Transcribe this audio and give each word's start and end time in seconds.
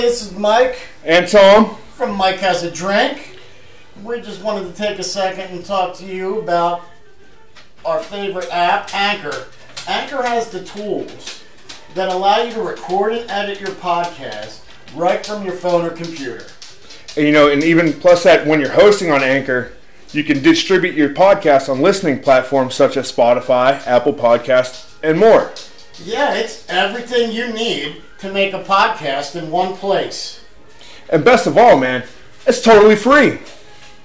Hey, 0.00 0.06
this 0.06 0.22
is 0.22 0.32
Mike 0.34 0.78
And 1.04 1.28
Tom, 1.28 1.76
from 1.92 2.16
Mike 2.16 2.36
Has 2.36 2.62
a 2.62 2.70
Drink. 2.70 3.38
We 4.02 4.22
just 4.22 4.42
wanted 4.42 4.74
to 4.74 4.82
take 4.82 4.98
a 4.98 5.02
second 5.02 5.54
and 5.54 5.62
talk 5.62 5.94
to 5.96 6.06
you 6.06 6.40
about 6.40 6.80
our 7.84 8.02
favorite 8.02 8.48
app, 8.50 8.94
Anchor. 8.94 9.48
Anchor 9.86 10.22
has 10.22 10.48
the 10.48 10.64
tools 10.64 11.44
that 11.92 12.08
allow 12.08 12.42
you 12.42 12.50
to 12.54 12.62
record 12.62 13.12
and 13.12 13.30
edit 13.30 13.60
your 13.60 13.72
podcast 13.72 14.62
right 14.96 15.26
from 15.26 15.44
your 15.44 15.52
phone 15.52 15.84
or 15.84 15.90
computer. 15.90 16.46
and 17.14 17.26
you 17.26 17.32
know, 17.32 17.50
and 17.50 17.62
even 17.62 17.92
plus 17.92 18.22
that 18.22 18.46
when 18.46 18.58
you're 18.58 18.70
hosting 18.70 19.10
on 19.10 19.22
Anchor, 19.22 19.72
you 20.12 20.24
can 20.24 20.42
distribute 20.42 20.94
your 20.94 21.10
podcast 21.10 21.68
on 21.68 21.82
listening 21.82 22.20
platforms 22.20 22.74
such 22.74 22.96
as 22.96 23.12
Spotify, 23.12 23.86
Apple 23.86 24.14
Podcasts, 24.14 24.94
and 25.02 25.18
more. 25.18 25.52
Yeah, 26.02 26.36
it's 26.36 26.66
everything 26.70 27.32
you 27.32 27.52
need 27.52 28.00
to 28.20 28.32
make 28.32 28.52
a 28.52 28.62
podcast 28.62 29.36
in 29.36 29.50
one 29.50 29.76
place. 29.76 30.44
And 31.08 31.24
best 31.24 31.46
of 31.46 31.58
all, 31.58 31.78
man, 31.78 32.04
it's 32.46 32.60
totally 32.60 32.96
free. 32.96 33.38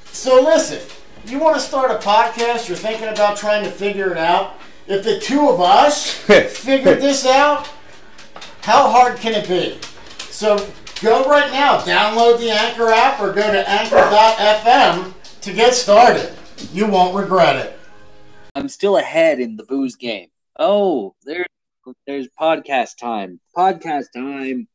So 0.05 0.41
listen, 0.41 0.79
you 1.25 1.39
want 1.39 1.55
to 1.55 1.61
start 1.61 1.91
a 1.91 1.95
podcast, 1.95 2.67
you're 2.67 2.77
thinking 2.77 3.07
about 3.07 3.37
trying 3.37 3.63
to 3.63 3.71
figure 3.71 4.11
it 4.11 4.17
out. 4.17 4.55
If 4.87 5.03
the 5.03 5.19
two 5.19 5.49
of 5.49 5.59
us 5.59 6.13
figured 6.13 7.01
this 7.01 7.25
out, 7.25 7.67
how 8.61 8.89
hard 8.89 9.17
can 9.17 9.33
it 9.33 9.47
be? 9.47 9.79
So 10.29 10.57
go 11.01 11.29
right 11.29 11.51
now, 11.51 11.79
download 11.79 12.39
the 12.39 12.51
Anchor 12.51 12.89
app 12.89 13.19
or 13.19 13.33
go 13.33 13.51
to 13.51 13.69
anchor.fm 13.69 15.13
to 15.41 15.53
get 15.53 15.73
started. 15.73 16.33
You 16.73 16.87
won't 16.87 17.15
regret 17.15 17.55
it. 17.57 17.79
I'm 18.55 18.69
still 18.69 18.97
ahead 18.97 19.39
in 19.39 19.57
the 19.57 19.63
booze 19.63 19.95
game. 19.95 20.29
Oh, 20.57 21.13
there, 21.23 21.45
there's 22.07 22.27
podcast 22.39 22.97
time. 22.99 23.39
Podcast 23.55 24.05
time. 24.15 24.67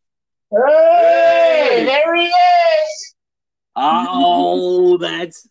Hey, 0.51 1.85
there 1.85 2.15
he 2.15 2.27
is. 2.27 3.15
Oh, 3.77 4.99
that's 4.99 5.49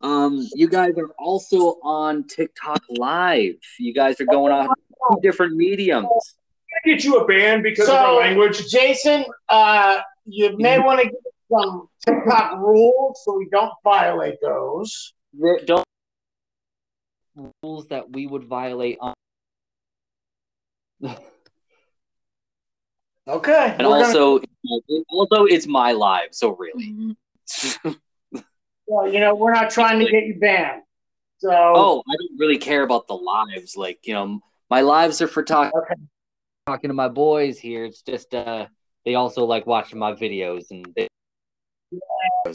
um. 0.00 0.46
You 0.54 0.68
guys 0.68 0.94
are 0.98 1.10
also 1.18 1.78
on 1.82 2.26
TikTok 2.26 2.82
Live. 2.88 3.54
You 3.78 3.94
guys 3.94 4.20
are 4.20 4.26
going 4.26 4.52
on 4.52 4.66
two 4.68 5.20
different 5.22 5.54
mediums. 5.56 6.06
I 6.84 6.88
get 6.88 7.04
you 7.04 7.18
a 7.18 7.26
ban 7.26 7.62
because 7.62 7.86
So- 7.86 7.94
of 7.96 8.00
our 8.00 8.14
language. 8.16 8.68
Jason, 8.70 9.24
uh, 9.48 10.00
you 10.24 10.56
may 10.58 10.78
want 10.78 11.00
to 11.00 11.06
get 11.06 11.14
some 11.50 11.88
TikTok 12.06 12.58
rules 12.58 13.20
so 13.24 13.36
we 13.36 13.48
don't 13.50 13.72
violate 13.84 14.40
those. 14.40 15.12
Don't 15.66 15.84
rules 17.62 17.86
that 17.88 18.10
we 18.10 18.26
would 18.26 18.44
violate 18.44 18.98
on. 19.00 19.14
Okay. 23.28 23.76
And 23.78 23.86
we're 23.86 24.00
gonna- 24.00 24.18
also, 24.18 24.40
also, 25.08 25.44
it's 25.44 25.66
my 25.66 25.92
live. 25.92 26.28
So 26.32 26.56
really. 26.56 27.14
well, 28.86 29.12
you 29.12 29.20
know, 29.20 29.34
we're 29.34 29.52
not 29.52 29.70
trying 29.70 30.00
to 30.00 30.10
get 30.10 30.24
you 30.24 30.36
banned. 30.40 30.82
So 31.38 31.50
Oh, 31.52 32.02
I 32.08 32.16
don't 32.16 32.38
really 32.38 32.58
care 32.58 32.82
about 32.82 33.06
the 33.06 33.14
lives. 33.14 33.76
Like, 33.76 34.06
you 34.06 34.14
know, 34.14 34.40
my 34.68 34.80
lives 34.80 35.22
are 35.22 35.28
for 35.28 35.42
talking 35.44 35.78
Okay. 35.78 35.94
talking 36.66 36.88
to 36.88 36.94
my 36.94 37.08
boys 37.08 37.58
here. 37.58 37.84
It's 37.84 38.02
just 38.02 38.34
uh 38.34 38.66
they 39.04 39.14
also 39.14 39.44
like 39.44 39.66
watching 39.66 39.98
my 39.98 40.12
videos 40.12 40.70
and 40.70 40.86
they, 40.96 41.08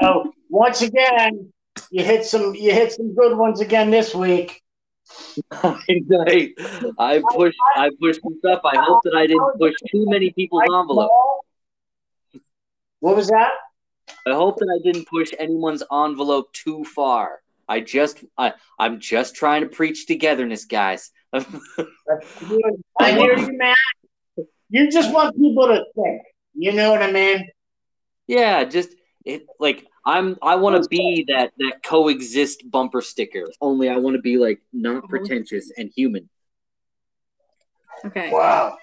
So 0.00 0.32
once 0.48 0.82
again, 0.82 1.52
you 1.90 2.04
hit 2.04 2.24
some 2.24 2.54
you 2.54 2.72
hit 2.72 2.92
some 2.92 3.14
good 3.14 3.36
ones 3.36 3.60
again 3.60 3.90
this 3.90 4.14
week. 4.14 4.62
I, 5.52 6.54
I 6.98 7.22
pushed 7.34 7.58
I 7.76 7.90
pushed 8.00 8.20
some 8.22 8.36
stuff. 8.38 8.60
I 8.64 8.76
hope 8.76 9.00
that 9.04 9.14
I 9.14 9.26
didn't 9.26 9.58
push 9.58 9.74
too 9.90 10.06
many 10.08 10.30
people's 10.30 10.62
envelope. 10.64 11.10
What 13.00 13.16
was 13.16 13.28
that? 13.28 13.52
I 14.26 14.32
hope 14.32 14.58
that 14.58 14.68
I 14.68 14.82
didn't 14.82 15.06
push 15.08 15.32
anyone's 15.38 15.82
envelope 15.92 16.52
too 16.52 16.84
far. 16.84 17.40
I 17.68 17.80
just 17.80 18.24
I 18.36 18.54
I'm 18.78 19.00
just 19.00 19.34
trying 19.34 19.62
to 19.62 19.68
preach 19.68 20.06
togetherness, 20.06 20.64
guys. 20.64 21.10
I 21.32 21.44
hear 22.98 23.38
you, 23.38 23.58
man. 23.58 23.74
You 24.70 24.90
just 24.90 25.12
want 25.12 25.36
people 25.36 25.68
to 25.68 25.84
think. 25.94 26.22
You 26.54 26.72
know 26.72 26.90
what 26.90 27.02
I 27.02 27.12
mean? 27.12 27.48
yeah, 28.28 28.64
just 28.64 28.94
it 29.24 29.46
like 29.58 29.86
I'm 30.08 30.38
I 30.40 30.54
want 30.56 30.82
to 30.82 30.88
be 30.88 31.26
that 31.28 31.52
that 31.58 31.82
coexist 31.84 32.70
bumper 32.70 33.02
sticker. 33.02 33.44
Only 33.60 33.90
I 33.90 33.98
want 33.98 34.16
to 34.16 34.22
be 34.22 34.38
like 34.38 34.62
not 34.72 34.98
uh-huh. 34.98 35.06
pretentious 35.08 35.70
and 35.76 35.92
human. 35.94 36.30
Okay. 38.06 38.30
Wow. 38.30 38.78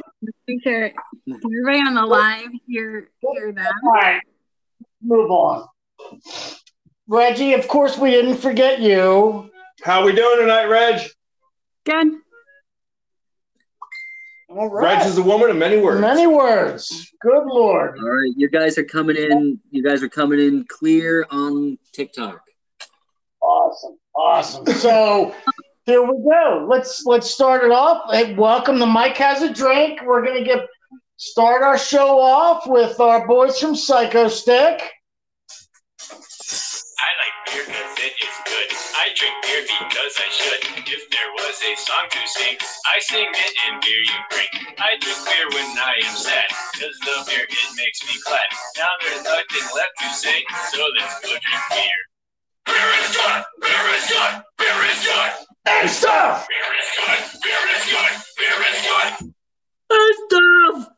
Make 0.48 0.62
sure 0.64 0.92
everybody 1.28 1.80
on 1.80 1.96
the 1.96 2.06
live 2.06 2.50
hear 2.68 3.10
hear 3.22 3.52
them. 3.52 3.74
All 3.86 3.92
right. 3.94 4.22
Move 5.02 5.32
on. 5.32 5.68
Reggie, 7.08 7.56
of 7.56 7.68
course 7.68 7.98
we 7.98 8.12
didn't 8.12 8.38
forget 8.38 8.80
you. 8.80 9.50
How 9.84 10.06
we 10.06 10.14
doing 10.14 10.42
tonight, 10.42 10.66
Reg? 10.66 11.10
Good. 11.86 12.08
All 14.56 14.70
right. 14.70 15.00
Reg 15.00 15.06
is 15.06 15.18
a 15.18 15.22
woman 15.22 15.50
of 15.50 15.58
many 15.58 15.78
words. 15.78 16.00
Many 16.00 16.28
words. 16.28 17.12
Good 17.20 17.44
lord. 17.46 17.98
All 18.00 18.10
right, 18.10 18.32
you 18.38 18.50
guys 18.50 18.78
are 18.78 18.86
coming 18.86 19.18
in. 19.18 19.60
You 19.70 19.84
guys 19.84 20.02
are 20.02 20.08
coming 20.08 20.40
in 20.40 20.64
clear 20.70 21.28
on 21.30 21.78
TikTok. 21.92 22.40
Awesome, 23.42 23.98
awesome. 24.16 24.66
So 24.68 25.36
here 25.86 26.02
we 26.04 26.24
go. 26.24 26.68
Let's 26.70 27.06
let's 27.06 27.30
start 27.30 27.66
it 27.66 27.72
off. 27.72 28.10
Hey, 28.14 28.34
welcome 28.36 28.80
to 28.80 28.86
Mike 28.86 29.18
has 29.18 29.42
a 29.42 29.54
drink. 29.54 30.00
We're 30.06 30.26
gonna 30.26 30.46
get 30.46 30.66
start 31.18 31.62
our 31.62 31.78
show 31.78 32.18
off 32.22 32.66
with 32.66 32.98
our 33.02 33.28
boys 33.28 33.60
from 33.60 33.74
Psychostick. 33.74 34.80
I 36.96 37.10
like 37.20 37.36
beer 37.52 37.66
because 37.68 37.96
it 38.00 38.16
is 38.24 38.36
good. 38.48 38.70
I 38.96 39.12
drink 39.20 39.36
beer 39.44 39.64
because 39.68 40.14
I 40.16 40.30
should. 40.32 40.62
If 40.88 41.04
there 41.12 41.32
was 41.36 41.56
a 41.60 41.74
song 41.76 42.08
to 42.08 42.22
sing, 42.24 42.56
I 42.88 42.96
sing 43.04 43.28
it 43.28 43.54
in 43.68 43.74
beer 43.84 44.00
you 44.00 44.20
drink. 44.32 44.52
I 44.80 44.96
drink 45.04 45.20
beer 45.28 45.48
when 45.52 45.76
I 45.76 46.00
am 46.08 46.16
sad, 46.16 46.48
because 46.72 46.96
the 47.04 47.16
beer 47.28 47.44
it 47.44 47.72
makes 47.76 48.00
me 48.08 48.16
glad. 48.24 48.48
Now 48.80 48.92
there's 49.04 49.24
nothing 49.28 49.68
left 49.76 49.96
to 50.02 50.10
say, 50.16 50.40
so 50.72 50.80
let's 50.96 51.20
go 51.20 51.36
drink 51.36 51.64
beer. 51.76 52.00
Beer 52.66 52.90
is 53.04 53.12
good! 53.12 53.42
Beer 53.60 53.86
is 53.92 54.06
good! 54.08 54.34
Beer 54.58 54.80
is 54.88 55.00
good! 55.04 55.32
Hey, 55.68 55.88
stuff. 55.88 56.48
Beer 56.48 56.72
is 56.80 56.90
good! 56.96 57.22
Beer 57.44 57.64
is 57.76 57.86
good! 57.92 58.14
Beer 58.40 58.60
is 58.72 58.80
good! 58.88 59.36
Stuff. 60.32 60.95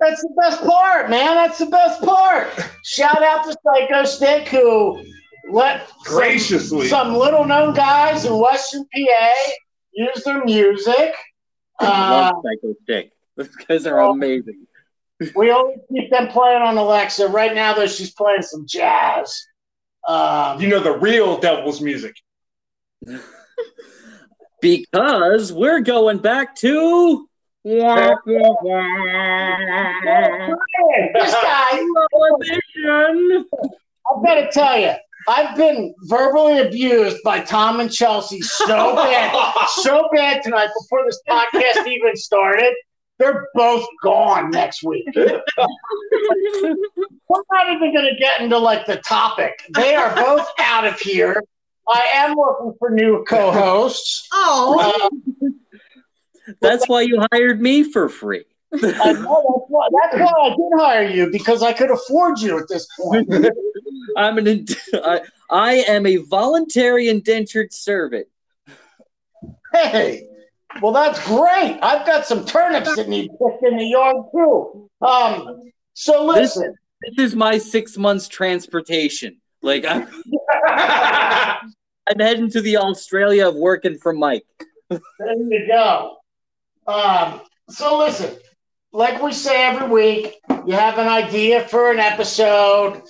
That's 0.00 0.20
the 0.22 0.34
best 0.40 0.62
part, 0.62 1.08
man. 1.10 1.34
That's 1.34 1.58
the 1.58 1.66
best 1.66 2.02
part. 2.02 2.48
Shout 2.84 3.22
out 3.22 3.44
to 3.44 3.56
Psychostick 3.64 4.48
who 4.48 5.02
let 5.50 5.88
some- 5.88 5.96
Graciously. 6.04 6.88
some 6.88 7.14
little 7.14 7.44
known 7.44 7.74
guys 7.74 8.24
in 8.24 8.36
Western 8.38 8.84
PA 8.94 9.30
use 9.92 10.24
their 10.24 10.44
music. 10.44 11.14
I 11.80 11.86
Uh, 11.86 12.10
love 12.32 12.44
Psychostick. 12.44 13.10
Those 13.36 13.48
guys 13.48 13.86
are 13.86 13.98
amazing. 14.00 14.66
we 15.36 15.50
always 15.50 15.78
keep 15.92 16.10
them 16.10 16.28
playing 16.28 16.62
on 16.62 16.76
Alexa. 16.76 17.28
Right 17.28 17.54
now, 17.54 17.72
though, 17.74 17.86
she's 17.86 18.12
playing 18.12 18.42
some 18.42 18.66
jazz. 18.66 19.46
Um, 20.08 20.60
You 20.60 20.68
know 20.68 20.80
the 20.80 20.98
real 20.98 21.38
devil's 21.38 21.80
music. 21.80 22.14
Because 24.60 25.52
we're 25.52 25.80
going 25.80 26.18
back 26.18 26.56
to 26.56 27.28
this 27.64 27.82
guy, 31.42 31.84
Prohibition. 32.10 33.46
I've 34.06 34.22
got 34.22 34.34
to 34.34 34.50
tell 34.52 34.78
you, 34.78 34.92
I've 35.26 35.56
been 35.56 35.94
verbally 36.02 36.58
abused 36.60 37.22
by 37.24 37.40
Tom 37.40 37.80
and 37.80 37.90
Chelsea 37.90 38.42
so 38.42 38.94
bad, 38.94 39.66
so 39.76 40.08
bad 40.12 40.42
tonight 40.42 40.68
before 40.78 41.04
this 41.06 41.18
podcast 41.28 41.86
even 41.86 42.14
started. 42.16 42.74
They're 43.18 43.46
both 43.54 43.86
gone 44.02 44.50
next 44.50 44.82
week. 44.82 45.06
We're 45.14 45.40
not 47.50 47.70
even 47.72 47.94
going 47.94 48.12
to 48.12 48.16
get 48.18 48.40
into 48.40 48.58
like 48.58 48.86
the 48.86 48.96
topic. 48.96 49.52
They 49.74 49.94
are 49.94 50.14
both 50.16 50.46
out 50.58 50.84
of 50.86 50.98
here. 50.98 51.40
I 51.88 52.06
am 52.14 52.34
looking 52.34 52.74
for 52.78 52.90
new 52.90 53.24
co-hosts. 53.24 54.26
Oh, 54.32 55.10
Uh, 55.42 55.48
That's 56.60 56.86
why 56.88 57.02
you 57.02 57.24
hired 57.32 57.60
me 57.60 57.82
for 57.84 58.08
free. 58.08 58.44
I 58.72 58.78
know 58.78 58.88
that's 58.98 59.66
why, 59.68 59.88
that's 60.02 60.20
why 60.20 60.32
I 60.42 60.48
did 60.50 60.80
hire 60.80 61.08
you 61.08 61.30
because 61.30 61.62
I 61.62 61.72
could 61.72 61.90
afford 61.90 62.40
you 62.40 62.58
at 62.58 62.68
this 62.68 62.86
point. 62.98 63.28
I'm 64.16 64.38
an 64.38 64.46
ind- 64.46 64.76
I, 64.94 65.20
I 65.50 65.74
am 65.88 66.06
a 66.06 66.16
voluntary 66.16 67.08
indentured 67.08 67.72
servant. 67.72 68.26
Hey, 69.72 70.26
well, 70.82 70.92
that's 70.92 71.24
great. 71.26 71.78
I've 71.82 72.06
got 72.06 72.26
some 72.26 72.44
turnips 72.44 72.94
that 72.96 73.08
need 73.08 73.30
picked 73.30 73.64
in 73.64 73.76
the 73.76 73.86
yard 73.86 74.16
too. 74.32 74.90
Um, 75.00 75.70
so 75.94 76.32
This- 76.32 76.56
listen, 76.56 76.74
This 77.02 77.30
is 77.30 77.36
my 77.36 77.58
six 77.58 77.96
months 77.96 78.28
transportation. 78.28 79.40
Like 79.62 79.84
I'm, 79.86 80.06
I'm 80.66 82.18
heading 82.18 82.50
to 82.50 82.60
the 82.60 82.76
Australia 82.76 83.48
of 83.48 83.54
working 83.54 83.98
for 83.98 84.12
Mike. 84.12 84.44
there 84.90 85.00
you 85.20 85.66
go. 85.68 86.16
Um, 86.86 87.40
so 87.68 87.98
listen, 87.98 88.36
like 88.92 89.22
we 89.22 89.32
say 89.32 89.66
every 89.66 89.88
week, 89.88 90.34
you 90.66 90.74
have 90.74 90.98
an 90.98 91.08
idea 91.08 91.66
for 91.68 91.90
an 91.90 91.98
episode. 91.98 93.02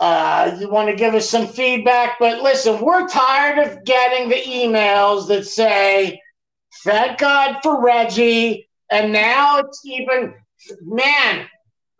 Uh, 0.00 0.56
you 0.60 0.70
want 0.70 0.88
to 0.88 0.94
give 0.94 1.14
us 1.14 1.28
some 1.28 1.46
feedback, 1.46 2.18
but 2.20 2.40
listen, 2.42 2.80
we're 2.80 3.08
tired 3.08 3.58
of 3.58 3.84
getting 3.84 4.28
the 4.28 4.36
emails 4.36 5.26
that 5.26 5.44
say, 5.44 6.20
"Thank 6.84 7.18
God 7.18 7.58
for 7.64 7.82
Reggie," 7.82 8.68
and 8.90 9.12
now 9.12 9.58
it's 9.58 9.82
even, 9.84 10.34
man, 10.82 11.48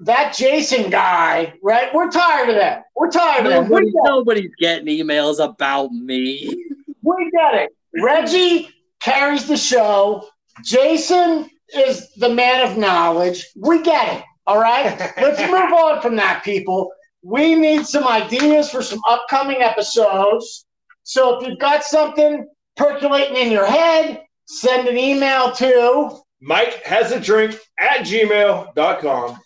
that 0.00 0.32
Jason 0.34 0.90
guy, 0.90 1.54
right? 1.60 1.92
We're 1.92 2.10
tired 2.10 2.50
of 2.50 2.54
that. 2.54 2.84
We're 2.94 3.10
tired 3.10 3.46
of 3.46 3.52
that. 3.52 3.62
Nobody, 3.68 3.90
nobody's 4.04 4.54
getting 4.60 4.86
emails 4.86 5.44
about 5.44 5.90
me. 5.90 6.54
we 7.02 7.30
get 7.32 7.54
it. 7.54 7.70
Reggie 8.00 8.68
carries 9.00 9.48
the 9.48 9.56
show. 9.56 10.28
Jason 10.64 11.50
is 11.74 12.12
the 12.14 12.28
man 12.28 12.70
of 12.70 12.78
knowledge. 12.78 13.46
We 13.56 13.82
get 13.82 14.18
it. 14.18 14.24
All 14.46 14.60
right. 14.60 14.98
Let's 15.20 15.40
move 15.40 15.72
on 15.72 16.00
from 16.00 16.16
that, 16.16 16.42
people. 16.44 16.90
We 17.22 17.54
need 17.54 17.86
some 17.86 18.06
ideas 18.06 18.70
for 18.70 18.82
some 18.82 19.00
upcoming 19.08 19.62
episodes. 19.62 20.66
So 21.02 21.38
if 21.38 21.46
you've 21.46 21.58
got 21.58 21.84
something 21.84 22.46
percolating 22.76 23.36
in 23.36 23.50
your 23.50 23.66
head, 23.66 24.22
send 24.46 24.88
an 24.88 24.96
email 24.96 25.52
to, 25.52 26.18
Mike 26.40 26.82
has 26.84 27.10
a 27.12 27.20
drink 27.20 27.58
at 27.78 28.06
gmail.com. 28.06 29.38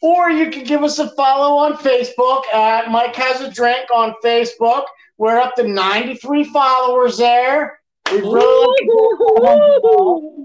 or 0.00 0.30
you 0.30 0.50
can 0.50 0.64
give 0.64 0.82
us 0.82 0.98
a 0.98 1.10
follow 1.10 1.56
on 1.56 1.76
Facebook 1.76 2.46
at 2.54 2.90
Mike 2.90 3.14
Has 3.16 3.42
a 3.42 3.50
Drink 3.50 3.90
on 3.94 4.14
Facebook. 4.24 4.84
We're 5.18 5.38
up 5.38 5.54
to 5.56 5.68
93 5.68 6.44
followers 6.44 7.18
there. 7.18 7.79
We 8.12 8.20
really 8.20 8.90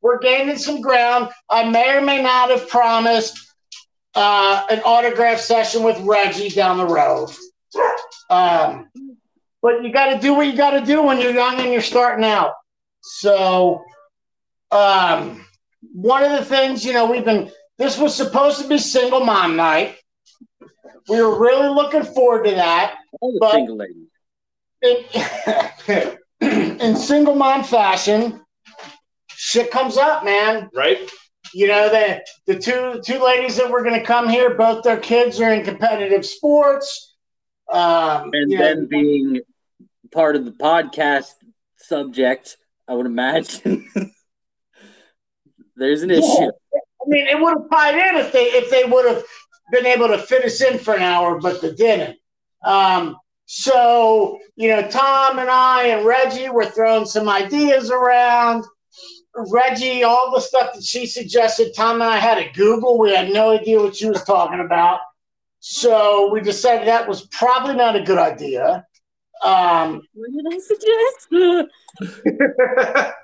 we're 0.00 0.18
gaining 0.18 0.58
some 0.58 0.80
ground. 0.80 1.30
I 1.48 1.68
may 1.68 1.96
or 1.96 2.00
may 2.00 2.22
not 2.22 2.50
have 2.50 2.68
promised 2.68 3.38
uh, 4.14 4.66
an 4.68 4.82
autograph 4.84 5.38
session 5.38 5.82
with 5.84 6.00
Reggie 6.00 6.48
down 6.48 6.78
the 6.78 6.86
road. 6.86 7.30
Um, 8.28 8.90
but 9.62 9.84
you 9.84 9.92
got 9.92 10.12
to 10.12 10.18
do 10.18 10.34
what 10.34 10.46
you 10.46 10.56
got 10.56 10.72
to 10.72 10.84
do 10.84 11.02
when 11.02 11.20
you're 11.20 11.32
young 11.32 11.60
and 11.60 11.72
you're 11.72 11.80
starting 11.80 12.24
out. 12.24 12.54
So, 13.00 13.84
um, 14.70 15.44
one 15.92 16.24
of 16.24 16.32
the 16.32 16.44
things, 16.44 16.84
you 16.84 16.92
know, 16.92 17.10
we've 17.10 17.24
been, 17.24 17.50
this 17.78 17.96
was 17.98 18.14
supposed 18.14 18.60
to 18.60 18.68
be 18.68 18.78
single 18.78 19.20
mom 19.24 19.56
night. 19.56 19.96
We 21.08 21.22
were 21.22 21.38
really 21.38 21.68
looking 21.68 22.02
forward 22.02 22.44
to 22.44 22.50
that 22.52 22.96
All 23.20 23.32
the 23.32 23.38
But- 23.40 23.52
single 23.52 23.76
ladies. 23.76 24.08
in, 25.88 26.18
in 26.80 26.96
single 26.96 27.34
mom 27.34 27.62
fashion, 27.62 28.40
shit 29.28 29.70
comes 29.70 29.96
up, 29.96 30.24
man. 30.24 30.68
Right? 30.74 31.08
You 31.54 31.68
know, 31.68 31.88
the 31.88 32.24
the 32.46 32.58
two 32.58 33.00
two 33.04 33.22
ladies 33.22 33.56
that 33.56 33.70
were 33.70 33.82
going 33.82 33.98
to 33.98 34.04
come 34.04 34.28
here, 34.28 34.54
both 34.54 34.82
their 34.82 34.98
kids 34.98 35.40
are 35.40 35.52
in 35.52 35.64
competitive 35.64 36.24
sports. 36.26 37.14
Um, 37.70 38.30
And 38.32 38.50
you 38.50 38.58
know, 38.58 38.64
then 38.64 38.86
being 38.86 39.40
part 40.12 40.36
of 40.36 40.44
the 40.44 40.50
podcast 40.52 41.32
subject, 41.76 42.56
I 42.88 42.94
would 42.94 43.06
imagine 43.06 43.88
there's 45.76 46.02
an 46.02 46.10
Yeah. 46.10 46.18
issue. 46.18 46.50
I 46.74 47.08
mean, 47.08 47.26
it 47.26 47.40
would 47.40 47.54
have 47.58 47.70
tied 47.70 47.94
in 47.94 48.16
if 48.16 48.32
they 48.32 48.44
if 48.46 48.70
they 48.70 48.84
would 48.84 49.06
have 49.06 49.22
been 49.72 49.86
able 49.86 50.08
to 50.08 50.18
fit 50.18 50.44
us 50.44 50.60
in 50.60 50.78
for 50.78 50.94
an 50.94 51.02
hour, 51.02 51.38
but 51.40 51.60
they 51.60 51.72
didn't. 51.74 52.18
Um, 52.64 53.16
so 53.54 54.38
you 54.56 54.68
know, 54.68 54.88
Tom 54.88 55.38
and 55.38 55.50
I 55.50 55.88
and 55.88 56.06
Reggie 56.06 56.48
were 56.48 56.64
throwing 56.64 57.04
some 57.04 57.28
ideas 57.28 57.90
around. 57.90 58.64
Reggie, 59.34 60.04
all 60.04 60.32
the 60.34 60.40
stuff 60.40 60.72
that 60.72 60.82
she 60.82 61.04
suggested, 61.04 61.74
Tom 61.76 61.96
and 61.96 62.04
I 62.04 62.16
had 62.16 62.36
to 62.36 62.50
Google. 62.58 62.98
We 62.98 63.14
had 63.14 63.30
no 63.30 63.50
idea 63.50 63.78
what 63.78 63.94
she 63.94 64.08
was 64.08 64.24
talking 64.24 64.60
about. 64.60 65.00
So 65.60 66.30
we 66.32 66.40
decided 66.40 66.88
that 66.88 67.06
was 67.06 67.26
probably 67.26 67.74
not 67.74 67.94
a 67.94 68.02
good 68.02 68.18
idea. 68.18 68.86
Um, 69.44 70.00
What 70.14 70.30
did 70.32 70.46
I 70.50 70.58
suggest? 70.58 71.28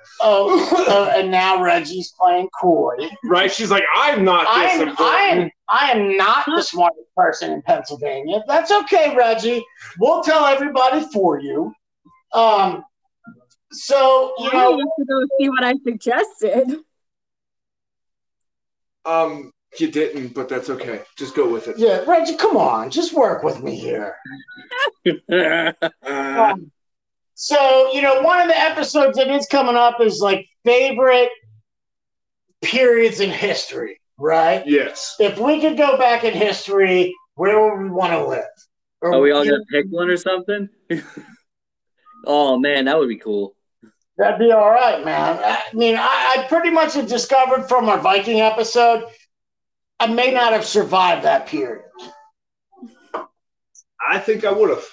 oh, 0.21 0.85
uh, 0.89 1.13
and 1.17 1.31
now 1.31 1.61
Reggie's 1.61 2.13
playing 2.19 2.49
coy. 2.61 2.95
right? 3.23 3.51
She's 3.51 3.71
like, 3.71 3.83
I'm 3.95 4.23
not 4.23 4.45
I 4.47 4.65
this 4.65 4.81
am, 4.81 4.89
important. 4.89 5.53
I 5.71 5.91
am, 5.91 6.17
not 6.17 6.45
the 6.45 6.61
smartest 6.61 7.13
person 7.15 7.51
in 7.51 7.61
Pennsylvania. 7.61 8.43
That's 8.47 8.71
okay, 8.71 9.15
Reggie. 9.15 9.63
We'll 9.99 10.23
tell 10.23 10.45
everybody 10.45 11.05
for 11.13 11.39
you. 11.39 11.73
Um, 12.33 12.83
so 13.71 14.33
you 14.39 14.49
I 14.49 14.53
know, 14.53 14.71
have 14.77 14.87
to 14.99 15.05
go 15.05 15.27
see 15.39 15.49
what 15.49 15.63
I 15.63 15.75
suggested. 15.83 16.77
Um, 19.05 19.51
you 19.79 19.91
didn't, 19.91 20.33
but 20.33 20.49
that's 20.49 20.69
okay. 20.69 21.01
Just 21.17 21.35
go 21.35 21.51
with 21.51 21.67
it. 21.67 21.77
yeah, 21.77 22.03
Reggie, 22.07 22.35
come 22.35 22.57
on, 22.57 22.89
just 22.89 23.13
work 23.13 23.43
with 23.43 23.61
me 23.61 23.75
here. 23.75 24.15
Um, 26.05 26.71
so 27.35 27.91
you 27.93 28.01
know, 28.01 28.21
one 28.21 28.41
of 28.41 28.47
the 28.47 28.59
episodes 28.59 29.17
that 29.17 29.29
is 29.29 29.45
coming 29.47 29.75
up 29.75 30.01
is 30.01 30.19
like 30.19 30.47
favorite 30.65 31.29
periods 32.61 33.19
in 33.21 33.29
history, 33.29 33.98
right? 34.19 34.63
yes. 34.65 35.15
If 35.19 35.39
we 35.39 35.61
could 35.61 35.77
go 35.77 35.97
back 35.97 36.23
in 36.23 36.33
history, 36.33 37.15
where 37.35 37.59
would 37.63 37.83
we 37.83 37.89
want 37.89 38.13
to 38.13 38.27
live? 38.27 38.43
Or, 39.01 39.15
Are 39.15 39.21
we 39.21 39.31
all 39.31 39.45
gonna 39.45 39.63
pick 39.71 39.85
one 39.89 40.09
or 40.09 40.17
something? 40.17 40.69
oh 42.25 42.59
man, 42.59 42.85
that 42.85 42.99
would 42.99 43.09
be 43.09 43.17
cool. 43.17 43.55
That'd 44.17 44.39
be 44.39 44.51
all 44.51 44.69
right, 44.69 45.03
man. 45.05 45.39
I 45.41 45.73
mean, 45.73 45.95
I, 45.95 46.35
I 46.37 46.45
pretty 46.49 46.69
much 46.69 46.95
have 46.95 47.07
discovered 47.07 47.69
from 47.69 47.87
our 47.87 47.97
Viking 47.97 48.41
episode, 48.41 49.05
I 49.97 50.07
may 50.07 50.33
not 50.33 50.51
have 50.51 50.65
survived 50.65 51.23
that 51.23 51.47
period. 51.47 51.85
I 54.09 54.19
think 54.19 54.43
I 54.43 54.51
would 54.51 54.69
have. 54.69 54.85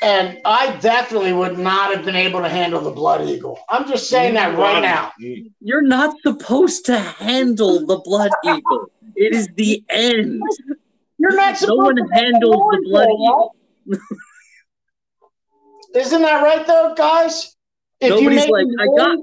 And 0.00 0.38
I 0.44 0.76
definitely 0.76 1.32
would 1.32 1.58
not 1.58 1.94
have 1.94 2.04
been 2.04 2.14
able 2.14 2.40
to 2.40 2.48
handle 2.48 2.80
the 2.80 2.90
Blood 2.92 3.28
Eagle. 3.28 3.58
I'm 3.68 3.88
just 3.88 4.08
saying 4.08 4.34
that 4.34 4.56
right 4.56 4.80
now. 4.80 5.12
You're 5.60 5.82
not 5.82 6.14
supposed 6.22 6.86
to 6.86 6.98
handle 6.98 7.84
the 7.84 7.98
blood 8.04 8.30
eagle. 8.44 8.86
It 9.16 9.34
is 9.34 9.48
the 9.56 9.82
end. 9.88 10.40
You're 11.18 11.34
not 11.34 11.60
No 11.66 11.74
one 11.74 11.96
to 11.96 12.04
make 12.04 12.12
handles 12.12 12.62
the 12.70 12.82
blood 12.88 13.08
eagle. 13.08 13.56
Isn't 15.94 16.22
that 16.22 16.42
right, 16.42 16.66
though, 16.66 16.94
guys? 16.96 17.56
If 18.00 18.10
you 18.10 18.30
Nobody's 18.30 18.40
make 18.42 18.50
like, 18.50 18.66
a 18.66 18.82
I 18.82 18.84
noise- 18.84 18.96
got 18.96 19.18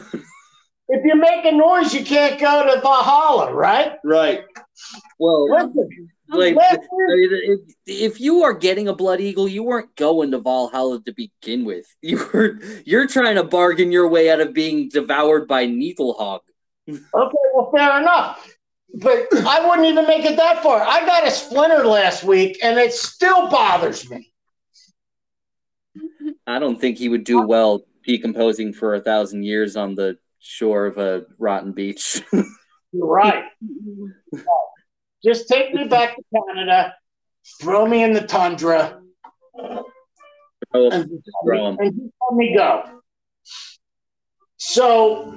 better. 0.00 0.20
If 0.86 1.02
you 1.02 1.14
make 1.16 1.46
a 1.46 1.52
noise, 1.52 1.94
you 1.94 2.04
can't 2.04 2.38
go 2.38 2.62
to 2.74 2.78
Valhalla, 2.82 3.54
right? 3.54 3.94
Right. 4.04 4.44
well, 5.18 5.46
Listen, 5.50 6.10
like, 6.36 6.56
last 6.56 6.78
I 6.78 7.14
mean, 7.14 7.28
if, 7.32 7.60
if 7.86 8.20
you 8.20 8.42
are 8.42 8.52
getting 8.52 8.88
a 8.88 8.94
blood 8.94 9.20
eagle, 9.20 9.48
you 9.48 9.62
weren't 9.62 9.94
going 9.96 10.30
to 10.30 10.38
Valhalla 10.38 11.02
to 11.04 11.12
begin 11.12 11.64
with. 11.64 11.86
You 12.02 12.18
were 12.32 12.60
you're 12.84 13.06
trying 13.06 13.36
to 13.36 13.44
bargain 13.44 13.90
your 13.90 14.08
way 14.08 14.30
out 14.30 14.40
of 14.40 14.52
being 14.52 14.88
devoured 14.88 15.48
by 15.48 15.66
Nidhogg. 15.66 16.40
Okay, 16.88 17.02
well, 17.12 17.70
fair 17.74 18.00
enough. 18.00 18.46
But 18.96 19.26
I 19.32 19.66
wouldn't 19.66 19.88
even 19.88 20.06
make 20.06 20.24
it 20.24 20.36
that 20.36 20.62
far. 20.62 20.82
I 20.82 21.04
got 21.06 21.26
a 21.26 21.30
splinter 21.30 21.84
last 21.84 22.22
week, 22.22 22.58
and 22.62 22.78
it 22.78 22.92
still 22.92 23.48
bothers 23.48 24.08
me. 24.08 24.32
I 26.46 26.58
don't 26.58 26.80
think 26.80 26.98
he 26.98 27.08
would 27.08 27.24
do 27.24 27.42
well 27.42 27.84
decomposing 28.04 28.72
for 28.72 28.94
a 28.94 29.00
thousand 29.00 29.44
years 29.44 29.76
on 29.76 29.94
the 29.94 30.18
shore 30.38 30.86
of 30.86 30.98
a 30.98 31.24
rotten 31.38 31.72
beach. 31.72 32.22
You're 32.92 33.06
right. 33.06 33.44
Just 35.24 35.48
take 35.48 35.72
me 35.74 35.84
back 35.88 36.14
to 36.16 36.22
Canada, 36.34 36.94
throw 37.60 37.86
me 37.86 38.02
in 38.02 38.12
the 38.12 38.26
tundra, 38.26 39.00
Oh, 40.76 40.90
and, 40.90 41.08
throw 41.44 41.68
'em. 41.68 41.76
and 41.80 41.92
just 41.94 42.12
let 42.30 42.36
me 42.36 42.52
go. 42.54 43.00
So, 44.56 45.32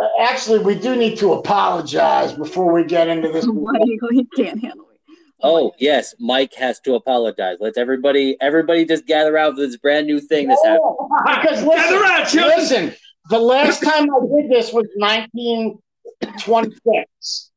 uh, 0.00 0.08
actually, 0.20 0.58
we 0.58 0.74
do 0.74 0.96
need 0.96 1.16
to 1.18 1.34
apologize 1.34 2.32
before 2.32 2.72
we 2.72 2.82
get 2.84 3.06
into 3.08 3.30
this. 3.32 3.46
Blood 3.50 3.76
eagle, 3.86 4.08
can't 4.36 4.60
handle 4.60 4.86
it. 4.90 4.98
Oh 5.42 5.72
yes, 5.78 6.14
Mike 6.18 6.52
has 6.54 6.80
to 6.80 6.94
apologize. 6.96 7.56
Let's 7.60 7.78
everybody 7.78 8.36
everybody 8.42 8.84
just 8.84 9.06
gather 9.06 9.38
out 9.38 9.54
for 9.54 9.60
this 9.60 9.76
brand 9.78 10.06
new 10.06 10.20
thing 10.20 10.48
that's 10.48 10.62
happening. 10.62 10.96
Because 11.24 11.62
Gather 11.64 11.76
listen, 11.76 12.02
around, 12.02 12.26
children. 12.26 12.58
listen, 12.58 12.94
the 13.30 13.38
last 13.38 13.82
time 13.82 14.10
I 14.14 14.20
did 14.36 14.50
this 14.50 14.70
was 14.72 14.84
1926. 14.96 17.49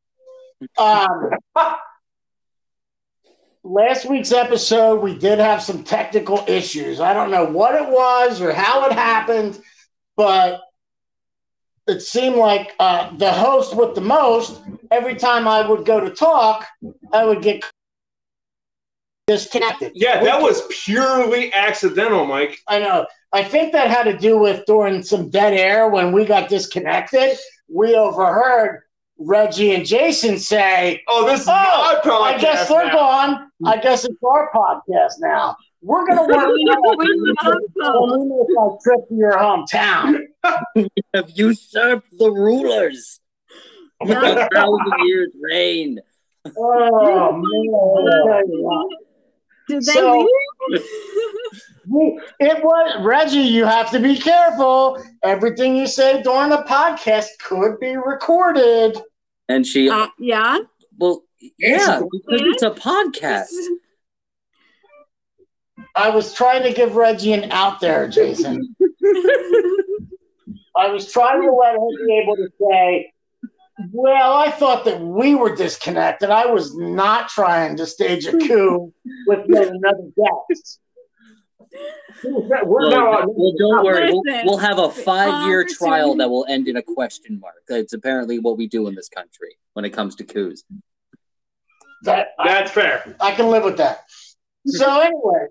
Um, 0.78 1.30
last 3.64 4.10
week's 4.10 4.32
episode, 4.32 5.02
we 5.02 5.18
did 5.18 5.40
have 5.40 5.62
some 5.62 5.84
technical 5.84 6.44
issues. 6.48 7.00
I 7.00 7.14
don't 7.14 7.32
know 7.32 7.46
what 7.46 7.76
it 7.76 7.88
was 7.90 8.42
or 8.42 8.54
how 8.54 8.86
it 8.86 8.94
happened, 8.94 9.60
but 10.16 10.62
it 11.88 12.02
seemed 12.02 12.36
like 12.36 12.74
uh, 12.80 13.16
the 13.18 13.32
host 13.32 13.76
with 13.76 13.96
the 13.96 14.02
most, 14.02 14.62
every 14.92 15.16
time 15.16 15.48
I 15.48 15.68
would 15.68 15.86
go 15.86 16.00
to 16.00 16.10
talk, 16.10 16.66
I 17.12 17.26
would 17.26 17.42
get 17.42 17.64
disconnected. 19.28 19.94
Yeah, 19.96 20.24
that 20.24 20.42
was 20.42 20.62
purely 20.70 21.54
accidental, 21.54 22.26
Mike. 22.26 22.58
I 22.68 22.80
know. 22.80 23.06
I 23.32 23.44
think 23.44 23.74
that 23.74 23.90
had 23.90 24.04
to 24.04 24.18
do 24.18 24.38
with 24.38 24.66
during 24.66 25.02
some 25.02 25.30
dead 25.30 25.54
air 25.54 25.90
when 25.90 26.12
we 26.12 26.26
got 26.26 26.50
disconnected. 26.50 27.38
we 27.68 27.96
overheard 27.96 28.84
Reggie 29.20 29.74
and 29.74 29.86
Jason 29.86 30.38
say, 30.40 31.02
Oh, 31.08 31.26
this 31.26 31.42
is 31.42 31.48
"Oh, 31.48 31.52
my 31.52 32.00
podcast. 32.04 32.22
I 32.24 32.38
guess 32.40 32.68
they're 32.70 32.86
now. 32.88 32.94
gone. 32.94 33.52
I 33.66 33.78
guess 33.78 34.06
it's 34.06 34.16
our 34.24 34.50
podcast 34.54 35.14
now. 35.20 35.56
We're 35.82 36.08
gonna 36.08 36.24
work 36.24 36.36
out 36.38 36.54
We 36.54 36.66
hope 36.70 36.98
when 36.98 37.08
we 38.20 38.38
make 38.38 38.58
our 38.58 38.78
trip 38.84 39.08
to 39.10 39.16
your 39.16 39.34
hometown." 39.38 40.20
Have 41.14 41.30
usurped 41.30 42.18
the 42.18 42.32
rulers. 42.32 43.20
Yeah. 44.04 44.46
A 44.46 44.50
thousand 44.54 45.06
years 45.06 45.30
reign. 45.42 46.00
Oh 46.58 47.32
man! 47.32 47.74
I'll 47.74 48.26
tell 48.28 48.48
you 48.50 48.64
what. 48.64 48.88
Did 49.68 49.84
they 49.86 49.94
So- 49.94 50.28
leave? 50.70 50.82
It 52.40 52.64
was 52.64 53.04
Reggie. 53.06 53.40
You 53.40 53.66
have 53.66 53.92
to 53.92 54.00
be 54.00 54.16
careful. 54.18 55.04
Everything 55.22 55.76
you 55.76 55.86
say 55.86 56.24
during 56.24 56.50
the 56.50 56.64
podcast 56.64 57.28
could 57.44 57.78
be 57.82 57.98
recorded. 57.98 58.98
And 59.50 59.68
she, 59.68 59.90
Uh, 59.90 60.08
yeah. 60.18 60.60
well, 60.98 61.24
yeah, 61.60 62.00
because 62.10 62.42
it's 62.46 62.64
a 62.64 62.72
podcast. 62.72 63.50
I 65.96 66.10
was 66.10 66.34
trying 66.34 66.64
to 66.64 66.72
give 66.74 66.96
Reggie 66.96 67.34
an 67.34 67.52
out 67.52 67.80
there, 67.82 68.08
Jason. 68.08 68.76
I 70.76 70.88
was 70.88 71.12
trying 71.12 71.42
to 71.42 71.52
let 71.52 71.74
her 71.74 72.06
be 72.08 72.20
able 72.24 72.36
to 72.38 72.48
say, 72.60 73.13
"Well, 73.92 74.34
I 74.34 74.52
thought 74.52 74.86
that 74.86 75.02
we 75.02 75.36
were 75.36 75.56
disconnected. 75.56 76.30
I 76.30 76.46
was 76.46 76.76
not 76.76 77.30
trying 77.30 77.78
to 77.78 77.86
stage 77.86 78.26
a 78.26 78.32
coup 78.32 78.94
with 79.28 79.46
yet 79.48 79.68
another 79.68 80.10
guest." 80.16 80.80
We're 82.24 82.64
well, 82.66 82.90
now, 82.90 83.26
well, 83.28 83.54
don't 83.58 83.84
worry. 83.84 84.12
We'll, 84.12 84.22
we'll 84.46 84.58
have 84.58 84.78
a 84.78 84.90
five-year 84.90 85.66
trial 85.68 86.16
that 86.16 86.30
will 86.30 86.46
end 86.48 86.68
in 86.68 86.78
a 86.78 86.84
question 86.84 87.40
mark. 87.40 87.64
It's 87.68 87.94
apparently 87.94 88.40
what 88.40 88.58
we 88.58 88.68
do 88.68 88.88
in 88.88 88.96
this 88.96 89.10
country 89.10 89.58
when 89.74 89.84
it 89.84 89.90
comes 89.90 90.16
to 90.18 90.24
coups. 90.24 90.64
That 92.04 92.30
I, 92.38 92.48
That's 92.48 92.72
fair. 92.72 93.16
I 93.20 93.32
can 93.32 93.50
live 93.50 93.64
with 93.64 93.78
that. 93.78 94.06
So 94.68 95.00
anyway, 95.00 95.48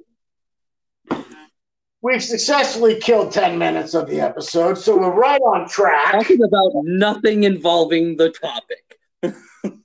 we've 2.02 2.22
successfully 2.22 2.96
killed 3.00 3.32
ten 3.32 3.58
minutes 3.58 3.94
of 3.94 4.08
the 4.08 4.20
episode, 4.20 4.76
so 4.76 4.98
we're 4.98 5.14
right 5.14 5.40
on 5.40 5.68
track. 5.68 6.12
Talking 6.12 6.42
about 6.42 6.72
nothing 6.84 7.44
involving 7.44 8.16
the 8.16 8.30
topic. 8.30 8.98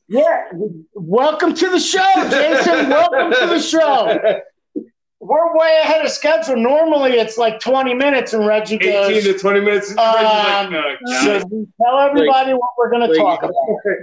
Yeah, 0.10 0.46
welcome 0.94 1.54
to 1.54 1.70
the 1.70 1.80
show, 1.80 2.12
Jason. 2.30 2.90
welcome 2.90 3.32
to 3.32 3.48
the 3.48 3.60
show. 3.60 4.42
We're 5.20 5.58
way 5.58 5.82
ahead 5.84 6.06
of 6.06 6.12
schedule. 6.12 6.56
Normally, 6.56 7.14
it's 7.14 7.38
like 7.38 7.60
20 7.60 7.94
minutes, 7.94 8.34
and 8.34 8.46
Reggie 8.46 8.76
18 8.76 8.92
goes, 8.92 9.24
to 9.24 9.38
20 9.38 9.60
minutes. 9.60 9.98
Um, 9.98 10.74
Reggie's 10.74 11.08
like, 11.12 11.24
Should 11.24 11.52
we 11.52 11.68
tell 11.84 12.00
everybody 12.00 12.54
what 12.54 12.70
we're 12.78 12.90
going 12.90 13.10
to 13.10 13.18
talk 13.18 13.44
about? 13.44 13.54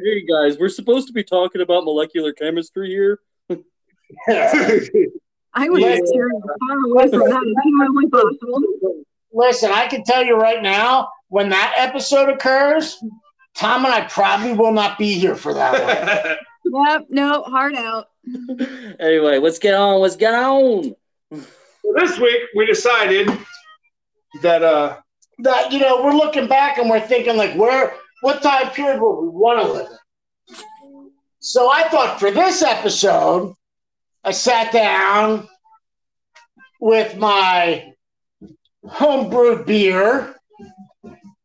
Hey 0.04 0.26
guys, 0.26 0.58
we're 0.58 0.68
supposed 0.68 1.06
to 1.06 1.14
be 1.14 1.24
talking 1.24 1.62
about 1.62 1.84
molecular 1.84 2.32
chemistry 2.32 2.88
here. 2.88 3.20
I 5.54 5.68
was 5.68 5.80
Yeah. 5.82 5.98
steering 6.04 6.40
far 6.42 6.78
away 6.90 7.08
from 7.08 7.20
that 7.20 7.42
as 7.46 7.64
humanly 7.64 8.08
possible. 8.10 8.60
Listen, 9.32 9.70
I 9.72 9.86
can 9.86 10.04
tell 10.04 10.22
you 10.24 10.36
right 10.36 10.62
now, 10.62 11.08
when 11.28 11.48
that 11.50 11.74
episode 11.76 12.28
occurs, 12.28 12.98
Tom 13.54 13.84
and 13.84 13.94
I 13.94 14.02
probably 14.02 14.52
will 14.52 14.72
not 14.72 14.98
be 14.98 15.14
here 15.14 15.36
for 15.36 15.54
that 15.54 16.26
one. 16.26 16.36
Yep. 16.66 17.06
No. 17.10 17.42
Hard 17.42 17.74
out. 17.74 18.08
Anyway, 18.98 19.36
let's 19.38 19.58
get 19.58 19.74
on. 19.74 20.00
Let's 20.00 20.16
get 20.16 20.32
on. 20.34 20.94
this 21.30 22.18
week, 22.18 22.40
we 22.56 22.64
decided 22.64 23.28
that 24.42 24.62
uh, 24.62 24.96
that 25.40 25.72
you 25.72 25.78
know, 25.80 26.02
we're 26.02 26.14
looking 26.14 26.46
back 26.48 26.78
and 26.78 26.88
we're 26.88 27.00
thinking 27.06 27.36
like, 27.36 27.54
where, 27.54 27.94
what 28.22 28.42
time 28.42 28.70
period 28.70 29.00
would 29.02 29.20
we 29.20 29.28
want 29.28 29.60
to 29.60 29.72
live 29.72 29.88
in? 29.90 31.10
So 31.40 31.70
I 31.70 31.86
thought 31.90 32.18
for 32.18 32.30
this 32.30 32.62
episode, 32.62 33.52
I 34.24 34.30
sat 34.30 34.72
down 34.72 35.48
with 36.80 37.16
my 37.16 37.92
homebrewed 38.86 39.66
beer 39.66 40.34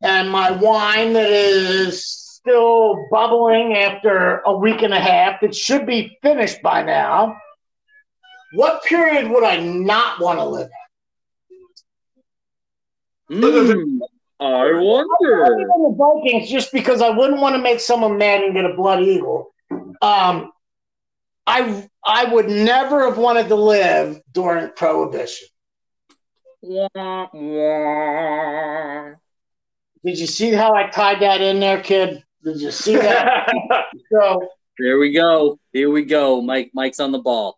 and 0.01 0.29
my 0.29 0.51
wine 0.51 1.13
that 1.13 1.29
is 1.29 2.05
still 2.05 3.05
bubbling 3.11 3.75
after 3.75 4.39
a 4.45 4.57
week 4.57 4.81
and 4.81 4.93
a 4.93 4.99
half. 4.99 5.43
It 5.43 5.53
should 5.53 5.85
be 5.85 6.17
finished 6.21 6.61
by 6.61 6.83
now. 6.83 7.37
What 8.53 8.83
period 8.83 9.29
would 9.29 9.43
I 9.43 9.59
not 9.59 10.21
want 10.21 10.39
to 10.39 10.45
live 10.45 10.69
in? 13.29 13.41
Hmm, 13.41 13.99
I 14.39 14.71
wonder. 14.73 15.45
than 15.49 15.83
the 15.83 15.95
Vikings, 15.97 16.49
just 16.49 16.71
because 16.71 17.01
I 17.01 17.09
wouldn't 17.09 17.41
want 17.41 17.55
to 17.55 17.61
make 17.61 17.79
someone 17.81 18.17
mad 18.17 18.41
and 18.41 18.53
get 18.53 18.65
a 18.65 18.73
blood 18.73 19.03
eagle. 19.03 19.53
Um, 20.01 20.51
I 21.49 21.89
I 22.05 22.25
would 22.31 22.47
never 22.47 23.09
have 23.09 23.17
wanted 23.17 23.47
to 23.47 23.55
live 23.55 24.21
during 24.33 24.69
Prohibition. 24.75 25.47
Wah, 26.61 27.27
wah. 27.33 29.13
Did 30.05 30.19
you 30.19 30.27
see 30.27 30.51
how 30.51 30.75
I 30.75 30.89
tied 30.89 31.21
that 31.21 31.41
in 31.41 31.59
there, 31.59 31.81
kid? 31.81 32.23
Did 32.43 32.61
you 32.61 32.69
see 32.71 32.95
that? 32.97 33.51
so, 34.11 34.47
There 34.77 34.99
we 34.99 35.11
go. 35.11 35.59
Here 35.73 35.89
we 35.89 36.05
go. 36.05 36.39
Mike. 36.41 36.69
Mike's 36.73 36.99
on 36.99 37.11
the 37.11 37.19
ball. 37.19 37.57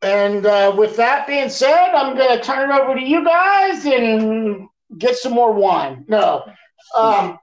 and 0.00 0.46
uh, 0.46 0.74
with 0.76 0.96
that 0.96 1.26
being 1.26 1.50
said, 1.50 1.94
I'm 1.94 2.16
gonna 2.16 2.42
turn 2.42 2.70
it 2.70 2.80
over 2.80 2.94
to 2.98 3.04
you 3.04 3.22
guys 3.24 3.84
and 3.84 4.68
get 4.96 5.16
some 5.16 5.32
more 5.32 5.52
wine. 5.52 6.06
No, 6.08 6.44
um, 6.96 7.38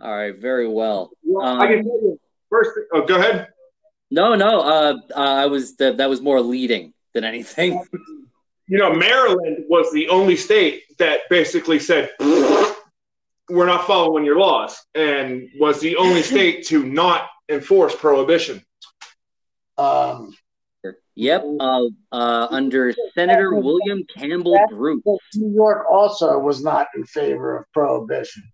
All 0.00 0.16
right. 0.16 0.38
Very 0.38 0.68
well. 0.68 1.10
well, 1.24 1.60
I 1.60 1.66
can 1.66 1.82
tell 1.82 2.00
you 2.00 2.20
first. 2.48 2.70
Oh, 2.92 3.04
go 3.04 3.16
ahead. 3.16 3.48
No, 4.12 4.34
no. 4.34 4.60
Uh, 4.60 4.96
uh 5.16 5.20
I 5.20 5.46
was 5.46 5.76
that 5.76 5.96
that 5.96 6.10
was 6.10 6.20
more 6.20 6.40
leading 6.40 6.92
than 7.14 7.24
anything. 7.24 7.82
You 8.68 8.78
know, 8.78 8.94
Maryland 8.94 9.64
was 9.68 9.92
the 9.92 10.08
only 10.08 10.34
state 10.34 10.84
that 10.98 11.22
basically 11.28 11.78
said, 11.78 12.10
we're 12.20 13.66
not 13.66 13.86
following 13.86 14.24
your 14.24 14.38
laws, 14.38 14.80
and 14.94 15.50
was 15.58 15.80
the 15.80 15.96
only 15.96 16.22
state 16.34 16.64
to 16.68 16.82
not 16.82 17.28
enforce 17.50 17.94
prohibition. 17.94 18.62
um, 19.76 20.32
Yep. 21.16 21.44
Uh, 21.60 21.82
uh, 22.12 22.46
under 22.50 22.94
Senator 23.14 23.54
William 23.56 24.04
Campbell 24.16 24.58
Bruce. 24.70 25.02
New 25.34 25.52
York 25.52 25.84
also 25.90 26.38
was 26.38 26.64
not 26.64 26.86
in 26.96 27.04
favor 27.04 27.58
of 27.58 27.66
Prohibition. 27.74 28.44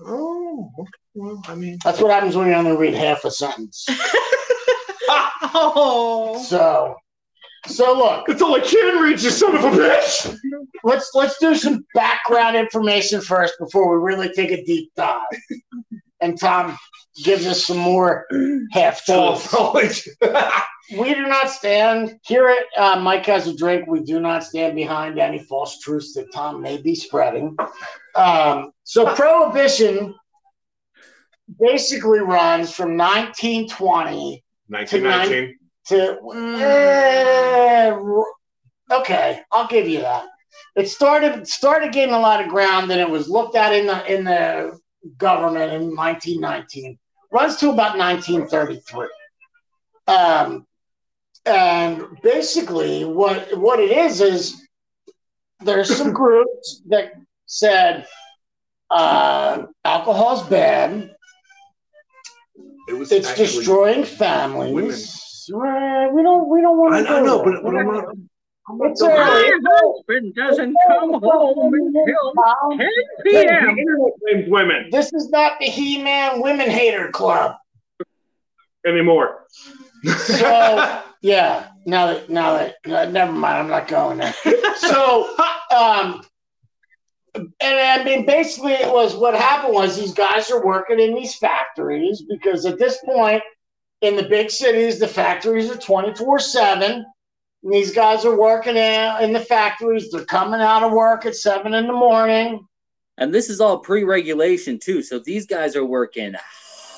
Oh, 0.00 0.70
okay. 0.78 0.90
well, 1.12 1.42
I 1.46 1.54
mean, 1.56 1.78
That's 1.84 2.00
what 2.00 2.10
happens 2.10 2.36
when 2.36 2.48
you 2.48 2.54
only 2.54 2.76
read 2.76 2.94
half 2.94 3.24
a 3.24 3.30
sentence. 3.30 3.86
oh, 5.54 6.42
So, 6.42 6.96
so 7.66 7.96
look, 7.96 8.28
it's 8.28 8.42
all 8.42 8.54
I 8.54 8.60
can 8.60 9.02
read, 9.02 9.20
you 9.20 9.30
son 9.30 9.56
of 9.56 9.64
a 9.64 9.70
bitch. 9.70 10.36
let's 10.84 11.10
let's 11.14 11.38
do 11.38 11.54
some 11.54 11.84
background 11.94 12.56
information 12.56 13.20
first 13.20 13.54
before 13.58 13.90
we 13.98 14.04
really 14.04 14.32
take 14.32 14.50
a 14.50 14.64
deep 14.64 14.90
dive. 14.96 15.22
And 16.20 16.38
Tom 16.38 16.76
gives 17.22 17.46
us 17.46 17.66
some 17.66 17.78
more 17.78 18.26
half 18.72 19.04
truths. 19.04 19.52
knowledge. 19.52 20.08
We 20.98 21.14
do 21.14 21.22
not 21.22 21.48
stand 21.48 22.18
here 22.22 22.48
at 22.48 22.64
uh, 22.76 23.00
Mike 23.00 23.24
has 23.26 23.46
a 23.46 23.56
drink. 23.56 23.86
We 23.86 24.02
do 24.02 24.20
not 24.20 24.44
stand 24.44 24.74
behind 24.74 25.18
any 25.18 25.38
false 25.38 25.78
truths 25.78 26.12
that 26.14 26.32
Tom 26.34 26.60
may 26.60 26.76
be 26.82 26.94
spreading. 26.94 27.56
Um, 28.14 28.72
so 28.82 29.14
prohibition 29.14 30.14
basically 31.58 32.18
runs 32.18 32.72
from 32.74 32.96
1920 32.96 34.44
1919. 34.68 35.58
to 35.86 36.18
eh, 36.60 37.92
okay, 39.00 39.40
I'll 39.52 39.68
give 39.68 39.88
you 39.88 40.00
that. 40.00 40.26
It 40.76 40.88
started 40.88 41.46
started 41.46 41.92
getting 41.92 42.14
a 42.14 42.20
lot 42.20 42.42
of 42.42 42.48
ground, 42.48 42.90
and 42.90 43.00
it 43.00 43.08
was 43.08 43.28
looked 43.28 43.56
at 43.56 43.72
in 43.72 43.86
the 43.86 44.12
in 44.12 44.24
the 44.24 44.78
government 45.18 45.72
in 45.72 45.94
1919. 45.94 46.98
Runs 47.30 47.56
to 47.56 47.70
about 47.70 47.96
1933. 47.96 49.08
Um, 50.06 50.66
and 51.44 52.04
basically, 52.22 53.04
what 53.04 53.56
what 53.58 53.80
it 53.80 53.90
is 53.90 54.20
is 54.20 54.68
there's 55.60 55.94
some 55.94 56.12
groups 56.22 56.82
that 56.86 57.14
said 57.46 58.06
uh, 58.90 59.64
alcohol's 59.84 60.46
bad. 60.48 61.14
It 62.86 62.94
was 62.94 63.12
It's 63.12 63.34
destroying 63.34 64.04
families. 64.04 65.50
Uh, 65.52 66.08
We 66.12 66.22
don't. 66.22 66.48
We 66.48 66.60
don't 66.60 66.78
want 66.78 66.94
I, 66.94 67.02
to. 67.02 67.08
I 67.10 67.20
know, 67.22 67.42
but, 67.44 67.62
but 67.62 67.76
I'm 67.76 67.86
not. 67.86 68.08
I'm 68.68 68.78
not 68.78 68.90
It's 68.90 69.00
going. 69.00 69.14
My 69.14 69.60
husband 69.66 70.34
doesn't 70.34 70.76
come 70.88 71.20
home 71.20 71.74
until 71.74 72.78
10 72.78 72.88
p.m. 73.24 73.78
internet 73.78 74.48
women 74.48 74.88
This 74.90 75.12
is 75.12 75.30
not 75.30 75.58
the 75.58 75.66
He-Man 75.66 76.40
Women 76.40 76.70
Hater 76.70 77.10
Club. 77.10 77.56
anymore. 78.86 79.46
So 80.04 81.02
yeah, 81.22 81.68
now 81.86 82.06
that 82.06 82.30
now 82.30 82.54
that 82.54 82.76
uh, 82.86 83.10
never 83.10 83.32
mind, 83.32 83.58
I'm 83.58 83.68
not 83.68 83.88
going 83.88 84.18
there. 84.18 84.34
So 84.76 85.36
um, 85.76 86.22
and 87.34 87.50
I 87.60 88.04
mean, 88.04 88.26
basically, 88.26 88.72
it 88.72 88.92
was 88.92 89.16
what 89.16 89.34
happened 89.34 89.74
was 89.74 89.96
these 89.96 90.14
guys 90.14 90.50
are 90.50 90.64
working 90.64 91.00
in 91.00 91.14
these 91.14 91.34
factories 91.34 92.22
because 92.28 92.66
at 92.66 92.78
this 92.78 92.98
point 93.04 93.42
in 94.02 94.16
the 94.16 94.24
big 94.24 94.50
cities, 94.50 94.98
the 94.98 95.08
factories 95.08 95.70
are 95.70 95.76
24 95.76 96.38
7. 96.40 97.06
These 97.62 97.94
guys 97.94 98.24
are 98.24 98.36
working 98.36 98.76
in, 98.76 99.22
in 99.22 99.32
the 99.32 99.40
factories. 99.40 100.10
They're 100.10 100.24
coming 100.24 100.60
out 100.60 100.82
of 100.82 100.92
work 100.92 101.24
at 101.26 101.36
seven 101.36 101.74
in 101.74 101.86
the 101.86 101.92
morning. 101.92 102.66
And 103.18 103.32
this 103.32 103.48
is 103.48 103.60
all 103.60 103.78
pre-regulation 103.78 104.78
too. 104.78 105.02
So 105.02 105.18
these 105.18 105.46
guys 105.46 105.76
are 105.76 105.84
working 105.84 106.34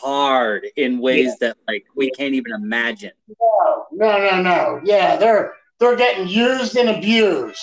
hard 0.01 0.67
in 0.77 0.99
ways 0.99 1.37
that 1.41 1.57
like 1.69 1.85
we 1.95 2.11
can't 2.11 2.35
even 2.35 2.53
imagine. 2.53 3.13
No, 3.29 3.87
no, 3.93 4.19
no, 4.19 4.43
no. 4.43 4.81
Yeah, 4.85 5.17
they're 5.17 5.55
they're 5.79 5.97
getting 5.97 6.29
used 6.29 6.77
and 6.77 6.89
abused, 6.89 7.61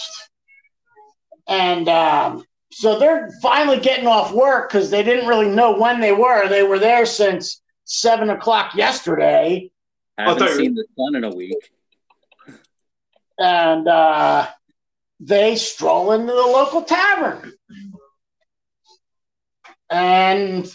and 1.47 1.87
um, 1.87 2.45
so 2.71 2.97
they're 2.97 3.29
finally 3.41 3.79
getting 3.79 4.07
off 4.07 4.31
work 4.31 4.69
because 4.71 4.89
they 4.89 5.03
didn't 5.03 5.27
really 5.27 5.49
know 5.49 5.77
when 5.77 5.99
they 5.99 6.13
were. 6.13 6.47
They 6.47 6.63
were 6.63 6.79
there 6.79 7.05
since 7.05 7.61
seven 7.85 8.29
o'clock 8.29 8.75
yesterday, 8.75 9.69
I 10.17 10.23
haven't 10.23 10.39
thought 10.39 10.49
you- 10.51 10.55
seen 10.57 10.75
the 10.75 10.85
sun 10.97 11.15
in 11.15 11.23
a 11.23 11.29
week. 11.35 11.57
and 13.37 13.87
uh, 13.87 14.47
they 15.19 15.55
stroll 15.55 16.11
into 16.13 16.31
the 16.31 16.33
local 16.33 16.83
tavern, 16.83 17.53
and 19.89 20.71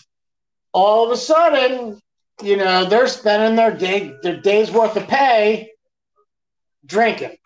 all 0.72 1.06
of 1.06 1.10
a 1.12 1.16
sudden, 1.16 2.00
you 2.42 2.56
know, 2.56 2.84
they're 2.84 3.08
spending 3.08 3.56
their 3.56 3.74
day 3.74 4.12
their 4.22 4.36
day's 4.40 4.70
worth 4.70 4.96
of 4.96 5.06
pay 5.08 5.70
drinking. 6.84 7.36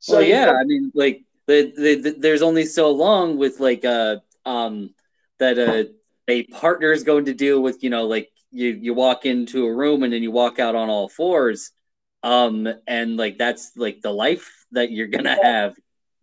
So 0.00 0.18
you 0.20 0.34
yeah, 0.34 0.52
I 0.52 0.64
mean, 0.64 0.92
like 0.94 1.22
the, 1.48 1.72
the, 1.76 1.94
the 1.96 2.10
there's 2.18 2.42
only 2.42 2.66
so 2.66 2.90
long 2.90 3.38
with 3.38 3.58
like 3.58 3.84
uh 3.84 4.16
um 4.44 4.94
that 5.38 5.58
uh, 5.58 5.90
a 6.28 6.44
partner 6.44 6.92
is 6.92 7.02
going 7.02 7.24
to 7.24 7.34
deal 7.34 7.60
with. 7.62 7.82
You 7.82 7.90
know, 7.90 8.06
like 8.06 8.30
you 8.52 8.68
you 8.68 8.94
walk 8.94 9.24
into 9.24 9.66
a 9.66 9.74
room 9.74 10.02
and 10.02 10.12
then 10.12 10.22
you 10.22 10.30
walk 10.30 10.58
out 10.58 10.76
on 10.76 10.90
all 10.90 11.08
fours, 11.08 11.72
um, 12.22 12.68
and 12.86 13.16
like 13.16 13.38
that's 13.38 13.72
like 13.76 14.02
the 14.02 14.12
life 14.12 14.66
that 14.72 14.92
you're 14.92 15.08
gonna 15.08 15.42
have. 15.42 15.74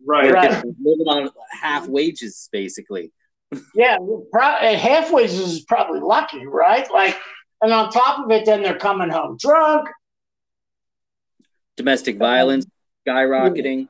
Right. 0.04 0.32
Right. 0.32 0.64
Living 0.80 1.06
on 1.06 1.30
half 1.50 1.88
wages, 1.88 2.48
basically. 2.52 3.12
Yeah, 3.74 3.96
pro- 4.32 4.76
half 4.76 5.10
wages 5.10 5.38
is 5.38 5.64
probably 5.64 6.00
lucky, 6.00 6.46
right? 6.46 6.86
Like, 6.92 7.16
and 7.62 7.72
on 7.72 7.90
top 7.90 8.24
of 8.24 8.30
it, 8.30 8.44
then 8.44 8.62
they're 8.62 8.78
coming 8.78 9.08
home 9.08 9.36
drunk. 9.40 9.88
Domestic 11.76 12.18
violence 12.18 12.66
skyrocketing. 13.06 13.88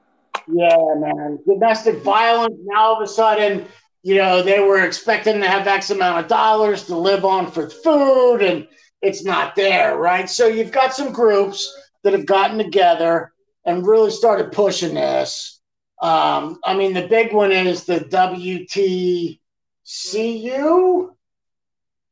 Yeah, 0.48 0.94
man, 0.96 1.38
domestic 1.46 2.02
violence. 2.02 2.56
Now 2.64 2.80
all 2.80 2.96
of 2.96 3.02
a 3.02 3.06
sudden, 3.06 3.66
you 4.02 4.16
know, 4.16 4.42
they 4.42 4.60
were 4.60 4.84
expecting 4.84 5.40
to 5.40 5.48
have 5.48 5.66
X 5.66 5.90
amount 5.90 6.24
of 6.24 6.28
dollars 6.28 6.84
to 6.84 6.96
live 6.96 7.24
on 7.24 7.50
for 7.50 7.68
food, 7.68 8.38
and 8.38 8.68
it's 9.02 9.24
not 9.24 9.56
there, 9.56 9.96
right? 9.96 10.30
So 10.30 10.46
you've 10.46 10.72
got 10.72 10.94
some 10.94 11.12
groups 11.12 11.74
that 12.04 12.12
have 12.12 12.26
gotten 12.26 12.58
together 12.58 13.32
and 13.64 13.86
really 13.86 14.10
started 14.10 14.52
pushing 14.52 14.94
this. 14.94 15.60
Um, 16.00 16.58
I 16.64 16.74
mean, 16.74 16.92
the 16.92 17.08
big 17.08 17.32
one 17.32 17.50
is 17.50 17.84
the 17.84 17.98
WTCU, 18.00 19.38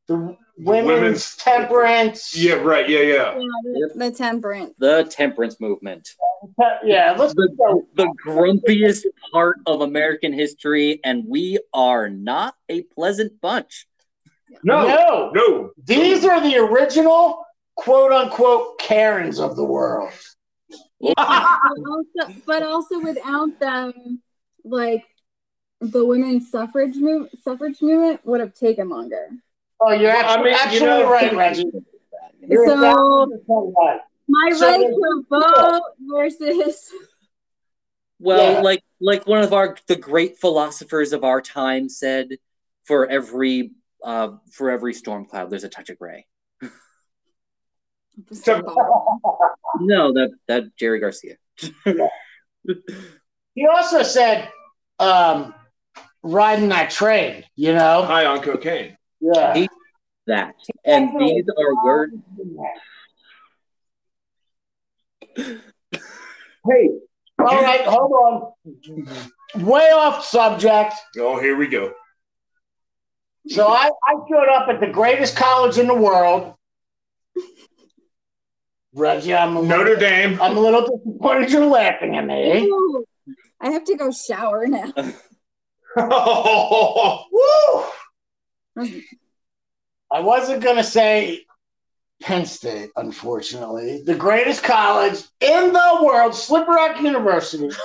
the 0.07 0.37
Women's, 0.57 0.87
Women's- 0.87 1.35
Temperance. 1.37 2.35
Yeah, 2.37 2.53
right. 2.55 2.87
Yeah, 2.87 2.99
yeah. 3.01 3.37
Yeah, 3.37 3.47
the, 3.63 3.91
the 3.95 4.11
temperance. 4.11 4.73
The 4.77 5.03
temperance 5.09 5.59
movement. 5.59 6.09
yeah. 6.83 7.15
Let's 7.17 7.33
The, 7.33 7.49
go. 7.57 7.85
the 7.95 8.07
grumpiest 8.25 9.03
part 9.31 9.57
of 9.65 9.81
American 9.81 10.31
history, 10.33 10.99
and 11.03 11.23
we 11.27 11.59
are 11.73 12.09
not 12.09 12.55
a 12.69 12.83
pleasant 12.83 13.39
bunch. 13.41 13.87
No, 14.63 14.87
No. 14.87 15.31
no. 15.33 15.71
These 15.83 16.23
are 16.25 16.39
the 16.41 16.55
original 16.57 17.45
quote 17.75 18.11
unquote 18.13 18.79
Karens 18.79 19.39
of 19.39 19.55
the 19.57 19.65
world. 19.65 20.11
Yeah, 20.99 21.13
but 21.17 21.89
also, 21.89 22.33
but 22.45 22.63
also 22.63 22.99
without 23.01 23.59
them, 23.59 24.21
like 24.63 25.03
the 25.81 26.05
women's 26.05 26.49
suffrage 26.49 26.95
move, 26.95 27.27
suffrage 27.43 27.81
movement 27.81 28.21
would 28.25 28.39
have 28.39 28.53
taken 28.53 28.87
longer. 28.87 29.27
Oh, 29.81 29.91
you're 29.91 30.11
Well, 30.13 30.25
I 30.25 30.49
absolutely, 30.49 30.51
mean, 30.61 30.73
you 30.73 30.79
know- 30.85 31.11
right, 31.11 31.35
Reggie. 31.35 31.71
You're 32.47 32.67
So- 32.67 33.27
right. 33.77 33.99
My 34.27 34.51
So- 34.55 34.65
right 34.71 34.79
to 34.87 35.25
vote 35.29 35.81
versus 35.99 36.91
Well, 38.19 38.53
Yeah. 38.53 38.61
like 38.61 38.83
like 39.01 39.27
one 39.27 39.43
of 39.43 39.51
our 39.53 39.75
the 39.87 39.95
great 39.95 40.37
philosophers 40.39 41.11
of 41.13 41.23
our 41.23 41.41
time 41.41 41.89
said, 41.89 42.29
for 42.85 43.05
every 43.07 43.71
uh, 44.03 44.37
for 44.51 44.69
every 44.71 44.93
storm 44.93 45.25
cloud, 45.25 45.49
there's 45.49 45.63
a 45.65 45.69
touch 45.69 45.89
of 45.89 45.97
gray. 45.99 46.25
No, 49.77 50.13
that 50.13 50.31
that 50.47 50.75
Jerry 50.77 50.99
Garcia. 50.99 51.35
He 53.53 53.67
also 53.67 54.03
said, 54.03 54.49
um, 54.99 55.53
riding 56.23 56.69
that 56.69 56.89
train, 56.89 57.45
you 57.55 57.73
know? 57.73 58.03
High 58.03 58.25
on 58.25 58.41
cocaine. 58.41 58.97
Yeah. 59.33 59.53
He- 59.55 59.69
That 60.27 60.55
and 60.83 61.19
these 61.19 61.45
are 61.57 61.83
words. 61.85 62.13
Hey. 65.35 66.89
All 67.37 67.61
right, 67.61 67.81
hold 67.85 68.11
on. 68.11 69.65
Way 69.65 69.91
off 69.91 70.23
subject. 70.25 70.93
Oh, 71.19 71.39
here 71.39 71.55
we 71.55 71.67
go. 71.67 71.93
So 73.47 73.67
I, 73.67 73.89
I 74.07 74.13
showed 74.29 74.47
up 74.49 74.67
at 74.69 74.79
the 74.79 74.87
greatest 74.87 75.35
college 75.35 75.77
in 75.77 75.85
the 75.87 75.93
world. 75.93 76.55
Reggie, 78.93 79.35
I'm 79.35 79.55
a 79.57 79.59
little, 79.59 79.77
Notre 79.77 79.95
Dame. 79.97 80.41
I'm 80.41 80.57
a 80.57 80.59
little 80.59 80.81
disappointed 80.81 81.51
you're 81.51 81.65
laughing 81.65 82.15
at 82.15 82.25
me. 82.25 82.63
Ooh, 82.67 83.05
I 83.61 83.71
have 83.71 83.83
to 83.85 83.95
go 83.95 84.11
shower 84.11 84.65
now. 84.67 84.91
Woo! 87.31 87.83
I 88.77 90.19
wasn't 90.19 90.63
going 90.63 90.77
to 90.77 90.83
say 90.83 91.45
Penn 92.21 92.45
State, 92.45 92.91
unfortunately. 92.95 94.03
The 94.05 94.15
greatest 94.15 94.63
college 94.63 95.21
in 95.41 95.73
the 95.73 95.99
world, 96.01 96.35
Slippery 96.35 96.75
Rock 96.75 97.01
University. 97.01 97.69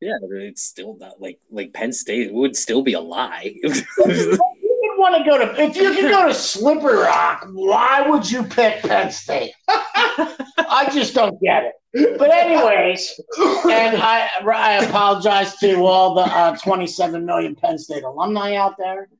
Yeah, 0.00 0.14
but 0.22 0.38
it's 0.38 0.62
still 0.62 0.96
not 0.98 1.20
like 1.20 1.38
like 1.50 1.74
Penn 1.74 1.92
State 1.92 2.32
would 2.32 2.56
still 2.56 2.80
be 2.80 2.94
a 2.94 3.00
lie. 3.00 3.54
if 3.62 3.86
you 3.98 4.94
want 4.96 5.22
to 5.22 5.30
go 5.30 5.36
to, 5.36 5.62
if 5.62 5.76
you 5.76 5.92
can 5.92 6.10
go 6.10 6.26
to 6.26 6.32
Slippery 6.32 6.96
Rock, 6.96 7.46
why 7.52 8.08
would 8.08 8.30
you 8.30 8.42
pick 8.42 8.80
Penn 8.80 9.10
State? 9.10 9.52
I 9.68 10.88
just 10.94 11.12
don't 11.12 11.38
get 11.42 11.64
it. 11.64 12.18
But 12.18 12.30
anyways, 12.30 13.20
and 13.38 13.98
I 14.00 14.30
I 14.40 14.82
apologize 14.82 15.56
to 15.56 15.84
all 15.84 16.14
the 16.14 16.22
uh, 16.22 16.56
27 16.56 17.26
million 17.26 17.54
Penn 17.54 17.76
State 17.76 18.04
alumni 18.04 18.54
out 18.54 18.76
there. 18.78 19.10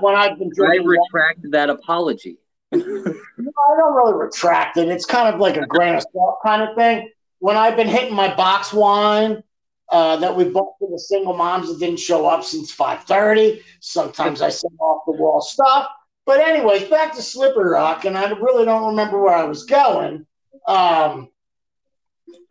When, 0.00 0.14
I, 0.14 0.28
I've 0.28 0.38
been 0.38 0.50
drinking, 0.54 0.82
I 0.82 0.84
retract 0.84 1.50
that 1.50 1.70
apology. 1.70 2.38
I 2.72 2.78
don't 2.78 3.94
really 3.94 4.14
retract 4.14 4.76
it. 4.76 4.88
It's 4.88 5.06
kind 5.06 5.32
of 5.32 5.40
like 5.40 5.56
a 5.56 5.66
grain 5.66 5.94
of 5.94 6.04
salt 6.12 6.38
kind 6.44 6.62
of 6.62 6.76
thing. 6.76 7.08
When 7.38 7.56
I've 7.56 7.76
been 7.76 7.88
hitting 7.88 8.14
my 8.14 8.34
box 8.34 8.72
wine 8.72 9.42
uh, 9.90 10.16
that 10.16 10.34
we 10.34 10.44
bought 10.44 10.74
for 10.78 10.90
the 10.90 10.98
single 10.98 11.34
moms 11.34 11.68
that 11.68 11.78
didn't 11.78 12.00
show 12.00 12.26
up 12.26 12.44
since 12.44 12.74
5:30, 12.74 13.62
sometimes 13.80 14.42
I 14.42 14.48
send 14.48 14.74
off 14.80 15.02
the 15.06 15.12
wall 15.12 15.40
stuff. 15.40 15.88
But 16.24 16.40
anyways, 16.40 16.88
back 16.88 17.14
to 17.14 17.22
Slippery 17.22 17.70
Rock, 17.70 18.04
and 18.04 18.18
I 18.18 18.28
really 18.30 18.64
don't 18.64 18.88
remember 18.88 19.20
where 19.22 19.34
I 19.34 19.44
was 19.44 19.64
going. 19.64 20.26
Um, 20.66 21.28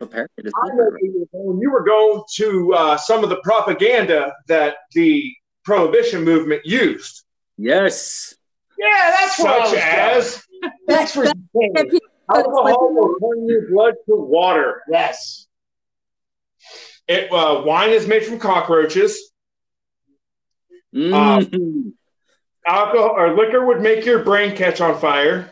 Apparently, 0.00 0.44
it's 0.44 0.52
I 0.62 0.68
know 0.74 0.90
you 1.00 1.26
were 1.32 1.38
going- 1.38 1.60
you 1.60 1.70
were 1.70 1.84
going 1.84 2.22
to 2.36 2.74
uh, 2.74 2.96
some 2.96 3.22
of 3.22 3.30
the 3.30 3.36
propaganda 3.42 4.34
that 4.46 4.76
the 4.92 5.34
prohibition 5.66 6.24
movement 6.24 6.64
used, 6.64 7.24
yes. 7.58 8.34
yeah, 8.78 9.10
that's 9.10 9.38
where 9.38 9.52
I 9.52 9.58
was 9.58 9.70
such 9.70 9.78
as 9.78 10.42
Thanks 10.88 11.12
for 11.12 11.24
That 11.24 12.00
alcohol 12.34 12.94
will 12.94 13.18
turn 13.20 13.46
your 13.46 13.68
blood 13.70 13.94
to 14.08 14.14
water. 14.16 14.82
yes. 14.90 15.46
It 17.08 17.30
uh, 17.30 17.62
wine 17.64 17.90
is 17.90 18.06
made 18.08 18.24
from 18.24 18.38
cockroaches. 18.38 19.30
Mhm. 20.94 21.92
Alcohol 22.66 23.14
or 23.16 23.36
liquor 23.36 23.64
would 23.64 23.80
make 23.80 24.04
your 24.04 24.24
brain 24.24 24.56
catch 24.56 24.80
on 24.80 24.98
fire. 24.98 25.50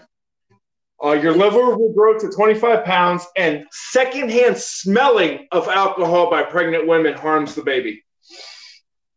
Uh, 1.04 1.12
your 1.12 1.32
liver 1.36 1.76
will 1.76 1.92
grow 1.92 2.18
to 2.18 2.30
25 2.30 2.84
pounds, 2.84 3.26
and 3.36 3.64
secondhand 3.70 4.56
smelling 4.56 5.46
of 5.52 5.68
alcohol 5.68 6.30
by 6.30 6.42
pregnant 6.42 6.86
women 6.86 7.14
harms 7.14 7.54
the 7.54 7.62
baby. 7.62 8.03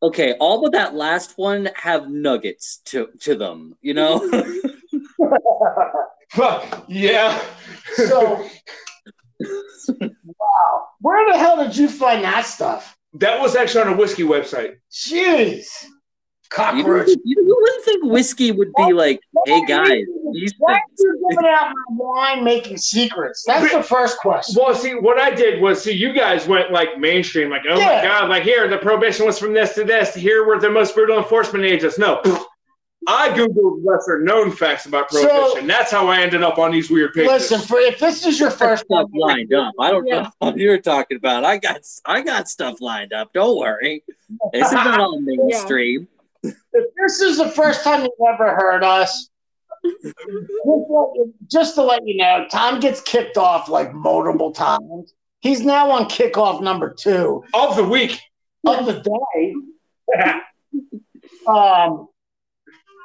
Okay, 0.02 0.34
all 0.40 0.62
but 0.62 0.72
that 0.74 0.96
last 0.96 1.38
one 1.38 1.70
have 1.76 2.10
nuggets 2.10 2.78
to 2.86 3.10
to 3.22 3.36
them. 3.36 3.76
You 3.82 3.94
know. 3.94 4.22
yeah. 6.88 7.42
So, 7.96 8.48
wow, 10.00 10.88
where 11.02 11.32
the 11.32 11.38
hell 11.38 11.58
did 11.64 11.76
you 11.76 11.90
find 11.90 12.24
that 12.24 12.46
stuff? 12.46 12.98
That 13.14 13.40
was 13.40 13.56
actually 13.56 13.82
on 13.82 13.94
a 13.94 13.98
whiskey 13.98 14.24
website. 14.24 14.76
Jeez. 14.92 15.66
You, 16.52 16.56
Cockroach. 16.56 16.86
wouldn't- 17.08 17.22
you 17.26 17.36
wouldn't 17.46 17.84
think 17.86 18.04
whiskey 18.06 18.52
would 18.52 18.72
be 18.78 18.94
like, 18.94 19.20
hey 19.46 19.66
guys, 19.66 20.04
these 20.34 20.54
Why 20.58 20.74
are 20.76 20.82
you 20.98 21.28
giving 21.30 21.46
out 21.48 21.74
my 21.74 21.84
wine 21.98 22.44
making 22.44 22.78
secrets? 22.78 23.44
That's 23.46 23.72
the 23.74 23.84
first 23.84 24.18
question. 24.20 24.56
Well, 24.58 24.74
see, 24.74 24.94
what 24.96 25.20
I 25.20 25.32
did 25.32 25.62
was, 25.62 25.82
see, 25.82 25.92
you 25.92 26.14
guys 26.14 26.48
went 26.48 26.72
like 26.72 26.98
mainstream, 27.00 27.50
like, 27.50 27.64
oh 27.70 27.78
Yeah. 27.78 27.86
my 27.98 28.02
god, 28.02 28.30
like 28.30 28.44
here 28.44 28.68
the 28.70 28.78
prohibition 28.78 29.26
was 29.26 29.38
from 29.38 29.54
this 29.54 29.74
to 29.76 29.84
this. 29.84 30.14
Here 30.16 30.46
were 30.46 30.60
the 30.60 30.70
most 30.70 30.96
brutal 30.96 31.18
enforcement 31.18 31.66
agents. 31.66 31.98
No, 32.00 32.22
I 33.10 33.30
googled 33.30 33.84
lesser 33.86 34.20
known 34.22 34.52
facts 34.52 34.86
about 34.86 35.12
So- 35.12 35.28
prohibition. 35.28 35.68
That's 35.68 35.92
how 35.92 36.08
I 36.08 36.22
ended 36.22 36.44
up 36.44 36.58
on 36.58 36.72
these 36.72 36.90
weird 36.90 37.14
pages. 37.14 37.30
Listen, 37.32 37.60
for 37.62 37.80
if 37.80 38.00
this 38.00 38.26
is 38.26 38.40
your 38.40 38.52
first 38.52 38.86
time, 38.92 39.06
stuff 39.06 39.10
lined 39.14 39.54
up. 39.54 39.74
I 39.80 39.92
don't 39.92 40.08
Yeah. 40.08 40.22
know 40.24 40.30
what 40.40 40.58
you're 40.58 40.80
talking 40.80 41.18
about. 41.18 41.44
I 41.44 41.58
got 41.58 41.82
I 42.06 42.22
got 42.22 42.48
stuff 42.48 42.80
lined 42.82 43.12
up. 43.14 43.34
Don't 43.34 43.58
worry. 43.58 44.04
This 44.54 44.68
is 44.68 44.74
not 44.74 45.00
all 45.02 45.20
mainstream. 45.22 46.08
If 46.74 46.86
this 47.02 47.22
is 47.22 47.38
the 47.38 47.50
first 47.50 47.84
time 47.84 48.02
you've 48.02 48.28
ever 48.34 48.56
heard 48.56 48.84
us, 48.84 49.30
just, 49.84 50.16
let 50.26 51.10
you- 51.16 51.34
just 51.50 51.76
to 51.76 51.84
let 51.84 52.06
you 52.06 52.18
know, 52.18 52.46
Tom 52.50 52.80
gets 52.80 53.02
kicked 53.02 53.38
off 53.38 53.70
like 53.70 53.94
multiple 53.94 54.52
times. 54.52 55.14
He's 55.40 55.62
now 55.62 55.92
on 55.92 56.06
kickoff 56.06 56.62
number 56.62 56.94
two 56.94 57.44
of 57.54 57.76
the 57.76 57.84
week. 57.84 58.20
of 58.66 58.86
the 58.86 59.02
day. 59.02 59.56
Um. 61.48 62.08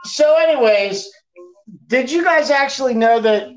So, 0.05 0.37
anyways, 0.37 1.09
did 1.87 2.11
you 2.11 2.25
guys 2.25 2.51
actually 2.51 2.95
know 2.95 3.21
that 3.21 3.49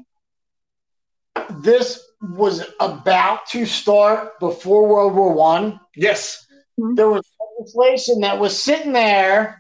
this 1.50 2.00
was 2.22 2.64
about 2.80 3.48
to 3.48 3.66
start 3.66 4.40
before 4.40 4.88
World 4.88 5.16
War 5.16 5.34
One? 5.34 5.80
yes, 5.96 6.46
There 6.78 7.10
was 7.10 7.26
legislation 7.60 8.22
that 8.22 8.40
was 8.40 8.62
sitting 8.62 8.94
there. 8.94 9.60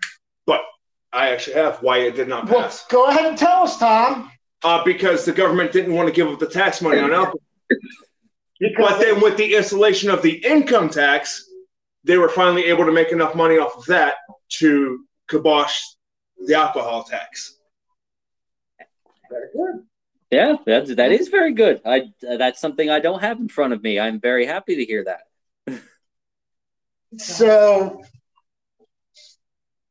I 1.13 1.29
actually 1.29 1.55
have 1.55 1.81
why 1.81 1.99
it 1.99 2.15
did 2.17 2.27
not 2.27 2.49
Well, 2.49 2.63
pass. 2.63 2.85
go 2.87 3.05
ahead 3.05 3.25
and 3.25 3.37
tell 3.37 3.63
us, 3.63 3.79
Tom. 3.79 4.29
Uh, 4.65 4.83
because 4.83 5.23
the 5.23 5.31
government 5.31 5.71
didn't 5.71 5.93
want 5.93 6.09
to 6.09 6.13
give 6.13 6.27
up 6.27 6.39
the 6.39 6.45
tax 6.45 6.81
money 6.81 6.99
on 6.99 7.13
alcohol. 7.13 7.39
But 8.77 8.99
then, 8.99 9.21
with 9.21 9.37
the 9.37 9.55
installation 9.55 10.09
of 10.09 10.21
the 10.21 10.31
income 10.45 10.89
tax, 10.89 11.49
they 12.05 12.17
were 12.17 12.29
finally 12.29 12.65
able 12.65 12.85
to 12.85 12.91
make 12.91 13.11
enough 13.11 13.35
money 13.35 13.57
off 13.57 13.77
of 13.77 13.85
that 13.85 14.15
to 14.59 15.05
kibosh 15.29 15.77
the 16.47 16.55
alcohol 16.55 17.03
tax. 17.03 17.57
Very 19.29 19.47
good. 19.53 19.83
Yeah, 20.31 20.55
that's, 20.65 20.95
that 20.95 21.11
is 21.11 21.27
very 21.27 21.53
good. 21.53 21.81
I 21.85 22.07
that's 22.21 22.59
something 22.61 22.89
I 22.89 22.99
don't 22.99 23.19
have 23.19 23.39
in 23.39 23.49
front 23.49 23.73
of 23.73 23.83
me. 23.83 23.99
I'm 23.99 24.19
very 24.21 24.45
happy 24.45 24.77
to 24.77 24.85
hear 24.85 25.03
that. 25.03 25.81
so 27.17 28.03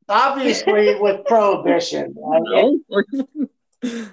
obviously 0.09 0.95
with 0.99 1.25
prohibition, 1.25 2.15
right? 2.17 2.79
No? 3.83 4.09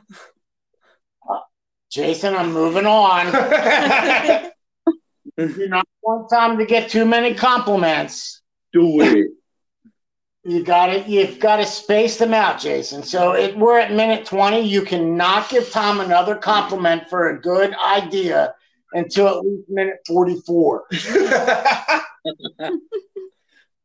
Jason, 1.90 2.34
I'm 2.34 2.52
moving 2.52 2.86
on. 2.86 3.26
you 5.36 5.68
not 5.68 5.86
want 6.02 6.30
time 6.30 6.56
to 6.58 6.64
get 6.64 6.90
too 6.90 7.04
many 7.04 7.34
compliments. 7.34 8.40
Do 8.72 9.00
it. 9.02 9.30
You 10.44 10.64
got 10.64 10.86
to 10.86 11.00
You've 11.08 11.38
got 11.38 11.56
to 11.56 11.66
space 11.66 12.16
them 12.16 12.32
out, 12.32 12.58
Jason. 12.58 13.02
So 13.02 13.32
it, 13.32 13.56
we're 13.56 13.78
at 13.78 13.92
minute 13.92 14.24
twenty. 14.24 14.60
You 14.60 14.82
cannot 14.82 15.50
give 15.50 15.70
Tom 15.70 16.00
another 16.00 16.34
compliment 16.34 17.10
for 17.10 17.28
a 17.28 17.40
good 17.40 17.74
idea 17.74 18.54
until 18.94 19.28
at 19.28 19.44
least 19.44 19.68
minute 19.68 19.98
forty-four. 20.06 20.84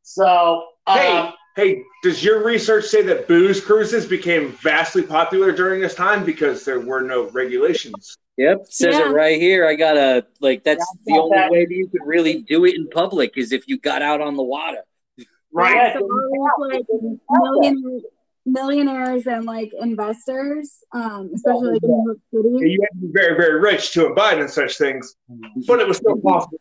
So 0.09 0.67
um, 0.87 1.33
hey, 1.57 1.75
hey, 1.75 1.83
does 2.03 2.23
your 2.23 2.43
research 2.43 2.85
say 2.85 3.01
that 3.01 3.27
booze 3.27 3.59
cruises 3.59 4.05
became 4.05 4.51
vastly 4.63 5.03
popular 5.03 5.51
during 5.51 5.81
this 5.81 5.95
time 5.95 6.23
because 6.23 6.63
there 6.63 6.79
were 6.79 7.01
no 7.01 7.29
regulations? 7.31 8.17
Yep, 8.37 8.65
says 8.69 8.95
Yeah. 8.95 9.09
it 9.09 9.13
right 9.13 9.41
here. 9.41 9.65
I 9.67 9.73
gotta 9.75 10.27
like 10.39 10.63
that's 10.63 10.85
the 11.05 11.13
only 11.17 11.35
that- 11.37 11.51
way 11.51 11.65
that 11.65 11.73
you 11.73 11.87
could 11.87 12.05
really 12.05 12.43
do 12.43 12.65
it 12.65 12.75
in 12.75 12.87
public 12.89 13.35
is 13.37 13.51
if 13.51 13.67
you 13.67 13.77
got 13.79 14.01
out 14.01 14.21
on 14.21 14.35
the 14.35 14.43
water. 14.43 14.83
right. 15.51 15.93
So 15.97 16.01
all 16.07 16.69
these, 16.69 16.85
like 16.89 17.17
millionaires, 17.31 18.03
millionaires 18.45 19.27
and 19.27 19.45
like 19.45 19.71
investors, 19.81 20.83
um, 20.93 21.31
especially 21.33 21.71
like 21.73 21.83
in 21.83 21.89
New 21.89 22.03
York 22.05 22.17
City. 22.59 22.69
You 22.71 22.79
had 22.81 23.01
to 23.01 23.07
be 23.07 23.11
very, 23.11 23.35
very 23.35 23.59
rich 23.59 23.91
to 23.93 24.05
abide 24.05 24.37
in 24.39 24.47
such 24.47 24.77
things, 24.77 25.15
but 25.67 25.79
it 25.79 25.87
was 25.87 25.97
still 25.97 26.17
possible. 26.17 26.59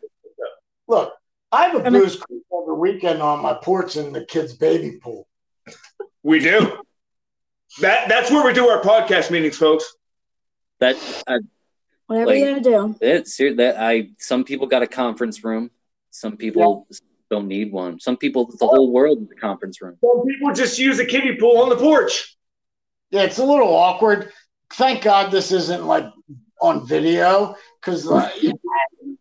Look, 0.88 1.12
I 1.52 1.66
have 1.68 1.86
a 1.86 1.90
mean- 1.90 2.02
booze 2.02 2.16
cruise 2.16 2.42
every 2.52 2.74
weekend 2.74 3.22
on 3.22 3.40
my 3.42 3.54
porch 3.54 3.96
in 3.96 4.12
the 4.12 4.24
kids' 4.24 4.54
baby 4.54 4.98
pool. 5.02 5.26
We 6.22 6.40
do. 6.40 6.78
That 7.80 8.08
that's 8.08 8.30
where 8.30 8.44
we 8.44 8.52
do 8.52 8.68
our 8.68 8.82
podcast 8.82 9.30
meetings, 9.30 9.56
folks. 9.56 9.94
That 10.80 10.96
I, 11.26 11.38
Whatever 12.06 12.26
Like- 12.26 12.38
you 12.38 12.46
gotta 12.46 12.60
do. 12.60 12.96
it's 13.00 13.36
that 13.36 13.76
I 13.78 14.10
some 14.18 14.44
people 14.44 14.66
got 14.66 14.82
a 14.82 14.86
conference 14.86 15.42
room, 15.44 15.70
some 16.10 16.36
people 16.36 16.86
don't 17.30 17.48
need 17.48 17.72
one. 17.72 17.98
Some 18.00 18.16
people 18.16 18.46
the 18.46 18.66
whole 18.66 18.92
world 18.92 19.22
is 19.22 19.28
a 19.30 19.40
conference 19.40 19.82
room. 19.82 19.96
Some 20.00 20.24
people 20.26 20.52
just 20.52 20.78
use 20.78 20.98
a 21.00 21.04
kiddie 21.04 21.36
pool 21.36 21.58
on 21.58 21.68
the 21.68 21.76
porch. 21.76 22.36
Yeah, 23.10 23.22
it's 23.22 23.38
a 23.38 23.44
little 23.44 23.74
awkward. 23.74 24.32
Thank 24.74 25.02
God 25.02 25.30
this 25.30 25.52
isn't 25.52 25.84
like 25.84 26.06
on 26.60 26.86
video 26.86 27.56
because 27.80 28.08
uh, 28.10 28.30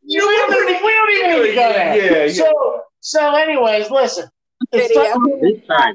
you 0.08 0.28
we 0.28 0.36
don't 0.38 0.70
even, 0.70 0.86
we 0.86 0.92
don't 0.92 1.12
even 1.12 1.30
need 1.32 1.50
to 1.50 1.56
go 1.56 1.74
there. 1.74 1.96
Yeah, 1.96 2.26
yeah. 2.26 2.34
So 2.34 2.82
so, 3.02 3.36
anyways, 3.36 3.92
listen. 3.92 4.30
It's 4.72 4.88
Video. 4.90 5.18
not- 5.70 5.94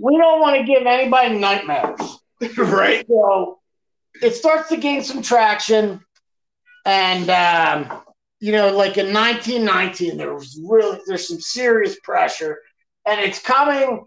we 0.00 0.16
don't 0.16 0.40
want 0.40 0.56
to 0.56 0.64
give 0.64 0.86
anybody 0.86 1.38
nightmares. 1.38 2.18
right? 2.58 3.06
So 3.08 3.58
it 4.22 4.34
starts 4.34 4.68
to 4.70 4.76
gain 4.76 5.02
some 5.02 5.22
traction, 5.22 6.04
and 6.86 7.28
um, 7.30 8.02
you 8.40 8.52
know, 8.52 8.68
like 8.76 8.98
in 8.98 9.12
1919, 9.12 10.16
there 10.16 10.34
was 10.34 10.60
really 10.64 11.00
there's 11.06 11.28
some 11.28 11.40
serious 11.40 11.98
pressure, 12.02 12.58
and 13.06 13.20
it's 13.20 13.40
coming 13.40 14.06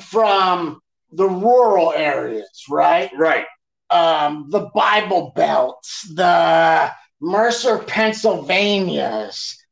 from 0.00 0.80
the 1.12 1.28
rural 1.28 1.92
areas, 1.92 2.64
right? 2.68 3.10
Right. 3.16 3.46
um, 3.90 4.48
the 4.50 4.70
Bible 4.74 5.32
Belts, 5.36 6.02
the 6.14 6.90
Mercer, 7.24 7.78
Pennsylvanias, 7.78 9.64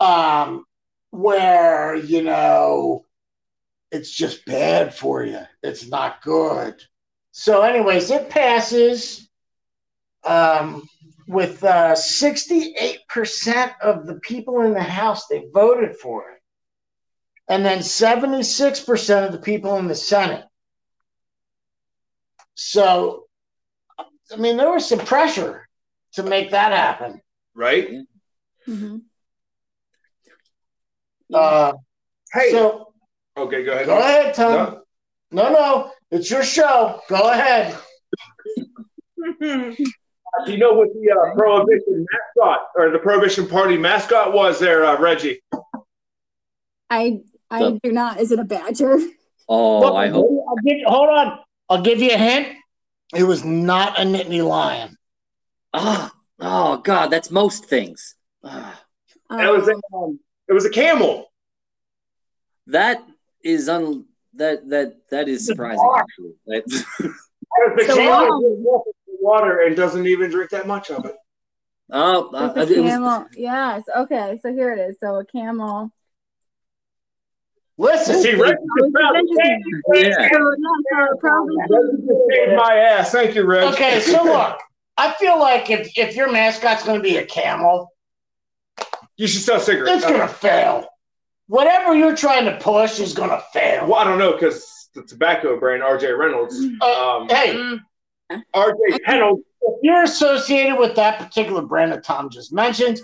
um, 0.00 0.64
where, 1.10 1.94
you 1.94 2.22
know, 2.22 3.04
it's 3.92 4.10
just 4.10 4.46
bad 4.46 4.94
for 4.94 5.22
you. 5.22 5.40
It's 5.62 5.86
not 5.86 6.22
good. 6.22 6.82
So, 7.30 7.60
anyways, 7.60 8.10
it 8.10 8.30
passes 8.30 9.28
um, 10.24 10.88
with 11.28 11.62
uh, 11.62 11.92
68% 11.92 13.72
of 13.82 14.06
the 14.06 14.18
people 14.20 14.62
in 14.62 14.72
the 14.72 14.82
House, 14.82 15.26
they 15.26 15.44
voted 15.52 15.96
for 15.96 16.30
it. 16.30 16.40
And 17.48 17.66
then 17.66 17.80
76% 17.80 19.26
of 19.26 19.32
the 19.32 19.38
people 19.38 19.76
in 19.76 19.88
the 19.88 19.94
Senate. 19.94 20.46
So, 22.54 23.26
I 23.98 24.36
mean, 24.38 24.56
there 24.56 24.72
was 24.72 24.88
some 24.88 25.00
pressure 25.00 25.63
to 26.14 26.22
make 26.22 26.50
that 26.52 26.72
happen. 26.72 27.20
Right. 27.54 27.88
Mhm. 28.66 29.02
Uh, 31.32 31.72
Hey. 32.32 32.50
So, 32.50 32.92
okay, 33.36 33.64
go 33.64 33.72
ahead. 33.72 33.86
go 33.86 33.98
ahead, 33.98 34.34
Tom. 34.34 34.52
No. 35.30 35.44
No, 35.44 35.52
no, 35.52 35.90
it's 36.10 36.28
your 36.30 36.42
show. 36.42 37.00
Go 37.08 37.30
ahead. 37.30 37.76
Do 39.16 39.32
you 40.46 40.58
know 40.58 40.72
what 40.74 40.88
the 40.92 41.10
uh, 41.12 41.34
prohibition 41.36 42.04
mascot 42.10 42.66
or 42.76 42.90
the 42.90 42.98
prohibition 42.98 43.46
party 43.46 43.76
mascot 43.78 44.32
was 44.32 44.58
there, 44.58 44.84
uh, 44.84 44.98
Reggie? 45.00 45.40
I 46.90 47.20
I 47.50 47.58
So- 47.60 47.78
do 47.82 47.92
not. 47.92 48.20
Is 48.20 48.32
it 48.32 48.38
a 48.40 48.44
badger? 48.44 48.98
Oh, 49.48 49.80
Look, 49.80 49.94
I 49.94 50.08
hope 50.08 50.44
I'll 50.48 50.56
give 50.64 50.78
hold 50.86 51.08
on. 51.08 51.38
I'll 51.68 51.82
give 51.82 52.00
you 52.00 52.10
a 52.10 52.16
hint. 52.16 52.56
It 53.14 53.22
was 53.24 53.44
not 53.44 53.98
a 53.98 54.02
Nittany 54.02 54.42
lion. 54.46 54.96
Ah, 55.76 56.12
oh 56.40 56.76
God, 56.78 57.08
that's 57.08 57.30
most 57.32 57.64
things. 57.66 58.14
Ah, 58.44 58.80
It 59.32 59.50
was 59.52 59.68
a, 59.68 59.74
um, 59.96 60.20
it 60.48 60.52
was 60.52 60.64
a 60.64 60.70
camel. 60.70 61.32
that 62.68 63.02
is 63.42 63.68
un 63.68 64.06
that 64.34 64.68
that 64.70 64.88
that 65.10 65.28
is 65.28 65.44
surprising 65.44 65.90
actually. 65.96 66.34
That's, 66.46 66.84
The 67.76 67.84
So 67.86 67.96
camel 67.96 68.28
long. 68.28 68.62
walks 68.64 68.90
in 69.08 69.14
water 69.20 69.60
and 69.60 69.76
doesn't 69.76 70.06
even 70.06 70.30
drink 70.30 70.50
that 70.50 70.66
much 70.66 70.90
of 70.90 71.04
it. 71.06 71.14
oh, 71.92 72.30
uh, 72.34 72.52
It's 72.56 72.70
a 72.70 72.74
it 72.74 72.82
was- 72.82 72.90
camel. 72.90 73.26
Yes. 73.36 73.82
Okay. 73.96 74.38
So 74.42 74.52
here 74.52 74.72
it 74.72 74.80
is. 74.90 74.96
So 75.00 75.16
a 75.16 75.24
camel. 75.24 75.90
Listen, 77.76 78.22
See, 78.22 78.34
Reggie 78.34 78.54
Oh, 78.58 78.86
just 78.86 78.96
found- 78.96 79.16
it's 79.16 79.30
interesting. 79.30 80.10
yeah. 80.10 80.28
So, 80.32 80.54
yeah, 80.92 81.06
so 81.10 81.16
probably 81.18 81.56
Reggie 81.58 82.06
just 82.06 82.20
saved 82.30 82.56
my 82.56 82.74
ass. 82.76 83.10
Thank 83.12 83.34
you, 83.34 83.44
Reg. 83.44 83.72
okay, 83.74 84.00
so 84.00 84.22
look, 84.24 84.58
I 84.96 85.12
feel 85.14 85.38
like 85.38 85.70
if, 85.70 85.90
if 85.96 86.14
your 86.16 86.30
mascot's 86.30 86.84
going 86.84 86.98
to 86.98 87.02
be 87.02 87.16
a 87.16 87.26
camel, 87.26 87.90
You 89.16 89.26
should 89.26 89.42
sell 89.42 89.60
cigarettes. 89.60 90.02
It's 90.04 90.12
gonna 90.12 90.28
fail. 90.28 90.86
Whatever 91.46 91.94
you're 91.94 92.16
trying 92.16 92.44
to 92.46 92.56
push 92.58 92.98
is 93.00 93.12
gonna 93.12 93.40
fail. 93.52 93.86
Well, 93.86 93.96
I 93.96 94.04
don't 94.04 94.18
know 94.18 94.32
because 94.32 94.88
the 94.94 95.02
tobacco 95.02 95.58
brand 95.58 95.82
RJ 95.82 96.16
Reynolds. 96.18 96.56
Uh, 96.80 97.18
Um, 97.18 97.28
Hey, 97.28 97.78
RJ 98.54 98.98
Reynolds. 99.06 99.42
if 99.62 99.74
you're 99.82 100.02
associated 100.04 100.78
with 100.78 100.94
that 100.96 101.18
particular 101.20 101.62
brand 101.62 101.92
that 101.92 102.02
Tom 102.04 102.30
just 102.30 102.52
mentioned, 102.52 103.00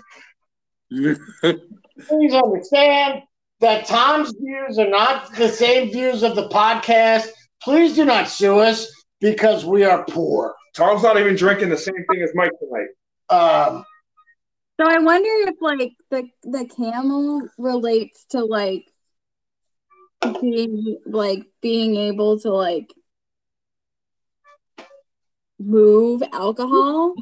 please 0.89 2.33
understand 2.33 3.21
that 3.59 3.85
Tom's 3.85 4.33
views 4.33 4.79
are 4.79 4.89
not 4.89 5.33
the 5.35 5.47
same 5.49 5.91
views 5.91 6.23
of 6.23 6.35
the 6.35 6.49
podcast. 6.49 7.27
Please 7.61 7.95
do 7.95 8.05
not 8.05 8.27
sue 8.27 8.59
us 8.59 8.87
because 9.19 9.63
we 9.65 9.83
are 9.83 10.03
poor. 10.05 10.55
Tom's 10.73 11.03
not 11.03 11.19
even 11.19 11.35
drinking 11.35 11.69
the 11.69 11.77
same 11.77 12.05
thing 12.09 12.21
as 12.21 12.31
Mike 12.33 12.51
tonight. 12.59 12.87
Um, 13.29 13.85
So 14.79 14.87
I 14.87 14.99
wonder 14.99 15.29
if 15.49 15.55
like 15.61 15.93
the 16.09 16.29
the 16.43 16.65
camel 16.65 17.47
relates 17.57 18.25
to 18.31 18.43
like 18.43 18.85
being 20.41 20.97
like 21.05 21.45
being 21.61 21.95
able 21.95 22.39
to 22.39 22.49
like 22.51 22.93
move 25.59 26.23
alcohol. 26.33 27.13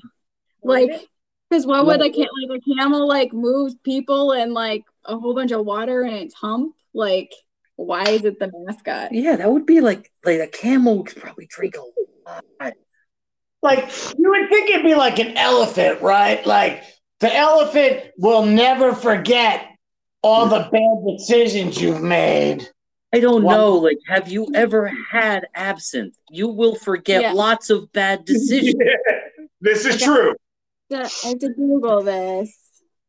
Like 0.64 0.92
because 1.50 1.66
what 1.66 1.86
would 1.86 2.02
a 2.02 2.10
cam 2.10 2.28
like 2.50 2.60
a 2.60 2.76
camel 2.76 3.08
like 3.08 3.34
moves 3.34 3.76
people 3.84 4.32
and 4.34 4.54
like 4.54 4.84
a 5.06 5.18
whole 5.18 5.34
bunch 5.34 5.52
of 5.52 5.66
water 5.66 6.04
in 6.04 6.14
its 6.14 6.34
hump? 6.36 6.76
Like 6.94 7.32
why 7.76 8.10
is 8.10 8.26
it 8.26 8.40
the 8.40 8.52
mascot? 8.54 9.14
yeah, 9.14 9.36
that 9.38 9.52
would 9.52 9.66
be 9.66 9.82
like 9.82 10.12
like 10.24 10.40
a 10.40 10.48
camel 10.48 11.04
could 11.04 11.22
probably 11.22 11.48
drink 11.48 11.76
a 11.78 11.82
lot. 12.30 12.74
Like 13.62 13.80
you 14.18 14.30
would 14.30 14.50
think 14.50 14.70
it'd 14.70 14.86
be 14.86 14.96
like 14.96 15.20
an 15.20 15.36
elephant, 15.38 16.02
right? 16.02 16.46
Like 16.46 16.84
the 17.20 17.34
elephant 17.36 18.12
will 18.18 18.46
never 18.46 18.94
forget 18.94 19.66
all 20.22 20.48
the 20.48 20.70
bad 20.72 21.18
decisions 21.18 21.82
you've 21.82 22.02
made. 22.02 22.68
I 23.14 23.20
don't 23.20 23.44
Wow. 23.44 23.52
know. 23.58 23.72
Like, 23.74 23.98
have 24.08 24.30
you 24.30 24.48
ever 24.54 24.92
had 25.12 25.48
absinthe? 25.56 26.16
You 26.30 26.48
will 26.50 26.76
forget 26.76 27.22
Yeah. 27.22 27.34
lots 27.34 27.70
of 27.70 27.92
bad 27.92 28.24
decisions. 28.26 28.76
this 29.62 29.86
is 29.86 29.96
Okay. 29.96 30.06
true. 30.06 30.36
I 30.92 31.10
have 31.24 31.40
to 31.40 31.50
Google 31.50 32.04
this. 32.04 32.56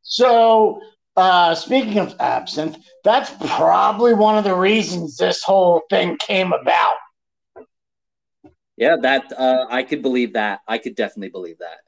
So, 0.03 0.81
uh, 1.17 1.55
speaking 1.55 1.99
of 1.99 2.15
absinthe, 2.19 2.79
that's 3.05 3.31
probably 3.47 4.15
one 4.15 4.39
of 4.39 4.45
the 4.45 4.55
reasons 4.55 5.17
this 5.17 5.43
whole 5.43 5.83
thing 5.91 6.17
came 6.19 6.53
about. 6.53 6.97
Yeah, 8.81 8.97
that 8.97 9.33
uh, 9.39 9.67
I 9.71 9.83
could 9.83 10.03
believe 10.03 10.33
that. 10.33 10.61
I 10.67 10.79
could 10.79 10.97
definitely 10.97 11.29
believe 11.29 11.59
that. 11.59 11.81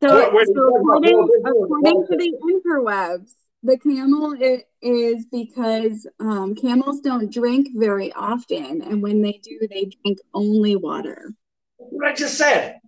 So, 0.00 0.14
Wait, 0.16 0.32
wait, 0.32 0.46
so 0.46 0.52
wait, 0.54 1.02
wait, 1.02 1.10
according, 1.10 1.28
according 1.44 2.06
to 2.06 2.16
the 2.16 2.32
interwebs, 2.52 3.32
the 3.64 3.76
camel 3.78 4.36
i- 4.40 4.62
is 4.80 5.26
because 5.26 6.06
um, 6.20 6.54
camels 6.54 7.00
don't 7.00 7.32
drink 7.32 7.70
very 7.74 8.12
often, 8.12 8.80
and 8.82 9.02
when 9.02 9.20
they 9.22 9.40
do, 9.42 9.58
they 9.68 9.90
drink 10.02 10.18
only 10.32 10.76
water. 10.76 11.34
What 11.78 12.06
I 12.12 12.14
just 12.14 12.38
said. 12.38 12.78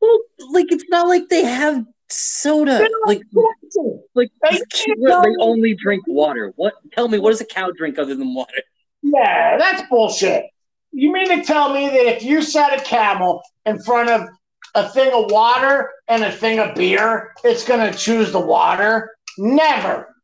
Well, 0.00 0.18
like 0.50 0.70
it's 0.70 0.84
not 0.88 1.08
like 1.08 1.28
they 1.28 1.44
have 1.44 1.84
soda. 2.08 2.88
Like, 3.04 3.20
like 4.14 4.30
They 4.42 4.58
they, 4.58 4.94
they 4.96 5.34
only 5.40 5.74
drink 5.74 6.04
water. 6.06 6.52
What? 6.56 6.74
Tell 6.92 7.08
me, 7.08 7.18
what 7.18 7.30
does 7.30 7.40
a 7.40 7.44
cow 7.46 7.72
drink 7.72 7.98
other 7.98 8.14
than 8.14 8.32
water? 8.32 8.62
Yeah, 9.02 9.56
that's 9.58 9.82
bullshit. 9.90 10.44
You 10.92 11.12
mean 11.12 11.28
to 11.28 11.44
tell 11.44 11.72
me 11.72 11.88
that 11.88 12.06
if 12.16 12.22
you 12.22 12.42
set 12.42 12.78
a 12.78 12.82
camel 12.82 13.42
in 13.66 13.80
front 13.82 14.10
of 14.10 14.28
a 14.74 14.88
thing 14.88 15.12
of 15.12 15.30
water 15.30 15.90
and 16.08 16.24
a 16.24 16.32
thing 16.32 16.58
of 16.58 16.74
beer, 16.74 17.32
it's 17.44 17.64
going 17.64 17.90
to 17.92 17.96
choose 17.96 18.32
the 18.32 18.40
water? 18.40 19.14
Never. 19.38 20.14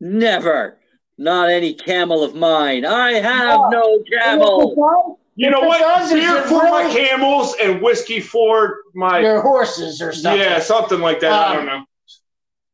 Never. 0.00 0.78
Not 1.18 1.48
any 1.50 1.74
camel 1.74 2.24
of 2.24 2.34
mine. 2.34 2.84
I 2.84 3.12
have 3.14 3.60
no 3.70 4.02
camel. 4.18 5.18
You 5.36 5.50
know 5.50 5.60
what? 5.60 5.78
does, 5.80 6.10
is 6.12 6.20
Beer 6.20 6.36
it 6.38 6.44
for 6.46 6.62
my 6.64 6.88
camels 6.92 7.54
and 7.62 7.80
whiskey 7.82 8.20
for 8.20 8.78
my 8.94 9.20
Your 9.20 9.40
horses 9.40 10.00
or 10.00 10.12
something. 10.12 10.40
yeah, 10.40 10.58
something 10.60 11.00
like 11.00 11.20
that. 11.20 11.32
I 11.32 11.50
Um, 11.50 11.56
don't 11.56 11.66
know. 11.66 11.84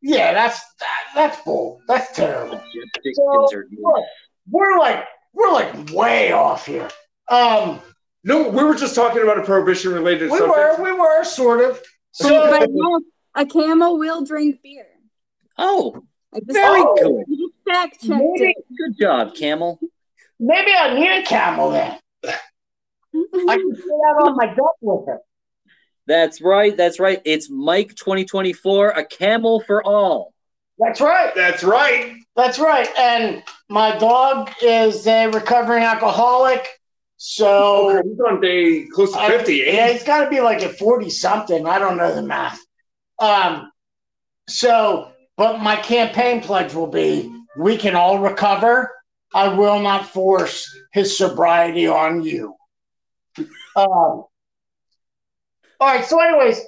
Yeah, 0.03 0.33
that's 0.33 0.59
that, 0.79 1.01
that's 1.15 1.43
bull. 1.43 1.81
That's 1.87 2.15
terrible. 2.15 2.61
Chickens 3.03 3.19
are- 3.55 3.67
Look, 3.71 4.05
we're 4.51 4.79
like 4.79 5.05
we're 5.33 5.53
like 5.53 5.91
way 5.93 6.33
off 6.33 6.67
here. 6.67 6.89
Um, 7.31 7.81
No, 8.25 8.49
we 8.51 8.63
were 8.65 8.75
just 8.75 8.95
talking 8.95 9.23
about 9.23 9.39
a 9.39 9.43
prohibition 9.45 9.93
related 9.95 10.31
we 10.31 10.39
subject. 10.39 10.79
were 10.79 10.85
we 10.85 10.93
were 10.93 11.25
sort 11.25 11.61
of. 11.61 11.77
But, 12.19 12.27
So 12.29 12.51
but 12.51 12.69
no, 12.73 13.01
a 13.35 13.47
camel 13.47 13.99
will 13.99 14.25
drink 14.25 14.61
beer. 14.63 14.87
Oh, 15.57 16.03
very 16.45 16.81
Oh. 16.83 16.95
good. 16.97 17.25
Fact 17.73 18.01
checked 18.01 18.09
Maybe- 18.09 18.55
Good 18.77 18.99
job, 19.01 19.35
camel. 19.35 19.79
maybe 20.39 20.73
I 20.73 20.95
need 20.99 21.23
a 21.23 21.23
camel 21.25 21.71
then. 21.71 21.99
I 22.25 23.57
can 23.57 23.75
sit 23.77 23.85
out 24.09 24.27
on 24.29 24.37
my 24.37 24.47
duck 24.47 24.75
with 24.81 25.09
it. 25.09 25.21
That's 26.07 26.41
right. 26.41 26.77
That's 26.77 26.99
right. 26.99 27.23
It's 27.25 27.49
Mike 27.49 27.95
2024, 27.95 28.91
a 28.91 29.05
camel 29.05 29.61
for 29.61 29.85
all. 29.85 30.35
That's 30.79 31.01
right. 31.01 31.33
That's 31.35 31.63
right. 31.63 32.17
That's 32.35 32.59
right. 32.59 32.89
And 32.99 33.43
my 33.69 33.97
dog 33.99 34.51
is 34.63 35.07
a 35.07 35.29
recovering 35.29 35.85
alcoholic. 35.85 36.67
So 37.23 37.99
Okay, 37.99 38.09
he's 38.09 38.19
on 38.21 38.41
day 38.41 38.87
close 38.87 39.13
to 39.13 39.19
I- 39.19 39.29
fifty. 39.29 39.57
yeah, 39.57 39.65
eh? 39.73 39.93
he's 39.93 40.05
got 40.05 40.25
to 40.25 40.31
be 40.31 40.41
like 40.41 40.63
at 40.63 40.79
40 40.79 41.11
something. 41.11 41.67
I 41.67 41.79
don't 41.79 41.99
know 41.99 42.15
the 42.15 42.23
math. 42.23 42.59
Um, 43.19 43.71
so, 44.49 45.13
but 45.37 45.61
my 45.61 45.77
campaign 45.77 46.41
pledge 46.41 46.73
will 46.73 46.87
be 46.87 47.31
we 47.59 47.77
can 47.77 47.95
all 47.95 48.21
recover. 48.21 48.91
I 49.35 49.49
will 49.49 49.81
not 49.81 50.07
force 50.07 50.75
his 50.95 51.19
sobriety 51.19 51.87
on 51.87 52.23
you. 52.23 52.55
Um, 53.39 53.45
all 53.77 54.27
right. 55.81 56.05
So, 56.07 56.19
anyways, 56.23 56.59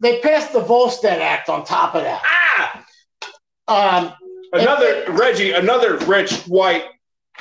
they 0.00 0.20
passed 0.20 0.54
the 0.54 0.60
Volstead 0.60 1.20
Act 1.20 1.50
on 1.50 1.66
top 1.66 1.94
of 1.94 2.02
that. 2.04 2.22
Ah, 2.24 2.84
Um, 3.68 4.14
another 4.54 5.04
Reggie, 5.12 5.52
another 5.52 5.98
rich 5.98 6.32
white 6.46 6.86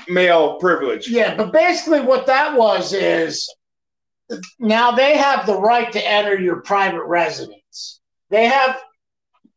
male 0.10 0.56
privilege. 0.56 1.08
Yeah, 1.08 1.36
but 1.36 1.52
basically 1.52 2.02
what 2.02 2.26
that 2.28 2.58
was 2.58 2.94
is 2.94 3.54
now 4.60 4.92
they 4.92 5.18
have 5.18 5.46
the 5.46 5.60
right 5.60 5.92
to 5.92 6.06
enter 6.08 6.38
your 6.38 6.62
private 6.62 7.04
residence. 7.04 8.02
They 8.30 8.46
have 8.46 8.80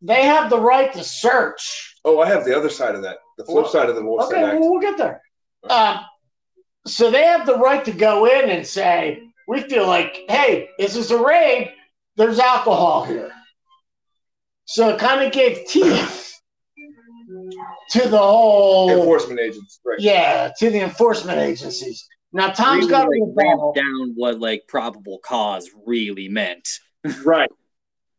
they 0.02 0.24
have 0.24 0.48
the 0.48 0.60
right 0.60 0.92
to 0.94 1.04
search. 1.04 1.96
Oh, 2.04 2.20
I 2.20 2.28
have 2.28 2.44
the 2.44 2.56
other 2.56 2.70
side 2.70 2.94
of 2.94 3.02
that. 3.02 3.18
The 3.36 3.44
flip 3.44 3.64
Well, 3.64 3.72
side 3.72 3.88
of 3.90 3.96
the 3.96 4.02
Volstead 4.02 4.38
Okay, 4.38 4.50
Act. 4.50 4.60
well, 4.60 4.70
we'll 4.70 4.80
get 4.80 4.96
there. 4.96 5.20
Um, 5.68 6.00
so 6.86 7.10
they 7.10 7.24
have 7.24 7.44
the 7.44 7.58
right 7.58 7.84
to 7.84 7.92
go 7.92 8.24
in 8.26 8.48
and 8.48 8.66
say, 8.66 9.22
we 9.46 9.60
feel 9.62 9.86
like, 9.86 10.24
hey, 10.28 10.70
this 10.78 10.96
is 10.96 11.10
a 11.10 11.22
raid. 11.22 11.72
There's 12.16 12.38
alcohol 12.38 13.04
here. 13.04 13.30
So 14.64 14.88
it 14.88 14.98
kind 15.00 15.22
of 15.22 15.32
gave 15.32 15.66
teeth 15.66 16.19
to 17.90 18.08
the 18.08 18.18
whole 18.18 18.90
Enforcement 18.90 19.40
agents. 19.40 19.80
Right. 19.84 19.98
yeah, 20.00 20.50
to 20.58 20.70
the 20.70 20.80
enforcement 20.80 21.38
agencies. 21.38 22.06
Now 22.32 22.50
Tom's 22.50 22.86
Really, 22.86 22.90
got 22.90 23.08
like, 23.08 23.20
a 23.20 23.24
rebuttal. 23.26 23.72
ramped 23.74 23.76
down 23.76 24.12
what 24.16 24.38
like 24.40 24.62
probable 24.68 25.18
cause 25.24 25.68
really 25.86 26.28
meant. 26.28 26.68
Right. 27.24 27.50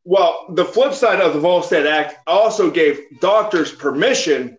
Well, 0.03 0.47
the 0.49 0.65
flip 0.65 0.93
side 0.93 1.21
of 1.21 1.33
the 1.35 1.39
Volstead 1.39 1.85
Act 1.85 2.15
also 2.25 2.71
gave 2.71 2.99
doctors 3.19 3.71
permission 3.71 4.57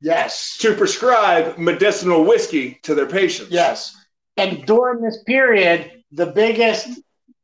Yes, 0.00 0.56
to 0.60 0.74
prescribe 0.74 1.58
medicinal 1.58 2.24
whiskey 2.24 2.78
to 2.84 2.94
their 2.94 3.06
patients. 3.06 3.50
yes. 3.50 3.94
And 4.36 4.64
during 4.64 5.02
this 5.02 5.22
period, 5.24 5.90
the 6.12 6.26
biggest 6.26 6.88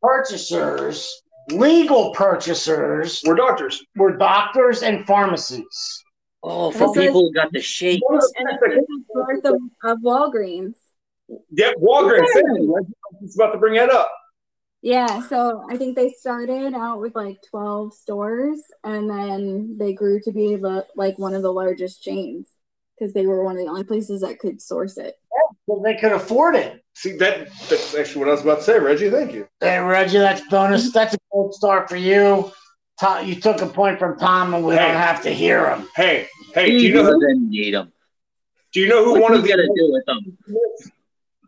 purchasers, 0.00 1.11
legal 1.50 2.12
purchasers, 2.14 3.20
We're 3.27 3.35
doctors. 3.35 3.83
were 3.96 4.16
doctors 4.16 4.83
and 4.83 5.05
pharmacies. 5.07 6.04
Oh, 6.47 6.71
for 6.71 6.89
This 6.89 6.97
is- 6.99 7.07
people 7.07 7.23
who 7.23 7.33
got 7.33 7.53
the 7.53 7.61
shake. 7.61 8.03
And 8.11 8.21
this 8.21 8.31
is 8.35 9.45
of, 9.45 9.57
of 9.83 9.99
Walgreens. 10.01 10.75
Yep, 11.53 11.77
Walgreens. 11.77 12.29
I 12.37 12.43
was 13.23 13.35
about 13.35 13.53
to 13.53 13.59
bring 13.59 13.75
that 13.75 13.91
up. 13.91 14.11
Yeah, 14.83 15.27
so 15.29 15.65
I 15.71 15.79
think 15.79 15.97
they 15.97 16.11
started 16.11 16.75
out 16.75 17.01
with 17.01 17.15
like 17.17 17.39
12 17.49 17.95
stores 17.95 18.61
and 18.85 19.09
then 19.09 19.79
they 19.79 19.95
grew 19.95 20.21
to 20.21 20.31
be 20.33 20.57
the, 20.57 20.87
like 20.95 21.19
one 21.19 21.33
of 21.33 21.41
the 21.41 21.51
largest 21.53 22.03
chains 22.03 22.49
because 22.99 23.15
they 23.15 23.25
were 23.25 23.43
one 23.43 23.57
of 23.57 23.65
the 23.65 23.71
only 23.71 23.85
places 23.85 24.21
that 24.21 24.39
could 24.39 24.61
source 24.61 24.99
it. 24.99 25.15
Well, 25.67 25.81
they 25.81 25.95
could 25.97 26.13
afford 26.13 26.55
it. 26.57 26.85
See 26.95 27.17
that 27.17 27.49
that's 27.71 27.95
actually 27.95 28.21
what 28.21 28.29
I 28.29 28.33
was 28.33 28.43
about 28.43 28.59
to 28.59 28.65
say, 28.65 28.79
Reggie. 28.79 29.09
Thank 29.09 29.33
you. 29.33 29.49
Hey, 29.61 29.79
Reggie, 29.79 30.19
that's 30.19 30.43
bonus. 30.49 30.93
That's 30.93 31.15
a 31.15 31.19
gold 31.33 31.55
star 31.55 31.89
for 31.89 31.97
you. 31.97 32.53
Tom, 33.01 33.27
you 33.27 33.35
took 33.41 33.63
a 33.63 33.67
point 33.67 33.99
from 33.99 34.17
Tom, 34.19 34.53
and 34.55 34.65
we 34.65 34.75
Hey. 34.75 34.81
don't 34.81 34.97
have 34.97 35.23
to 35.23 35.31
hear 35.31 35.69
him. 35.71 35.89
Hey, 35.97 36.29
hey, 36.55 36.71
do 36.71 36.79
you 36.79 36.95
know 36.95 37.05
who, 37.05 37.21
doesn't 37.21 37.51
need 37.51 37.75
them. 37.75 37.93
do 38.73 38.81
you 38.81 38.88
know 38.88 39.05
who 39.05 39.12
What's 39.12 39.23
one 39.23 39.33
he 39.35 39.38
of 39.40 39.49
gonna 39.49 39.67
do 39.67 39.93
with 39.93 40.05
them? 40.07 40.38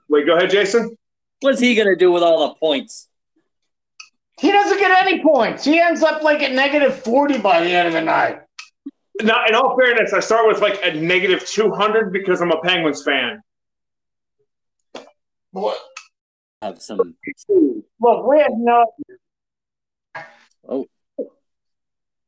Wait, 0.08 0.26
go 0.26 0.36
ahead, 0.36 0.50
Jason. 0.50 0.96
What's 1.40 1.60
he 1.60 1.74
gonna 1.74 1.96
do 1.96 2.12
with 2.12 2.22
all 2.22 2.48
the 2.48 2.54
points? 2.54 3.08
He 4.38 4.52
doesn't 4.52 4.78
get 4.78 4.90
any 5.02 5.22
points. 5.22 5.64
He 5.64 5.80
ends 5.80 6.02
up 6.02 6.22
like 6.22 6.42
at 6.42 6.52
negative 6.52 7.02
40 7.02 7.38
by 7.38 7.62
the 7.64 7.70
end 7.70 7.88
of 7.88 7.94
the 7.94 8.02
night. 8.02 8.42
Now, 9.22 9.46
in 9.46 9.54
all 9.54 9.76
fairness, 9.78 10.12
I 10.12 10.20
start 10.20 10.46
with 10.46 10.60
like 10.60 10.78
a 10.82 10.92
negative 10.92 11.46
200 11.46 12.12
because 12.12 12.42
I'm 12.42 12.50
a 12.50 12.60
Penguins 12.60 13.02
fan. 13.02 13.40
What? 15.52 15.78
Have 16.60 16.82
some. 16.82 17.14
Look, 17.48 18.26
we 18.26 18.38
have 18.40 18.52
no. 18.56 18.84
Oh. 20.68 20.86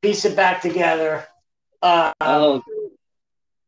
Piece 0.00 0.24
it 0.24 0.34
back 0.36 0.62
together. 0.62 1.26
Uh, 1.82 2.12
Uh, 2.20 2.60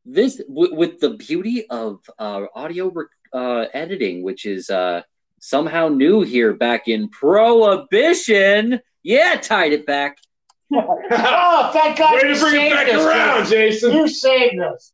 this 0.05 0.37
w- 0.49 0.75
with 0.75 0.99
the 1.01 1.11
beauty 1.11 1.66
of 1.68 2.01
uh, 2.18 2.46
audio 2.55 2.90
rec- 2.90 3.07
uh, 3.33 3.66
editing, 3.73 4.23
which 4.23 4.46
is 4.46 4.70
uh, 4.70 5.03
somehow 5.40 5.88
new 5.88 6.23
here 6.23 6.53
back 6.55 6.88
in 6.88 7.09
Prohibition. 7.09 8.81
Yeah, 9.03 9.37
tied 9.37 9.73
it 9.73 9.87
back. 9.87 10.18
oh, 10.73 11.70
thank 11.73 11.99
God 11.99 12.14
Way 12.23 12.29
you 12.29 12.35
to 12.35 12.40
bring 12.40 12.66
it 12.66 12.70
back 12.70 12.88
us, 12.88 13.05
around, 13.05 13.42
dude. 13.44 13.51
Jason. 13.51 13.92
You 13.92 14.09
saved 14.09 14.61
us. 14.61 14.92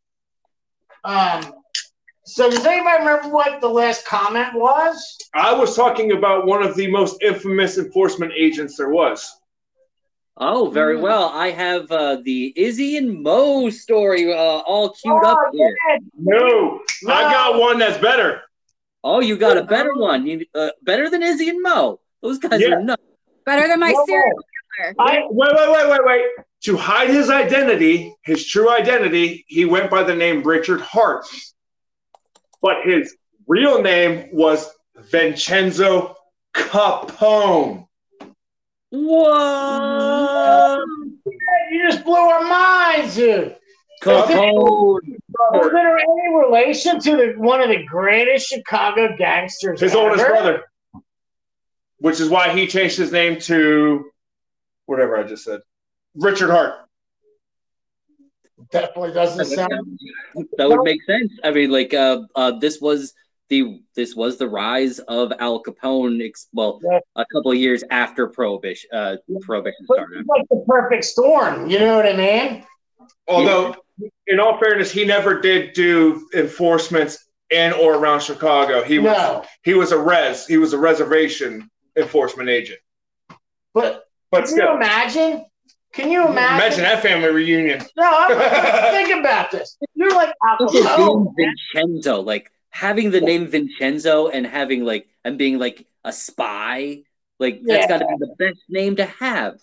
Um, 1.05 1.55
so 2.25 2.51
does 2.51 2.65
anybody 2.67 2.99
remember 2.99 3.29
what 3.29 3.61
the 3.61 3.69
last 3.69 4.05
comment 4.07 4.55
was? 4.55 5.17
I 5.35 5.53
was 5.55 5.77
talking 5.77 6.13
about 6.13 6.47
one 6.47 6.63
of 6.63 6.75
the 6.77 6.91
most 6.91 7.23
infamous 7.23 7.79
enforcement 7.79 8.33
agents 8.37 8.77
there 8.77 8.89
was. 8.91 9.31
Oh, 10.39 10.69
very 10.71 10.97
Mm. 10.97 11.01
well. 11.03 11.31
I 11.33 11.51
have 11.51 11.91
uh, 11.91 12.17
the 12.23 12.53
Izzy 12.57 12.97
and 12.99 13.23
Mo 13.23 13.71
story 13.71 14.33
uh, 14.33 14.37
all 14.37 14.91
queued 14.91 15.25
up 15.25 15.39
Oh, 15.43 15.51
here. 15.53 15.77
No, 16.19 16.81
No. 17.03 17.15
I 17.15 17.23
got 17.33 17.59
one 17.59 17.79
that's 17.79 17.99
better. 17.99 18.43
Oh, 19.03 19.21
you 19.21 19.37
got 19.37 19.57
a 19.57 19.63
better 19.65 19.95
one. 19.95 20.27
You, 20.27 20.45
uh, 20.55 20.71
better 20.83 21.09
than 21.09 21.23
Izzy 21.23 21.49
and 21.49 21.63
Mo. 21.63 22.01
Those 22.23 22.39
guys 22.39 22.61
Yeah. 22.61 22.75
are 22.75 22.83
nuts. 22.83 23.03
Better 23.47 23.69
than 23.69 23.81
my 23.81 23.93
No. 23.93 24.05
serial 24.05 24.25
killer. 24.25 24.95
I, 24.99 25.23
Wait, 25.31 25.55
wait, 25.55 25.71
wait, 25.71 25.89
wait, 25.91 26.05
wait. 26.05 26.25
To 26.65 26.77
hide 26.77 27.09
his 27.09 27.31
identity, 27.31 28.15
his 28.23 28.47
true 28.47 28.69
identity, 28.71 29.45
he 29.49 29.65
went 29.65 29.91
by 29.91 30.03
the 30.03 30.15
name 30.15 30.43
Richard 30.43 30.81
Hart. 30.81 31.25
But 32.61 32.85
his 32.85 33.17
real 33.47 33.81
name 33.81 34.29
was 34.33 34.69
Vincenzo 34.97 36.17
Capone. 36.53 37.86
What? 38.91 40.81
you 41.71 41.91
just 41.91 42.05
blew 42.05 42.15
our 42.15 42.43
minds, 42.43 43.17
dude. 43.17 43.57
Capone. 44.03 45.01
Was 45.53 45.73
there 45.73 45.99
any 45.99 46.35
relation 46.35 47.01
to 47.01 47.17
the, 47.17 47.35
one 47.37 47.61
of 47.61 47.69
the 47.69 47.83
greatest 47.85 48.47
Chicago 48.49 49.17
gangsters? 49.17 49.81
His 49.81 49.93
ever? 49.93 50.01
oldest 50.01 50.27
brother. 50.27 50.65
Which 51.99 52.21
is 52.21 52.29
why 52.29 52.53
he 52.57 52.67
changed 52.67 52.97
his 52.97 53.11
name 53.11 53.41
to 53.41 54.11
whatever 54.87 55.17
I 55.17 55.25
just 55.25 55.45
said. 55.45 55.61
Richard 56.15 56.51
Hart. 56.51 56.75
Definitely 58.71 59.13
doesn't 59.13 59.45
sound. 59.47 59.99
that 60.57 60.69
would 60.69 60.83
make 60.83 61.03
sense. 61.05 61.33
I 61.45 61.51
mean, 61.51 61.71
like, 61.71 61.95
uh, 61.95 62.23
uh, 62.35 62.53
this 62.53 62.81
was 62.81 63.15
the 63.49 63.81
this 63.95 64.15
was 64.15 64.37
the 64.39 64.49
rise 64.49 64.99
of 65.01 65.33
Al 65.39 65.63
Capone. 65.63 66.25
Ex- 66.25 66.49
well, 66.53 66.81
Yeah. 66.83 66.99
a 67.17 67.25
couple 67.33 67.53
of 67.53 67.57
years 67.59 67.85
after 67.91 68.27
Prohibition, 68.29 68.91
uh, 68.93 69.17
Prohibition 69.43 69.85
But 69.89 69.95
started. 69.97 70.21
it's 70.21 70.29
like 70.29 70.49
the 70.51 70.65
perfect 70.67 71.05
storm. 71.05 71.69
You 71.71 71.79
know 71.79 71.97
what 71.97 72.07
I 72.07 72.17
mean? 72.17 72.65
Although, 73.29 73.75
in 74.27 74.41
all 74.41 74.59
fairness, 74.59 74.91
he 74.91 75.05
never 75.05 75.41
did 75.41 75.73
do 75.73 76.29
enforcements 76.35 77.25
in 77.51 77.73
or 77.75 77.95
around 77.95 78.21
Chicago. 78.23 78.83
He 78.83 78.99
was 78.99 79.17
No, 79.17 79.45
he 79.63 79.75
was 79.75 79.93
a 79.93 79.99
res. 79.99 80.47
He 80.47 80.59
was 80.59 80.73
a 80.73 80.79
reservation 80.79 81.71
enforcement 81.97 82.49
agent. 82.49 82.81
but 83.75 84.05
But 84.31 84.47
can 84.47 84.57
you 84.57 84.71
imagine? 84.75 85.45
Can 85.93 86.11
you 86.11 86.27
imagine? 86.27 86.57
imagine 86.57 86.83
that 86.83 87.03
family 87.03 87.29
reunion. 87.31 87.81
No, 87.97 88.05
I'm, 88.13 88.93
think 89.07 89.19
about 89.21 89.51
this. 89.51 89.79
You're 89.95 90.13
like 90.15 90.33
Al 90.47 90.57
Also, 90.67 90.83
Capone. 90.83 91.33
Vincenzo, 91.75 92.21
like 92.21 92.51
having 92.77 93.11
the 93.11 93.23
name 93.23 93.47
Vincenzo 93.47 94.29
and 94.29 94.47
having 94.47 94.85
like 94.85 95.09
and 95.25 95.39
being 95.39 95.59
like 95.59 95.87
a 96.05 96.13
spy, 96.13 97.05
like 97.41 97.63
that's 97.65 97.85
Yeah. 97.85 97.89
got 97.89 97.99
to 98.01 98.07
be 98.07 98.17
the 98.19 98.35
best 98.39 98.61
name 98.69 98.97
to 98.97 99.07
have. 99.07 99.59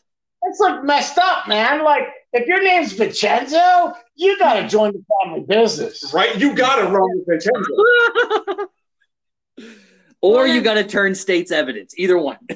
It's 0.45 0.59
like 0.59 0.83
messed 0.83 1.19
up, 1.19 1.47
man. 1.47 1.83
Like 1.83 2.07
if 2.33 2.47
your 2.47 2.63
name's 2.63 2.93
Vincenzo, 2.93 3.93
you 4.15 4.37
gotta 4.39 4.67
join 4.67 4.93
the 4.93 5.03
family 5.23 5.45
business. 5.47 6.11
Right? 6.11 6.35
You 6.37 6.55
gotta 6.55 6.89
run 6.89 7.07
with 7.13 7.27
Vincenzo. 7.27 8.69
or 10.21 10.47
you 10.47 10.61
got 10.61 10.73
to 10.73 10.83
turn 10.83 11.13
state's 11.13 11.51
evidence. 11.51 11.93
Either 11.97 12.17
one. 12.17 12.39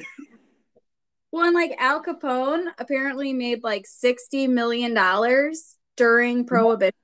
Well, 1.30 1.44
and 1.44 1.54
like 1.54 1.76
Al 1.78 2.02
Capone 2.02 2.68
apparently 2.78 3.34
made 3.34 3.62
like 3.62 3.86
sixty 3.86 4.48
million 4.48 4.94
dollars 4.94 5.76
during 5.94 6.38
mm-hmm. 6.38 6.46
Prohibition. 6.48 6.94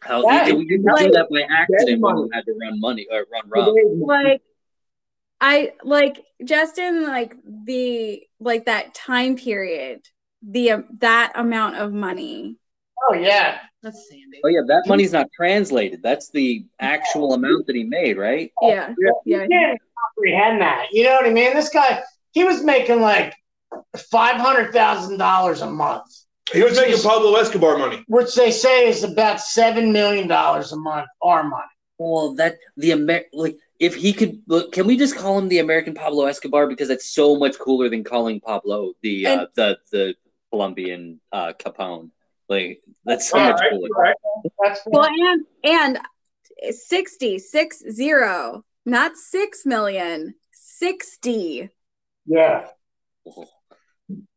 How 0.00 0.22
Yeah, 0.22 0.48
you, 0.48 0.58
you 0.60 0.68
didn't 0.68 0.96
do 0.96 1.10
that 1.10 1.28
by 1.30 1.42
accident 1.50 2.00
when 2.00 2.16
you 2.18 2.30
had 2.32 2.44
to 2.46 2.52
run 2.60 2.80
money 2.80 3.06
or 3.10 3.26
run 3.32 3.42
rob. 3.48 3.74
Like, 4.00 4.42
I 5.40 5.72
like 5.84 6.24
just 6.44 6.78
in 6.78 7.06
like 7.06 7.36
the 7.44 8.22
like 8.40 8.66
that 8.66 8.94
time 8.94 9.36
period, 9.36 10.00
the 10.42 10.72
um, 10.72 10.84
that 10.98 11.32
amount 11.34 11.76
of 11.76 11.92
money. 11.92 12.56
Oh 13.08 13.14
yeah. 13.14 13.58
That's 13.82 14.08
Sandy. 14.08 14.40
Oh 14.44 14.48
yeah, 14.48 14.62
that 14.66 14.84
money's 14.86 15.12
not 15.12 15.28
translated. 15.36 16.02
That's 16.02 16.30
the 16.30 16.66
actual 16.80 17.34
amount 17.34 17.66
that 17.66 17.76
he 17.76 17.84
made, 17.84 18.16
right? 18.16 18.52
Yeah, 18.60 18.92
yeah. 18.98 19.10
You 19.24 19.48
can't 19.48 19.80
comprehend 20.16 20.60
that. 20.60 20.86
You 20.90 21.04
know 21.04 21.12
what 21.14 21.26
I 21.26 21.30
mean? 21.30 21.54
This 21.54 21.68
guy, 21.68 22.02
he 22.32 22.42
was 22.42 22.64
making 22.64 23.00
like 23.00 23.34
five 24.10 24.40
hundred 24.40 24.72
thousand 24.72 25.18
dollars 25.18 25.60
a 25.60 25.70
month, 25.70 26.12
He 26.52 26.62
was 26.62 26.76
making 26.76 27.02
Pablo 27.02 27.34
Escobar 27.36 27.78
money. 27.78 28.04
which 28.08 28.34
they 28.34 28.50
say 28.50 28.88
is 28.88 29.04
about 29.04 29.40
seven 29.40 29.92
million 29.92 30.28
dollars 30.28 30.72
a 30.72 30.76
month, 30.76 31.08
our 31.22 31.42
money. 31.42 31.64
Well, 31.98 32.34
that 32.36 32.56
the 32.76 32.92
Amer 32.92 33.22
like 33.32 33.56
if 33.78 33.94
he 33.94 34.12
could 34.12 34.42
look, 34.46 34.72
can 34.72 34.86
we 34.86 34.96
just 34.96 35.16
call 35.16 35.38
him 35.38 35.48
the 35.48 35.58
American 35.58 35.94
Pablo 35.94 36.26
Escobar 36.26 36.66
because 36.66 36.88
that's 36.88 37.10
so 37.10 37.36
much 37.36 37.58
cooler 37.58 37.88
than 37.88 38.04
calling 38.04 38.40
Pablo 38.40 38.94
the 39.02 39.26
uh, 39.26 39.46
the 39.54 39.78
the 39.92 40.14
Colombian 40.50 41.20
uh, 41.32 41.52
Capone. 41.58 42.10
Like 42.48 42.82
that's 43.04 43.28
so 43.28 43.38
much 43.38 43.60
right, 43.60 43.70
cooler. 43.70 43.88
all 43.94 44.02
right. 44.02 44.16
That's 44.64 44.80
Well, 44.86 45.06
and 45.06 45.44
and 45.64 45.98
60, 46.70 47.38
six 47.38 47.82
zero, 47.90 48.64
not 48.86 49.16
six 49.16 49.66
million, 49.66 50.34
sixty. 50.52 51.60
60. 51.60 51.70
yeah, 52.26 52.66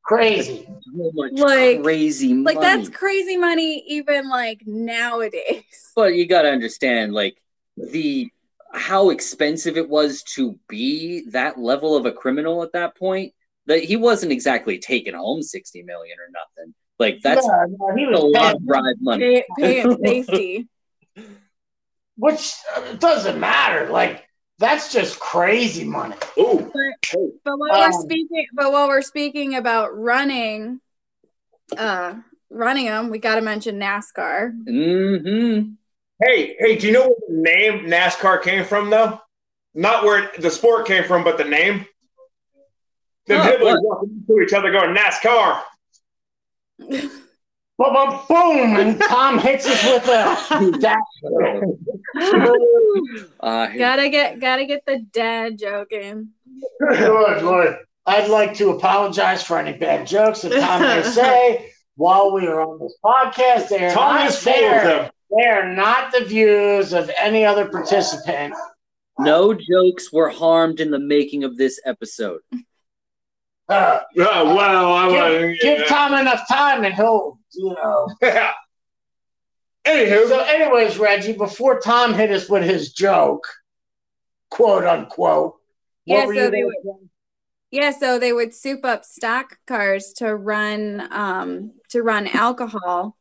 crazy. 0.03 0.65
So 0.65 1.11
much 1.13 1.33
Like- 1.33 1.81
crazy 1.81 2.33
money. 2.33 2.55
Like 2.55 2.61
that's 2.61 2.89
crazy 2.89 3.37
money 3.37 3.83
even 3.87 4.29
like 4.29 4.61
nowadays. 4.65 5.63
But 5.95 6.15
you 6.15 6.25
got 6.25 6.43
to 6.43 6.49
understand, 6.49 7.13
like 7.13 7.37
the 7.75 8.29
how 8.73 9.09
expensive 9.09 9.75
it 9.75 9.89
was 9.89 10.23
to 10.35 10.57
be 10.69 11.29
that 11.31 11.59
level 11.59 11.97
of 11.97 12.05
a 12.05 12.13
criminal 12.13 12.63
at 12.63 12.71
that 12.73 12.95
point. 12.95 13.33
That 13.67 13.83
he 13.83 13.95
wasn't 13.95 14.31
exactly 14.31 14.79
taking 14.79 15.13
home 15.13 15.43
sixty 15.43 15.83
million 15.83 16.17
or 16.17 16.31
nothing. 16.31 16.73
Like 16.97 17.19
that's 17.21 17.45
yeah, 17.45 17.65
no, 17.69 17.95
he 17.95 18.05
a 18.05 18.17
lot 18.17 18.55
of 18.55 18.61
bribe 18.65 18.95
money. 19.01 19.43
Pay, 19.57 19.83
pay 19.83 20.23
safety. 20.23 20.67
which 22.15 22.53
uh, 22.75 22.93
doesn't 22.93 23.39
matter. 23.39 23.89
Like 23.89 24.23
that's 24.61 24.93
just 24.93 25.19
crazy 25.19 25.83
money. 25.83 26.15
Ooh, 26.37 26.71
But 27.43 27.57
while 27.57 27.79
we're 27.79 27.85
Um, 27.87 27.91
speaking, 27.93 28.45
but 28.53 28.71
while 28.71 28.87
we're 28.87 29.01
speaking 29.01 29.55
about 29.55 29.97
running, 29.97 30.79
uh, 31.75 32.13
running 32.49 32.85
them, 32.85 33.09
we 33.09 33.17
got 33.17 33.35
to 33.35 33.41
mention 33.41 33.79
NASCAR. 33.79 34.53
Mm-hmm. 34.65 35.71
hey, 36.23 36.55
hey, 36.59 36.75
do 36.77 36.87
you 36.87 36.93
know 36.93 37.07
where 37.07 37.15
the 37.27 37.41
name 37.41 37.87
NASCAR 37.89 38.41
came 38.43 38.63
from, 38.63 38.89
though? 38.91 39.19
Not 39.73 40.03
where 40.03 40.25
it- 40.25 40.41
the 40.41 40.51
sport 40.51 40.85
came 40.85 41.03
from, 41.05 41.23
but 41.23 41.37
the 41.37 41.43
name. 41.43 41.85
Them 43.25 43.41
Oh, 43.41 43.43
hippies 43.43 43.81
walking 43.81 44.25
into 44.27 44.41
each 44.41 44.53
other 44.53 44.71
going 44.71 44.95
NASCAR. 44.95 45.61
Boom, 47.77 47.93
boom, 47.93 48.19
boom, 48.27 48.75
and 48.75 49.01
Tom 49.01 49.39
hits 49.39 49.65
us 49.65 49.83
with 49.83 50.07
a 50.07 50.77
dash. 50.79 50.97
Uh, 53.39 53.67
gotta 53.77 54.09
get, 54.09 54.39
gotta 54.39 54.65
get 54.65 54.85
the 54.85 54.99
dad 55.11 55.57
joke 55.57 55.91
in. 55.91 56.29
Good 56.79 57.43
Lord. 57.43 57.77
I'd 58.05 58.29
like 58.29 58.53
to 58.55 58.69
apologize 58.71 59.43
for 59.43 59.57
any 59.57 59.77
bad 59.77 60.05
jokes 60.07 60.41
that 60.41 60.59
Tom 60.59 60.81
may 60.81 61.01
say 61.03 61.71
while 61.95 62.31
we 62.33 62.45
are 62.47 62.61
on 62.61 62.79
this 62.79 62.95
podcast. 63.03 63.69
They 63.69 63.85
are 63.85 63.93
Tom 63.93 64.15
not 64.15 64.27
is 64.29 64.37
fair. 64.37 65.11
They 65.35 65.45
are 65.47 65.73
not 65.73 66.11
the 66.11 66.25
views 66.25 66.93
of 66.93 67.09
any 67.17 67.45
other 67.45 67.67
participant. 67.69 68.53
no 69.19 69.53
jokes 69.53 70.11
were 70.11 70.29
harmed 70.29 70.79
in 70.81 70.91
the 70.91 70.99
making 70.99 71.43
of 71.43 71.57
this 71.57 71.79
episode. 71.85 72.41
Uh, 73.69 73.99
Oh, 74.17 74.55
well, 74.55 74.93
I 74.93 75.09
give, 75.09 75.49
was. 75.49 75.57
give 75.61 75.87
Tom 75.87 76.13
enough 76.13 76.47
time 76.49 76.83
and 76.83 76.93
he'll, 76.93 77.39
you 77.53 77.75
know. 77.75 78.07
Anywho, 79.85 80.27
So, 80.27 80.39
anyways, 80.41 80.99
Reggie, 80.99 81.33
before 81.33 81.79
Tom 81.79 82.13
hit 82.13 82.31
us 82.31 82.47
with 82.47 82.63
his 82.63 82.93
joke, 82.93 83.47
quote 84.51 84.85
unquote, 84.85 85.55
what 86.05 86.17
Yeah, 86.17 86.25
were 86.27 86.33
so 86.33 86.45
you 86.45 86.51
they 86.51 86.61
gonna 86.61 86.65
would, 86.83 87.09
yeah, 87.71 87.91
so 87.91 88.19
they 88.19 88.31
would 88.31 88.53
soup 88.53 88.85
up 88.85 89.05
stock 89.05 89.57
cars 89.65 90.13
to 90.17 90.35
run, 90.35 91.07
um, 91.11 91.71
to 91.89 92.03
run 92.03 92.27
alcohol, 92.27 93.17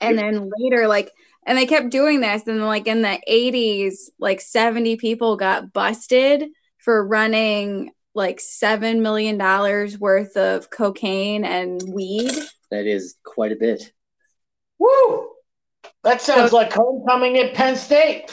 and 0.00 0.18
then 0.18 0.50
later 0.58 0.86
like 0.86 1.10
and 1.44 1.58
they 1.58 1.66
kept 1.66 1.90
doing 1.90 2.20
this 2.20 2.46
and 2.46 2.64
like 2.64 2.86
in 2.86 3.02
the 3.02 3.20
80s 3.28 4.10
like 4.18 4.40
70 4.40 4.96
people 4.96 5.36
got 5.36 5.72
busted 5.72 6.44
for 6.78 7.04
running 7.06 7.90
like 8.14 8.40
7 8.40 9.02
million 9.02 9.38
dollars 9.38 9.98
worth 9.98 10.36
of 10.36 10.70
cocaine 10.70 11.44
and 11.44 11.82
weed 11.88 12.32
That 12.70 12.86
is 12.86 13.16
quite 13.24 13.52
a 13.52 13.56
bit. 13.56 13.92
Woo! 14.78 15.30
That 16.04 16.20
sounds 16.20 16.52
like 16.52 16.72
homecoming 16.72 17.38
at 17.38 17.54
Penn 17.54 17.76
State. 17.76 18.30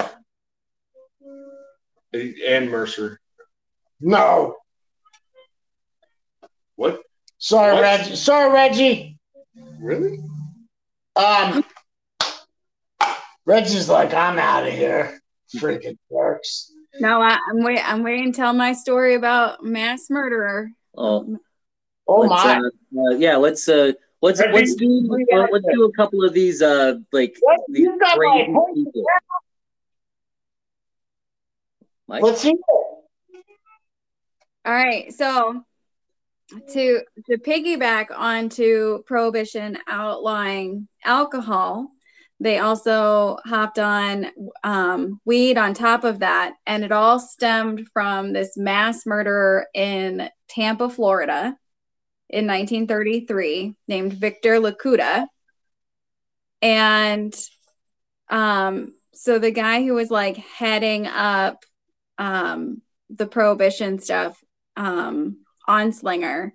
And 2.14 2.70
Mercer. 2.72 3.20
No. 4.02 4.56
What? 6.76 7.02
Sorry, 7.38 7.74
What? 7.74 7.82
Reggie. 7.84 8.16
Sorry, 8.16 8.52
Reggie. 8.52 9.20
Really? 9.80 10.20
Um, 11.16 11.64
Reggie's 13.46 13.90
like, 13.90 14.14
I'm 14.14 14.40
out 14.40 14.66
of 14.68 14.74
here. 14.74 15.20
Freaking 15.56 15.98
jerks. 16.12 16.72
No 17.00 17.22
I, 17.22 17.38
i'm 17.50 17.64
wait 17.64 17.80
i'm 17.88 18.04
waiting 18.04 18.32
to 18.32 18.38
tell 18.38 18.54
my 18.54 18.74
story 18.74 19.16
about 19.16 19.64
mass 19.64 20.10
murderer 20.10 20.72
Oh, 20.96 21.38
Oh 22.08 22.22
let's, 22.22 22.44
my. 22.44 22.56
uh, 22.58 23.00
uh, 23.00 23.16
yeah, 23.18 23.36
let's 23.36 23.70
uh, 23.70 23.92
let's 24.22 24.40
Have 24.40 24.52
let's 24.54 24.72
you- 24.82 25.08
do 25.08 25.26
uh, 25.32 25.48
let's 25.52 25.66
do 25.72 25.84
a 25.86 25.92
couple 25.94 26.24
of 26.26 26.34
these 26.34 26.62
uh 26.62 26.96
like 27.12 27.38
What? 27.42 27.60
these 27.70 27.86
You 27.86 28.00
got 28.00 28.18
crazy 28.18 28.48
my 28.52 28.64
people. 28.74 29.04
Mike, 32.08 32.24
Let's 32.24 32.42
hear 32.42 32.54
it. 32.54 32.86
All 34.66 34.74
right, 34.74 35.14
so 35.14 35.64
to 36.74 37.02
to 37.28 37.38
piggyback 37.38 38.08
onto 38.16 39.04
prohibition 39.04 39.78
outlawing 39.88 40.88
alcohol, 41.06 41.92
they 42.40 42.60
also 42.60 43.38
hopped 43.46 43.80
on 43.80 44.28
um, 44.64 45.20
weed 45.26 45.58
on 45.58 45.74
top 45.74 46.04
of 46.04 46.20
that, 46.20 46.54
and 46.66 46.84
it 46.84 46.92
all 46.92 47.20
stemmed 47.20 47.88
from 47.94 48.34
this 48.34 48.58
mass 48.58 49.06
murderer 49.06 49.68
in 49.74 50.30
Tampa, 50.48 50.90
Florida, 50.90 51.58
in 52.30 52.48
1933, 52.48 53.76
named 53.88 54.14
Victor 54.14 54.60
Licata, 54.60 55.28
and 56.62 57.36
um, 58.30 58.94
so 59.14 59.40
the 59.40 59.52
guy 59.52 59.84
who 59.84 59.94
was 59.94 60.12
like 60.12 60.38
heading 60.38 61.08
up 61.08 61.66
um, 62.18 62.82
the 63.10 63.26
prohibition 63.26 64.00
stuff 64.00 64.42
um 64.76 65.38
Anslinger 65.68 66.52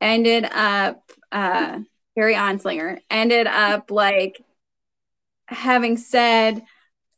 ended 0.00 0.44
up 0.44 1.00
uh 1.30 1.78
Harry 2.16 2.34
Anslinger 2.34 2.98
ended 3.10 3.46
up 3.46 3.90
like 3.90 4.42
having 5.52 5.96
said 5.96 6.62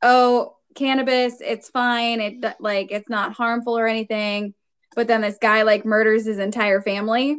oh 0.03 0.57
cannabis 0.74 1.41
it's 1.41 1.68
fine. 1.68 2.20
It 2.20 2.45
like 2.61 2.91
it's 2.91 3.09
not 3.09 3.32
harmful 3.32 3.78
or 3.78 3.87
anything 3.87 4.55
but 4.95 5.09
then 5.09 5.22
this 5.22 5.39
guy 5.41 5.62
like 5.62 5.85
murders 5.85 6.26
his 6.26 6.39
entire 6.39 6.80
family. 6.80 7.39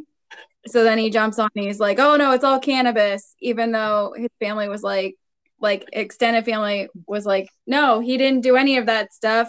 So 0.66 0.84
then 0.84 0.98
he 0.98 1.10
jumps 1.10 1.38
on 1.38 1.48
and 1.54 1.64
he's 1.64 1.80
like 1.80 1.98
oh 1.98 2.16
no 2.16 2.32
it's 2.32 2.44
all 2.44 2.58
cannabis 2.58 3.34
even 3.40 3.72
though 3.72 4.14
his 4.16 4.30
family 4.40 4.68
was 4.68 4.82
like 4.82 5.16
like 5.60 5.88
extended 5.92 6.44
family 6.44 6.88
was 7.06 7.24
like 7.24 7.48
no 7.66 8.00
he 8.00 8.18
didn't 8.18 8.42
do 8.42 8.56
any 8.56 8.76
of 8.76 8.86
that 8.86 9.12
stuff. 9.12 9.48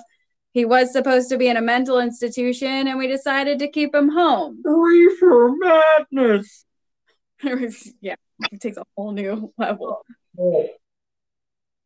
He 0.52 0.66
was 0.66 0.92
supposed 0.92 1.30
to 1.30 1.38
be 1.38 1.50
in 1.50 1.58
a 1.58 1.62
mental 1.62 2.00
institution 2.00 2.88
and 2.88 2.98
we 2.98 3.08
decided 3.08 3.60
to 3.60 3.70
keep 3.70 3.94
him 3.94 4.10
home. 4.10 4.62
Reefer 4.64 5.52
madness. 5.60 6.66
Yeah 8.02 8.16
it 8.52 8.62
takes 8.62 8.78
a 8.78 8.84
whole 8.96 9.12
new 9.12 9.54
level. 9.58 10.02
Oh, 10.40 10.68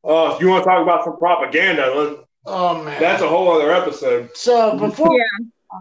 if 0.04 0.42
you 0.42 0.48
want 0.50 0.64
to 0.64 0.70
talk 0.70 0.82
about 0.82 1.04
some 1.04 1.18
propaganda, 1.18 2.24
Oh 2.46 2.84
man. 2.84 3.00
that's 3.00 3.22
a 3.22 3.28
whole 3.28 3.52
other 3.52 3.72
episode. 3.72 4.30
so 4.36 4.78
before 4.78 5.16
yeah 5.18 5.80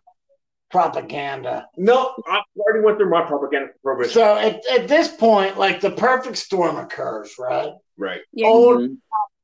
propaganda. 0.71 1.67
No, 1.77 2.15
I 2.29 2.41
already 2.59 2.85
went 2.85 2.99
through 2.99 3.11
my 3.11 3.23
propaganda 3.23 3.69
for 3.83 3.95
prohibition. 3.97 4.13
So 4.15 4.37
at, 4.37 4.63
at 4.71 4.87
this 4.87 5.09
point, 5.09 5.59
like 5.59 5.81
the 5.81 5.91
perfect 5.91 6.37
storm 6.37 6.77
occurs, 6.77 7.35
right? 7.39 7.73
Right. 7.99 8.21
yeah 8.33 8.47
Old 8.47 8.81
Mhm. 8.83 8.97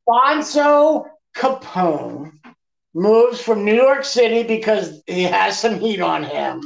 Bonzo 0.08 1.06
Capone 1.36 2.32
moves 2.94 3.40
from 3.40 3.64
New 3.64 3.74
York 3.74 4.04
City 4.04 4.44
because 4.44 5.02
he 5.08 5.24
has 5.24 5.58
some 5.58 5.80
heat 5.80 6.00
on 6.00 6.22
him, 6.22 6.60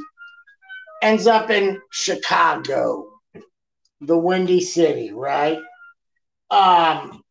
ends 1.03 1.27
up 1.27 1.49
in 1.49 1.81
Chicago, 1.91 3.09
the 4.03 4.19
Windy 4.19 4.61
City, 4.61 5.11
right? 5.11 5.59
Um, 6.51 7.23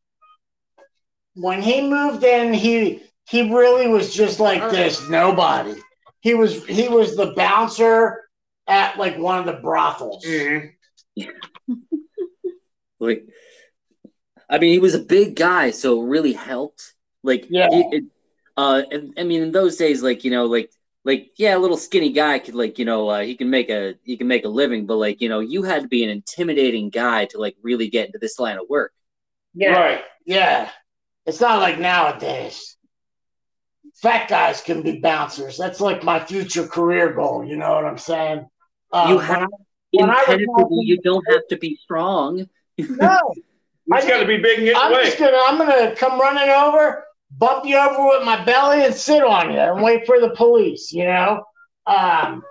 when 1.40 1.62
he 1.62 1.82
moved 1.82 2.24
in, 2.24 2.54
he 2.54 3.04
he 3.30 3.54
really 3.54 3.88
was 3.88 4.14
just 4.14 4.40
like 4.40 4.70
this, 4.72 5.08
nobody. 5.10 5.76
He 6.22 6.34
was 6.34 6.66
he 6.66 6.88
was 6.90 7.16
the 7.16 7.34
bouncer 7.36 8.28
at 8.68 8.98
like 8.98 9.18
one 9.18 9.40
of 9.40 9.46
the 9.46 9.62
brothels. 9.62 10.26
Mhm. 10.26 10.72
Like, 13.02 13.30
I 14.50 14.58
mean, 14.60 14.74
he 14.74 14.80
was 14.80 14.94
a 14.94 15.00
big 15.00 15.38
guy, 15.38 15.72
so 15.72 16.02
it 16.02 16.08
really 16.08 16.34
helped. 16.34 16.96
Like, 17.24 17.46
Yeah. 17.50 17.70
he- 17.72 17.96
it, 17.98 18.04
uh, 18.58 18.82
and, 18.92 19.14
I 19.18 19.24
mean, 19.24 19.42
in 19.42 19.54
those 19.54 19.78
days, 19.78 20.04
like 20.04 20.26
you 20.26 20.32
know, 20.32 20.48
like 20.48 20.70
like 21.06 21.32
yeah, 21.38 21.56
a 21.56 21.60
little 21.60 21.78
skinny 21.78 22.12
guy 22.12 22.40
could 22.40 22.56
like 22.56 22.78
you 22.78 22.84
know, 22.84 23.08
uh, 23.08 23.22
he 23.22 23.36
can 23.36 23.50
make 23.50 23.70
a 23.70 23.96
he 24.04 24.18
can 24.18 24.28
make 24.28 24.44
a 24.44 24.50
living, 24.50 24.86
but 24.86 24.98
like 24.98 25.22
you 25.22 25.30
know, 25.30 25.40
you 25.40 25.64
had 25.64 25.84
to 25.84 25.88
be 25.88 26.04
an 26.04 26.10
intimidating 26.10 26.90
guy 26.90 27.24
to 27.28 27.38
like 27.38 27.56
really 27.62 27.90
get 27.90 28.08
into 28.08 28.20
this 28.20 28.38
line 28.38 28.58
of 28.58 28.68
work. 28.70 28.92
Yeah. 29.54 29.72
Right. 29.72 30.04
Yeah. 30.26 30.70
It's 31.26 31.42
not 31.42 31.60
like 31.60 31.80
nowadays. 31.80 32.76
Fat 34.02 34.30
guys 34.30 34.62
can 34.62 34.82
be 34.82 35.00
bouncers. 35.00 35.58
That's 35.58 35.82
like 35.82 36.04
my 36.04 36.20
future 36.20 36.66
career 36.68 37.14
goal. 37.14 37.44
You 37.44 37.58
know 37.58 37.74
what 37.74 37.86
I'm 37.86 37.98
saying? 37.98 38.48
Uh, 38.92 39.06
You 39.10 39.16
when 39.18 39.26
have- 39.26 39.44
I- 39.44 39.48
When 39.92 40.10
I 40.10 40.24
was 40.28 40.86
you 40.86 41.02
don't 41.02 41.26
have 41.32 41.48
to 41.50 41.58
be 41.58 41.76
strong. 41.84 42.48
no, 42.78 43.18
You 43.86 43.96
just 43.96 44.08
got 44.08 44.20
to 44.20 44.28
be 44.28 44.38
big 44.38 44.60
and 44.68 44.78
I'm 44.78 44.94
away. 44.94 45.06
just 45.06 45.18
gonna 45.18 45.38
I'm 45.48 45.58
gonna 45.58 45.96
come 45.96 46.20
running 46.20 46.50
over, 46.50 47.04
bump 47.32 47.66
you 47.66 47.76
over 47.78 48.06
with 48.10 48.24
my 48.24 48.44
belly, 48.46 48.86
and 48.86 48.94
sit 48.94 49.24
on 49.24 49.52
you 49.52 49.58
and 49.60 49.82
wait 49.82 50.06
for 50.06 50.20
the 50.20 50.30
police. 50.36 50.92
You 50.94 51.06
know. 51.06 51.44
Um, 51.88 52.44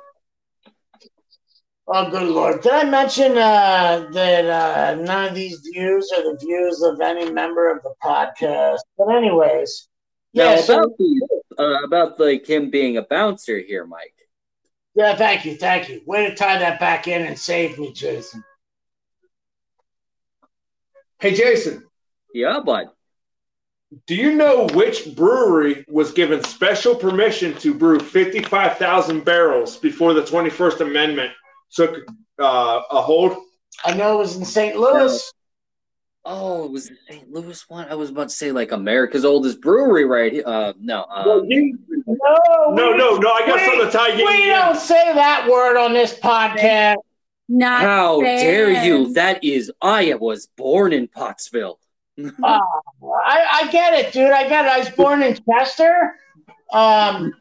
oh, 1.89 2.11
good 2.11 2.28
lord! 2.28 2.61
Did 2.62 2.72
I 2.72 2.84
mention 2.84 3.32
uh, 3.39 4.09
that 4.12 4.45
uh, 4.47 4.95
none 5.03 5.28
of 5.28 5.34
these 5.34 5.59
views 5.61 6.11
are 6.16 6.22
the 6.22 6.39
views 6.41 6.82
of 6.82 7.01
any 7.01 7.30
member 7.30 7.70
of 7.70 7.82
the 7.82 7.95
podcast? 8.03 8.78
But 8.97 9.14
anyways, 9.16 9.89
Now 10.34 10.51
yeah. 10.55 10.61
so- 10.61 10.78
about 10.78 10.99
these, 10.99 11.22
uh, 11.59 11.84
about 11.84 12.20
like 12.20 12.47
him 12.49 12.70
being 12.70 12.97
a 12.99 13.03
bouncer 13.03 13.59
here, 13.59 13.86
Mike. 13.86 14.14
Yeah, 14.95 15.14
thank 15.16 15.45
you, 15.45 15.55
thank 15.57 15.89
you. 15.89 16.01
Way 16.07 16.28
to 16.28 16.34
tie 16.34 16.59
that 16.59 16.80
back 16.80 17.07
in 17.07 17.22
and 17.22 17.39
save 17.39 17.78
me, 17.78 17.93
Jason. 17.93 18.43
Hey, 21.20 21.34
Jason, 21.34 21.84
Yeah, 22.34 22.61
bud. 22.64 22.86
do 24.07 24.14
you 24.14 24.34
know 24.34 24.66
which 24.74 25.14
brewery 25.16 25.84
was 25.89 26.12
given 26.12 26.43
special 26.45 26.95
permission 26.95 27.55
to 27.59 27.74
brew 27.74 27.99
55,000 28.01 29.24
barrels 29.24 29.76
before 29.76 30.14
the 30.14 30.22
21st 30.22 30.80
Amendment 30.80 31.32
took 31.75 32.07
uh, 32.39 32.81
a 32.91 33.03
hold? 33.03 33.37
I 33.85 33.95
know 33.95 34.14
it 34.16 34.19
was 34.19 34.37
in 34.37 34.45
St. 34.45 34.77
Louis. 34.77 35.33
Oh, 36.25 36.64
it 36.66 36.71
was 36.73 36.89
the 36.89 36.97
St. 37.09 37.31
Louis 37.33 37.64
one. 37.71 37.89
I 37.89 37.95
was 37.95 38.11
about 38.11 38.29
to 38.29 38.35
say 38.35 38.53
like 38.53 38.73
America's 38.73 39.25
oldest 39.25 39.61
brewery, 39.62 40.05
right? 40.05 40.45
Uh, 40.45 40.75
no. 40.79 41.07
Well, 41.25 41.41
Um, 41.41 41.47
you- 41.51 41.79
No, 42.07 42.71
no, 42.75 42.93
no, 42.93 43.16
no. 43.16 43.31
I 43.33 43.47
got 43.47 43.55
we- 43.57 43.64
something 43.64 43.87
to 43.87 43.91
tie 43.91 44.09
you 44.09 44.27
We 44.27 44.45
in. 44.45 44.51
don't 44.51 44.77
say 44.77 45.12
that 45.14 45.49
word 45.51 45.77
on 45.79 45.93
this 45.93 46.19
podcast. 46.19 46.97
not 47.49 47.81
how 47.81 48.21
dare 48.21 48.85
you? 48.85 49.12
That 49.14 49.43
is, 49.43 49.73
I 49.81 50.12
was 50.14 50.49
born 50.57 50.93
in 50.93 51.09
Pottsville. 51.09 51.79
I, 52.43 52.61
I 53.25 53.69
get 53.71 53.95
it, 53.95 54.12
dude. 54.12 54.31
I 54.33 54.49
get 54.49 54.66
it. 54.66 54.71
I 54.73 54.79
was 54.81 54.91
born 54.91 55.23
in 55.23 55.39
Chester. 55.49 56.16
Um, 56.73 57.33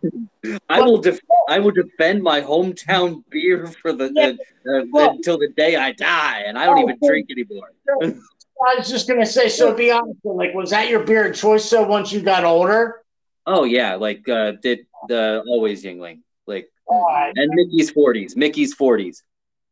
I 0.69 0.81
will 0.81 0.99
def- 0.99 1.19
I 1.49 1.59
will 1.59 1.71
defend 1.71 2.23
my 2.23 2.41
hometown 2.41 3.23
beer 3.29 3.67
for 3.67 3.91
the, 3.91 4.07
the 4.09 4.37
uh, 4.71 4.85
Well- 4.91 5.11
until 5.11 5.37
the 5.37 5.49
day 5.49 5.75
I 5.75 5.91
die, 5.91 6.43
and 6.47 6.57
I 6.57 6.65
don't 6.65 6.79
even 6.79 6.97
drink 7.05 7.29
anymore. 7.31 7.71
I 8.01 8.75
was 8.77 8.89
just 8.89 9.07
gonna 9.07 9.25
say. 9.25 9.49
So, 9.49 9.73
be 9.73 9.91
honest. 9.91 10.19
Like, 10.23 10.53
was 10.53 10.69
that 10.71 10.89
your 10.89 11.01
beer 11.03 11.29
of 11.29 11.35
choice? 11.35 11.65
So, 11.65 11.83
once 11.85 12.11
you 12.11 12.21
got 12.21 12.43
older, 12.43 13.01
Oh 13.45 13.63
yeah, 13.65 13.95
like 13.95 14.27
uh, 14.29 14.53
did 14.61 14.87
the 15.07 15.43
always 15.47 15.83
Yuengling, 15.83 16.21
like 16.47 16.69
all 16.85 17.05
right. 17.07 17.31
and 17.35 17.51
Mickey's 17.53 17.91
forties, 17.91 18.35
Mickey's 18.35 18.73
forties. 18.73 19.23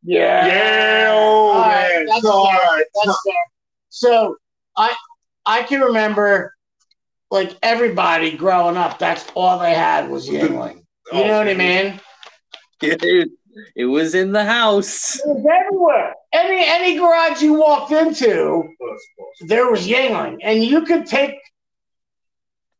Yeah. 0.02 0.46
Yeah, 0.46 1.06
oh, 1.10 1.48
All 1.52 1.60
right, 1.62 2.04
that's 2.08 2.24
All 2.24 2.46
fair. 2.46 2.60
right. 2.60 2.84
That's 3.04 3.18
fair. 3.26 3.34
So 3.88 4.36
I 4.76 4.94
I 5.44 5.62
can 5.64 5.80
remember 5.80 6.54
like 7.30 7.56
everybody 7.62 8.36
growing 8.36 8.76
up, 8.76 8.98
that's 8.98 9.26
all 9.34 9.58
they 9.58 9.74
had 9.74 10.08
was 10.08 10.28
Yuengling. 10.28 10.82
You 11.12 11.24
know 11.24 11.38
what 11.38 11.48
I 11.48 11.54
mean? 11.54 12.00
Dude, 12.80 13.30
It 13.74 13.86
was 13.86 14.14
in 14.14 14.32
the 14.32 14.44
house. 14.44 15.16
It 15.16 15.26
was 15.26 15.46
everywhere. 15.60 16.14
Any 16.32 16.64
any 16.66 16.98
garage 16.98 17.42
you 17.42 17.54
walked 17.54 17.92
into, 17.92 18.64
there 19.46 19.70
was 19.70 19.86
Yuengling, 19.86 20.38
and 20.42 20.62
you 20.62 20.82
could 20.84 21.06
take 21.06 21.34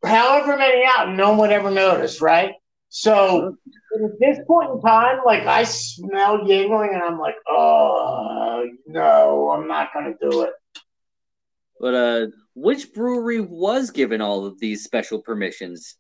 however 0.05 0.57
many 0.57 0.85
out, 0.85 1.09
and 1.09 1.17
no 1.17 1.31
one 1.31 1.39
would 1.39 1.51
ever 1.51 1.71
notice, 1.71 2.21
right? 2.21 2.55
So 2.89 3.57
at 3.95 4.19
this 4.21 4.39
point 4.47 4.71
in 4.71 4.81
time, 4.81 5.21
like 5.25 5.47
I 5.47 5.65
smell 5.65 6.39
Yuengling, 6.39 6.95
and 6.95 7.03
I'm 7.03 7.19
like, 7.19 7.37
oh 7.49 8.67
no, 8.87 9.51
I'm 9.51 9.67
not 9.67 9.93
gonna 9.95 10.15
do 10.21 10.43
it. 10.43 10.51
But 11.81 11.95
uh, 11.95 12.27
which 12.55 12.93
brewery 12.95 13.41
was 13.41 13.91
given 13.91 14.21
all 14.21 14.47
of 14.47 14.59
these 14.59 14.85
special 14.85 15.21
permissions? 15.21 15.97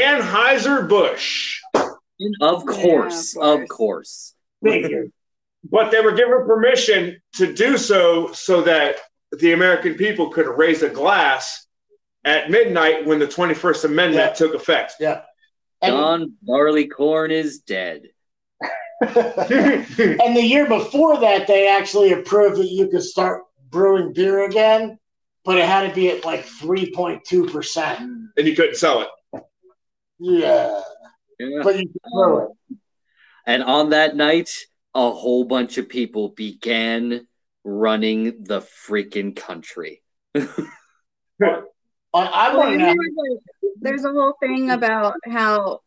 Anheuser 0.00 0.88
Busch, 0.88 1.60
Of 2.40 2.64
course, 2.66 3.36
of 3.36 3.60
of 3.62 3.68
course. 3.68 4.34
you. 4.62 5.12
but 5.64 5.90
they 5.90 6.00
were 6.00 6.12
given 6.12 6.44
permission 6.46 7.20
to 7.34 7.52
do 7.52 7.76
so 7.76 8.32
so 8.32 8.62
that 8.62 8.96
the 9.32 9.52
American 9.52 9.94
people 9.94 10.30
could 10.30 10.46
raise 10.46 10.82
a 10.82 10.88
glass 10.88 11.66
at 12.24 12.50
midnight 12.50 13.04
when 13.06 13.18
the 13.18 13.26
21st 13.26 13.84
Amendment 13.86 14.24
Yeah. 14.28 14.32
took 14.34 14.54
effect. 14.54 14.94
yeah. 15.00 15.22
And, 15.80 15.92
John 15.92 16.32
Barleycorn 16.42 17.32
is 17.32 17.58
dead. 17.60 18.02
and 19.00 20.36
the 20.36 20.42
year 20.44 20.68
before 20.68 21.18
that, 21.18 21.48
they 21.48 21.66
actually 21.68 22.12
approved 22.12 22.56
that 22.58 22.68
you 22.70 22.86
could 22.86 23.02
start 23.02 23.42
brewing 23.72 24.12
beer 24.12 24.44
again, 24.44 24.98
but 25.44 25.58
it 25.58 25.64
had 25.64 25.88
to 25.88 25.94
be 25.94 26.10
at 26.10 26.24
like 26.24 26.46
3.2%. 26.46 28.00
and 28.36 28.46
you 28.46 28.54
couldn't 28.54 28.76
sell 28.76 29.02
it. 29.02 29.08
Yeah. 30.20 30.80
Yeah. 31.40 31.60
But 31.64 31.76
you 31.80 31.88
could 31.88 32.00
brew 32.12 32.44
it. 32.44 32.78
And 33.44 33.64
on 33.64 33.90
that 33.90 34.14
night, 34.14 34.50
a 34.94 35.10
whole 35.10 35.42
bunch 35.44 35.78
of 35.78 35.88
people 35.88 36.28
began 36.28 37.26
running 37.64 38.44
the 38.44 38.60
freaking 38.60 39.34
country. 39.34 40.02
I, 40.34 40.44
I 42.14 42.48
Well, 42.54 42.58
want 42.58 42.72
to 42.72 42.78
know. 42.78 42.94
there's, 42.94 43.74
there's 43.80 44.04
a 44.04 44.12
whole 44.12 44.34
thing 44.38 44.70
about 44.70 45.14
how 45.26 45.80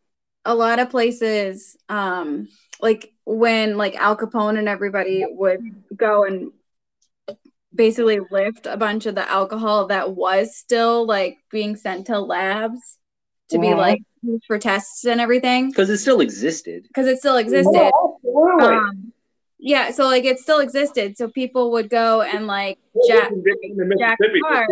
a 0.44 0.54
lot 0.54 0.78
of 0.80 0.90
places, 0.90 1.76
um, 1.88 2.48
like 2.80 3.12
when 3.24 3.76
like 3.78 3.94
Al 3.94 4.16
Capone 4.16 4.58
and 4.58 4.68
everybody 4.68 5.24
would 5.28 5.60
go 5.96 6.24
and 6.24 6.52
basically 7.76 8.20
lift 8.30 8.66
a 8.66 8.76
bunch 8.76 9.06
of 9.06 9.14
the 9.14 9.30
alcohol 9.30 9.86
that 9.88 10.14
was 10.14 10.56
still 10.56 11.06
like 11.06 11.38
being 11.50 11.76
sent 11.76 12.06
to 12.06 12.18
labs 12.18 12.98
to 13.50 13.58
be 13.58 13.68
Mhm. 13.68 13.76
like 13.76 14.02
used 14.22 14.44
for 14.46 14.58
tests 14.58 15.04
and 15.04 15.20
everything 15.20 15.68
Because 15.68 15.90
it 15.90 15.98
still 15.98 16.20
existed. 16.20 16.84
because 16.88 17.06
it 17.06 17.18
still 17.18 17.36
existed. 17.36 17.92
Absolutely. 18.24 18.64
Um, 18.76 19.12
yeah, 19.58 19.90
so 19.90 20.04
like 20.06 20.24
it 20.24 20.38
still 20.38 20.58
existed. 20.58 21.16
So 21.16 21.28
people 21.28 21.70
would 21.72 21.88
go 21.88 22.22
and 22.22 22.46
like 22.46 22.78
jack, 23.06 23.30
jack 23.98 24.18
cars 24.42 24.68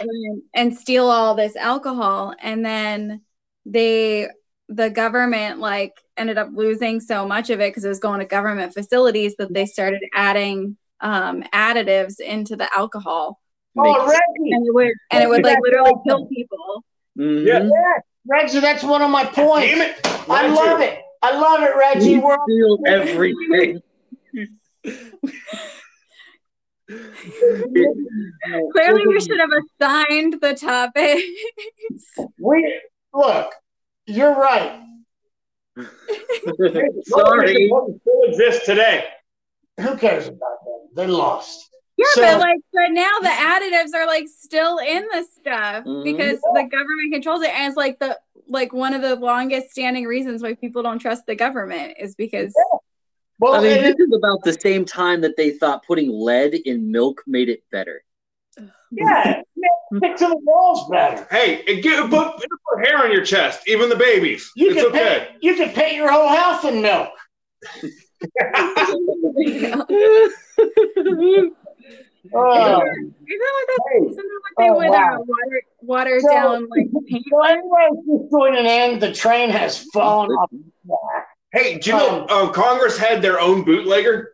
and, 0.00 0.42
and 0.54 0.76
steal 0.76 1.06
all 1.08 1.34
this 1.34 1.56
alcohol 1.56 2.34
and 2.40 2.64
then 2.64 3.22
they 3.66 4.28
the 4.68 4.90
government 4.90 5.58
like 5.60 5.94
ended 6.16 6.36
up 6.38 6.48
losing 6.52 7.00
so 7.00 7.26
much 7.26 7.48
of 7.50 7.60
it 7.60 7.70
because 7.70 7.84
it 7.84 7.88
was 7.88 7.98
going 8.00 8.20
to 8.20 8.26
government 8.26 8.74
facilities 8.74 9.34
that 9.36 9.52
they 9.52 9.66
started 9.66 10.02
adding 10.14 10.76
um 11.00 11.42
additives 11.54 12.20
into 12.20 12.56
the 12.56 12.68
alcohol 12.76 13.40
oh, 13.78 14.06
Reggie. 14.06 14.52
and 14.52 14.66
it 14.66 14.74
would 14.74 14.92
and 15.12 15.22
it 15.22 15.28
would 15.28 15.44
like 15.44 15.58
literally 15.62 15.92
kill 16.06 16.26
people 16.26 16.84
Mhm. 17.18 17.46
Yeah. 17.46 17.62
Yeah, 17.64 18.00
Reggie, 18.26 18.60
that's 18.60 18.84
one 18.84 19.02
of 19.02 19.10
my 19.10 19.24
points. 19.24 19.66
Damn 19.66 19.80
it. 19.82 19.98
I 20.30 20.46
love 20.46 20.80
it. 20.80 21.00
I 21.20 21.36
love 21.36 21.62
it, 21.62 21.74
Reggie. 21.76 22.14
We 22.14 22.20
We're 22.20 22.38
steal 22.44 22.78
everything. 22.86 23.82
clearly 28.72 29.06
we 29.06 29.20
should 29.20 29.38
have 29.40 29.50
assigned 29.50 30.40
the 30.40 30.54
topic 30.54 31.22
we 32.40 32.80
look. 33.12 33.52
You're 34.06 34.34
right. 34.34 34.80
Sorry. 37.04 37.66
Still 37.66 37.98
exists 38.28 38.64
today. 38.64 39.04
Who 39.80 39.96
cares 39.96 40.26
about 40.28 40.38
them? 40.64 40.88
They 40.94 41.06
lost. 41.06 41.70
Yeah, 41.96 42.04
So- 42.12 42.22
but 42.22 42.38
like, 42.40 42.58
but 42.72 42.88
now 42.90 43.18
the 43.20 43.28
additives 43.28 43.94
are 43.94 44.06
like 44.06 44.28
still 44.28 44.78
in 44.78 45.04
the 45.12 45.24
stuff 45.40 45.84
Mhm. 45.84 46.04
because 46.04 46.40
the 46.40 46.62
government 46.70 47.12
controls 47.12 47.42
it, 47.42 47.50
and 47.50 47.66
it's 47.68 47.76
like 47.76 47.98
the 47.98 48.18
like 48.50 48.72
one 48.72 48.94
of 48.94 49.02
the 49.02 49.14
longest 49.16 49.70
standing 49.70 50.04
reasons 50.06 50.42
why 50.42 50.54
people 50.54 50.82
don't 50.82 50.98
trust 51.00 51.26
the 51.26 51.34
government 51.34 51.94
is 51.98 52.14
because 52.14 52.54
Well, 53.40 53.54
I 53.54 53.60
mean, 53.62 53.82
this 53.82 53.96
is 53.98 54.12
about 54.16 54.42
the 54.42 54.54
same 54.58 54.84
time 54.84 55.20
that 55.20 55.36
they 55.36 55.50
thought 55.50 55.84
putting 55.86 56.10
lead 56.10 56.54
in 56.54 56.90
milk 56.90 57.22
made 57.26 57.48
it 57.48 57.62
better. 57.70 58.02
yeah, 58.90 59.42
stick 59.96 60.16
to 60.16 60.26
the 60.28 60.38
walls 60.44 60.88
better. 60.88 61.26
Hey, 61.30 61.62
and 61.68 61.82
get, 61.82 62.08
put, 62.10 62.36
put 62.38 62.86
hair 62.86 62.98
on 63.04 63.12
your 63.12 63.24
chest, 63.24 63.60
even 63.68 63.88
the 63.90 63.96
babies. 63.96 64.50
You 64.56 64.70
it's 64.70 64.76
can 64.80 64.86
okay. 64.86 65.26
paint. 65.30 65.42
You 65.44 65.54
can 65.56 65.70
paint 65.74 65.94
your 65.96 66.10
whole 66.10 66.28
house 66.28 66.64
in 66.64 66.80
milk. 66.80 67.10
Oh, 72.34 72.82
Isn't 72.82 72.94
that 73.38 73.52
what, 73.54 73.66
that, 73.68 73.78
hey. 73.92 74.04
isn't 74.04 74.16
that 74.16 74.40
what 74.42 74.54
they 74.58 74.68
Oh, 74.68 74.76
would 74.76 74.90
wow. 74.90 75.14
uh, 75.14 75.18
water 75.26 75.62
water 75.80 76.20
So- 76.20 76.28
down 76.28 76.68
like 76.68 76.86
paint? 77.08 77.24
So 77.30 77.42
anyway, 77.42 77.88
just 78.06 78.30
joining 78.30 78.66
in. 78.66 78.98
The 78.98 79.12
train 79.12 79.50
has 79.50 79.84
fallen 79.94 80.30
off. 80.32 80.50
Hey, 81.52 81.78
do 81.78 81.90
you 81.90 81.96
know 81.96 82.26
uh, 82.26 82.50
Congress 82.50 82.98
had 82.98 83.22
their 83.22 83.40
own 83.40 83.64
bootlegger? 83.64 84.32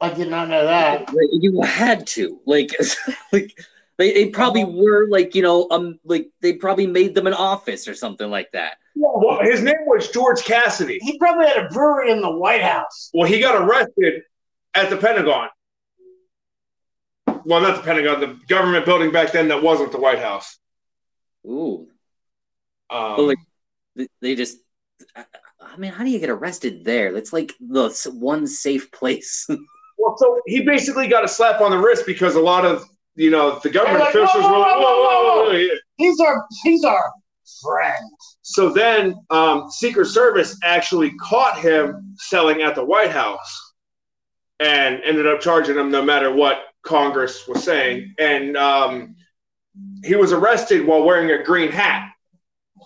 I 0.00 0.10
did 0.14 0.28
not 0.28 0.48
know 0.48 0.64
that. 0.64 1.08
Like, 1.12 1.28
you 1.32 1.60
had 1.62 2.06
to 2.08 2.40
like 2.46 2.70
like 3.32 3.58
they, 3.98 4.12
they 4.14 4.30
probably 4.30 4.64
were 4.64 5.08
like 5.08 5.34
you 5.34 5.42
know 5.42 5.66
um 5.70 5.98
like 6.04 6.28
they 6.40 6.54
probably 6.54 6.86
made 6.86 7.14
them 7.14 7.26
an 7.26 7.34
office 7.34 7.86
or 7.86 7.94
something 7.94 8.30
like 8.30 8.50
that 8.52 8.76
Well, 8.94 9.40
his 9.42 9.62
name 9.62 9.84
was 9.86 10.08
George 10.08 10.42
Cassiday. 10.42 10.98
He 11.00 11.18
probably 11.18 11.46
had 11.46 11.66
a 11.66 11.68
brewery 11.68 12.10
in 12.10 12.20
the 12.20 12.30
White 12.30 12.62
House. 12.62 13.10
Well, 13.14 13.28
he 13.28 13.38
got 13.38 13.62
arrested 13.62 14.22
at 14.74 14.90
the 14.90 14.96
Pentagon. 14.96 15.48
Well, 17.44 17.60
not 17.60 17.76
the 17.76 17.82
Pentagon, 17.82 18.20
the 18.20 18.38
government 18.48 18.84
building 18.84 19.12
back 19.12 19.32
then 19.32 19.48
that 19.48 19.62
wasn't 19.62 19.92
the 19.92 20.00
White 20.00 20.18
House. 20.18 20.58
ooh 21.46 21.86
Um, 22.90 23.16
But, 23.16 23.22
like, 23.22 23.38
they, 23.96 24.08
they 24.20 24.34
just 24.34 24.58
I, 25.14 25.24
I 25.60 25.76
mean 25.76 25.92
how 25.92 26.04
do 26.04 26.10
you 26.10 26.18
get 26.18 26.30
arrested 26.30 26.84
there 26.84 27.12
that's 27.12 27.32
like 27.32 27.54
the 27.60 27.90
one 28.14 28.46
safe 28.46 28.90
place 28.90 29.46
well, 29.98 30.16
so 30.18 30.40
he 30.46 30.62
basically 30.62 31.08
got 31.08 31.24
a 31.24 31.28
slap 31.28 31.60
on 31.60 31.70
the 31.70 31.78
wrist 31.78 32.04
because 32.06 32.34
a 32.34 32.40
lot 32.40 32.64
of 32.64 32.84
you 33.18 33.30
know 33.30 33.58
the 33.62 33.70
government 33.70 34.00
like, 34.00 34.14
officials 34.14 34.44
whoa, 34.44 34.52
were 34.52 34.58
like, 34.58 34.76
whoa, 34.76 34.80
whoa, 34.80 35.02
whoa, 35.02 35.22
whoa, 35.22 35.44
whoa, 35.44 35.52
whoa, 35.52 35.66
whoa. 35.68 35.76
He's 35.96 36.20
our 36.20 36.46
he's 36.62 36.84
our 36.84 37.12
friend. 37.62 38.04
So 38.42 38.70
then, 38.70 39.16
um, 39.30 39.70
Secret 39.70 40.06
Service 40.06 40.56
actually 40.62 41.10
caught 41.16 41.58
him 41.58 42.14
selling 42.16 42.62
at 42.62 42.74
the 42.74 42.84
White 42.84 43.10
House, 43.10 43.74
and 44.60 45.02
ended 45.04 45.26
up 45.26 45.40
charging 45.40 45.76
him 45.76 45.90
no 45.90 46.02
matter 46.02 46.32
what 46.32 46.64
Congress 46.82 47.46
was 47.46 47.62
saying. 47.64 48.14
And 48.18 48.56
um, 48.56 49.16
he 50.04 50.14
was 50.14 50.32
arrested 50.32 50.86
while 50.86 51.02
wearing 51.02 51.30
a 51.32 51.42
green 51.42 51.70
hat. 51.70 52.10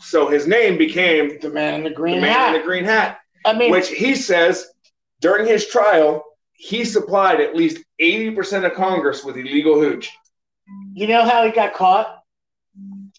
So 0.01 0.29
his 0.29 0.47
name 0.47 0.79
became 0.79 1.39
The 1.41 1.51
man 1.51 1.75
in 1.75 1.85
the 1.85 1.91
green 1.91 2.17
the 2.17 2.23
man 2.23 2.33
hat. 2.33 2.55
in 2.55 2.61
the 2.61 2.67
green 2.67 2.85
hat, 2.85 3.21
I 3.47 3.53
mean, 3.53 3.71
which 3.71 3.89
he 3.89 4.15
says 4.15 4.67
during 5.21 5.47
his 5.47 5.67
trial 5.67 6.25
he 6.55 6.85
supplied 6.85 7.41
at 7.41 7.55
least 7.55 7.85
eighty 7.99 8.31
percent 8.31 8.65
of 8.65 8.75
Congress 8.75 9.23
with 9.25 9.37
illegal 9.37 9.79
hooch. 9.79 10.11
You 10.95 11.07
know 11.07 11.25
how 11.25 11.45
he 11.45 11.53
got 11.53 11.75
caught? 11.75 12.23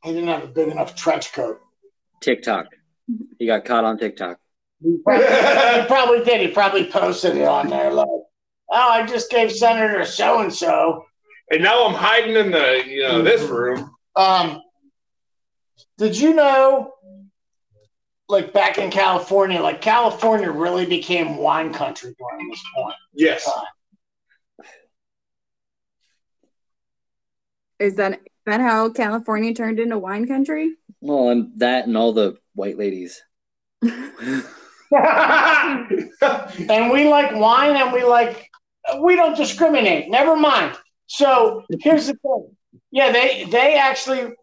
He 0.03 0.11
didn't 0.11 0.28
have 0.28 0.43
a 0.43 0.47
big 0.47 0.69
enough 0.69 0.95
trench 0.95 1.34
coat. 1.34 1.59
TikTok 2.21 2.67
he 3.39 3.45
got 3.45 3.65
caught 3.65 3.84
on 3.84 3.97
TikTok 3.97 4.39
He 4.82 4.97
probably, 5.03 5.26
he 5.82 5.88
probably 5.88 6.24
did. 6.24 6.41
He 6.41 6.47
probably 6.47 6.86
posted 6.86 7.38
it 7.38 7.47
on 7.47 7.69
there 7.69 7.91
like, 7.91 8.07
"Oh, 8.07 8.28
I 8.71 9.05
just 9.05 9.30
gave 9.30 9.51
Senator 9.51 10.05
so 10.05 10.41
and 10.41 10.53
so." 10.53 11.05
And 11.51 11.61
now 11.61 11.86
I'm 11.86 11.93
hiding 11.93 12.36
in 12.36 12.51
the 12.51 12.84
you 12.88 13.03
know 13.03 13.21
this 13.21 13.41
room. 13.49 13.91
Um, 14.15 14.61
did 15.97 16.17
you 16.17 16.34
know, 16.34 16.93
like 18.30 18.53
back 18.53 18.78
in 18.78 18.89
California, 18.91 19.61
like 19.61 19.82
California 19.82 20.51
really 20.51 20.86
became 20.86 21.38
wine 21.38 21.74
country 21.74 22.15
during 22.17 22.49
this 22.49 22.63
point. 22.76 22.95
Yes. 23.13 23.49
Is 27.84 27.95
that 27.95 28.13
is 28.13 28.19
that 28.45 28.61
how 28.61 28.89
California 28.89 29.53
turned 29.53 29.79
into 29.79 29.97
wine 29.97 30.27
country? 30.27 30.75
well 31.01 31.29
and 31.29 31.51
that 31.57 31.86
and 31.86 31.97
all 31.97 32.13
the 32.13 32.38
white 32.55 32.77
ladies 32.77 33.21
And 36.69 36.91
we 36.91 37.09
like 37.09 37.34
wine, 37.36 37.75
and 37.75 37.91
we 37.91 38.03
like 38.03 38.49
we 39.01 39.15
don't 39.15 39.36
discriminate. 39.36 40.09
Never 40.09 40.36
mind. 40.36 40.75
So 41.07 41.63
here's 41.81 42.07
the 42.07 42.13
thing. 42.13 42.55
Yeah, 42.91 43.11
they 43.11 43.45
they 43.49 43.75
actually 43.75 44.34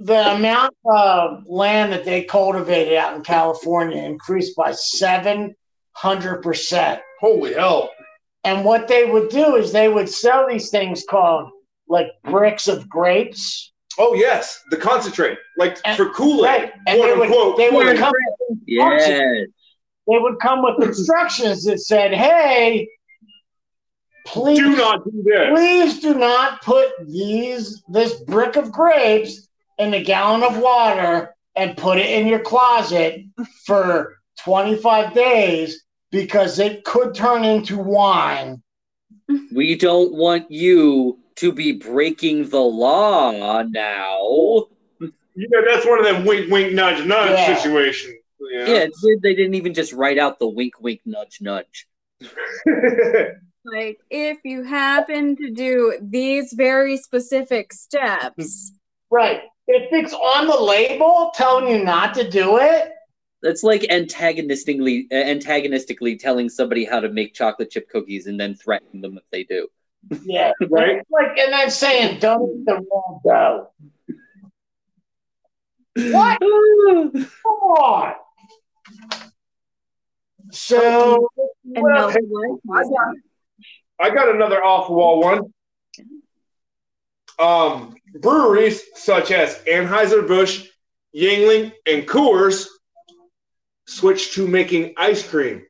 the 0.00 0.34
amount 0.34 0.74
of 0.84 1.44
land 1.46 1.92
that 1.92 2.04
they 2.04 2.24
cultivated 2.24 2.94
out 2.94 3.14
in 3.16 3.22
California 3.22 4.02
increased 4.02 4.56
by 4.56 4.72
seven 4.72 5.54
hundred 5.92 6.42
percent. 6.42 7.00
Holy 7.20 7.54
hell! 7.54 7.90
And 8.44 8.64
what 8.64 8.88
they 8.88 9.04
would 9.04 9.28
do 9.28 9.56
is 9.56 9.72
they 9.72 9.88
would 9.88 10.08
sell 10.08 10.48
these 10.48 10.70
things 10.70 11.04
called 11.08 11.50
like 11.88 12.08
bricks 12.24 12.68
of 12.68 12.88
grapes. 12.88 13.72
Oh 13.98 14.14
yes, 14.14 14.62
the 14.70 14.76
concentrate, 14.76 15.38
like 15.56 15.78
And- 15.84 15.96
for 15.96 16.10
Kool 16.10 16.46
Aid, 16.46 16.62
Right. 16.62 16.72
And 16.86 16.98
quote 17.00 17.08
they 17.08 17.16
would, 17.16 17.28
unquote. 17.28 17.56
they 17.56 17.70
would 17.70 17.96
come 17.96 18.12
with 18.12 18.58
instructions. 18.68 19.52
They 20.08 20.18
would 20.18 20.38
come 20.40 20.62
with 20.62 20.82
instructions 20.88 21.64
that 21.64 21.78
said, 21.80 22.12
"Hey, 22.14 22.88
please 24.26 24.58
Do 24.58 24.76
not 24.76 25.04
do 25.04 25.22
this. 25.24 25.48
please 25.50 26.00
do 26.00 26.14
not 26.14 26.62
put 26.62 26.88
these 27.06 27.82
this 27.88 28.14
brick 28.20 28.56
of 28.56 28.70
grapes 28.72 29.48
in 29.78 29.94
a 29.94 30.02
gallon 30.02 30.42
of 30.42 30.58
water 30.58 31.34
and 31.54 31.76
put 31.76 31.98
it 31.98 32.10
in 32.10 32.26
your 32.26 32.40
closet 32.40 33.22
for 33.64 34.18
25 34.44 35.14
days 35.14 35.82
because 36.10 36.58
it 36.58 36.84
could 36.84 37.14
turn 37.14 37.44
into 37.44 37.78
wine. 37.78 38.62
We 39.54 39.74
don't 39.76 40.12
want 40.12 40.50
you 40.50 41.18
to 41.36 41.52
be 41.52 41.72
breaking 41.72 42.48
the 42.48 42.60
law 42.60 43.62
now. 43.62 44.66
You 45.00 45.48
know, 45.50 45.62
that's 45.66 45.86
one 45.86 45.98
of 45.98 46.04
them 46.04 46.24
wink, 46.24 46.50
wink, 46.50 46.72
nudge, 46.72 47.04
nudge 47.06 47.30
Yeah. 47.30 47.56
situations. 47.56 48.14
you 48.40 48.58
know? 48.58 48.74
Yeah, 48.74 48.86
they 49.22 49.34
didn't 49.34 49.54
even 49.54 49.74
just 49.74 49.92
write 49.92 50.18
out 50.18 50.38
the 50.38 50.48
wink, 50.48 50.80
wink, 50.80 51.00
nudge, 51.04 51.38
nudge. 51.40 51.86
Like, 53.68 53.98
if 54.10 54.38
you 54.44 54.62
happen 54.62 55.34
to 55.38 55.50
do 55.50 55.98
these 56.00 56.52
very 56.52 56.96
specific 56.96 57.72
steps, 57.72 58.72
Right. 59.10 59.42
If 59.66 59.92
it's 59.92 60.12
on 60.14 60.46
the 60.46 60.56
label 60.56 61.32
telling 61.34 61.66
you 61.68 61.82
not 61.84 62.14
to 62.14 62.30
do 62.30 62.58
it, 62.58 62.92
That's 63.42 63.64
like 63.64 63.84
antagonistically, 63.90 65.08
antagonistically 65.10 66.16
telling 66.16 66.48
somebody 66.48 66.84
how 66.84 67.00
to 67.00 67.08
make 67.08 67.34
chocolate 67.34 67.70
chip 67.70 67.88
cookies 67.88 68.28
and 68.28 68.38
then 68.38 68.54
threatening 68.54 69.02
them 69.02 69.18
if 69.18 69.24
they 69.32 69.42
do. 69.42 69.66
Yeah. 70.24 70.52
right? 70.70 71.02
Like 71.10 71.38
and 71.38 71.54
I'm 71.54 71.70
saying 71.70 72.20
don't 72.20 72.60
eat 72.60 72.66
the 72.66 72.74
wrong 72.74 73.20
dough. 73.24 73.70
What? 75.96 76.38
Come 77.42 77.52
on. 77.52 78.14
So 80.52 81.28
Well, 81.64 82.10
hey, 82.10 82.18
I 82.72 82.82
got, 82.82 83.14
I 83.98 84.10
got 84.14 84.34
another 84.34 84.62
off 84.62 84.88
the 84.88 84.94
wall 84.94 85.20
one. 85.20 85.52
Um, 87.38 87.96
breweries 88.20 88.82
such 88.94 89.30
as 89.30 89.58
Anheuser-Busch, 89.68 90.68
Yuengling, 91.14 91.72
and 91.86 92.06
Coors 92.06 92.66
switched 93.86 94.34
to 94.34 94.46
making 94.46 94.94
ice 94.96 95.26
cream 95.28 95.66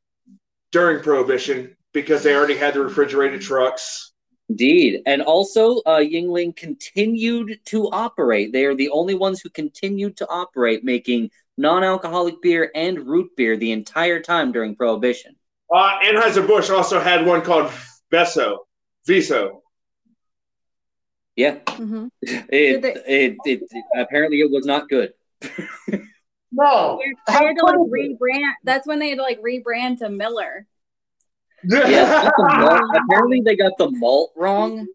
during 0.72 1.02
Prohibition 1.02 1.76
because 1.92 2.22
they 2.22 2.34
already 2.34 2.56
had 2.56 2.74
the 2.74 2.80
refrigerated 2.80 3.40
trucks. 3.40 4.12
Indeed. 4.48 5.02
And 5.06 5.22
also, 5.22 5.78
uh, 5.86 5.98
Yuengling 5.98 6.54
continued 6.54 7.58
to 7.66 7.90
operate. 7.90 8.52
They 8.52 8.64
are 8.64 8.74
the 8.76 8.90
only 8.90 9.14
ones 9.14 9.40
who 9.40 9.50
continued 9.50 10.16
to 10.18 10.28
operate 10.28 10.84
making 10.84 11.30
non 11.56 11.82
alcoholic 11.82 12.40
beer 12.42 12.70
and 12.74 12.98
root 13.06 13.30
beer 13.36 13.56
the 13.56 13.72
entire 13.72 14.20
time 14.20 14.52
during 14.52 14.76
Prohibition. 14.76 15.34
Uh, 15.72 15.98
Anheuser-Busch 16.04 16.70
also 16.70 17.00
had 17.00 17.26
one 17.26 17.42
called 17.42 17.72
Veso. 18.12 18.58
Viso. 19.08 19.62
Yeah. 21.34 21.58
Mhm. 21.66 22.10
It, 22.22 22.48
Did 22.48 22.82
they- 22.82 22.94
it, 23.06 23.36
it, 23.44 23.60
apparently 23.96 24.40
it 24.40 24.50
was 24.50 24.64
not 24.64 24.88
good. 24.88 25.12
no. 26.52 27.00
They 27.26 27.32
had 27.32 27.56
to 27.56 27.64
like 27.64 27.76
rebrand. 27.76 28.52
That's 28.64 28.86
when 28.86 29.00
they 29.00 29.08
had 29.10 29.16
to 29.18 29.22
like 29.22 29.40
rebrand 29.42 29.98
to 29.98 30.08
Miller. 30.08 30.66
Yeah, 31.64 32.30
the 32.36 32.42
malt- 32.42 32.96
apparently 33.04 33.40
they 33.40 33.56
got 33.56 33.72
the 33.78 33.90
malt 33.90 34.32
wrong. 34.36 34.86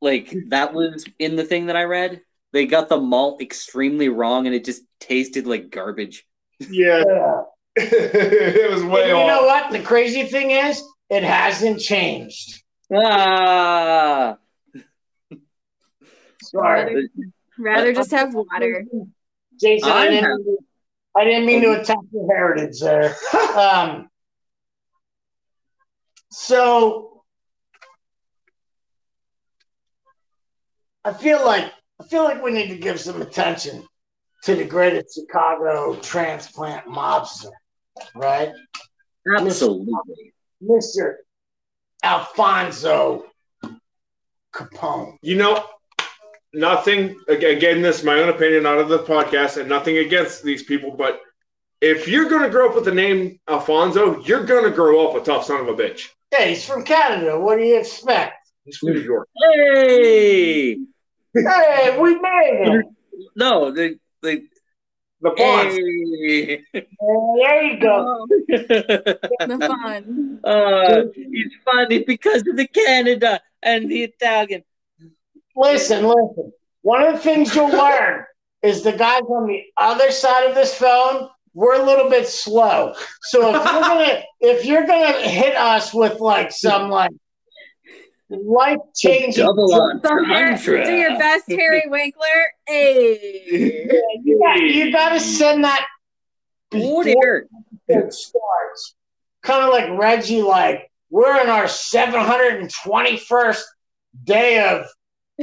Like 0.00 0.34
that 0.48 0.72
was 0.74 1.04
in 1.18 1.36
the 1.36 1.44
thing 1.44 1.66
that 1.66 1.76
I 1.76 1.84
read. 1.84 2.20
They 2.52 2.66
got 2.66 2.88
the 2.88 2.98
malt 3.00 3.42
extremely 3.42 4.08
wrong, 4.08 4.46
and 4.46 4.54
it 4.54 4.64
just 4.64 4.82
tasted 5.00 5.46
like 5.46 5.70
garbage. 5.70 6.26
yeah. 6.60 7.02
Yeah. 7.06 7.42
it 7.78 8.70
was 8.70 8.80
And 8.82 8.90
way 8.90 9.08
you 9.08 9.12
know 9.14 9.42
what? 9.44 9.70
The 9.70 9.80
crazy 9.82 10.22
thing 10.24 10.50
is, 10.52 10.82
it 11.10 11.22
hasn't 11.22 11.80
changed. 11.80 12.62
Ah, 12.94 14.38
Sorry. 16.42 17.08
Rather 17.58 17.92
just 17.92 18.10
have 18.12 18.32
water. 18.34 18.84
Jason, 19.60 19.90
I 19.90 19.94
I 20.04 20.08
didn't, 20.08 20.24
mean 20.24 20.44
to- 20.44 20.64
I 21.18 21.24
didn't 21.24 21.46
mean 21.46 21.62
to 21.62 21.80
attack 21.80 21.98
your 22.12 22.26
heritage 22.34 22.80
there. 22.80 23.14
Um, 23.58 24.08
so 26.38 27.22
I 31.02 31.14
feel 31.14 31.42
like 31.42 31.72
I 31.98 32.04
feel 32.04 32.24
like 32.24 32.42
we 32.42 32.52
need 32.52 32.68
to 32.68 32.76
give 32.76 33.00
some 33.00 33.22
attention 33.22 33.82
to 34.42 34.54
the 34.54 34.64
greatest 34.64 35.14
Chicago 35.14 35.96
transplant 35.96 36.84
mobster, 36.86 37.50
right? 38.14 38.52
absolutely. 39.34 40.34
Mr. 40.62 41.14
Alfonso 42.04 43.24
Capone. 44.54 45.16
You 45.22 45.36
know, 45.36 45.64
nothing 46.52 47.18
ag- 47.30 47.44
again, 47.44 47.80
this 47.80 48.00
is 48.00 48.04
my 48.04 48.20
own 48.20 48.28
opinion, 48.28 48.64
not 48.64 48.78
of 48.78 48.90
the 48.90 48.98
podcast, 48.98 49.56
and 49.58 49.70
nothing 49.70 49.96
against 49.98 50.42
these 50.42 50.62
people, 50.64 50.90
but 50.90 51.18
if 51.80 52.06
you're 52.06 52.28
gonna 52.28 52.50
grow 52.50 52.68
up 52.68 52.74
with 52.74 52.84
the 52.84 52.94
name 52.94 53.40
Alfonso, 53.48 54.20
you're 54.20 54.44
gonna 54.44 54.70
grow 54.70 55.08
up 55.08 55.16
a 55.16 55.24
tough 55.24 55.46
son 55.46 55.60
of 55.60 55.68
a 55.68 55.74
bitch. 55.74 56.10
Hey, 56.30 56.50
he's 56.50 56.64
from 56.66 56.84
Canada. 56.84 57.38
What 57.38 57.56
do 57.58 57.64
you 57.64 57.78
expect? 57.78 58.48
He's 58.64 58.76
from 58.78 58.90
New 58.94 59.00
York. 59.00 59.28
Hey, 59.54 60.76
Hey, 61.34 61.98
we 62.00 62.14
made 62.14 62.60
it. 62.62 62.86
no, 63.36 63.70
the 63.70 63.98
the 64.22 64.42
The 65.20 65.30
Fonz. 65.30 65.72
hey. 65.72 66.62
There 66.72 67.62
you 67.62 67.80
go. 67.80 68.26
Oh, 68.48 69.46
the 69.46 69.58
fun. 69.66 70.40
uh, 70.44 71.02
it's 71.14 71.54
funny 71.64 72.04
because 72.04 72.46
of 72.46 72.56
the 72.56 72.66
Canada 72.66 73.40
and 73.62 73.90
the 73.90 74.02
Italian. 74.04 74.62
Listen, 75.54 76.06
listen. 76.06 76.52
One 76.82 77.02
of 77.02 77.14
the 77.14 77.18
things 77.20 77.54
you'll 77.54 77.68
learn 77.70 78.24
is 78.62 78.82
the 78.82 78.92
guys 78.92 79.22
on 79.22 79.46
the 79.46 79.62
other 79.76 80.10
side 80.10 80.48
of 80.48 80.54
this 80.54 80.74
phone, 80.74 81.28
we're 81.56 81.80
a 81.80 81.84
little 81.84 82.10
bit 82.10 82.28
slow. 82.28 82.92
So 83.22 83.48
if 83.48 83.54
you're 83.64 83.80
gonna 83.80 84.22
if 84.40 84.66
you're 84.66 84.86
gonna 84.86 85.20
hit 85.22 85.56
us 85.56 85.94
with 85.94 86.20
like 86.20 86.52
some 86.52 86.90
like 86.90 87.10
life 88.28 88.76
changing 88.94 89.46
Double 89.46 89.74
on 89.74 90.02
So 90.04 90.22
Har- 90.24 90.84
do 90.84 90.92
your 90.92 91.18
best, 91.18 91.48
Harry 91.48 91.84
Winkler. 91.86 92.26
Hey. 92.66 93.88
you 94.22 94.38
got 94.38 94.60
you 94.60 94.92
gotta 94.92 95.18
send 95.18 95.64
that 95.64 95.86
before 96.70 97.04
dear. 97.04 97.48
it 97.88 98.12
starts. 98.12 98.94
Kind 99.42 99.64
of 99.64 99.70
like 99.70 99.98
Reggie, 99.98 100.42
like 100.42 100.90
we're 101.08 101.40
in 101.40 101.48
our 101.48 101.64
721st 101.64 103.62
day 104.24 104.58
of 104.68 104.86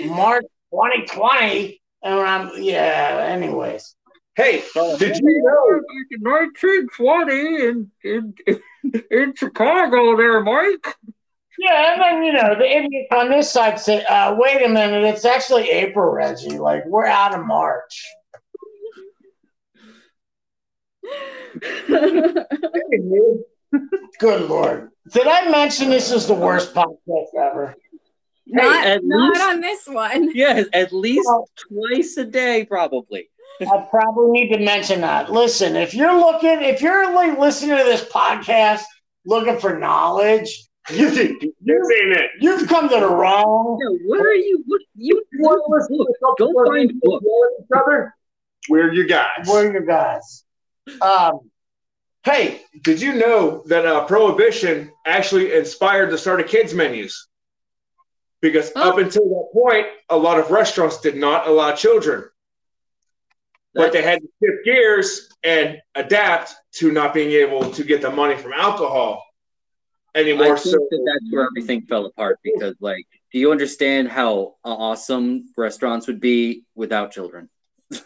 March 0.06 0.46
2020. 0.72 1.82
And 2.04 2.20
I'm 2.20 2.62
yeah, 2.62 3.26
anyways. 3.30 3.96
Hey, 4.36 4.64
did 4.98 5.18
you 5.20 5.44
know? 5.44 5.82
1920 6.22 7.68
in, 7.68 7.92
in, 8.04 8.34
in 9.12 9.34
Chicago 9.36 10.18
there, 10.18 10.42
Mike. 10.42 10.96
Yeah, 11.60 11.94
and 11.94 12.02
then 12.02 12.24
you 12.24 12.34
know 12.34 12.56
the 12.58 12.66
idiot 12.66 13.08
on 13.12 13.30
this 13.30 13.52
side 13.52 13.80
said, 13.80 14.06
uh, 14.10 14.36
"Wait 14.38 14.66
a 14.66 14.70
minute, 14.70 15.04
it's 15.04 15.24
actually 15.24 15.70
April, 15.70 16.10
Reggie. 16.12 16.58
Like 16.58 16.84
we're 16.88 17.06
out 17.06 17.38
of 17.38 17.46
March." 17.46 18.08
Good 24.20 24.50
lord! 24.50 24.90
Did 25.12 25.28
I 25.28 25.50
mention 25.50 25.90
this 25.92 26.12
is 26.12 26.26
the 26.28 26.34
worst 26.34 26.74
podcast 26.74 27.28
ever? 27.40 27.76
not 28.48 28.86
at 28.86 29.02
not 29.04 29.30
least- 29.30 29.42
on 29.44 29.62
this 29.62 29.88
one. 29.88 30.36
Yes, 30.36 30.68
at 30.74 30.92
least 30.92 31.28
Well- 31.28 31.48
twice 31.56 32.18
a 32.18 32.26
day, 32.26 32.66
probably. 32.66 33.30
I 33.62 33.88
probably 33.90 34.32
need 34.32 34.50
to 34.54 34.60
mention 34.60 35.02
that. 35.02 35.32
Listen, 35.32 35.76
if 35.76 35.94
you're 35.94 36.16
looking, 36.18 36.62
if 36.64 36.82
you're 36.82 37.14
like 37.14 37.38
listening 37.38 37.78
to 37.78 37.84
this 37.84 38.04
podcast 38.04 38.82
looking 39.26 39.60
for 39.60 39.78
knowledge, 39.78 40.68
You, 40.90 41.08
you're 41.62 41.84
saying 41.86 42.12
it. 42.12 42.32
you've 42.42 42.68
come 42.68 42.90
to 42.90 43.00
the 43.00 43.08
wrong. 43.08 43.80
Yeah, 43.82 43.98
what 44.08 44.20
are 44.22 44.34
you? 44.34 44.64
What 44.68 44.82
you? 44.96 45.24
You 45.32 45.40
want 45.42 45.62
to 45.66 45.72
listen 45.74 45.98
to 45.98 46.14
Look, 46.28 46.38
a 46.40 46.44
go 46.64 46.66
find 46.72 46.90
people 46.90 47.20
books. 47.22 47.26
each 47.62 47.78
other? 47.82 48.16
We're 48.70 48.94
your 48.94 49.06
guys. 49.06 49.46
Where 49.48 49.68
are 49.68 49.72
your 49.72 49.86
guys? 49.86 50.44
Um, 51.02 51.40
Hey, 52.26 52.62
did 52.84 53.02
you 53.02 53.16
know 53.16 53.64
that 53.66 53.86
uh, 53.86 54.06
Prohibition 54.06 54.92
actually 55.06 55.54
inspired 55.54 56.10
the 56.10 56.18
start 56.18 56.40
of 56.40 56.48
kids 56.48 56.74
menus? 56.74 57.28
Because 58.42 58.72
Oh. 58.78 58.92
up 58.92 58.98
until 58.98 59.24
that 59.28 59.50
point, 59.54 59.88
a 60.10 60.16
lot 60.18 60.40
of 60.40 60.50
restaurants 60.50 61.00
did 61.02 61.18
not 61.18 61.48
allow 61.48 61.74
children. 61.76 62.24
But 63.74 63.92
they 63.92 64.02
had 64.02 64.22
to 64.22 64.28
shift 64.42 64.66
gears 64.66 65.30
and 65.44 65.82
adapt 65.96 66.54
to 66.74 66.92
not 66.92 67.14
being 67.14 67.32
able 67.32 67.72
to 67.72 67.84
get 67.84 68.02
the 68.02 68.10
money 68.12 68.38
from 68.38 68.54
alcohol 68.54 69.24
I 70.16 70.20
anymore. 70.20 70.58
think 70.58 70.60
So 70.60 70.88
that 70.92 71.04
that's 71.06 71.34
where 71.34 71.46
everything 71.46 71.82
fell 71.84 72.06
apart 72.06 72.40
because, 72.44 72.76
like, 72.80 73.06
do 73.32 73.40
you 73.40 73.52
understand 73.52 74.10
how 74.10 74.56
awesome 74.64 75.46
restaurants 75.58 76.08
would 76.08 76.20
be 76.20 76.64
without 76.76 77.12
children? 77.12 77.50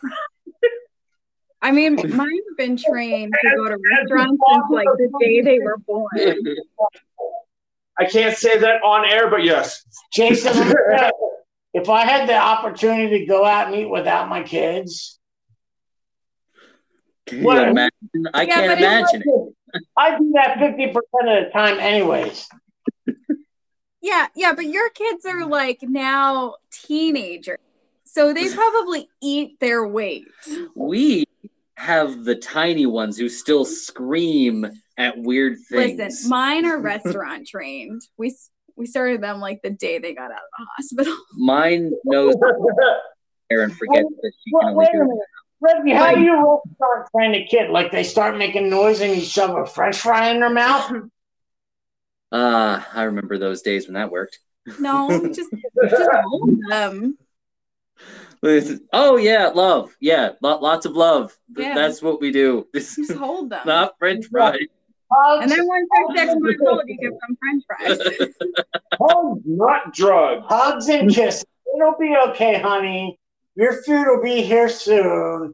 I 1.62 1.72
mean, 1.72 1.96
mine 1.96 2.30
have 2.50 2.58
been 2.58 2.78
trained 2.78 3.34
to 3.42 3.56
go 3.56 3.66
to 3.66 3.78
restaurants 3.98 4.42
since 4.48 4.66
like 4.70 4.88
the 4.98 5.12
day 5.20 5.42
they 5.42 5.60
were 5.60 5.78
born. 5.78 6.08
I 8.00 8.06
can't 8.06 8.38
say 8.38 8.60
that 8.60 8.84
on 8.84 9.06
air, 9.06 9.30
but 9.30 9.44
yes. 9.44 9.84
Jason, 10.14 10.54
let 10.56 10.68
me 10.68 10.74
tell 10.96 11.08
you, 11.08 11.32
if 11.74 11.90
I 11.90 12.06
had 12.06 12.30
the 12.30 12.38
opportunity 12.38 13.20
to 13.20 13.26
go 13.26 13.44
out 13.44 13.68
and 13.68 13.76
eat 13.76 13.90
without 13.90 14.30
my 14.30 14.44
kids, 14.44 15.17
Can 17.28 17.40
you 17.44 17.60
imagine? 17.60 17.92
I 18.34 18.46
Yeah, 18.46 18.62
can't 18.62 18.80
imagine 18.82 19.24
it. 19.26 19.54
I 19.98 20.18
do 20.18 20.32
that 20.36 20.58
50% 20.58 20.96
of 20.96 21.46
the 21.46 21.50
time, 21.52 21.80
anyways. 21.80 22.48
Yeah, 24.00 24.28
yeah, 24.36 24.54
but 24.54 24.68
your 24.68 24.90
kids 24.92 25.26
are 25.26 25.46
like 25.48 25.80
now 25.82 26.56
teenagers. 26.72 27.58
So 28.04 28.32
they 28.32 28.48
probably 28.54 29.10
eat 29.22 29.60
their 29.60 29.86
weight. 29.88 30.28
We 30.76 31.26
have 31.76 32.24
the 32.24 32.36
tiny 32.36 32.86
ones 32.86 33.18
who 33.18 33.28
still 33.28 33.66
scream 33.66 34.68
at 34.98 35.18
weird 35.18 35.58
things. 35.70 36.00
Listen, 36.00 36.30
mine 36.30 36.66
are 36.66 36.80
restaurant 36.82 37.48
trained. 37.48 38.04
We 38.18 38.36
we 38.76 38.86
started 38.86 39.22
them 39.22 39.40
like 39.40 39.62
the 39.64 39.72
day 39.72 39.98
they 39.98 40.14
got 40.14 40.32
out 40.32 40.38
of 40.38 40.52
the 40.60 40.66
hospital. 40.78 41.18
Mine 41.36 41.92
knows 42.06 42.36
hair 43.50 43.62
and 43.64 43.74
forgets 43.78 44.10
that 44.22 44.32
she 44.44 44.52
can 44.52 44.60
Wait, 44.62 44.72
only 44.72 44.86
wait 44.86 44.92
do 44.92 45.00
minute. 45.00 45.26
Reggie, 45.60 45.94
how 45.94 46.14
do 46.14 46.22
you 46.22 46.62
start 46.76 47.10
train 47.16 47.34
a 47.34 47.46
kid? 47.46 47.70
Like 47.72 47.92
they 47.92 48.04
start 48.04 48.38
making 48.38 48.70
noise 48.70 49.02
and 49.02 49.16
you 49.16 49.22
shove 49.22 49.58
a 49.58 49.66
french 49.66 49.98
fry 49.98 50.30
in 50.30 50.40
their 50.40 50.52
mouth? 50.52 50.92
Uh, 52.32 52.82
I 52.94 53.04
remember 53.04 53.38
those 53.38 53.62
days 53.62 53.88
when 53.88 53.94
that 53.96 54.12
worked. 54.12 54.40
No, 54.80 55.08
just 55.34 55.50
just 55.90 56.10
hold 56.26 56.60
them. 56.70 57.18
Oh 58.94 59.18
yeah, 59.18 59.48
love. 59.48 59.96
Yeah, 60.00 60.32
lo- 60.42 60.60
lots 60.60 60.86
of 60.86 60.94
love. 60.94 61.36
Yeah. 61.56 61.74
That's 61.74 62.02
what 62.02 62.22
we 62.22 62.32
do. 62.32 62.68
This 62.74 62.96
Just 62.96 63.14
hold 63.14 63.50
them. 63.50 63.62
not 63.66 63.98
French 63.98 64.26
fries. 64.28 64.60
Hugs, 65.12 65.44
And 65.44 65.52
then 65.52 65.66
once 65.68 65.88
they're 66.14 66.28
six 66.28 66.36
months 66.40 66.62
old, 66.68 66.82
you 66.86 66.98
give 67.00 67.14
them 67.14 67.38
French 67.40 67.64
fries. 67.66 68.30
Hugs, 69.02 69.42
not 69.46 69.94
drugs. 69.94 70.46
hugs 70.48 70.88
and 70.90 71.10
kisses. 71.10 71.46
It'll 71.76 71.96
be 72.00 72.16
okay, 72.30 72.60
honey. 72.60 73.18
Your 73.58 73.82
food 73.82 74.06
will 74.08 74.22
be 74.24 74.44
here 74.44 74.70
soon. 74.70 75.52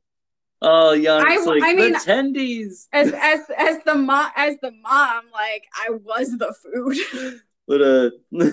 Oh, 0.62 0.94
Jan, 1.02 1.24
it's 1.28 1.48
I- 1.48 1.50
like 1.50 1.64
I 1.64 1.74
mean- 1.74 1.94
the 1.94 2.00
tendies. 2.00 2.88
As 2.92 3.14
as 3.14 3.40
as 3.58 3.78
the 3.86 3.96
mom 3.96 4.30
as 4.36 4.58
the 4.62 4.72
mom, 4.72 5.24
like 5.34 5.64
I 5.74 5.92
was 5.92 6.30
the 6.38 6.54
food. 6.54 7.42
But 7.66 7.82
uh, 7.82 8.10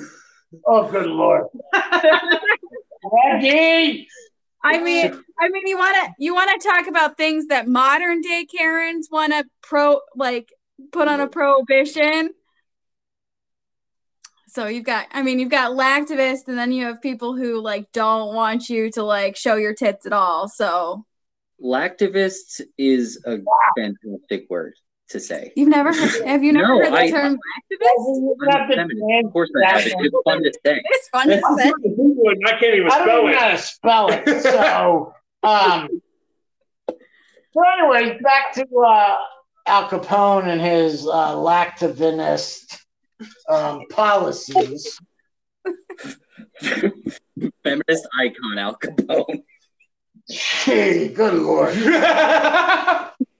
Oh, 0.66 0.88
good 0.88 1.06
lord. 1.06 1.46
Reggie! 3.02 4.06
I 4.62 4.78
mean, 4.78 5.20
I 5.40 5.48
mean, 5.48 5.66
you 5.66 5.76
want 5.76 5.96
to 5.96 6.12
you 6.18 6.32
want 6.32 6.60
to 6.60 6.68
talk 6.68 6.86
about 6.86 7.16
things 7.16 7.48
that 7.48 7.66
modern 7.66 8.20
day 8.20 8.44
Karens 8.44 9.08
want 9.10 9.32
to 9.32 9.44
pro 9.62 10.00
like 10.14 10.52
put 10.92 11.08
on 11.08 11.20
a 11.20 11.26
prohibition. 11.26 12.30
So 14.52 14.66
you've 14.66 14.84
got, 14.84 15.06
I 15.12 15.22
mean, 15.22 15.38
you've 15.38 15.48
got 15.50 15.72
lactivists, 15.72 16.48
and 16.48 16.58
then 16.58 16.72
you 16.72 16.84
have 16.86 17.00
people 17.00 17.36
who 17.36 17.60
like 17.60 17.90
don't 17.92 18.34
want 18.34 18.68
you 18.68 18.90
to 18.92 19.02
like 19.02 19.36
show 19.36 19.54
your 19.56 19.74
tits 19.74 20.06
at 20.06 20.12
all. 20.12 20.48
So 20.48 21.04
lactivist 21.62 22.60
is 22.78 23.22
a 23.26 23.38
fantastic 23.76 24.46
word 24.50 24.74
to 25.10 25.20
say. 25.20 25.52
you've 25.56 25.68
never 25.68 25.92
heard, 25.92 26.24
have 26.26 26.42
you 26.44 26.52
never 26.52 26.68
No, 26.68 26.78
heard 26.78 26.92
the 26.92 26.96
I- 26.96 27.10
term 27.10 27.34
lactivist? 27.34 28.06
You 28.06 28.36
have 28.48 28.68
to 28.68 28.74
Feminist. 28.76 29.04
stand 29.06 29.26
Of 29.26 29.32
course 29.32 29.50
I 29.64 29.68
have. 29.70 29.80
It's 29.86 29.94
just 29.94 30.16
fun 30.24 30.42
to 30.42 30.52
say. 30.64 30.82
It's 30.84 31.08
fun 31.08 31.28
to 31.28 31.34
I'm 31.34 31.58
say. 31.58 31.62
trying 31.70 31.82
to 31.82 31.88
Google 31.90 32.24
it 32.30 32.38
and 32.38 32.46
I 32.48 32.50
can't 32.60 32.74
even 32.74 32.90
I 32.90 32.98
don't 32.98 33.06
spell 33.06 33.18
even 33.18 33.32
know 33.32 33.36
it. 33.36 33.36
how 33.38 33.50
to 33.50 33.58
spell 33.58 34.08
it. 34.10 34.42
So, 34.42 35.14
um, 35.42 35.88
so 37.52 37.62
anyway, 37.78 38.18
back 38.22 38.52
to 38.54 38.64
uh, 38.86 39.16
Al 39.66 39.88
Capone 39.88 40.46
and 40.46 40.60
his 40.60 41.06
uh, 41.06 41.34
lactivist 41.34 42.79
um, 43.48 43.82
policies. 43.90 44.98
Feminist 47.62 48.08
icon 48.18 48.58
Al 48.58 48.76
Capone. 48.76 49.42
Gee, 50.28 51.08
good 51.08 51.34
lord. 51.34 51.74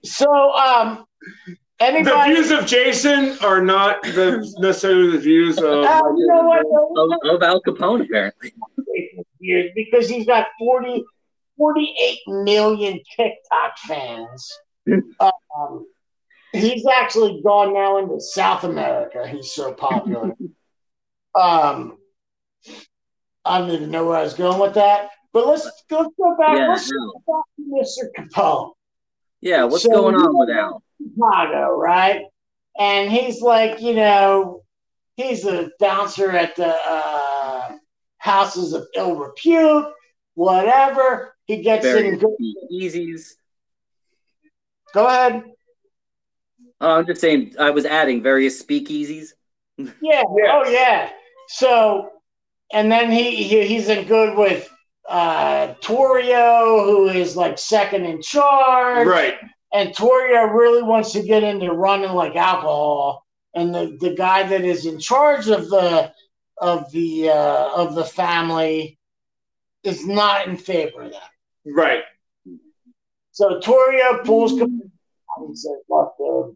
So, 0.03 0.27
um, 0.53 1.05
anybody? 1.79 2.33
the 2.33 2.35
views 2.35 2.51
of 2.51 2.65
Jason 2.65 3.37
are 3.41 3.61
not 3.61 4.01
the 4.01 4.53
necessarily 4.59 5.11
the 5.11 5.19
views 5.19 5.57
of. 5.57 5.85
Uh, 5.85 6.01
you 6.17 6.27
know 6.27 6.41
what? 6.41 7.25
Of, 7.25 7.35
of 7.35 7.43
Al 7.43 7.61
Capone, 7.61 8.05
apparently. 8.05 8.53
Because 9.75 10.09
he's 10.09 10.25
got 10.25 10.47
40, 10.59 11.03
48 11.57 12.19
million 12.27 12.99
TikTok 13.15 13.77
fans. 13.87 14.59
Um, 15.19 15.85
he's 16.53 16.85
actually 16.87 17.41
gone 17.43 17.73
now 17.73 17.97
into 17.97 18.19
South 18.19 18.63
America. 18.63 19.27
He's 19.27 19.53
so 19.53 19.73
popular. 19.73 20.31
um, 21.35 21.97
I 23.43 23.59
don't 23.59 23.71
even 23.71 23.91
know 23.91 24.05
where 24.05 24.17
I 24.17 24.23
was 24.23 24.33
going 24.33 24.59
with 24.59 24.75
that. 24.75 25.09
But 25.33 25.47
let's 25.47 25.63
let's 25.89 26.09
go 26.17 26.35
back. 26.37 26.57
Yeah, 26.57 26.67
let's 26.69 26.91
no. 26.91 27.13
go 27.13 27.23
back 27.27 27.45
to 27.55 27.63
Mr. 27.63 28.09
Capone. 28.17 28.73
Yeah, 29.39 29.63
what's 29.63 29.83
So 29.83 29.89
going 29.91 30.15
on 30.15 30.37
with 30.37 30.49
Al? 30.49 30.83
Chicago, 31.01 31.75
right? 31.77 32.23
And 32.77 33.11
he's 33.11 33.41
like, 33.41 33.81
you 33.81 33.93
know, 33.95 34.63
he's 35.15 35.45
a 35.45 35.71
bouncer 35.79 36.31
at 36.31 36.55
the 36.55 36.75
uh, 36.85 37.71
houses 38.17 38.73
of 38.73 38.87
ill 38.95 39.15
repute, 39.15 39.85
whatever. 40.35 41.35
He 41.45 41.61
gets 41.61 41.85
Very 41.85 42.09
in 42.09 42.19
good. 42.19 42.29
Yeezys. 42.71 43.33
Go 44.93 45.07
ahead. 45.07 45.43
Oh, 46.81 46.97
I'm 46.97 47.05
just 47.05 47.21
saying, 47.21 47.55
I 47.59 47.69
was 47.69 47.85
adding 47.85 48.21
various 48.21 48.61
speakeasies. 48.61 49.29
Yeah. 49.77 49.91
Yes. 50.01 50.25
Oh, 50.51 50.69
yeah. 50.69 51.09
So, 51.47 52.09
and 52.73 52.91
then 52.91 53.11
he, 53.11 53.43
he 53.43 53.65
he's 53.67 53.89
in 53.89 54.07
good 54.07 54.37
with 54.37 54.69
uh, 55.09 55.73
Torrio, 55.81 56.83
who 56.85 57.07
is 57.09 57.35
like 57.35 57.57
second 57.57 58.05
in 58.05 58.21
charge. 58.21 59.07
Right. 59.07 59.35
and 59.73 59.89
Torrio 59.95 60.53
really 60.53 60.81
wants 60.83 61.11
to 61.13 61.21
get 61.23 61.43
into 61.43 61.71
running 61.71 62.11
like 62.11 62.35
alcohol, 62.35 63.25
and 63.55 63.73
the, 63.73 63.97
the 63.99 64.15
guy 64.15 64.43
that 64.43 64.61
is 64.61 64.85
in 64.85 64.99
charge 64.99 65.47
of 65.49 65.69
the 65.69 66.13
of 66.57 66.91
the 66.91 67.29
uh, 67.29 67.69
of 67.75 67.95
the 67.95 68.05
family 68.05 68.97
is 69.83 70.05
not 70.05 70.47
in 70.47 70.55
favor 70.57 71.03
of 71.03 71.11
that. 71.11 71.29
Right. 71.65 72.03
So 73.31 73.59
Torrio 73.59 74.23
pulls 74.23 74.53
Capone 74.53 74.91
and 75.37 75.57
says, 75.57 75.79
"Look, 75.89 76.13
dude, 76.17 76.55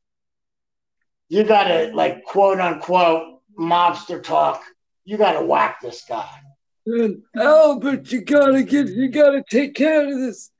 you 1.29 1.43
got 1.43 1.65
to 1.65 1.91
like 1.93 2.23
quote 2.23 2.59
unquote 2.59 3.39
mobster 3.57 4.21
talk. 4.21 4.61
You 5.03 5.17
got 5.17 5.39
to 5.39 5.45
whack 5.45 5.81
this 5.81 6.03
guy. 6.07 6.29
Albert, 7.35 8.11
you 8.11 8.21
gotta 8.21 8.63
get, 8.63 8.89
you 8.89 9.09
gotta 9.09 9.43
take 9.49 9.73
care 9.73 10.07
of 10.07 10.19
this. 10.19 10.51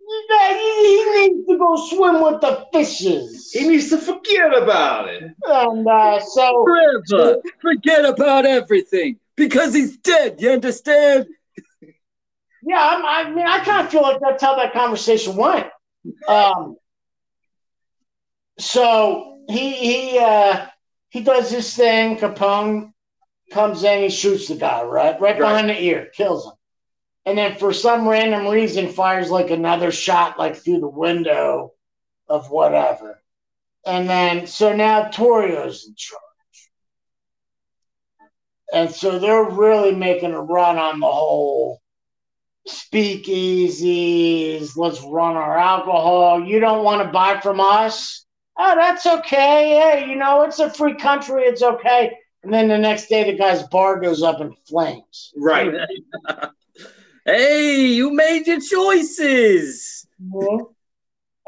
You 0.00 0.26
got, 0.28 0.54
he, 0.54 0.58
he 0.58 1.28
needs 1.28 1.48
to 1.48 1.58
go 1.58 1.76
swim 1.76 2.22
with 2.22 2.40
the 2.42 2.66
fishes." 2.72 3.50
He 3.52 3.66
needs 3.66 3.88
to 3.88 3.96
forget 3.96 4.54
about 4.62 5.08
it. 5.08 5.22
And 5.46 5.88
uh, 5.88 6.20
so 6.20 6.64
Forever. 6.64 7.40
Forget 7.60 8.04
about 8.04 8.44
everything 8.44 9.18
because 9.34 9.72
he's 9.72 9.96
dead. 9.96 10.42
You 10.42 10.50
understand? 10.50 11.26
Yeah, 12.62 12.78
I'm, 12.78 13.04
I 13.04 13.30
mean, 13.34 13.46
I 13.46 13.64
kind 13.64 13.86
of 13.86 13.90
feel 13.90 14.02
like 14.02 14.20
that's 14.20 14.42
how 14.42 14.54
that 14.56 14.74
conversation 14.74 15.36
went. 15.36 15.68
Um, 16.28 16.76
so 18.58 19.31
he 19.48 19.72
he 19.72 20.18
uh, 20.18 20.66
he 21.08 21.22
does 21.22 21.50
his 21.50 21.74
thing. 21.74 22.16
Capone 22.16 22.92
comes 23.50 23.84
in, 23.84 24.02
he 24.02 24.08
shoots 24.08 24.48
the 24.48 24.56
guy 24.56 24.82
right 24.82 25.20
right 25.20 25.38
behind 25.38 25.68
the 25.68 25.80
ear, 25.80 26.10
kills 26.14 26.46
him, 26.46 26.52
and 27.26 27.38
then 27.38 27.56
for 27.56 27.72
some 27.72 28.08
random 28.08 28.46
reason 28.46 28.88
fires 28.88 29.30
like 29.30 29.50
another 29.50 29.92
shot 29.92 30.38
like 30.38 30.56
through 30.56 30.80
the 30.80 30.88
window 30.88 31.72
of 32.28 32.50
whatever, 32.50 33.22
and 33.86 34.08
then 34.08 34.46
so 34.46 34.74
now 34.74 35.08
Torrio's 35.08 35.86
in 35.86 35.94
charge. 35.96 36.20
And 38.74 38.90
so 38.90 39.18
they're 39.18 39.50
really 39.50 39.94
making 39.94 40.32
a 40.32 40.40
run 40.40 40.78
on 40.78 40.98
the 40.98 41.06
whole 41.06 41.82
speakeasies. 42.66 44.76
Let's 44.76 45.02
run 45.02 45.36
our 45.36 45.58
alcohol. 45.58 46.42
You 46.42 46.58
don't 46.58 46.82
want 46.82 47.02
to 47.02 47.12
buy 47.12 47.38
from 47.40 47.60
us? 47.60 48.24
Oh, 48.56 48.74
that's 48.74 49.06
okay. 49.06 49.80
Hey, 49.80 50.06
you 50.08 50.16
know, 50.16 50.42
it's 50.42 50.58
a 50.58 50.70
free 50.70 50.94
country. 50.94 51.42
It's 51.42 51.62
okay. 51.62 52.16
And 52.42 52.52
then 52.52 52.68
the 52.68 52.78
next 52.78 53.06
day, 53.08 53.24
the 53.30 53.36
guy's 53.36 53.62
bar 53.64 54.00
goes 54.00 54.22
up 54.22 54.40
in 54.40 54.54
flames. 54.66 55.32
Right. 55.36 55.72
hey, 57.24 57.86
you 57.86 58.12
made 58.12 58.46
your 58.46 58.60
choices. 58.60 60.06
Mhm. 60.20 60.66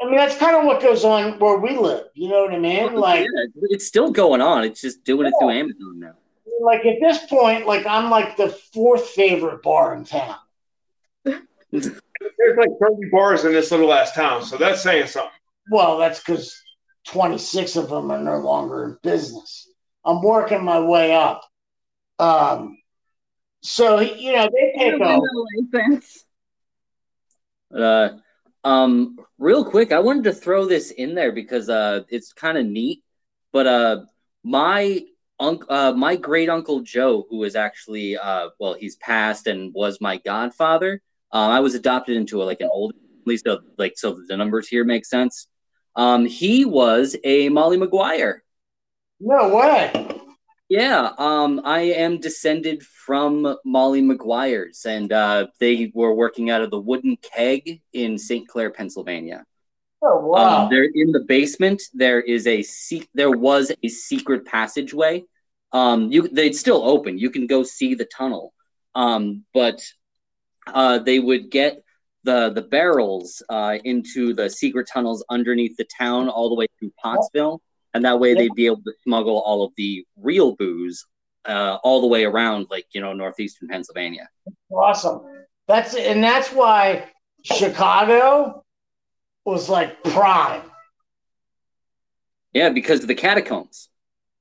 I 0.01 0.05
mean, 0.05 0.17
that's 0.17 0.37
kind 0.37 0.55
of 0.55 0.65
what 0.65 0.81
goes 0.81 1.05
on 1.05 1.39
where 1.39 1.57
we 1.57 1.77
live. 1.77 2.07
You 2.15 2.29
know 2.29 2.43
what 2.43 2.53
I 2.53 2.59
mean? 2.59 2.95
Like, 2.95 3.21
yeah, 3.21 3.45
it's 3.69 3.87
still 3.87 4.11
going 4.11 4.41
on. 4.41 4.65
It's 4.65 4.81
just 4.81 5.03
doing 5.03 5.27
it 5.27 5.33
through 5.39 5.51
Amazon 5.51 5.99
now. 5.99 6.15
like 6.61 6.85
at 6.85 6.97
this 6.99 7.25
point, 7.27 7.65
like 7.65 7.85
I'm 7.85 8.09
like 8.09 8.35
the 8.35 8.49
fourth 8.49 9.07
favorite 9.09 9.61
bar 9.63 9.95
in 9.95 10.03
town. 10.03 10.35
There's 11.23 11.87
like 12.57 12.69
30 12.81 13.09
bars 13.11 13.45
in 13.45 13.53
this 13.53 13.71
little 13.71 13.91
ass 13.93 14.11
town, 14.13 14.43
so 14.43 14.57
that's 14.57 14.81
saying 14.81 15.07
something. 15.07 15.31
Well, 15.71 15.97
that's 15.97 16.19
because 16.19 16.61
26 17.05 17.75
of 17.75 17.89
them 17.89 18.11
are 18.11 18.21
no 18.21 18.37
longer 18.37 18.85
in 18.85 18.97
business. 19.03 19.69
I'm 20.03 20.21
working 20.21 20.63
my 20.63 20.79
way 20.79 21.13
up. 21.13 21.43
Um, 22.19 22.77
so 23.61 23.99
you 23.99 24.33
know 24.33 24.47
they 24.51 24.73
take 24.77 25.01
over. 25.01 25.27
license. 25.73 26.25
Uh, 27.75 28.09
um, 28.63 29.17
real 29.37 29.65
quick, 29.65 29.91
I 29.91 29.99
wanted 29.99 30.25
to 30.25 30.33
throw 30.33 30.65
this 30.65 30.91
in 30.91 31.15
there 31.15 31.31
because 31.31 31.69
uh, 31.69 32.01
it's 32.09 32.33
kind 32.33 32.57
of 32.57 32.65
neat. 32.65 33.03
But 33.51 33.67
uh, 33.67 34.05
my 34.43 35.01
uncle, 35.39 35.71
uh, 35.71 35.93
my 35.93 36.15
great 36.15 36.49
uncle 36.49 36.81
Joe, 36.81 37.25
who 37.29 37.43
is 37.43 37.55
actually 37.55 38.17
uh, 38.17 38.49
well, 38.59 38.73
he's 38.73 38.95
passed 38.97 39.47
and 39.47 39.73
was 39.73 39.99
my 39.99 40.17
godfather. 40.17 41.01
Um, 41.31 41.51
I 41.51 41.59
was 41.59 41.75
adopted 41.75 42.15
into 42.15 42.41
a, 42.41 42.45
like 42.45 42.61
an 42.61 42.69
old, 42.71 42.93
at 42.93 43.27
least 43.27 43.47
uh, 43.47 43.57
like 43.77 43.93
so 43.97 44.19
the 44.27 44.37
numbers 44.37 44.67
here 44.67 44.83
make 44.83 45.05
sense. 45.05 45.47
Um, 45.95 46.25
he 46.25 46.65
was 46.65 47.15
a 47.23 47.49
Molly 47.49 47.77
Maguire. 47.77 48.43
No 49.19 49.55
way. 49.55 50.21
Yeah, 50.67 51.11
um, 51.17 51.61
I 51.63 51.81
am 51.81 52.19
descended 52.19 52.83
from 52.83 53.55
Molly 53.63 54.01
Maguires, 54.01 54.85
and 54.85 55.13
uh, 55.13 55.47
they 55.59 55.91
were 55.93 56.13
working 56.13 56.49
out 56.49 56.61
of 56.61 56.71
the 56.71 56.79
Wooden 56.79 57.17
Keg 57.17 57.81
in 57.93 58.17
St. 58.17 58.47
Clair, 58.47 58.71
Pennsylvania. 58.71 59.45
Oh 60.01 60.19
wow. 60.19 60.63
Um, 60.63 60.69
there 60.69 60.83
in 60.83 61.11
the 61.11 61.21
basement, 61.21 61.81
there 61.93 62.19
is 62.19 62.47
a 62.47 62.61
se- 62.63 63.07
there 63.13 63.31
was 63.31 63.71
a 63.83 63.87
secret 63.87 64.45
passageway. 64.45 65.23
Um, 65.71 66.11
you 66.11 66.27
they'd 66.27 66.55
still 66.55 66.83
open. 66.83 67.17
You 67.17 67.29
can 67.29 67.47
go 67.47 67.63
see 67.63 67.95
the 67.95 68.05
tunnel. 68.05 68.53
Um, 68.95 69.45
but 69.53 69.81
uh, 70.67 70.99
they 70.99 71.19
would 71.19 71.51
get 71.51 71.83
the 72.25 72.49
the 72.49 72.61
barrels 72.61 73.41
uh, 73.49 73.77
into 73.83 74.33
the 74.33 74.49
secret 74.49 74.89
tunnels 74.91 75.23
underneath 75.29 75.77
the 75.77 75.87
town, 75.97 76.27
all 76.27 76.49
the 76.49 76.55
way 76.55 76.67
through 76.77 76.91
Pottsville, 77.01 77.61
and 77.93 78.03
that 78.03 78.19
way 78.19 78.33
they'd 78.33 78.55
be 78.55 78.65
able 78.65 78.81
to 78.83 78.93
smuggle 79.03 79.41
all 79.45 79.63
of 79.63 79.71
the 79.77 80.05
real 80.17 80.55
booze 80.55 81.05
uh, 81.45 81.77
all 81.83 82.01
the 82.01 82.07
way 82.07 82.25
around, 82.25 82.67
like 82.69 82.85
you 82.93 83.01
know, 83.01 83.13
northeastern 83.13 83.69
Pennsylvania. 83.69 84.27
Awesome. 84.69 85.21
That's 85.67 85.95
and 85.95 86.23
that's 86.23 86.51
why 86.51 87.09
Chicago 87.43 88.63
was 89.45 89.69
like 89.69 90.03
prime. 90.03 90.63
Yeah, 92.53 92.69
because 92.69 93.01
of 93.01 93.07
the 93.07 93.15
catacombs. 93.15 93.89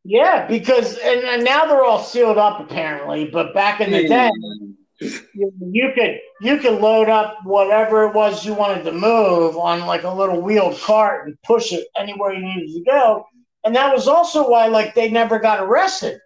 Yeah, 0.05 0.47
because 0.47 0.99
and, 0.99 1.21
and 1.25 1.45
now 1.45 1.67
they're 1.67 1.85
all 1.85 2.03
sealed 2.03 2.39
up 2.39 2.61
apparently, 2.61 3.27
but 3.27 3.55
back 3.55 3.81
in 3.81 3.91
the 3.91 4.07
day, 4.07 4.31
you, 5.35 5.53
you 5.61 5.93
could 5.95 6.21
you 6.41 6.59
could 6.59 6.81
load 6.81 7.09
up 7.09 7.39
whatever 7.45 8.05
it 8.05 8.15
was 8.15 8.45
you 8.45 8.55
wanted 8.55 8.85
to 8.85 8.93
move 8.93 9.57
on 9.57 9.87
like 9.87 10.05
a 10.05 10.11
little 10.11 10.41
wheeled 10.41 10.79
cart 10.81 11.27
and 11.27 11.37
push 11.43 11.73
it 11.73 11.87
anywhere 11.97 12.33
you 12.33 12.45
needed 12.45 12.73
to 12.75 12.85
go. 12.85 13.27
And 13.65 13.75
that 13.77 13.95
was 13.95 14.09
also 14.09 14.49
why 14.49 14.67
like 14.67 14.95
they 14.95 15.11
never 15.11 15.39
got 15.39 15.61
arrested 15.61 16.19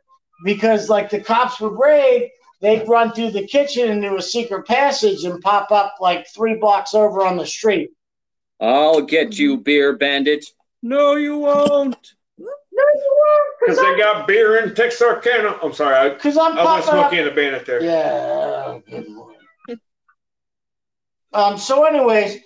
because 0.45 0.89
like 0.89 1.11
the 1.11 1.21
cops 1.21 1.61
would 1.61 1.79
raid, 1.79 2.31
they'd 2.61 2.89
run 2.89 3.13
through 3.13 3.31
the 3.31 3.47
kitchen 3.47 3.91
into 3.91 4.17
a 4.17 4.23
secret 4.23 4.67
passage 4.67 5.25
and 5.25 5.41
pop 5.41 5.71
up 5.71 5.95
like 6.01 6.27
three 6.29 6.57
blocks 6.57 6.95
over 6.95 7.25
on 7.25 7.37
the 7.37 7.47
street. 7.47 7.91
I'll 8.61 9.03
get 9.03 9.39
you, 9.39 9.57
beer 9.59 9.97
bandit. 9.97 10.45
No, 10.83 11.15
you 11.15 11.39
won't. 11.39 12.15
No, 12.79 12.85
you 12.95 13.57
Because 13.61 13.79
they 13.79 13.97
got 13.99 14.27
beer 14.29 14.59
in 14.63 14.75
Texarkana. 14.75 15.59
I'm 15.63 15.73
sorry, 15.73 16.11
because 16.11 16.37
I'm 16.37 16.57
I 16.57 16.63
was 16.63 16.85
popping 16.85 17.01
up. 17.01 17.11
smoking 17.11 17.27
a 17.27 17.35
bandit 17.35 17.67
there. 17.67 17.83
Yeah. 17.83 18.79
Um. 21.33 21.59
So, 21.59 21.85
anyways, 21.85 22.39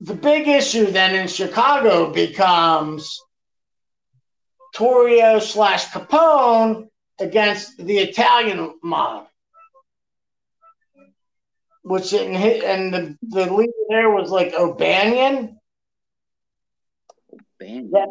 the 0.00 0.14
big 0.14 0.46
issue 0.48 0.86
then 0.86 1.14
in 1.14 1.28
Chicago 1.28 2.12
becomes 2.12 3.20
Torrio 4.76 5.40
slash 5.40 5.86
Capone 5.86 6.88
against 7.18 7.78
the 7.78 7.98
Italian 7.98 8.74
mob, 8.82 9.28
which 11.82 12.12
in, 12.12 12.34
and 12.36 12.92
the 12.92 13.18
the 13.22 13.52
leader 13.52 13.72
there 13.88 14.10
was 14.10 14.30
like 14.30 14.52
O'Banion. 14.52 15.53
Bandit. 17.64 17.90
That 17.92 18.08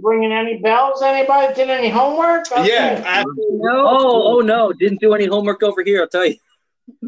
bringing 0.00 0.32
any 0.32 0.58
bells? 0.58 1.02
Anybody 1.02 1.54
did 1.54 1.70
any 1.70 1.88
homework? 1.88 2.46
Yeah, 2.50 3.02
I, 3.04 3.24
Oh, 3.24 4.36
oh 4.36 4.40
no! 4.40 4.72
Didn't 4.72 5.00
do 5.00 5.14
any 5.14 5.26
homework 5.26 5.62
over 5.62 5.82
here. 5.82 6.02
I'll 6.02 6.08
tell 6.08 6.26
you. 6.26 6.36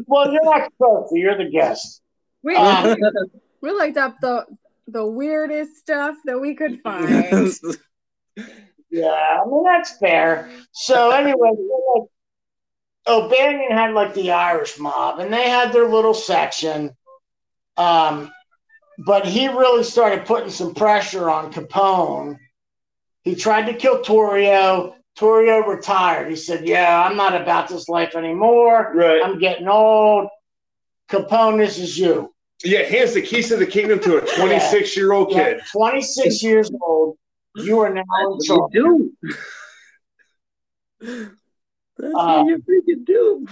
Well, 0.07 0.31
you're 0.31 0.43
not 0.43 0.71
supposed 0.71 1.13
to. 1.13 1.19
You're 1.19 1.37
the 1.37 1.49
guest. 1.49 2.01
We 2.43 2.55
Um, 2.55 2.97
we 3.61 3.71
looked 3.71 3.97
up 3.97 4.15
the 4.21 4.45
the 4.87 5.05
weirdest 5.05 5.77
stuff 5.77 6.15
that 6.25 6.39
we 6.39 6.55
could 6.55 6.81
find. 6.81 7.53
Yeah, 8.91 9.09
I 9.09 9.45
mean 9.45 9.63
that's 9.65 9.97
fair. 9.97 10.49
So 10.71 11.11
anyway, 11.11 11.49
so, 11.53 12.07
like, 13.07 13.27
O'Banion 13.31 13.71
had 13.71 13.93
like 13.93 14.13
the 14.13 14.31
Irish 14.31 14.79
mob, 14.79 15.19
and 15.19 15.33
they 15.33 15.49
had 15.49 15.73
their 15.73 15.89
little 15.89 16.13
section. 16.13 16.91
Um, 17.75 18.31
but 18.99 19.25
he 19.25 19.47
really 19.47 19.83
started 19.83 20.25
putting 20.25 20.49
some 20.49 20.73
pressure 20.73 21.29
on 21.29 21.51
Capone. 21.51 22.37
He 23.23 23.35
tried 23.35 23.65
to 23.65 23.73
kill 23.73 24.01
Torrio. 24.01 24.93
Torrio 25.17 25.65
retired. 25.65 26.29
He 26.29 26.35
said, 26.35 26.67
"Yeah, 26.67 27.03
I'm 27.07 27.15
not 27.15 27.39
about 27.39 27.67
this 27.69 27.87
life 27.89 28.15
anymore. 28.15 28.91
right. 28.95 29.21
I'm 29.23 29.39
getting 29.39 29.67
old. 29.67 30.27
Capone, 31.09 31.57
this 31.57 31.77
is 31.77 31.97
you. 31.97 32.33
Yeah, 32.63 32.83
hands 32.83 33.13
the 33.13 33.21
keys 33.21 33.49
to 33.49 33.57
the 33.57 33.65
kingdom 33.65 33.99
to 34.01 34.17
a 34.17 34.21
26 34.37 34.95
year 34.97 35.11
old 35.13 35.31
Yeah, 35.31 35.53
kid. 35.53 35.61
26 35.71 36.43
years 36.43 36.71
old. 36.81 37.17
You 37.55 37.79
are 37.79 37.93
now 37.93 38.03
in 38.19 38.39
charge." 38.45 38.71
you 38.73 39.13
do. 39.21 39.31
That's 41.97 42.13
Uh, 42.15 42.43
what 42.43 42.47
you 42.47 42.57
freaking 42.67 43.05
do. 43.05 43.47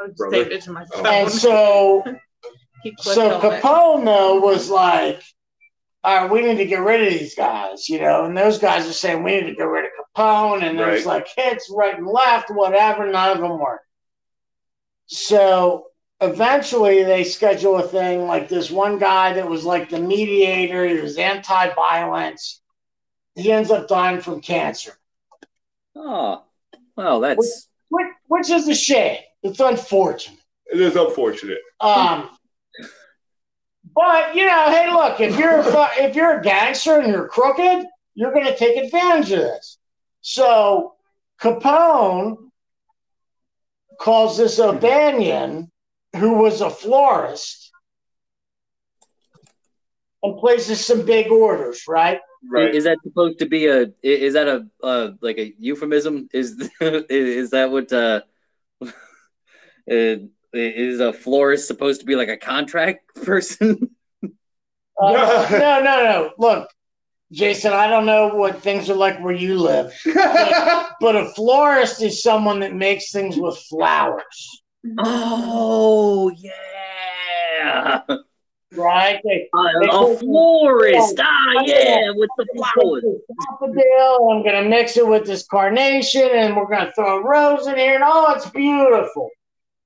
I'm 0.00 0.08
just 0.10 0.18
Brother. 0.18 0.36
it 0.50 0.62
to 0.62 0.72
my 0.72 0.84
phone. 0.86 1.06
And 1.06 1.30
so 1.30 2.02
He 2.04 2.10
clicked 2.12 2.27
So 3.00 3.34
on 3.34 3.52
it. 3.54 3.62
Capone 3.62 4.04
though 4.04 4.40
was 4.40 4.70
like, 4.70 5.22
all 6.04 6.22
right, 6.22 6.30
we 6.30 6.42
need 6.42 6.56
to 6.58 6.64
get 6.66 6.80
rid 6.80 7.02
of 7.06 7.18
these 7.18 7.34
guys, 7.34 7.88
you 7.88 8.00
know, 8.00 8.24
and 8.24 8.36
those 8.36 8.58
guys 8.58 8.86
are 8.88 8.92
saying 8.92 9.22
we 9.22 9.32
need 9.40 9.46
to 9.46 9.54
get 9.54 9.64
rid 9.64 9.84
of 9.84 9.90
Capone, 10.16 10.62
and 10.62 10.78
there's 10.78 11.04
Right. 11.04 11.16
like 11.16 11.28
hits 11.36 11.70
right 11.74 11.96
and 11.98 12.06
left, 12.06 12.50
whatever, 12.50 13.10
none 13.10 13.32
of 13.36 13.42
them 13.42 13.58
work. 13.58 13.82
So 15.06 15.86
eventually 16.20 17.02
they 17.02 17.24
schedule 17.24 17.76
a 17.76 17.82
thing 17.82 18.26
like 18.26 18.48
this 18.48 18.70
one 18.70 18.98
guy 18.98 19.32
that 19.34 19.48
was 19.48 19.64
like 19.64 19.88
the 19.90 20.00
mediator, 20.00 20.86
he 20.86 21.00
was 21.00 21.16
anti-violence. 21.18 22.60
He 23.34 23.52
ends 23.52 23.70
up 23.70 23.88
dying 23.88 24.20
from 24.20 24.40
cancer, 24.40 24.98
Oh, 25.94 26.42
well, 26.96 27.20
that's 27.20 27.68
which, 27.88 28.06
which 28.26 28.50
is 28.50 28.68
a 28.68 28.74
shame. 28.74 29.18
It's 29.42 29.60
unfortunate. 29.60 30.38
It 30.72 30.80
is 30.80 30.96
unfortunate. 30.96 31.58
Um, 31.80 32.28
but 33.98 34.36
you 34.36 34.46
know, 34.46 34.66
hey, 34.70 34.92
look, 34.92 35.20
if 35.20 35.36
you're 35.36 35.58
a 35.58 35.88
if 35.96 36.14
you're 36.14 36.38
a 36.38 36.40
gangster 36.40 37.00
and 37.00 37.08
you're 37.08 37.26
crooked, 37.26 37.84
you're 38.14 38.32
going 38.32 38.46
to 38.46 38.56
take 38.56 38.76
advantage 38.76 39.32
of 39.32 39.40
this. 39.40 39.78
So 40.20 40.94
Capone 41.42 42.36
calls 44.00 44.38
this 44.38 44.60
O'Banion, 44.60 45.72
who 46.16 46.34
was 46.34 46.60
a 46.60 46.70
florist, 46.70 47.72
and 50.22 50.38
places 50.38 50.86
some 50.86 51.04
big 51.04 51.32
orders, 51.32 51.82
right? 51.88 52.20
Right. 52.48 52.72
is 52.72 52.84
that 52.84 52.98
supposed 53.02 53.40
to 53.40 53.46
be 53.46 53.66
a? 53.66 53.92
Is 54.00 54.34
that 54.34 54.46
a 54.46 55.16
like 55.20 55.38
a 55.38 55.52
euphemism? 55.58 56.28
Is 56.32 56.70
is 56.80 57.50
that 57.50 57.72
what? 57.72 57.92
Uh, 57.92 58.20
uh, 59.90 60.16
is 60.52 61.00
a 61.00 61.12
florist 61.12 61.66
supposed 61.66 62.00
to 62.00 62.06
be 62.06 62.16
like 62.16 62.28
a 62.28 62.36
contract 62.36 63.14
person? 63.22 63.90
Uh, 64.22 65.46
no, 65.50 65.80
no, 65.80 65.82
no. 65.82 66.30
Look, 66.38 66.68
Jason, 67.30 67.72
I 67.72 67.88
don't 67.88 68.06
know 68.06 68.28
what 68.28 68.62
things 68.62 68.88
are 68.88 68.94
like 68.94 69.22
where 69.22 69.34
you 69.34 69.58
live, 69.58 69.92
but 71.00 71.16
a 71.16 71.30
florist 71.34 72.02
is 72.02 72.22
someone 72.22 72.60
that 72.60 72.74
makes 72.74 73.12
things 73.12 73.36
with 73.36 73.56
flowers. 73.68 74.62
oh 74.98 76.30
yeah, 76.30 78.02
right? 78.74 79.20
They, 79.24 79.48
a, 79.54 79.88
a 79.90 80.16
florist. 80.16 81.20
Ah 81.20 81.62
yeah, 81.66 82.10
with 82.14 82.30
the 82.38 82.46
flowers. 82.56 83.04
daffodil, 83.50 84.30
I'm 84.30 84.42
gonna 84.42 84.66
mix 84.66 84.96
it 84.96 85.06
with 85.06 85.26
this 85.26 85.46
carnation, 85.46 86.30
and 86.32 86.56
we're 86.56 86.68
gonna 86.68 86.92
throw 86.94 87.18
a 87.18 87.22
rose 87.22 87.66
in 87.66 87.76
here, 87.76 87.96
and 87.96 88.04
oh, 88.06 88.32
it's 88.34 88.48
beautiful. 88.48 89.30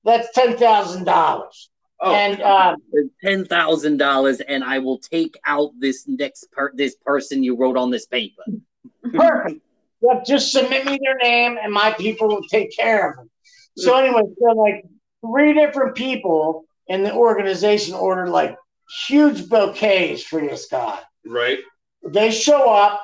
That's 0.05 0.33
ten 0.33 0.57
thousand 0.57 1.05
dollars. 1.05 1.71
Oh, 2.01 2.13
And 2.13 2.41
uh, 2.43 2.75
ten 3.23 3.45
thousand 3.45 3.99
dollars, 3.99 4.41
and 4.41 4.65
I 4.65 4.81
will 4.81 4.99
take 4.99 5.39
out 5.47 5.71
this 5.79 6.09
next 6.09 6.51
part, 6.53 6.77
this 6.77 6.97
person 6.97 7.45
you 7.45 7.57
wrote 7.57 7.77
on 7.77 7.91
this 7.91 8.07
paper. 8.07 8.43
perfect. 9.15 9.61
Yep, 10.03 10.25
just 10.27 10.51
submit 10.51 10.85
me 10.85 10.99
their 11.01 11.17
name, 11.17 11.59
and 11.63 11.73
my 11.73 11.93
people 11.93 12.27
will 12.27 12.43
take 12.49 12.75
care 12.75 13.11
of 13.11 13.17
them. 13.17 13.31
So 13.77 13.97
anyway, 13.97 14.23
so 14.37 14.53
like 14.53 14.85
three 15.25 15.55
different 15.55 15.95
people 15.95 16.65
in 16.89 17.05
the 17.05 17.15
organization 17.15 17.95
ordered 17.95 18.29
like 18.29 18.57
huge 19.07 19.49
bouquets 19.49 20.25
for 20.25 20.41
this 20.41 20.67
guy. 20.67 20.99
right. 21.25 21.59
They 22.05 22.33
show 22.33 22.69
up, 22.73 23.01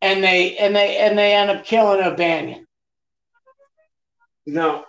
and 0.00 0.22
they 0.22 0.56
and 0.58 0.76
they 0.76 0.96
and 0.98 1.18
they 1.18 1.34
end 1.34 1.50
up 1.50 1.64
killing 1.64 2.00
O'Banion. 2.04 2.66
Now, 4.46 4.84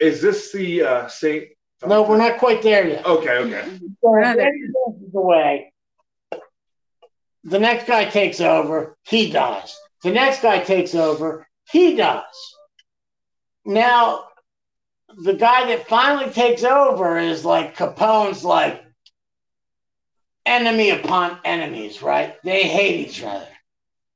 is 0.00 0.20
this 0.20 0.52
the 0.52 0.82
uh, 0.82 1.08
Saint? 1.08 1.48
No, 1.86 2.02
we're 2.02 2.18
not 2.18 2.38
quite 2.38 2.62
there 2.62 2.88
yet. 2.88 3.04
Okay, 3.04 3.38
okay. 3.38 3.78
So 4.02 4.12
Rather. 4.12 4.50
Away. 5.14 5.72
The 7.44 7.58
next 7.58 7.86
guy 7.86 8.06
takes 8.06 8.40
over. 8.40 8.96
He 9.04 9.30
dies. 9.30 9.76
The 10.02 10.10
next 10.10 10.42
guy 10.42 10.60
takes 10.60 10.94
over. 10.94 11.46
He 11.70 11.96
dies. 11.96 12.22
Now, 13.64 14.24
the 15.22 15.34
guy 15.34 15.66
that 15.66 15.88
finally 15.88 16.30
takes 16.32 16.64
over 16.64 17.18
is 17.18 17.44
like 17.44 17.76
Capone's 17.76 18.44
like 18.44 18.82
enemy 20.44 20.90
upon 20.90 21.38
enemies, 21.44 22.02
right? 22.02 22.36
They 22.42 22.62
hate 22.64 23.06
each 23.06 23.22
other. 23.22 23.48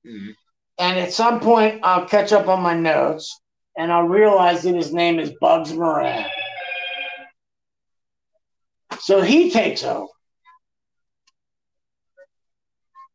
Mhm. 0.06 0.34
And 0.78 0.98
at 0.98 1.12
some 1.12 1.40
point, 1.40 1.80
I'll 1.82 2.06
catch 2.06 2.32
up 2.32 2.48
on 2.48 2.62
my 2.62 2.74
notes 2.74 3.39
and 3.76 3.92
I'll 3.92 4.08
realize 4.08 4.62
that 4.62 4.74
his 4.74 4.92
name 4.92 5.18
is 5.18 5.32
Bugs 5.40 5.72
Moran. 5.72 6.26
So 9.00 9.22
he 9.22 9.50
takes 9.50 9.82
over. 9.82 10.06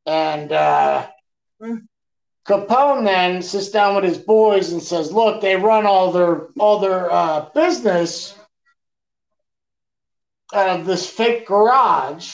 And 0.08 0.52
uh, 0.52 1.08
Capone 2.48 3.06
then 3.06 3.42
sits 3.42 3.70
down 3.70 3.96
with 3.96 4.04
his 4.04 4.20
boys 4.20 4.72
and 4.72 4.82
says, 4.82 5.12
"Look, 5.12 5.42
they 5.42 5.56
run 5.56 5.86
all 5.86 6.12
their 6.12 6.48
all 6.60 6.80
their 6.80 7.12
uh, 7.12 7.50
business 7.56 8.36
out 10.54 10.80
of 10.80 10.86
this 10.86 11.10
fake 11.10 11.48
garage 11.48 12.32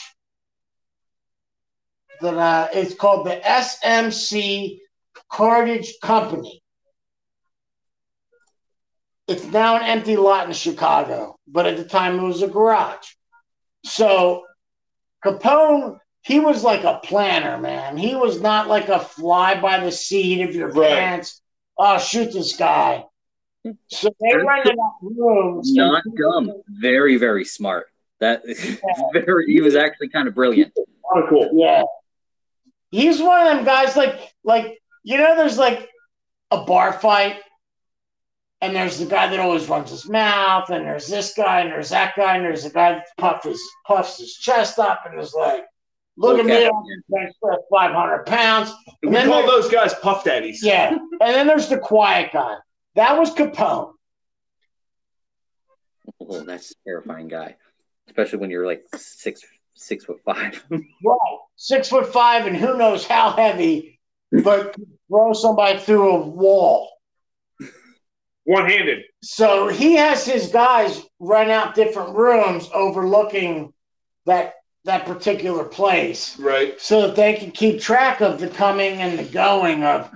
that 2.20 2.36
uh, 2.36 2.68
it's 2.74 2.94
called 2.94 3.26
the 3.26 3.40
SMC 3.44 4.80
Cartage 5.30 5.96
Company. 6.02 6.61
It's 9.28 9.46
now 9.46 9.78
an 9.78 9.84
empty 9.84 10.18
lot 10.18 10.48
in 10.48 10.54
Chicago, 10.54 11.38
but 11.48 11.66
at 11.66 11.78
the 11.78 11.86
time 11.86 12.20
it 12.20 12.24
was 12.24 12.42
a 12.42 12.48
garage. 12.48 13.08
So 13.86 14.44
Capone, 15.24 16.00
he 16.24 16.40
was 16.40 16.64
like 16.64 16.84
a 16.84 17.00
planner, 17.04 17.58
man. 17.58 17.98
He 17.98 18.16
was 18.16 18.42
not 18.42 18.68
like 18.68 18.90
a 18.90 19.00
fly 19.00 19.60
by 19.60 19.80
the 19.84 19.92
seat 19.92 20.42
of 20.48 20.56
your 20.56 20.70
Right. 20.70 20.90
pants. 20.90 21.42
Oh, 21.78 21.98
shoot 22.00 22.34
this 22.34 22.56
guy. 22.58 23.06
So 23.90 24.10
they 24.20 24.36
rented 24.36 24.78
out 24.80 24.94
rooms. 25.02 25.74
Not 25.74 26.04
dumb, 26.18 26.52
very 26.68 27.18
very 27.18 27.46
smart. 27.46 27.88
That 28.20 28.44
very, 29.14 29.46
he 29.54 29.62
was 29.62 29.76
actually 29.76 30.10
kind 30.10 30.28
of 30.28 30.36
brilliant. 30.36 30.74
Oh, 31.14 31.26
cool. 31.30 31.50
Yeah. 31.54 31.84
He's 32.90 33.22
one 33.22 33.48
of 33.48 33.56
them 33.56 33.66
guys 33.66 33.96
like 33.96 34.20
like 34.44 34.80
you 35.04 35.18
know 35.18 35.36
there's 35.36 35.58
like 35.58 35.90
a 36.50 36.64
bar 36.66 36.92
fight 36.94 37.38
and 38.62 38.76
there's 38.76 38.99
the 38.99 39.05
guy 39.05 39.28
that 39.28 39.39
always 39.39 39.68
runs 39.68 39.89
his 39.89 40.07
mouth 40.07 40.70
and 40.70 40.86
there's 40.86 41.07
this 41.07 41.34
guy 41.34 41.62
and 41.62 41.72
there's 41.72 41.89
that 41.89 42.14
guy 42.16 42.36
and 42.36 42.45
there's 42.45 42.64
the 42.64 42.70
guy 42.70 42.93
that 42.93 43.07
puffs 43.18 43.45
his 43.45 43.62
puffs 43.88 44.18
his 44.20 44.36
chest 44.36 44.78
up 44.80 45.01
and 45.05 45.20
is 45.20 45.34
like 45.34 45.64
look 46.18 46.39
at 46.39 46.45
me 46.45 46.66
I'm 46.66 46.72
bench 47.09 47.34
press 47.41 47.57
500 47.72 48.26
pounds. 48.26 48.72
We 49.01 49.07
And 49.07 49.16
then 49.16 49.28
call 49.28 49.41
there- 49.41 49.47
those 49.62 49.70
guys 49.72 49.93
puff 49.95 50.24
daddies. 50.24 50.64
yeah. 50.64 50.89
And 50.89 50.99
then 51.36 51.47
there's 51.47 51.70
the 51.70 51.80
quiet 51.80 52.32
guy. 52.34 52.55
That 52.95 53.18
was 53.18 53.34
Capone. 53.34 53.93
Oh, 56.20 56.41
that's 56.43 56.72
a 56.72 56.76
terrifying 56.86 57.28
guy, 57.28 57.55
especially 58.07 58.39
when 58.39 58.49
you're 58.49 58.66
like 58.68 58.84
six 58.95 59.41
six 59.74 60.05
foot 60.05 60.20
five. 60.26 60.64
right. 60.72 61.18
Six 61.55 61.89
foot 61.89 62.12
five 62.12 62.45
and 62.45 62.55
who 62.55 62.78
knows 62.78 63.05
how 63.07 63.32
heavy 63.32 63.99
but 64.43 64.76
throw 65.09 65.34
somebody 65.34 65.80
through 65.80 66.09
a 66.12 66.26
wall 66.28 66.89
One 68.46 68.68
handed. 68.68 69.04
So 69.22 69.68
he 69.68 69.96
has 69.96 70.26
his 70.26 70.48
guys 70.48 71.02
run 71.20 71.50
out 71.50 71.76
different 71.76 72.16
rooms 72.16 72.70
overlooking 72.74 73.74
that 74.26 74.56
that 74.84 75.06
particular 75.06 75.64
place 75.64 76.39
Right. 76.39 76.80
so 76.82 77.02
that 77.08 77.16
they 77.16 77.36
can 77.36 77.52
keep 77.52 77.80
track 77.82 78.20
of 78.22 78.39
the 78.39 78.48
coming 78.50 79.00
and 79.02 79.20
the 79.20 79.24
going 79.24 79.84
of 79.84 80.10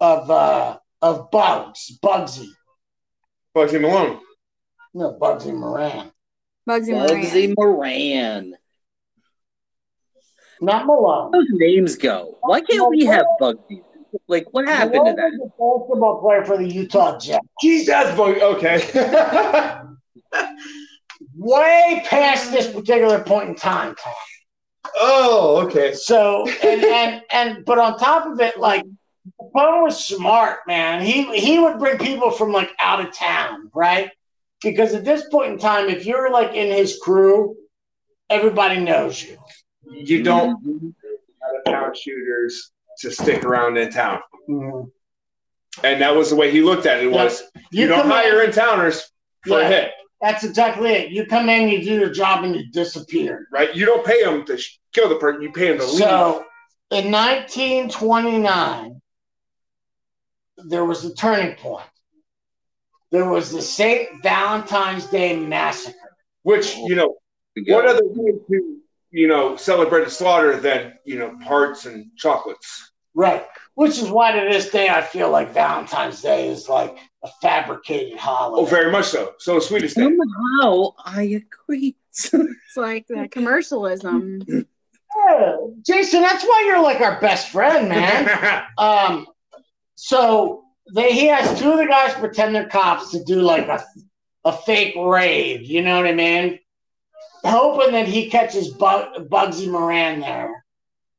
of 0.00 0.30
uh 0.30 0.78
of 1.02 1.30
bugs 1.32 1.98
bugsy 2.02 2.46
Bugsy 3.56 3.80
Malone. 3.80 4.20
no 4.94 5.18
bugsy 5.20 5.52
moran 5.52 6.12
Bugsy 6.68 6.92
Moran. 6.92 7.08
Bugsy 7.22 7.54
Moran. 7.56 8.54
not 10.60 10.86
malone 10.86 11.32
Those 11.32 11.46
names 11.50 11.96
go. 11.96 12.38
Why 12.42 12.60
can't 12.60 12.88
we 12.90 13.04
have 13.06 13.26
Bugsy? 13.40 13.82
Like, 14.28 14.46
what 14.52 14.66
happened 14.66 14.92
to 14.92 14.98
Malone 14.98 15.16
that? 15.16 15.30
was 15.32 15.40
a 15.40 15.86
basketball 15.86 16.20
player 16.20 16.44
for 16.44 16.56
the 16.56 16.66
utah 16.66 17.18
jets 17.18 17.46
Jesus, 17.60 18.16
Bug. 18.16 18.38
Okay. 18.38 19.80
way 21.36 22.02
past 22.06 22.50
this 22.50 22.70
particular 22.72 23.20
point 23.20 23.48
in 23.50 23.54
time 23.54 23.94
Tom. 23.94 24.12
oh, 24.96 25.66
okay. 25.66 25.94
So 25.94 26.48
and 26.62 26.84
and 26.84 27.22
and 27.30 27.64
but 27.64 27.78
on 27.78 27.98
top 27.98 28.26
of 28.26 28.40
it, 28.40 28.58
like 28.58 28.84
Capone 29.40 29.82
was 29.82 30.04
smart, 30.04 30.60
man. 30.66 31.02
He 31.02 31.38
he 31.38 31.58
would 31.58 31.78
bring 31.78 31.98
people 31.98 32.30
from 32.30 32.52
like 32.52 32.70
out 32.78 33.04
of 33.06 33.16
town, 33.16 33.70
right? 33.74 34.10
Because 34.62 34.94
at 34.94 35.04
this 35.04 35.28
point 35.28 35.52
in 35.52 35.58
time, 35.58 35.88
if 35.88 36.06
you're 36.06 36.30
like 36.30 36.54
in 36.54 36.70
his 36.70 36.98
crew, 37.02 37.56
everybody 38.30 38.80
knows 38.80 39.22
you. 39.22 39.36
You 39.90 40.22
don't 40.22 40.64
mm-hmm. 40.64 40.88
out 41.44 41.58
of 41.58 41.64
town 41.64 41.94
shooters 41.94 42.72
to 42.98 43.10
stick 43.10 43.44
around 43.44 43.76
in 43.76 43.90
town. 43.90 44.20
Mm-hmm. 44.48 44.88
And 45.84 46.02
that 46.02 46.14
was 46.14 46.30
the 46.30 46.36
way 46.36 46.50
he 46.50 46.62
looked 46.62 46.86
at 46.86 47.02
it 47.02 47.10
was 47.10 47.42
you, 47.72 47.88
don't 47.88 48.02
come 48.02 48.10
hire 48.10 48.42
in, 48.42 48.50
in 48.50 48.54
towners 48.54 49.10
for 49.46 49.60
a 49.60 49.66
hit, 49.66 49.90
that's 50.24 50.42
exactly 50.42 50.90
it. 50.90 51.10
You 51.10 51.26
come 51.26 51.50
in, 51.50 51.68
you 51.68 51.82
do 51.82 51.98
your 51.98 52.10
job, 52.10 52.44
and 52.44 52.56
you 52.56 52.70
disappear. 52.70 53.46
right? 53.52 53.74
You 53.74 53.84
don't 53.84 54.06
pay 54.06 54.24
them 54.24 54.46
to 54.46 54.56
sh- 54.56 54.78
kill 54.94 55.10
the 55.10 55.16
person, 55.16 55.42
you 55.42 55.52
pay 55.52 55.68
them 55.68 55.78
to 55.78 55.84
leave. 55.84 55.98
So 55.98 56.46
in 56.90 57.10
1929, 57.12 59.02
there 60.56 60.84
was 60.84 61.04
a 61.04 61.14
turning 61.14 61.56
point. 61.56 61.84
There 63.10 63.28
was 63.28 63.50
the 63.50 63.60
St. 63.60 64.22
Valentine's 64.22 65.06
Day 65.06 65.38
Massacre. 65.38 65.98
Which, 66.42 66.74
you 66.76 66.94
know, 66.94 67.16
We 67.54 67.64
what 67.68 67.86
other 67.86 68.00
way 68.04 68.32
to, 68.32 68.78
you 69.14 69.28
know, 69.28 69.54
celebrated 69.54 70.10
slaughter 70.10 70.58
than, 70.58 70.92
you 71.04 71.16
know, 71.16 71.38
parts 71.44 71.86
and 71.86 72.10
chocolates? 72.16 72.90
Right. 73.14 73.46
Which 73.76 73.96
is 73.98 74.10
why 74.10 74.32
to 74.32 74.48
this 74.50 74.70
day 74.70 74.88
I 74.88 75.02
feel 75.02 75.30
like 75.30 75.54
Valentine's 75.54 76.20
Day 76.20 76.48
is 76.48 76.68
like 76.68 76.98
a 77.22 77.28
fabricated 77.40 78.18
holiday. 78.18 78.60
Oh, 78.60 78.66
very 78.66 78.90
much 78.90 79.06
so. 79.06 79.34
So 79.38 79.60
sweetest 79.60 79.94
thing. 79.94 80.18
Somehow, 80.18 80.94
I 80.98 81.40
agree. 81.42 81.96
It's 82.16 82.76
like 82.76 83.06
that 83.08 83.32
commercialism. 83.32 84.42
Yeah. 84.48 85.56
Jason, 85.84 86.22
that's 86.22 86.44
why 86.44 86.64
you're 86.66 86.82
like 86.82 87.00
our 87.00 87.20
best 87.20 87.50
friend, 87.50 87.88
man. 87.88 88.64
um, 88.78 89.26
so 89.96 90.64
they 90.94 91.12
he 91.12 91.26
has 91.26 91.58
two 91.58 91.72
of 91.72 91.78
the 91.78 91.86
guys 91.86 92.14
pretend 92.14 92.54
they're 92.54 92.68
cops 92.68 93.10
to 93.12 93.24
do 93.24 93.40
like 93.40 93.66
a 93.66 93.84
a 94.44 94.52
fake 94.52 94.94
raid. 94.96 95.66
You 95.66 95.82
know 95.82 95.96
what 95.96 96.06
I 96.06 96.14
mean? 96.14 96.60
Hoping 97.44 97.92
that 97.92 98.08
he 98.08 98.30
catches 98.30 98.68
Bug, 98.68 99.28
Bugsy 99.28 99.70
Moran 99.70 100.20
there. 100.20 100.64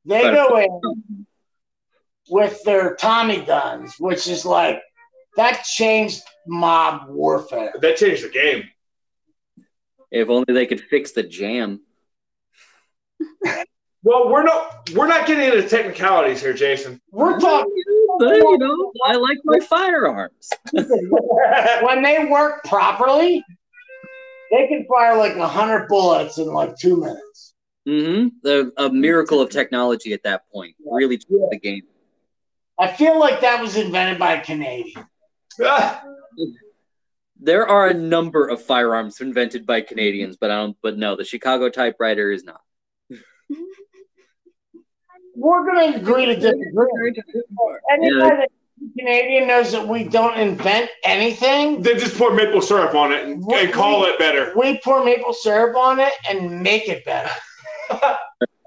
They 0.04 0.22
go 0.22 0.58
in 0.58 1.26
with 2.28 2.62
their 2.64 2.96
Tommy 2.96 3.40
guns, 3.42 3.94
which 3.98 4.28
is 4.28 4.44
like 4.44 4.80
that 5.36 5.64
changed 5.64 6.22
mob 6.46 7.08
warfare. 7.08 7.74
that 7.80 7.96
changed 7.96 8.24
the 8.24 8.28
game. 8.28 8.64
if 10.10 10.28
only 10.28 10.52
they 10.52 10.66
could 10.66 10.80
fix 10.80 11.12
the 11.12 11.22
jam. 11.22 11.80
Well, 14.02 14.28
we're 14.28 14.44
not 14.44 14.88
we're 14.94 15.08
not 15.08 15.26
getting 15.26 15.44
into 15.52 15.68
technicalities 15.68 16.40
here, 16.40 16.52
Jason. 16.52 17.00
We're 17.10 17.40
talking 17.40 17.72
But, 18.18 18.36
you 18.36 18.58
know, 18.58 18.92
I 19.04 19.16
like 19.16 19.38
my 19.44 19.58
firearms. 19.60 20.48
when 20.72 22.02
they 22.02 22.24
work 22.26 22.62
properly, 22.64 23.44
they 24.50 24.66
can 24.68 24.86
fire 24.86 25.16
like 25.16 25.36
a 25.36 25.48
hundred 25.48 25.88
bullets 25.88 26.38
in 26.38 26.46
like 26.46 26.76
two 26.76 27.00
minutes. 27.00 27.54
Mm-hmm. 27.86 28.28
The 28.42 28.72
a 28.76 28.90
miracle 28.90 29.40
of 29.40 29.50
technology 29.50 30.12
at 30.12 30.22
that 30.24 30.42
point 30.52 30.74
really 30.84 31.18
changed 31.18 31.50
the 31.50 31.58
game. 31.58 31.82
I 32.78 32.88
feel 32.88 33.18
like 33.18 33.40
that 33.40 33.60
was 33.60 33.76
invented 33.76 34.18
by 34.18 34.34
a 34.34 34.44
Canadian. 34.44 35.06
There 37.38 37.68
are 37.68 37.88
a 37.88 37.94
number 37.94 38.48
of 38.48 38.62
firearms 38.62 39.20
invented 39.20 39.66
by 39.66 39.82
Canadians, 39.82 40.38
but 40.38 40.50
I 40.50 40.56
don't. 40.56 40.76
But 40.82 40.96
no, 40.96 41.16
the 41.16 41.24
Chicago 41.24 41.68
typewriter 41.68 42.32
is 42.32 42.44
not. 42.44 42.62
We're 45.34 45.64
going 45.66 45.92
to 45.92 45.98
agree 45.98 46.24
to 46.24 46.34
disagree. 46.34 47.22
Anybody 47.92 48.36
that 48.36 48.48
Canadian 48.98 49.48
knows 49.48 49.72
that 49.72 49.86
we 49.86 50.04
don't 50.04 50.38
invent 50.38 50.90
anything. 51.04 51.82
They 51.82 51.94
just 51.94 52.16
pour 52.16 52.32
maple 52.32 52.60
syrup 52.60 52.94
on 52.94 53.12
it 53.12 53.24
and, 53.24 53.42
and 53.42 53.72
call 53.72 54.04
it 54.04 54.18
better. 54.18 54.52
We 54.56 54.78
pour 54.84 55.04
maple 55.04 55.32
syrup 55.32 55.76
on 55.76 55.98
it 56.00 56.12
and 56.28 56.62
make 56.62 56.88
it 56.88 57.04
better. 57.04 57.30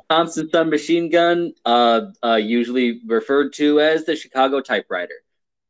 Thompson 0.09 0.49
submachine 0.49 1.09
gun, 1.09 1.53
uh, 1.65 2.01
uh, 2.23 2.35
usually 2.35 3.01
referred 3.05 3.53
to 3.53 3.79
as 3.79 4.05
the 4.05 4.15
Chicago 4.15 4.59
typewriter. 4.59 5.13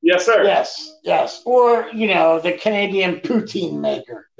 Yes, 0.01 0.25
sir. 0.25 0.43
Yes, 0.43 0.97
yes. 1.03 1.41
Or, 1.45 1.89
you 1.93 2.07
know, 2.07 2.39
the 2.39 2.53
Canadian 2.53 3.17
poutine 3.17 3.79
maker. 3.81 4.29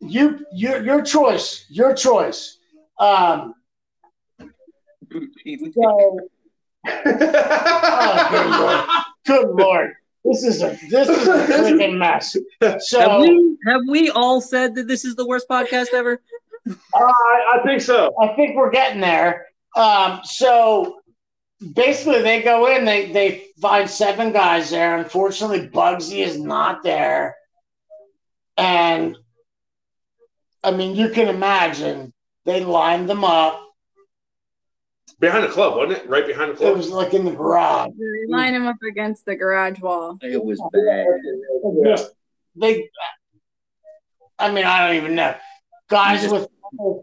You 0.00 0.44
your 0.52 0.84
your 0.84 1.02
choice. 1.02 1.66
Your 1.68 1.94
choice. 1.94 2.58
Um 2.98 3.54
so 5.10 6.20
oh, 7.06 8.28
good 8.30 8.50
lord. 8.60 8.84
Good 9.26 9.48
lord. 9.56 9.94
This 10.24 10.44
is 10.44 10.62
a 10.62 10.76
this 10.90 11.08
is 11.08 11.28
a 11.28 11.46
freaking 11.46 11.96
mess. 11.96 12.36
So 12.80 13.00
have 13.00 13.20
we 13.20 13.56
have 13.66 13.80
we 13.88 14.10
all 14.10 14.40
said 14.40 14.74
that 14.74 14.88
this 14.88 15.04
is 15.04 15.14
the 15.14 15.26
worst 15.26 15.48
podcast 15.48 15.94
ever? 15.94 16.20
Uh, 16.68 16.74
I, 16.94 17.54
I 17.54 17.62
think 17.64 17.80
so. 17.80 18.12
I 18.20 18.28
think 18.34 18.56
we're 18.56 18.70
getting 18.70 19.00
there. 19.00 19.46
Um, 19.76 20.20
so 20.24 21.00
basically, 21.74 22.20
they 22.22 22.42
go 22.42 22.66
in, 22.66 22.84
they 22.84 23.12
they 23.12 23.46
find 23.60 23.88
seven 23.88 24.32
guys 24.32 24.70
there. 24.70 24.98
Unfortunately, 24.98 25.68
Bugsy 25.68 26.24
is 26.24 26.38
not 26.38 26.82
there, 26.82 27.36
and 28.56 29.16
I 30.62 30.72
mean, 30.72 30.96
you 30.96 31.10
can 31.10 31.28
imagine 31.28 32.12
they 32.44 32.64
lined 32.64 33.08
them 33.08 33.24
up. 33.24 33.62
Behind 35.20 35.42
the 35.42 35.48
club, 35.48 35.76
wasn't 35.76 35.98
it? 35.98 36.08
Right 36.08 36.26
behind 36.26 36.52
the 36.52 36.54
club. 36.54 36.74
It 36.74 36.76
was 36.76 36.90
like 36.90 37.12
in 37.12 37.24
the 37.24 37.32
garage. 37.32 37.90
They 37.98 38.32
line 38.32 38.54
him 38.54 38.66
up 38.66 38.80
against 38.88 39.24
the 39.24 39.34
garage 39.34 39.80
wall. 39.80 40.16
It 40.22 40.42
was 40.42 40.62
bad. 40.72 41.06
Yeah. 41.84 42.04
They, 42.54 42.88
I 44.38 44.52
mean, 44.52 44.64
I 44.64 44.86
don't 44.86 44.96
even 44.96 45.16
know. 45.16 45.34
Guys 45.90 46.30
with 46.30 46.48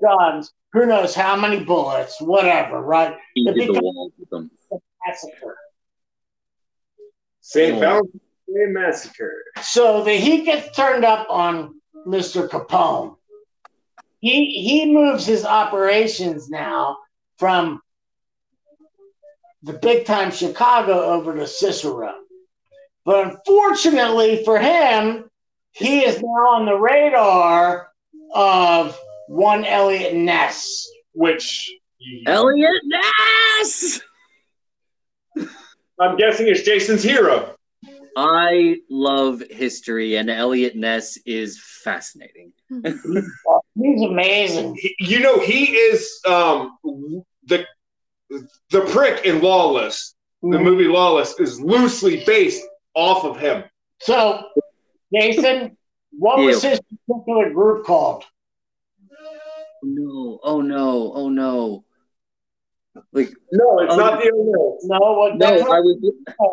guns, 0.02 0.54
who 0.72 0.86
knows 0.86 1.14
how 1.14 1.36
many 1.36 1.64
bullets, 1.64 2.22
whatever, 2.22 2.82
right? 2.82 3.18
He 3.34 3.44
did 3.44 3.56
the 3.56 3.60
becomes 3.60 3.80
walls 3.82 4.12
with 4.18 4.30
them. 4.30 4.52
massacre. 5.06 5.58
St. 7.42 7.80
Valentine's 7.80 8.22
Day 8.48 8.66
Massacre. 8.68 9.44
So 9.62 10.04
the 10.04 10.14
heat 10.14 10.46
gets 10.46 10.76
turned 10.76 11.04
up 11.04 11.28
on 11.30 11.82
Mr. 12.08 12.48
Capone. 12.48 13.18
He 14.20 14.62
he 14.64 14.92
moves 14.92 15.26
his 15.26 15.46
operations 15.46 16.50
now 16.50 16.98
from 17.38 17.82
the 19.66 19.74
big 19.74 20.06
time 20.06 20.32
Chicago 20.32 20.94
over 20.94 21.36
to 21.36 21.48
Cicero. 21.48 22.14
But 23.04 23.28
unfortunately 23.28 24.44
for 24.46 24.60
him, 24.60 25.26
he 25.72 26.02
is 26.02 26.22
now 26.22 26.56
on 26.56 26.66
the 26.66 26.78
radar 26.78 27.90
of 28.34 28.98
one 29.28 29.66
Eliot 29.66 30.14
Ness. 30.14 30.88
Which 31.14 31.72
Eliot 32.28 32.82
Ness. 32.84 34.02
I'm 36.00 36.18
guessing 36.18 36.48
is 36.48 36.62
Jason's 36.62 37.04
hero. 37.04 37.56
I 38.18 38.78
love 38.90 39.44
history, 39.50 40.16
and 40.16 40.30
Eliot 40.30 40.76
Ness 40.76 41.18
is 41.26 41.60
fascinating. 41.60 42.54
He's 42.70 44.02
amazing. 44.02 44.78
You 45.00 45.20
know, 45.20 45.40
he 45.40 45.66
is 45.76 46.22
um, 46.26 46.78
the 47.46 47.66
the 48.30 48.82
prick 48.92 49.26
in 49.26 49.42
Lawless. 49.42 50.16
The 50.42 50.50
mm-hmm. 50.50 50.64
movie 50.64 50.86
Lawless 50.86 51.40
is 51.40 51.60
loosely 51.60 52.24
based 52.26 52.64
off 52.94 53.24
of 53.24 53.40
him. 53.40 53.64
So, 54.02 54.50
Jason, 55.14 55.78
what 56.12 56.38
was 56.38 56.64
Yeah. 56.64 56.72
his 56.72 56.82
particular 57.08 57.50
group 57.52 57.86
called? 57.86 58.26
No, 59.84 60.40
oh 60.44 60.62
no, 60.62 61.12
oh 61.14 61.30
no. 61.30 61.84
Like 63.12 63.30
No, 63.52 63.80
it's 63.80 63.94
Oh, 63.94 63.98
not 63.98 64.22
the 64.22 64.32
old 64.32 64.80
No, 64.84 65.14
what 65.14 65.38
no, 65.38 65.48
I 65.48 65.80
was 65.80 65.98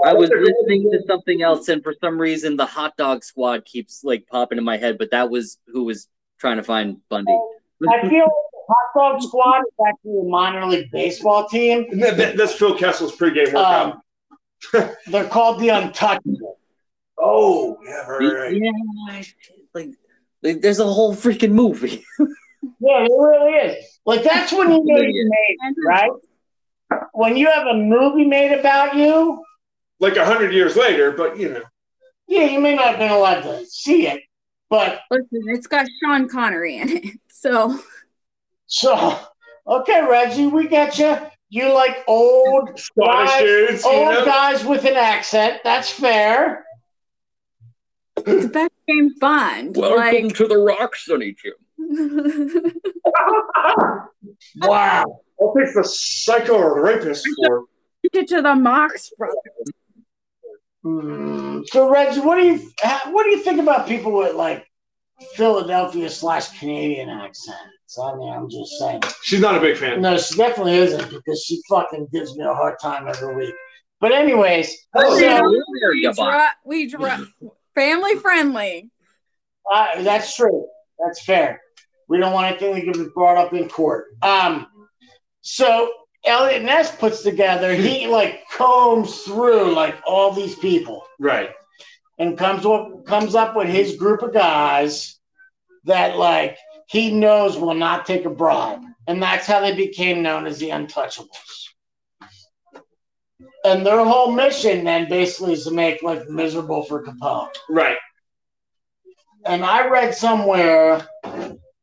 I 0.04 0.12
was 0.12 0.28
That's 0.28 0.40
a 0.40 0.42
great 0.42 0.54
listening 0.58 0.90
to 0.90 1.02
something 1.06 1.42
else, 1.42 1.68
and 1.68 1.82
for 1.82 1.94
some 2.00 2.20
reason, 2.20 2.56
the 2.56 2.66
hot 2.66 2.96
dog 2.96 3.24
squad 3.24 3.64
keeps 3.64 4.02
like 4.04 4.26
popping 4.26 4.58
in 4.58 4.64
my 4.64 4.76
head. 4.76 4.98
But 4.98 5.12
that 5.12 5.30
was 5.30 5.58
who 5.68 5.84
was 5.84 6.08
trying 6.38 6.56
to 6.56 6.62
find 6.62 6.98
Bundy. 7.08 7.32
I 7.32 8.08
feel 8.08 8.20
like 8.20 8.30
the 8.51 8.51
Hot 8.68 9.12
Dog 9.12 9.22
Squad 9.22 9.58
is 9.60 9.74
actually 9.88 10.20
a 10.20 10.24
minor 10.24 10.66
league 10.66 10.90
baseball 10.90 11.46
team. 11.48 11.98
That- 11.98 12.16
that- 12.16 12.36
That's 12.36 12.54
Phil 12.54 12.76
Kessel's 12.76 13.16
pregame 13.16 13.46
workout. 13.52 14.00
Um, 14.74 14.90
they're 15.08 15.26
called 15.28 15.60
the 15.60 15.68
Untouchable. 15.70 16.58
oh, 17.18 17.78
yeah, 17.84 18.06
right, 18.06 18.32
right. 18.32 18.56
Yeah, 18.56 19.22
like, 19.74 19.88
like 20.42 20.60
there's 20.60 20.78
a 20.78 20.84
whole 20.86 21.14
freaking 21.14 21.52
movie. 21.52 22.04
Yeah, 22.78 23.04
it 23.04 23.10
really 23.10 23.52
is. 23.72 23.84
Like 24.06 24.22
that's 24.22 24.52
when 24.52 24.70
you 24.70 24.84
know 24.84 25.00
you 25.00 25.28
made 25.30 25.56
it, 25.68 25.76
right? 25.86 26.10
When 27.12 27.36
you 27.36 27.48
have 27.50 27.66
a 27.66 27.74
movie 27.74 28.24
made 28.24 28.56
about 28.56 28.94
you, 28.96 29.42
Like 29.98 30.16
a 30.16 30.24
hundred 30.24 30.52
years 30.52 30.76
later, 30.76 31.10
but 31.12 31.36
you 31.38 31.48
know. 31.48 31.62
yeah, 32.28 32.44
you 32.44 32.60
may 32.60 32.74
not 32.76 32.90
have 32.90 32.98
been 32.98 33.10
allowed 33.10 33.40
to 33.42 33.66
see 33.66 34.06
it, 34.06 34.22
but 34.70 35.00
Listen, 35.10 35.42
it's 35.48 35.66
got 35.66 35.86
Sean 36.02 36.28
Connery 36.28 36.76
in 36.76 36.88
it. 36.88 37.04
So 37.28 37.78
so 38.72 39.18
okay, 39.66 40.02
Reggie, 40.08 40.46
we 40.46 40.66
got 40.66 40.98
you. 40.98 41.18
You 41.50 41.72
like 41.74 42.04
old 42.08 42.78
Scottish 42.78 43.30
guys, 43.30 43.42
dudes, 43.42 43.84
you 43.84 43.90
old 43.90 44.08
know? 44.14 44.24
guys 44.24 44.64
with 44.64 44.86
an 44.86 44.96
accent. 44.96 45.60
That's 45.62 45.90
fair. 45.90 46.64
it's 48.16 48.46
best 48.46 48.72
James 48.88 49.12
Bond. 49.20 49.76
like 49.76 50.34
to 50.36 50.48
the 50.48 50.56
Rock, 50.56 50.96
Sonny 50.96 51.34
Jim. 51.34 51.52
Wow. 54.56 55.20
I'll 55.40 55.54
pick 55.54 55.74
the 55.74 55.84
psycho 55.84 56.54
or 56.54 56.74
the 56.74 56.80
rapist 56.80 57.26
for. 57.36 57.64
get 58.12 58.28
to 58.28 58.40
the 58.40 58.54
Marx 58.54 59.10
brothers. 59.18 59.36
Hmm. 60.82 61.60
So, 61.66 61.90
Reggie, 61.90 62.20
what 62.20 62.36
do 62.36 62.46
you 62.46 62.70
what 63.10 63.24
do 63.24 63.30
you 63.30 63.42
think 63.42 63.60
about 63.60 63.86
people 63.86 64.12
with 64.12 64.34
like 64.34 64.66
Philadelphia 65.34 66.08
slash 66.10 66.58
Canadian 66.58 67.08
accents? 67.08 67.98
I 68.02 68.14
mean, 68.16 68.32
I'm 68.32 68.48
just 68.48 68.78
saying. 68.78 69.02
She's 69.22 69.40
not 69.40 69.56
a 69.56 69.60
big 69.60 69.76
fan. 69.76 70.00
No, 70.00 70.16
she 70.16 70.34
definitely 70.36 70.76
isn't 70.76 71.10
because 71.10 71.42
she 71.44 71.60
fucking 71.68 72.08
gives 72.12 72.36
me 72.36 72.44
a 72.44 72.54
hard 72.54 72.78
time 72.80 73.06
every 73.08 73.34
week. 73.34 73.54
But 74.00 74.12
anyways, 74.12 74.74
Oh, 74.94 75.18
so, 75.18 75.24
yeah. 75.24 75.40
we 75.86 76.08
draw, 76.14 76.49
we 76.64 76.86
draw 76.88 77.18
family 77.74 78.16
friendly. 78.16 78.90
uh, 79.72 80.03
that's 80.03 80.34
true. 80.36 80.66
That's 81.04 81.24
fair. 81.24 81.61
We 82.08 82.18
don't 82.18 82.32
want 82.32 82.46
anything 82.46 82.74
to 82.92 82.92
get 82.99 83.14
brought 83.14 83.36
up 83.36 83.53
in 83.53 83.68
court. 83.68 84.07
Um, 84.22 84.66
so 85.42 85.92
Eliot 86.24 86.62
Ness 86.62 86.94
puts 86.96 87.22
together. 87.22 87.74
He 87.74 88.07
like 88.07 88.42
combs 88.50 89.20
through 89.22 89.74
like 89.74 89.96
all 90.07 90.32
these 90.32 90.54
people. 90.57 91.04
Right. 91.18 91.50
And 92.22 92.38
comes 92.38 92.64
up 92.64 93.04
comes 93.04 93.34
up 93.34 93.57
with 93.57 93.66
his 93.66 93.96
group 93.96 94.22
of 94.22 94.32
guys 94.32 95.18
that 95.84 96.16
like 96.16 96.57
he 96.86 97.11
knows 97.11 97.58
will 97.58 97.74
not 97.74 98.07
take 98.07 98.24
a 98.24 98.30
bribe, 98.30 98.80
and 99.08 99.20
that's 99.20 99.46
how 99.46 99.58
they 99.61 99.74
became 99.74 100.22
known 100.22 100.46
as 100.46 100.58
the 100.58 100.68
Untouchables. 100.68 101.66
And 103.64 103.84
their 103.84 104.04
whole 104.04 104.30
mission 104.30 104.84
then 104.84 105.08
basically 105.08 105.54
is 105.54 105.64
to 105.64 105.72
make 105.72 106.03
life 106.03 106.28
miserable 106.28 106.84
for 106.84 107.04
Capone. 107.04 107.49
Right. 107.68 107.96
And 109.44 109.64
I 109.64 109.88
read 109.88 110.14
somewhere 110.14 111.04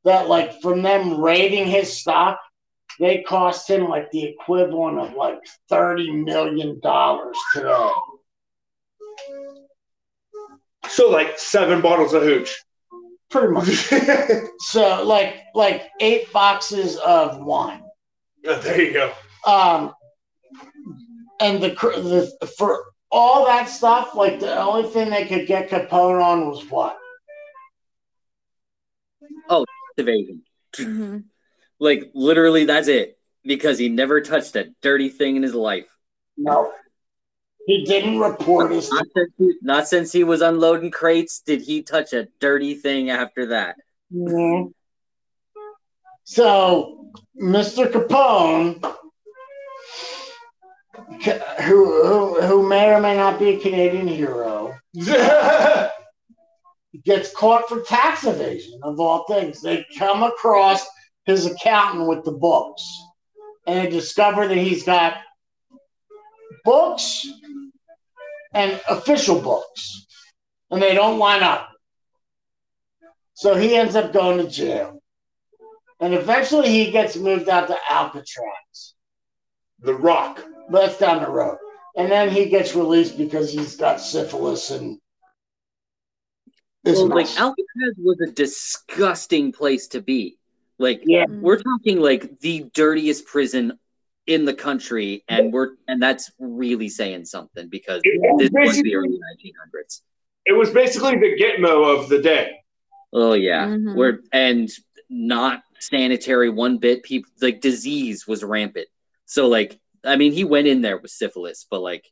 that 0.05 0.29
like 0.29 0.61
from 0.61 0.81
them 0.81 1.19
raiding 1.19 1.67
his 1.67 1.91
stock, 1.91 2.39
they 2.97 3.23
cost 3.23 3.69
him 3.69 3.89
like 3.89 4.09
the 4.11 4.23
equivalent 4.23 4.99
of 4.99 5.13
like 5.15 5.39
thirty 5.67 6.09
million 6.11 6.79
dollars 6.79 7.37
today. 7.53 7.89
So 10.89 11.09
like 11.09 11.37
seven 11.39 11.81
bottles 11.81 12.13
of 12.13 12.23
hooch. 12.23 12.63
Pretty 13.29 13.49
much. 13.49 13.91
So 14.61 15.03
like 15.03 15.41
like 15.55 15.89
eight 15.99 16.31
boxes 16.33 16.97
of 16.97 17.39
wine. 17.43 17.83
there 18.43 18.81
you 18.81 18.93
go. 18.93 19.11
Um, 19.45 19.93
and 21.39 21.61
the, 21.63 21.71
cr- 21.71 21.91
the 21.99 22.31
for 22.57 22.83
all 23.11 23.45
that 23.45 23.69
stuff, 23.69 24.15
like 24.15 24.39
the 24.39 24.59
only 24.59 24.89
thing 24.89 25.09
they 25.09 25.25
could 25.25 25.47
get 25.47 25.69
Capone 25.69 26.23
on 26.23 26.47
was 26.47 26.69
what? 26.69 26.97
Oh, 29.49 29.65
evasion. 29.97 30.43
Mhm. 30.75 31.23
Like 31.79 32.11
literally, 32.13 32.65
that's 32.65 32.87
it. 32.87 33.17
Because 33.43 33.79
he 33.79 33.87
never 33.89 34.21
touched 34.21 34.55
a 34.57 34.73
dirty 34.81 35.09
thing 35.09 35.37
in 35.37 35.43
his 35.43 35.55
life. 35.55 35.87
No. 36.37 36.71
He 37.65 37.85
didn't 37.85 38.19
report 38.19 38.71
his. 38.71 38.89
Not 38.91 39.05
since, 39.15 39.31
he, 39.37 39.53
not 39.61 39.87
since 39.87 40.11
he 40.11 40.23
was 40.23 40.41
unloading 40.41 40.91
crates 40.91 41.41
did 41.45 41.61
he 41.61 41.83
touch 41.83 42.13
a 42.13 42.27
dirty 42.39 42.75
thing 42.75 43.09
after 43.09 43.47
that. 43.47 43.75
Mhm. 44.13 44.73
So, 46.23 47.11
Mr. 47.41 47.91
Capone, 47.91 48.83
who, 51.63 52.03
who 52.03 52.41
who 52.41 52.67
may 52.67 52.93
or 52.93 52.99
may 52.99 53.15
not 53.17 53.39
be 53.39 53.49
a 53.49 53.59
Canadian 53.59 54.07
hero, 54.07 54.77
gets 57.03 57.33
caught 57.35 57.67
for 57.67 57.81
tax 57.81 58.25
evasion 58.25 58.79
of 58.83 58.99
all 58.99 59.25
things. 59.25 59.61
They 59.61 59.85
come 59.97 60.23
across 60.23 60.85
his 61.25 61.45
accountant 61.45 62.07
with 62.07 62.23
the 62.23 62.31
books, 62.31 62.83
and 63.67 63.85
they 63.85 63.89
discover 63.91 64.47
that 64.47 64.57
he's 64.57 64.83
got 64.83 65.17
books 66.63 67.27
and 68.53 68.79
official 68.89 69.39
books, 69.41 70.05
and 70.71 70.81
they 70.81 70.93
don't 70.93 71.19
line 71.19 71.43
up. 71.43 71.69
So 73.33 73.55
he 73.55 73.75
ends 73.75 73.95
up 73.95 74.11
going 74.11 74.37
to 74.43 74.49
jail. 74.49 75.01
And 76.01 76.13
eventually 76.13 76.69
he 76.69 76.91
gets 76.91 77.15
moved 77.15 77.49
out 77.49 77.67
to 77.67 77.77
Alcatraz. 77.89 78.95
the 79.81 79.93
Rock. 79.93 80.43
That's 80.69 80.97
down 80.97 81.23
the 81.23 81.29
road. 81.29 81.57
And 81.95 82.11
then 82.11 82.29
he 82.29 82.49
gets 82.49 82.75
released 82.75 83.17
because 83.17 83.51
he's 83.51 83.75
got 83.77 84.01
syphilis 84.01 84.71
and 84.71 84.99
Well, 86.83 87.07
like 87.07 87.27
Alcatraz 87.39 87.95
was 87.97 88.19
a 88.21 88.31
disgusting 88.31 89.51
place 89.51 89.87
to 89.89 90.01
be. 90.01 90.37
Like 90.77 91.01
Yeah. 91.05 91.25
we're 91.29 91.61
talking 91.61 91.99
like 91.99 92.39
the 92.39 92.65
dirtiest 92.73 93.25
prison 93.25 93.79
in 94.29 94.45
the 94.45 94.53
country, 94.53 95.23
and 95.27 95.51
we're 95.51 95.69
and 95.87 96.01
that's 96.01 96.31
really 96.39 96.87
saying 96.87 97.25
something 97.25 97.67
because 97.67 98.01
It- 98.03 98.21
this 98.37 98.49
was 98.51 98.51
the 98.51 98.83
basically- 98.83 98.93
early 98.95 99.19
1900s. 99.19 100.01
It 100.45 100.53
was 100.53 100.69
basically 100.69 101.15
the 101.17 101.35
Gitmo 101.35 101.97
of 101.97 102.09
the 102.09 102.19
day. 102.21 102.51
Oh 103.11 103.33
yeah, 103.33 103.65
Mhm. 103.67 103.95
we're 103.95 104.19
and 104.31 104.69
not 105.09 105.63
sanitary 105.79 106.49
one 106.51 106.77
bit. 106.77 107.01
People 107.03 107.31
like 107.41 107.59
disease 107.59 108.27
was 108.27 108.43
rampant. 108.43 108.87
So 109.25 109.47
like, 109.47 109.79
I 110.05 110.15
mean, 110.15 110.31
he 110.31 110.43
went 110.43 110.67
in 110.67 110.81
there 110.81 110.97
with 110.97 111.09
syphilis, 111.11 111.65
but 111.69 111.79
like, 111.81 112.05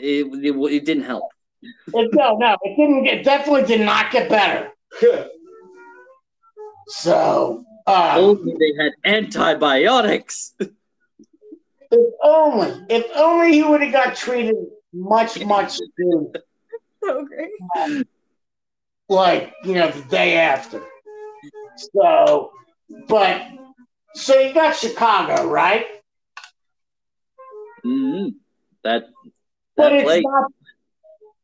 it 0.00 0.26
it, 0.44 0.54
it 0.56 0.84
didn't 0.84 1.04
help. 1.04 1.24
It- 1.62 2.14
no, 2.14 2.36
no, 2.36 2.56
it 2.62 2.76
didn't 2.76 3.02
get 3.02 3.24
definitely 3.24 3.64
did 3.64 3.80
not 3.84 4.12
get 4.12 4.28
better. 4.28 4.70
So 6.90 7.64
uh, 7.86 8.14
Only 8.16 8.54
they 8.58 8.82
had 8.82 8.92
antibiotics. 9.04 10.54
if 11.90 12.14
only 12.22 12.84
if 12.88 13.06
only 13.16 13.52
he 13.52 13.62
would 13.62 13.82
have 13.82 13.92
got 13.92 14.16
treated 14.16 14.56
much, 14.92 15.40
much 15.44 15.78
sooner. 15.98 16.26
So 17.04 17.24
great. 17.24 18.06
like 19.08 19.52
you 19.64 19.74
know 19.74 19.90
the 19.90 20.02
day 20.08 20.36
after. 20.36 20.82
So, 21.94 22.50
but 23.06 23.42
so 24.14 24.38
you 24.38 24.52
got 24.52 24.74
Chicago, 24.74 25.48
right? 25.48 25.86
Mhm. 27.84 28.34
That 28.82 29.04
But 29.76 29.92
it's 29.92 30.04
place. 30.04 30.24
not. 30.26 30.44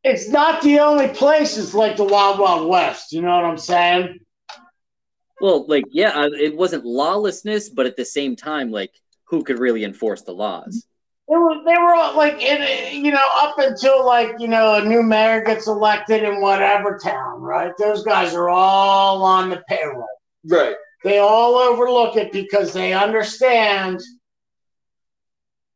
It's 0.03 0.29
not 0.29 0.61
the 0.61 0.79
only 0.79 1.07
place. 1.07 1.57
It's 1.57 1.73
like 1.73 1.95
the 1.97 2.03
Wild 2.03 2.37
Wild 2.39 2.67
West. 2.67 3.11
You 3.13 3.21
know 3.21 3.35
what 3.35 3.45
I'm 3.45 3.57
saying? 3.57 4.19
Well, 5.41 5.65
like, 5.67 5.85
yeah, 5.91 6.09
uh, 6.09 6.29
it 6.31 6.55
wasn't 6.55 6.85
lawlessness, 6.85 7.69
but 7.69 7.85
at 7.85 7.97
the 7.97 8.05
same 8.05 8.35
time, 8.35 8.71
like, 8.71 8.93
who 9.27 9.43
could 9.43 9.59
really 9.59 9.83
enforce 9.83 10.21
the 10.21 10.33
laws? 10.33 10.85
It 11.27 11.31
was, 11.31 11.63
they 11.65 11.73
were 11.73 11.95
all 11.95 12.15
like 12.15 12.39
in 12.41 13.03
you 13.03 13.11
know 13.11 13.27
up 13.37 13.57
until 13.57 14.05
like 14.05 14.33
you 14.37 14.47
know 14.47 14.75
a 14.75 14.85
new 14.85 15.01
mayor 15.01 15.43
gets 15.43 15.67
elected 15.67 16.23
in 16.23 16.39
whatever 16.39 16.99
town, 17.01 17.41
right? 17.41 17.71
Those 17.79 18.03
guys 18.03 18.35
are 18.35 18.49
all 18.49 19.23
on 19.23 19.49
the 19.49 19.63
payroll. 19.67 20.07
right. 20.47 20.75
They 21.03 21.19
all 21.19 21.55
overlook 21.55 22.15
it 22.15 22.31
because 22.31 22.73
they 22.73 22.93
understand. 22.93 24.01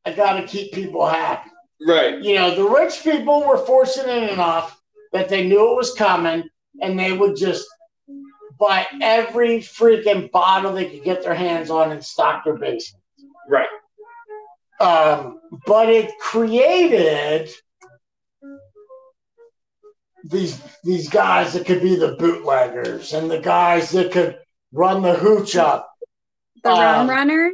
I 0.06 0.14
got 0.14 0.40
to 0.40 0.48
keep 0.48 0.72
people 0.72 1.06
happy. 1.06 1.50
Right. 1.88 2.20
you 2.22 2.36
know, 2.36 2.56
the 2.56 2.68
rich 2.68 3.04
people 3.04 3.48
were 3.48 3.66
fortunate 3.66 4.32
enough 4.32 4.82
that 5.14 5.30
they 5.30 5.48
knew 5.48 5.72
it 5.72 5.76
was 5.76 5.94
coming 5.94 6.44
and 6.82 7.00
they 7.00 7.14
would 7.14 7.38
just 7.38 7.68
buy 8.60 8.86
every 9.02 9.60
freaking 9.60 10.30
bottle 10.32 10.74
they 10.74 10.90
could 10.90 11.04
get 11.04 11.24
their 11.24 11.34
hands 11.34 11.70
on 11.70 11.92
and 11.92 12.04
stock 12.04 12.44
their 12.44 12.58
basement. 12.58 13.02
Right. 13.50 13.68
Um, 14.80 15.42
but 15.66 15.90
it 15.90 16.12
created 16.20 17.50
these 20.26 20.62
these 20.84 21.10
guys 21.10 21.54
that 21.54 21.66
could 21.66 21.82
be 21.82 21.96
the 21.96 22.16
bootleggers 22.20 23.14
and 23.14 23.30
the 23.30 23.40
guys 23.40 23.90
that 23.92 24.12
could 24.12 24.38
run 24.72 25.02
the 25.02 25.14
hooch 25.16 25.56
up, 25.56 25.90
The 26.64 26.70
Um, 26.72 26.80
rum 26.80 27.10
runner. 27.10 27.52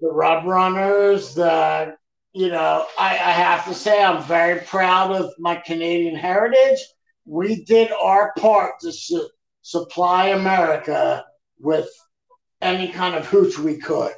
the 0.00 0.08
rub 0.12 0.44
runners, 0.46 1.34
the 1.34 1.96
you 2.32 2.48
know, 2.48 2.86
I, 2.98 3.08
I 3.10 3.32
have 3.32 3.64
to 3.66 3.74
say 3.74 4.02
I'm 4.02 4.22
very 4.22 4.60
proud 4.60 5.10
of 5.12 5.32
my 5.38 5.56
Canadian 5.56 6.14
heritage. 6.14 6.78
We 7.24 7.64
did 7.64 7.90
our 7.90 8.32
part 8.38 8.74
to 8.82 8.92
su- 8.92 9.28
supply 9.62 10.28
America 10.28 11.24
with 11.58 11.88
any 12.60 12.86
kind 12.88 13.16
of 13.16 13.26
hooch 13.26 13.58
we 13.58 13.78
could, 13.78 14.12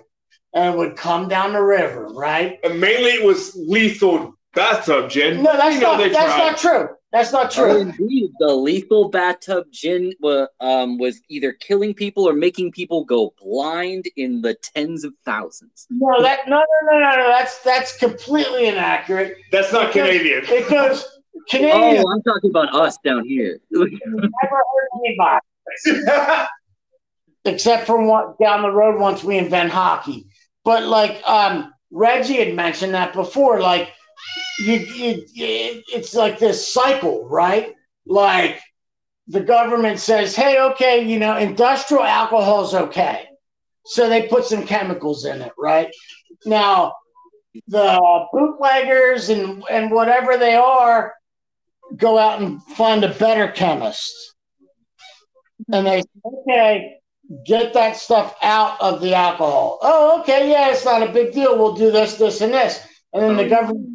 and 0.55 0.75
it 0.75 0.79
would 0.79 0.97
come 0.97 1.29
down 1.29 1.53
the 1.53 1.63
river, 1.63 2.07
right? 2.09 2.59
And 2.65 2.81
mainly 2.81 3.11
it 3.11 3.25
was 3.25 3.55
lethal 3.57 4.35
bathtub 4.55 5.11
gin. 5.11 5.43
No, 5.43 5.57
that's 5.57 5.77
You 5.77 5.81
not 5.83 5.99
that's 5.99 6.15
tried. 6.15 6.39
not 6.39 6.59
true. 6.59 6.89
That's 7.13 7.31
not 7.33 7.57
Oh, 7.59 7.67
true. 7.69 7.77
indeed, 7.81 8.31
the 8.39 8.55
lethal 8.55 9.11
bathtub 9.11 9.67
gin 9.71 10.15
wa- 10.21 10.47
um, 10.61 10.97
was 10.97 11.21
either 11.29 11.53
killing 11.53 11.93
people 11.93 12.27
or 12.27 12.33
making 12.33 12.73
people 12.73 13.05
go 13.05 13.35
blind 13.39 14.07
in 14.17 14.41
the 14.41 14.55
tens 14.55 15.05
of 15.05 15.13
thousands. 15.25 15.87
No, 15.91 16.23
that 16.23 16.49
no 16.49 16.57
no 16.57 16.91
no 16.93 16.99
no 17.01 17.17
no. 17.17 17.29
That's 17.29 17.59
that's 17.61 17.97
completely 17.99 18.67
inaccurate. 18.67 19.37
That's 19.51 19.73
not 19.73 19.93
Canadian. 19.93 20.41
Because 20.49 21.07
Canadians 21.51 22.05
Oh, 22.07 22.11
I'm 22.13 22.23
talking 22.23 22.49
about 22.51 22.75
us 22.75 22.97
down 23.05 23.27
here. 23.27 23.61
never 23.71 23.89
hurt 23.91 24.89
anybody. 25.05 26.47
except 27.45 27.87
for 27.87 28.01
one 28.03 28.35
down 28.41 28.63
the 28.63 28.71
road 28.71 28.99
once 29.01 29.23
we 29.25 29.37
invent 29.39 29.71
hockey. 29.71 30.27
But 30.65 30.85
like 30.85 31.23
um, 31.29 31.73
Reggie 31.91 32.45
had 32.45 32.55
mentioned 32.55 32.95
that 32.95 33.13
before, 33.13 33.61
like 33.61 33.91
you, 34.61 34.75
you, 34.75 35.25
it, 35.35 35.85
it's 35.93 36.15
like 36.15 36.39
this 36.39 36.73
cycle, 36.73 37.29
right? 37.29 37.75
Like 38.07 38.61
the 39.27 39.41
government 39.41 39.99
says, 39.99 40.37
"Hey, 40.37 40.61
okay, 40.61 41.05
you 41.05 41.19
know, 41.19 41.37
industrial 41.37 42.05
alcohol 42.05 42.65
is 42.65 42.75
okay," 42.75 43.29
so 43.85 44.09
they 44.09 44.29
put 44.29 44.45
some 44.45 44.67
chemicals 44.67 45.25
in 45.25 45.43
it, 45.43 45.53
right? 45.59 45.91
Now 46.47 46.95
the 47.69 48.27
bootleggers 48.33 49.29
and 49.29 49.65
and 49.71 49.91
whatever 49.91 50.37
they 50.37 50.55
are 50.55 51.15
go 51.97 52.19
out 52.19 52.41
and 52.41 52.63
find 52.63 53.05
a 53.05 53.13
better 53.15 53.49
chemist, 53.49 54.35
and 55.73 55.87
they 55.87 56.01
say, 56.01 56.07
okay 56.25 57.02
get 57.47 57.73
that 57.75 57.97
stuff 57.97 58.37
out 58.43 58.81
of 58.81 59.01
the 59.01 59.15
alcohol. 59.15 59.79
Oh, 59.83 60.21
okay, 60.21 60.51
yeah, 60.51 60.71
it's 60.71 60.85
not 60.85 61.03
a 61.03 61.13
big 61.13 61.33
deal. 61.33 61.57
We'll 61.59 61.75
do 61.75 61.91
this, 61.91 62.15
this, 62.17 62.41
and 62.41 62.53
this. 62.53 62.87
And 63.13 63.23
then 63.23 63.37
the 63.37 63.49
government, 63.49 63.89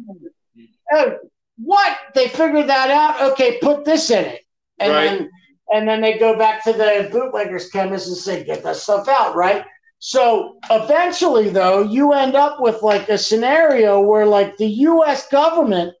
oh, 0.92 1.18
what? 1.58 1.96
They 2.14 2.28
figured 2.28 2.68
that 2.68 2.90
out. 2.90 3.32
Okay, 3.32 3.58
put 3.60 3.84
this 3.84 4.10
in 4.10 4.24
it, 4.24 4.42
and 4.78 4.92
Right. 4.92 5.04
then 5.18 5.30
and 5.72 5.86
then 5.88 6.00
they 6.00 6.18
go 6.18 6.36
back 6.38 6.64
to 6.64 6.72
the 6.72 7.08
bootleggers 7.12 7.68
chemist 7.70 8.06
and 8.08 8.16
say, 8.16 8.42
get 8.42 8.62
that 8.62 8.76
stuff 8.76 9.06
out, 9.06 9.36
right? 9.36 9.66
So 9.98 10.56
eventually, 10.70 11.50
though, 11.50 11.82
you 11.82 12.12
end 12.14 12.34
up 12.36 12.60
with 12.60 12.80
like 12.82 13.08
a 13.10 13.18
scenario 13.18 14.00
where 14.00 14.24
like 14.24 14.56
the 14.56 14.66
U.S. 14.66 15.28
government 15.28 15.94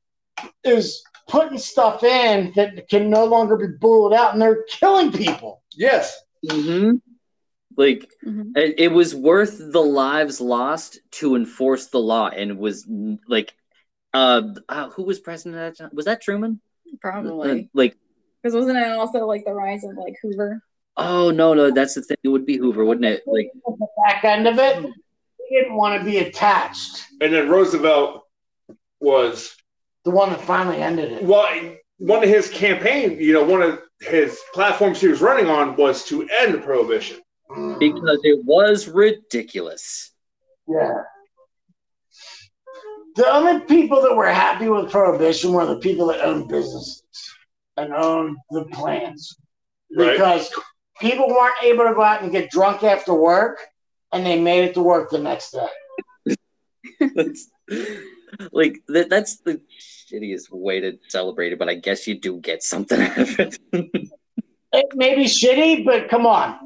is 0.64 1.02
putting 1.28 1.58
stuff 1.58 2.02
in 2.02 2.52
that 2.56 2.88
can 2.88 3.10
no 3.10 3.24
longer 3.26 3.56
be 3.56 3.66
bullet 3.80 4.16
out, 4.16 4.32
and 4.32 4.40
they're 4.40 4.62
killing 4.70 5.12
people. 5.12 5.62
yes. 5.74 6.16
hmm 6.50 6.92
Like 7.78 8.10
Mhm. 8.26 8.56
it, 8.56 8.74
it 8.78 8.92
was 8.92 9.14
worth 9.14 9.56
the 9.72 9.80
lives 9.80 10.40
lost 10.40 10.98
to 11.12 11.36
enforce 11.36 11.86
the 11.86 12.00
law, 12.00 12.28
and 12.28 12.50
it 12.50 12.58
was 12.58 12.84
like, 13.28 13.54
uh, 14.12 14.42
uh 14.68 14.88
who 14.90 15.04
was 15.04 15.20
president 15.20 15.56
at 15.62 15.76
that 15.76 15.84
time? 15.84 15.90
Was 15.94 16.06
that 16.06 16.20
Truman? 16.20 16.60
Uh, 16.92 16.96
Probably. 17.00 17.70
like, 17.72 17.96
Because 18.42 18.56
wasn't 18.56 18.78
it 18.78 18.88
also 18.90 19.26
like 19.26 19.44
the 19.44 19.54
rise 19.54 19.84
of 19.84 19.96
like 19.96 20.16
Hoover? 20.20 20.60
oh 20.96 21.30
no, 21.30 21.54
no, 21.54 21.70
that's 21.70 21.94
the 21.94 22.02
thing. 22.02 22.16
It 22.24 22.28
would 22.28 22.44
be 22.44 22.56
Hoover, 22.56 22.84
wouldn't 22.84 23.06
it? 23.06 23.22
Like, 23.28 23.52
the 23.64 23.86
back 24.04 24.24
end 24.24 24.48
of 24.48 24.58
it, 24.58 24.74
he 25.48 25.56
didn't 25.60 25.76
want 25.76 26.00
to 26.00 26.04
be 26.04 26.18
attached. 26.18 27.00
And 27.20 27.32
then 27.32 27.48
Roosevelt 27.48 28.24
was 28.98 29.54
The 30.04 30.10
one 30.10 30.30
that 30.30 30.40
finally 30.40 30.82
ended 30.82 31.12
it. 31.12 31.22
well, 31.22 31.46
one 31.98 32.24
of 32.24 32.28
his 32.28 32.50
campaign, 32.50 33.20
you 33.20 33.32
know, 33.32 33.44
one 33.44 33.62
of 33.62 33.80
his 34.00 34.36
platforms 34.52 35.00
he 35.00 35.06
was 35.06 35.20
running 35.20 35.46
on 35.48 35.76
was 35.76 36.04
to 36.06 36.28
end 36.40 36.60
prohibition. 36.64 37.18
Because 37.78 38.20
it 38.24 38.44
was 38.44 38.88
ridiculous. 38.88 40.12
Yeah. 40.68 41.02
the 43.16 43.26
only 43.32 43.60
people 43.64 44.02
that 44.02 44.14
were 44.14 44.28
happy 44.28 44.68
with 44.68 44.90
prohibition 44.90 45.52
were 45.52 45.66
the 45.66 45.78
people 45.78 46.06
that 46.08 46.20
owned 46.20 46.48
businesses 46.48 47.02
and 47.76 47.92
owned 47.94 48.36
the 48.50 48.64
plants 48.66 49.36
Right. 49.96 50.12
because 50.12 50.52
people 51.00 51.28
weren't 51.28 51.54
able 51.62 51.84
to 51.84 51.94
go 51.94 52.02
out 52.02 52.22
and 52.22 52.30
get 52.30 52.50
drunk 52.50 52.82
after 52.82 53.14
work 53.14 53.58
and 54.12 54.26
they 54.26 54.38
made 54.38 54.64
it 54.64 54.74
to 54.74 54.82
work 54.82 55.08
the 55.10 55.18
next 55.18 55.52
day. 55.52 56.34
that's, 57.14 57.48
like 58.52 58.82
that, 58.88 59.08
that's 59.08 59.38
the 59.38 59.60
shittiest 59.80 60.50
way 60.50 60.80
to 60.80 60.98
celebrate 61.08 61.52
it, 61.52 61.58
but 61.58 61.68
I 61.70 61.74
guess 61.74 62.06
you 62.06 62.18
do 62.20 62.38
get 62.38 62.62
something 62.62 63.00
out 63.00 63.18
of 63.18 63.40
it. 63.40 63.58
It 64.72 64.86
may 64.94 65.14
be 65.14 65.24
shitty, 65.24 65.84
but 65.84 66.08
come 66.08 66.26
on. 66.26 66.58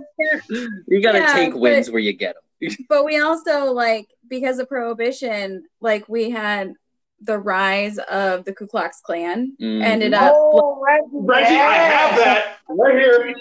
you 0.89 1.01
gotta 1.03 1.19
Yeah, 1.19 1.33
take 1.33 1.53
but- 1.53 1.61
wins 1.61 1.91
where 1.91 2.01
you 2.01 2.13
get 2.13 2.35
them. 2.35 2.77
But 2.89 3.05
we 3.05 3.19
also 3.21 3.73
like 3.73 4.09
because 4.29 4.59
of 4.59 4.69
prohibition, 4.69 5.65
like 5.81 6.09
we 6.09 6.31
had 6.31 6.75
the 7.21 7.39
rise 7.39 7.99
of 7.99 8.45
the 8.45 8.53
Ku 8.53 8.67
Klux 8.67 9.01
Klan 9.01 9.57
Mm-hmm. 9.61 9.83
ended 9.83 10.15
up 10.15 10.33
Oh, 10.37 10.81
Reggie, 10.85 11.05
Reggie, 11.13 11.55
I 11.61 11.75
have 11.75 12.17
that 12.19 12.57
right 12.69 12.95
here. 12.95 13.35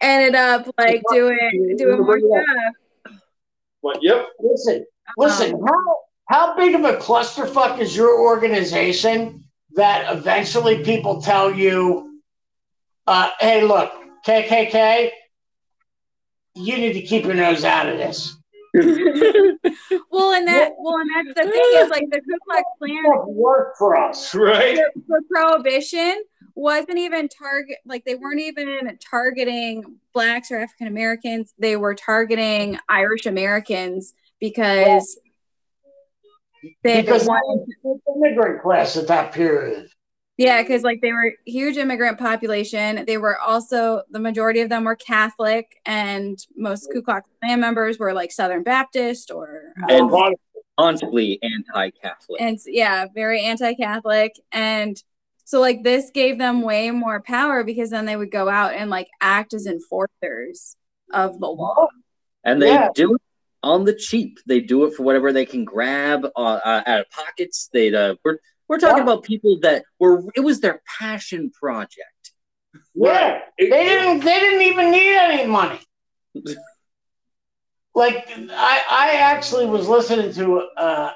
ended 0.00 0.34
up 0.34 0.68
like 0.78 1.02
doing 1.12 1.74
doing 1.76 2.00
more 2.00 2.18
stuff. 2.18 3.16
What? 3.80 3.98
Yep. 4.02 4.26
Listen, 4.40 4.84
listen. 5.16 5.54
Um, 5.54 5.62
how 5.66 5.96
how 6.28 6.56
big 6.56 6.74
of 6.74 6.84
a 6.84 6.96
clusterfuck 6.98 7.78
is 7.80 7.96
your 7.96 8.20
organization 8.20 9.44
that 9.74 10.12
eventually 10.16 10.82
people 10.84 11.20
tell 11.22 11.52
you, 11.52 12.09
uh, 13.06 13.30
"Hey, 13.40 13.62
look, 13.64 13.92
KKK, 14.26 15.10
you 16.54 16.76
need 16.78 16.94
to 16.94 17.02
keep 17.02 17.24
your 17.24 17.34
nose 17.34 17.64
out 17.64 17.88
of 17.88 17.98
this." 17.98 18.36
well, 18.74 20.32
and 20.32 20.46
that 20.46 20.72
well, 20.78 20.96
and 20.98 21.10
that's 21.14 21.40
the 21.40 21.50
thing 21.50 21.70
is 21.74 21.90
like 21.90 22.04
the 22.10 22.20
Ku 22.20 22.38
Klux 22.44 22.62
Klan 22.78 23.24
worked 23.26 23.78
for 23.78 23.96
us. 23.96 24.34
Right. 24.34 24.76
for, 24.76 25.02
for 25.06 25.20
prohibition 25.28 26.22
wasn't 26.54 26.98
even 26.98 27.28
target 27.28 27.78
like 27.84 28.04
they 28.04 28.14
weren't 28.14 28.40
even 28.40 28.98
targeting 28.98 29.98
blacks 30.12 30.50
or 30.50 30.58
African 30.58 30.86
Americans. 30.86 31.52
They 31.58 31.76
were 31.76 31.94
targeting 31.94 32.78
Irish 32.88 33.26
Americans 33.26 34.14
because 34.40 35.18
they 36.84 37.02
Because 37.02 37.26
that 37.26 37.28
wanted 37.28 37.66
was 37.82 38.00
the 38.04 38.12
immigrant 38.12 38.62
class 38.62 38.96
at 38.96 39.08
that 39.08 39.32
period. 39.32 39.88
Yeah, 40.40 40.62
because 40.62 40.82
like 40.82 41.02
they 41.02 41.12
were 41.12 41.34
huge 41.44 41.76
immigrant 41.76 42.18
population. 42.18 43.04
They 43.06 43.18
were 43.18 43.38
also 43.38 44.02
the 44.10 44.18
majority 44.18 44.60
of 44.60 44.70
them 44.70 44.84
were 44.84 44.96
Catholic, 44.96 45.78
and 45.84 46.38
most 46.56 46.90
Ku 46.90 47.02
Klux 47.02 47.28
Klan 47.42 47.60
members 47.60 47.98
were 47.98 48.14
like 48.14 48.32
Southern 48.32 48.62
Baptist 48.62 49.30
or 49.30 49.74
uh, 49.82 49.92
And 49.92 50.10
constantly 50.78 51.38
anti-Catholic. 51.42 52.40
and 52.40 52.58
yeah, 52.66 53.04
very 53.14 53.44
anti-Catholic. 53.44 54.32
And 54.50 54.96
so 55.44 55.60
like 55.60 55.82
this 55.82 56.10
gave 56.10 56.38
them 56.38 56.62
way 56.62 56.90
more 56.90 57.20
power 57.20 57.62
because 57.62 57.90
then 57.90 58.06
they 58.06 58.16
would 58.16 58.30
go 58.30 58.48
out 58.48 58.72
and 58.72 58.88
like 58.88 59.08
act 59.20 59.52
as 59.52 59.66
enforcers 59.66 60.74
of 61.12 61.38
the 61.38 61.48
law. 61.48 61.86
and 62.44 62.62
they 62.62 62.68
Yeah. 62.72 62.88
do 62.94 63.14
it 63.16 63.20
on 63.62 63.84
the 63.84 63.92
cheap. 63.94 64.38
They 64.46 64.60
do 64.60 64.84
it 64.84 64.94
for 64.94 65.02
whatever 65.02 65.34
they 65.34 65.44
can 65.44 65.66
grab 65.66 66.24
uh, 66.24 66.38
uh, 66.38 66.82
out 66.86 67.00
of 67.00 67.10
pockets. 67.10 67.68
They 67.74 67.94
uh, 67.94 68.14
we're 68.70 68.78
talking 68.78 68.98
Yeah. 68.98 69.02
about 69.02 69.24
people 69.24 69.58
that 69.62 69.84
were 69.98 70.22
it 70.36 70.40
was 70.40 70.60
their 70.60 70.80
passion 70.98 71.50
project. 71.50 72.32
Yeah, 72.94 73.40
they 73.58 73.68
didn't. 73.68 74.20
They 74.20 74.38
didn't 74.38 74.62
even 74.62 74.92
need 74.92 75.16
any 75.16 75.46
money. 75.46 75.80
Like 77.92 78.28
I, 78.52 78.82
I 78.88 79.10
actually 79.16 79.66
was 79.66 79.88
listening 79.88 80.32
to. 80.34 80.60
Uh, 80.76 81.10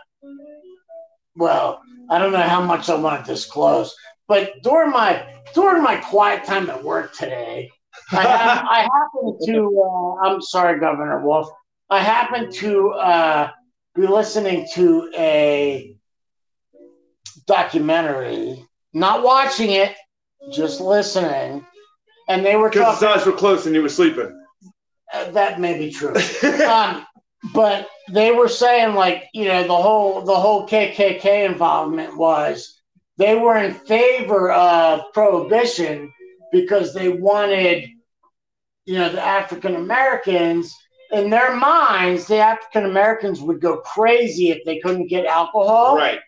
well, 1.36 1.80
I 2.10 2.18
don't 2.18 2.32
know 2.32 2.42
how 2.42 2.60
much 2.60 2.88
I 2.90 2.96
want 2.96 3.24
to 3.24 3.32
disclose, 3.32 3.94
but 4.26 4.54
during 4.64 4.90
my 4.90 5.24
during 5.54 5.84
my 5.84 5.96
quiet 5.98 6.44
time 6.44 6.68
at 6.70 6.82
work 6.82 7.14
today, 7.14 7.70
I, 8.10 8.26
I 8.26 8.80
happened 8.82 9.40
to. 9.46 9.82
Uh, 9.86 10.26
I'm 10.26 10.42
sorry, 10.42 10.80
Governor 10.80 11.24
Wolf. 11.24 11.48
I 11.90 12.00
happened 12.00 12.52
to 12.54 12.90
uh, 12.94 13.50
be 13.94 14.08
listening 14.08 14.66
to 14.74 15.12
a 15.16 15.93
documentary, 17.46 18.64
not 18.92 19.22
watching 19.22 19.70
it, 19.70 19.94
just 20.52 20.80
listening, 20.80 21.64
and 22.28 22.44
they 22.44 22.56
were 22.56 22.70
Because 22.70 23.00
his 23.00 23.02
eyes 23.02 23.26
were 23.26 23.32
closed 23.32 23.66
and 23.66 23.74
he 23.74 23.82
was 23.82 23.94
sleeping. 23.94 24.40
Uh, 25.12 25.30
that 25.30 25.60
may 25.60 25.78
be 25.78 25.90
true. 25.90 26.14
um, 26.68 27.06
but 27.52 27.88
they 28.10 28.30
were 28.30 28.48
saying 28.48 28.94
like 28.94 29.24
you 29.34 29.46
know 29.46 29.62
the 29.62 29.76
whole 29.76 30.22
the 30.22 30.34
whole 30.34 30.66
KKK 30.66 31.46
involvement 31.46 32.16
was 32.16 32.80
they 33.16 33.34
were 33.34 33.56
in 33.56 33.74
favor 33.74 34.52
of 34.52 35.12
prohibition 35.12 36.12
because 36.52 36.94
they 36.94 37.10
wanted 37.10 37.88
you 38.86 38.98
know 38.98 39.10
the 39.10 39.22
African 39.22 39.76
Americans 39.76 40.74
in 41.12 41.30
their 41.30 41.54
minds 41.54 42.26
the 42.26 42.38
African 42.38 42.86
Americans 42.86 43.40
would 43.40 43.60
go 43.60 43.78
crazy 43.78 44.50
if 44.50 44.64
they 44.64 44.78
couldn't 44.78 45.08
get 45.08 45.26
alcohol 45.26 45.96
right. 45.96 46.20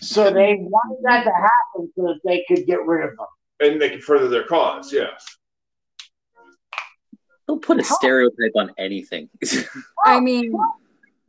So 0.00 0.30
they 0.30 0.56
wanted 0.60 0.98
that 1.02 1.24
to 1.24 1.30
happen 1.30 1.92
so 1.96 2.02
that 2.04 2.20
they 2.24 2.44
could 2.48 2.66
get 2.66 2.84
rid 2.86 3.04
of 3.08 3.16
them 3.16 3.26
And 3.60 3.80
they 3.80 3.90
could 3.90 4.02
further 4.04 4.28
their 4.28 4.44
cause, 4.44 4.92
yes. 4.92 5.24
Don't 7.48 7.60
put 7.62 7.78
a 7.80 7.84
stereotype 7.84 8.52
on 8.56 8.70
anything. 8.78 9.28
I 10.06 10.20
mean, 10.20 10.52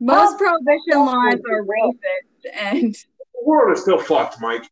most 0.00 0.38
prohibition 0.38 0.94
laws 1.04 1.40
are 1.50 1.64
racist, 1.64 2.52
and 2.54 2.94
The 2.94 3.42
world 3.44 3.76
is 3.76 3.82
still 3.82 3.98
fucked, 3.98 4.40
Mike. 4.40 4.64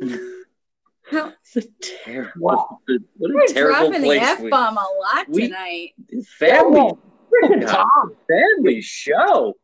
It's 0.00 1.56
a 1.56 1.62
terrible, 2.04 2.32
Wow. 2.40 2.78
what 2.86 3.30
a 3.30 3.34
we're 3.34 3.46
terrible 3.46 3.90
dropping 3.90 4.02
the 4.02 4.16
f 4.18 4.38
bomb 4.50 4.76
a 4.76 4.80
lot 4.80 5.28
we- 5.28 5.48
tonight. 5.48 5.90
family, 6.38 6.90
Freaking 7.42 7.66
Tom. 7.66 8.16
family 8.28 8.80
show. 8.80 9.54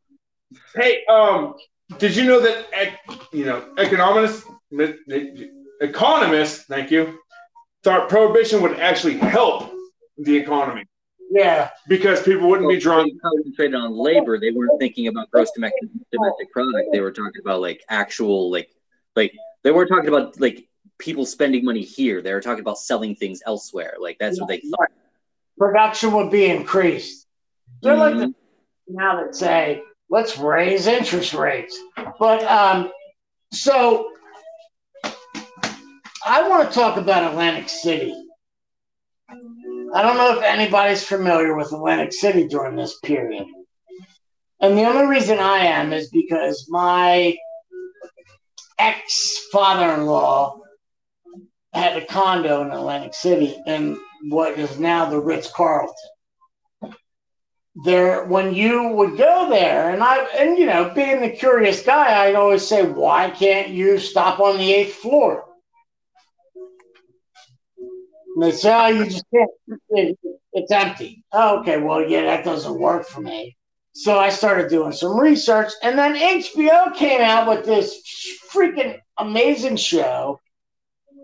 Hey, 0.75 1.05
um, 1.09 1.55
did 1.99 2.15
you 2.17 2.25
know 2.25 2.41
that 2.41 2.67
you 3.33 3.45
know 3.45 3.73
economists, 3.79 4.47
economists, 5.81 6.65
thank 6.65 6.91
you, 6.91 7.19
thought 7.83 8.09
prohibition 8.09 8.63
would 8.63 8.79
actually 8.79 9.17
help 9.17 9.73
the 10.19 10.37
economy 10.37 10.85
yeah 11.31 11.71
because 11.89 12.23
people 12.23 12.49
wouldn't 12.49 12.69
be 12.69 12.79
drunk. 12.79 13.11
They 13.13 13.19
concentrated 13.19 13.75
on 13.75 13.93
labor. 13.93 14.39
They 14.39 14.51
weren't 14.51 14.79
thinking 14.79 15.07
about 15.07 15.31
gross 15.31 15.51
domestic 15.53 15.89
domestic 16.13 16.53
product. 16.53 16.89
They 16.93 17.01
were 17.01 17.13
talking 17.13 17.41
about 17.41 17.61
like 17.61 17.83
actual 17.89 18.51
like 18.51 18.71
like 19.17 19.33
they 19.63 19.71
weren't 19.71 19.89
talking 19.89 20.09
about 20.09 20.41
like 20.41 20.69
people 20.99 21.25
spending 21.25 21.65
money 21.65 21.83
here. 21.83 22.21
They 22.21 22.33
were 22.35 22.41
talking 22.43 22.61
about 22.61 22.79
selling 22.79 23.15
things 23.15 23.41
elsewhere. 23.47 23.95
Like 23.99 24.19
that's 24.19 24.39
what 24.41 24.49
they 24.49 24.59
thought. 24.61 24.91
production 25.57 26.13
would 26.13 26.31
be 26.31 26.47
increased. 26.47 27.27
They're 27.83 27.97
like 27.97 28.15
Mhm. 28.15 28.19
the 28.21 28.35
now 28.89 29.23
that 29.23 29.35
say, 29.37 29.83
let's 30.11 30.37
raise 30.37 30.87
interest 30.87 31.33
rates. 31.33 31.79
But 32.19 32.43
um, 32.45 32.91
so 33.53 34.11
I 36.27 36.47
want 36.49 36.69
to 36.69 36.75
talk 36.75 36.97
about 36.97 37.31
Atlantic 37.31 37.69
City. 37.69 38.15
I 39.95 40.03
don't 40.03 40.17
know 40.17 40.37
if 40.37 40.45
anybody's 40.45 41.03
familiar 41.03 41.57
with 41.57 41.73
Atlantic 41.73 42.13
City 42.13 42.47
during 42.47 42.77
this 42.77 42.99
period. 43.01 43.47
And 44.61 44.77
the 44.77 44.85
only 44.85 45.07
reason 45.07 45.39
I 45.39 45.59
am 45.59 45.93
is 45.93 46.11
because 46.11 46.67
my 46.69 47.37
ex 48.79 49.47
father 49.51 49.95
in 49.95 50.07
law 50.07 50.61
had 51.73 51.97
a 51.97 52.07
condo 52.07 52.63
in 52.63 52.71
Atlantic 52.71 53.15
City 53.15 53.59
in 53.67 53.99
what 54.29 54.59
is 54.59 54.79
now 54.79 55.07
the 55.07 55.19
Ritz 55.19 55.51
Carlton. 55.51 55.95
There, 57.75 58.25
when 58.27 58.55
you 58.55 58.89
would 58.91 59.17
go 59.17 59.49
there, 59.49 59.91
and 59.91 60.03
I, 60.03 60.19
and 60.37 60.59
you 60.59 60.67
know, 60.67 60.93
being 60.95 61.21
the 61.21 61.31
curious 61.31 61.83
guy, 61.83 62.27
I'd 62.27 62.35
always 62.35 62.67
say, 62.67 62.85
why 62.85 63.31
can't 63.31 63.69
you 63.71 63.99
stop 63.99 64.39
on 64.41 64.59
the 64.59 64.73
eighth 64.73 64.95
floor? 64.95 65.45
And 68.35 68.43
they 68.45 68.53
say, 68.53 68.73
oh, 68.73 68.87
you 68.89 69.05
just 69.07 69.25
can't. 69.35 69.51
It- 69.91 70.19
it's 70.53 70.73
empty. 70.73 71.23
Oh, 71.33 71.61
okay, 71.61 71.77
well, 71.81 72.03
yeah, 72.05 72.23
that 72.23 72.45
doesn't 72.45 72.81
work 72.81 73.07
for 73.07 73.21
me. 73.21 73.57
So 73.93 74.19
I 74.19 74.31
started 74.31 74.69
doing 74.69 74.91
some 74.91 75.17
research, 75.17 75.71
and 75.81 75.97
then 75.97 76.17
HBO 76.17 76.93
came 76.97 77.21
out 77.21 77.49
with 77.49 77.65
this 77.65 78.03
freaking 78.53 78.99
amazing 79.17 79.77
show. 79.77 80.41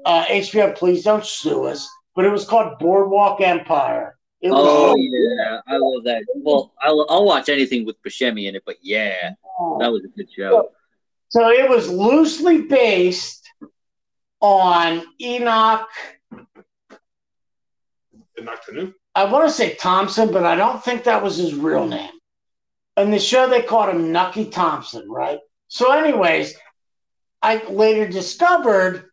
Uh, 0.04 0.24
HBO, 0.26 0.76
please 0.76 1.02
don't 1.04 1.26
sue 1.26 1.64
us, 1.64 1.88
but 2.14 2.24
it 2.24 2.30
was 2.30 2.44
called 2.46 2.78
Boardwalk 2.78 3.40
Empire. 3.40 4.15
It 4.40 4.50
oh, 4.50 4.54
was 4.54 4.94
Oh 4.94 4.96
yeah, 4.96 5.60
I 5.66 5.76
love 5.78 6.04
that. 6.04 6.24
Well, 6.36 6.72
I'll, 6.80 7.06
I'll 7.08 7.24
watch 7.24 7.48
anything 7.48 7.84
with 7.86 8.00
Buscemi 8.02 8.48
in 8.48 8.56
it, 8.56 8.62
but 8.66 8.76
yeah, 8.82 9.30
that 9.80 9.90
was 9.90 10.04
a 10.04 10.08
good 10.08 10.28
show. 10.36 10.70
So 11.28 11.50
it 11.50 11.68
was 11.68 11.88
loosely 11.88 12.62
based 12.62 13.48
on 14.40 15.02
Enoch. 15.20 15.88
Not 18.38 18.64
canoe. 18.66 18.92
I 19.14 19.24
want 19.24 19.48
to 19.48 19.52
say 19.52 19.74
Thompson, 19.74 20.30
but 20.30 20.44
I 20.44 20.56
don't 20.56 20.84
think 20.84 21.04
that 21.04 21.22
was 21.22 21.38
his 21.38 21.54
real 21.54 21.86
name. 21.86 22.10
In 22.98 23.10
the 23.10 23.18
show, 23.18 23.48
they 23.48 23.62
called 23.62 23.94
him 23.94 24.12
Nucky 24.12 24.44
Thompson, 24.46 25.10
right? 25.10 25.38
So, 25.68 25.92
anyways, 25.92 26.54
I 27.42 27.64
later 27.64 28.06
discovered 28.06 29.05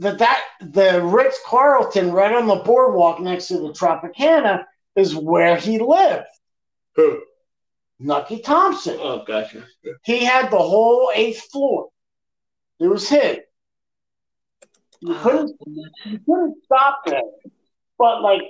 that 0.00 0.18
that 0.18 0.42
the 0.60 1.02
Ritz 1.02 1.40
Carlton 1.46 2.12
right 2.12 2.34
on 2.34 2.46
the 2.46 2.56
boardwalk 2.56 3.20
next 3.20 3.48
to 3.48 3.58
the 3.58 3.68
Tropicana 3.68 4.64
is 4.96 5.14
where 5.14 5.56
he 5.56 5.78
lived. 5.78 6.26
Who? 6.96 7.22
Nucky 7.98 8.38
Thompson. 8.38 8.98
Oh, 8.98 9.24
gotcha. 9.26 9.64
He 10.02 10.24
had 10.24 10.50
the 10.50 10.58
whole 10.58 11.10
eighth 11.14 11.50
floor. 11.50 11.90
It 12.78 12.86
was 12.86 13.08
his. 13.08 13.38
You 15.00 15.12
uh-huh. 15.12 15.22
couldn't, 15.22 15.56
you 16.06 16.20
couldn't 16.26 16.64
stop 16.64 17.02
there. 17.06 17.20
But 17.98 18.22
like, 18.22 18.42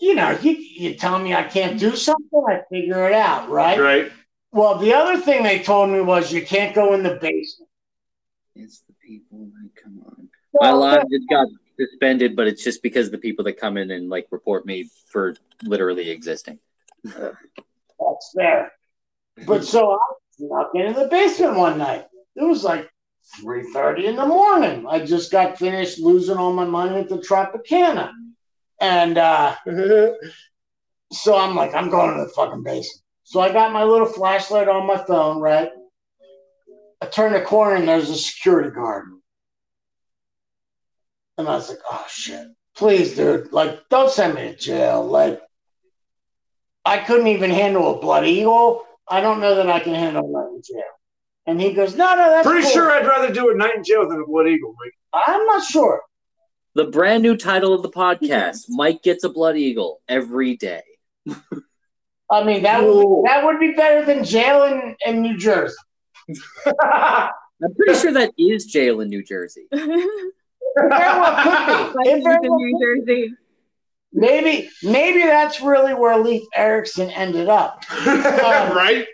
you 0.00 0.14
know, 0.14 0.30
you 0.40 0.52
you 0.52 0.94
tell 0.94 1.18
me 1.18 1.34
I 1.34 1.42
can't 1.42 1.78
do 1.78 1.96
something, 1.96 2.44
I 2.48 2.62
figure 2.70 3.08
it 3.08 3.12
out, 3.12 3.48
right? 3.48 3.78
Right. 3.78 4.12
Well, 4.52 4.78
the 4.78 4.94
other 4.94 5.20
thing 5.20 5.42
they 5.42 5.58
told 5.58 5.90
me 5.90 6.00
was 6.00 6.32
you 6.32 6.46
can't 6.46 6.74
go 6.74 6.94
in 6.94 7.02
the 7.02 7.16
basement. 7.16 7.68
It's 8.54 8.80
the 8.80 8.94
people 8.94 9.50
My 10.60 10.70
live 10.70 11.02
just 11.10 11.28
got 11.28 11.48
suspended, 11.78 12.36
but 12.36 12.46
it's 12.46 12.64
just 12.64 12.82
because 12.82 13.10
the 13.10 13.18
people 13.18 13.44
that 13.44 13.58
come 13.58 13.76
in 13.76 13.90
and 13.90 14.08
like 14.08 14.26
report 14.30 14.66
me 14.66 14.88
for 15.10 15.34
literally 15.62 16.10
existing. 16.10 16.58
That's 17.04 18.32
fair. 18.36 18.72
But 19.46 19.64
so 19.64 19.92
I 19.92 19.98
snuck 20.32 20.70
into 20.74 21.00
the 21.00 21.08
basement 21.08 21.56
one 21.56 21.78
night. 21.78 22.06
It 22.36 22.42
was 22.44 22.64
like 22.64 22.90
3.30 23.42 24.04
in 24.04 24.16
the 24.16 24.26
morning. 24.26 24.86
I 24.88 25.04
just 25.04 25.30
got 25.30 25.58
finished 25.58 25.98
losing 25.98 26.36
all 26.36 26.52
my 26.52 26.64
money 26.64 26.98
at 26.98 27.08
the 27.08 27.18
Tropicana. 27.18 28.10
And 28.80 29.18
uh, 29.18 29.54
so 31.12 31.36
I'm 31.36 31.54
like, 31.54 31.74
I'm 31.74 31.90
going 31.90 32.16
to 32.16 32.24
the 32.24 32.30
fucking 32.30 32.62
basement. 32.62 33.02
So 33.24 33.40
I 33.40 33.52
got 33.52 33.72
my 33.72 33.84
little 33.84 34.06
flashlight 34.06 34.68
on 34.68 34.86
my 34.86 34.96
phone, 35.04 35.40
right? 35.40 35.70
I 37.00 37.06
turn 37.06 37.32
the 37.32 37.42
corner 37.42 37.76
and 37.76 37.86
there's 37.86 38.10
a 38.10 38.16
security 38.16 38.70
guard. 38.70 39.04
And 41.38 41.48
I 41.48 41.52
was 41.54 41.68
like, 41.68 41.78
oh 41.90 42.04
shit. 42.08 42.48
Please, 42.76 43.16
dude, 43.16 43.52
like, 43.52 43.88
don't 43.88 44.10
send 44.10 44.34
me 44.34 44.42
to 44.42 44.56
jail. 44.56 45.04
Like, 45.04 45.40
I 46.84 46.98
couldn't 46.98 47.28
even 47.28 47.50
handle 47.50 47.96
a 47.96 48.00
blood 48.00 48.24
eagle. 48.26 48.84
I 49.08 49.20
don't 49.20 49.40
know 49.40 49.56
that 49.56 49.68
I 49.68 49.80
can 49.80 49.94
handle 49.94 50.28
a 50.28 50.30
night 50.30 50.54
in 50.54 50.62
jail. 50.62 50.84
And 51.46 51.60
he 51.60 51.72
goes, 51.72 51.96
no, 51.96 52.14
no, 52.14 52.30
that's 52.30 52.46
Pretty 52.46 52.62
cool." 52.62 52.72
sure 52.72 52.90
I'd 52.90 53.06
rather 53.06 53.32
do 53.32 53.50
a 53.50 53.54
night 53.54 53.74
in 53.76 53.82
jail 53.82 54.08
than 54.08 54.20
a 54.20 54.26
blood 54.26 54.48
eagle, 54.48 54.74
Mike. 54.78 55.24
I'm 55.26 55.46
not 55.46 55.64
sure. 55.64 56.02
The 56.74 56.84
brand 56.84 57.22
new 57.22 57.36
title 57.36 57.72
of 57.72 57.82
the 57.82 57.90
podcast: 57.90 58.64
Mike 58.68 59.02
gets 59.02 59.24
a 59.24 59.28
blood 59.28 59.56
eagle 59.56 60.00
every 60.08 60.56
day. 60.56 60.82
I 62.30 62.44
mean, 62.44 62.62
that 62.62 62.84
would, 62.84 63.24
that 63.24 63.42
would 63.44 63.58
be 63.58 63.72
better 63.72 64.04
than 64.04 64.22
jail 64.22 64.64
in, 64.64 64.94
in 65.06 65.22
New 65.22 65.38
Jersey. 65.38 65.74
I'm 66.84 67.74
pretty 67.74 67.98
sure 67.98 68.12
that 68.12 68.32
is 68.38 68.66
jail 68.66 69.00
in 69.00 69.08
New 69.08 69.24
Jersey. 69.24 69.66
It 70.84 70.88
very 70.88 71.20
well 71.20 71.42
could 71.42 71.94
be. 71.94 72.10
It 72.10 72.22
very 72.22 72.36
in 72.42 72.50
well 72.50 72.58
New 72.58 72.78
could 72.78 73.06
be. 73.06 73.12
Jersey. 73.12 73.34
Maybe, 74.12 74.70
maybe 74.82 75.22
that's 75.22 75.60
really 75.60 75.94
where 75.94 76.18
Leif 76.18 76.42
Erikson 76.54 77.10
ended 77.10 77.48
up. 77.48 77.84
right? 78.06 79.06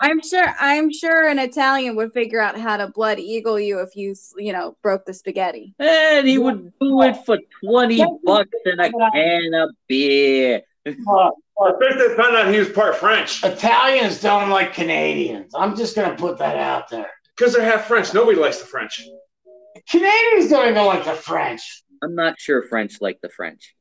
I'm 0.00 0.20
sure. 0.20 0.52
I'm 0.58 0.92
sure 0.92 1.28
an 1.28 1.38
Italian 1.38 1.94
would 1.96 2.12
figure 2.12 2.40
out 2.40 2.58
how 2.58 2.76
to 2.76 2.88
blood 2.88 3.20
eagle 3.20 3.60
you 3.60 3.80
if 3.80 3.94
you, 3.94 4.14
you 4.36 4.52
know, 4.52 4.76
broke 4.82 5.04
the 5.06 5.14
spaghetti. 5.14 5.74
And 5.78 6.26
he 6.26 6.36
would 6.38 6.72
do 6.80 7.02
it 7.02 7.24
for 7.24 7.38
20 7.64 8.04
bucks 8.24 8.50
and 8.64 8.80
a 8.80 8.90
can 8.90 9.54
of 9.54 9.70
beer. 9.86 10.62
Uh, 10.86 11.30
I 11.62 11.72
think 11.78 11.98
they 11.98 12.14
found 12.16 12.36
out 12.36 12.52
he 12.52 12.58
was 12.58 12.68
part 12.68 12.96
French. 12.96 13.42
Italians 13.44 14.20
don't 14.20 14.50
like 14.50 14.74
Canadians. 14.74 15.52
I'm 15.54 15.76
just 15.76 15.94
going 15.94 16.10
to 16.10 16.16
put 16.16 16.38
that 16.38 16.56
out 16.56 16.90
there. 16.90 17.10
Because 17.36 17.54
they're 17.54 17.64
half 17.64 17.86
French. 17.86 18.12
Nobody 18.12 18.38
likes 18.38 18.58
the 18.58 18.66
French. 18.66 19.06
Canadians 19.90 20.50
don't 20.50 20.68
even 20.70 20.84
like 20.86 21.04
the 21.04 21.12
French. 21.12 21.82
I'm 22.02 22.14
not 22.14 22.38
sure 22.38 22.62
French 22.62 23.00
like 23.00 23.18
the 23.22 23.28
French. 23.28 23.74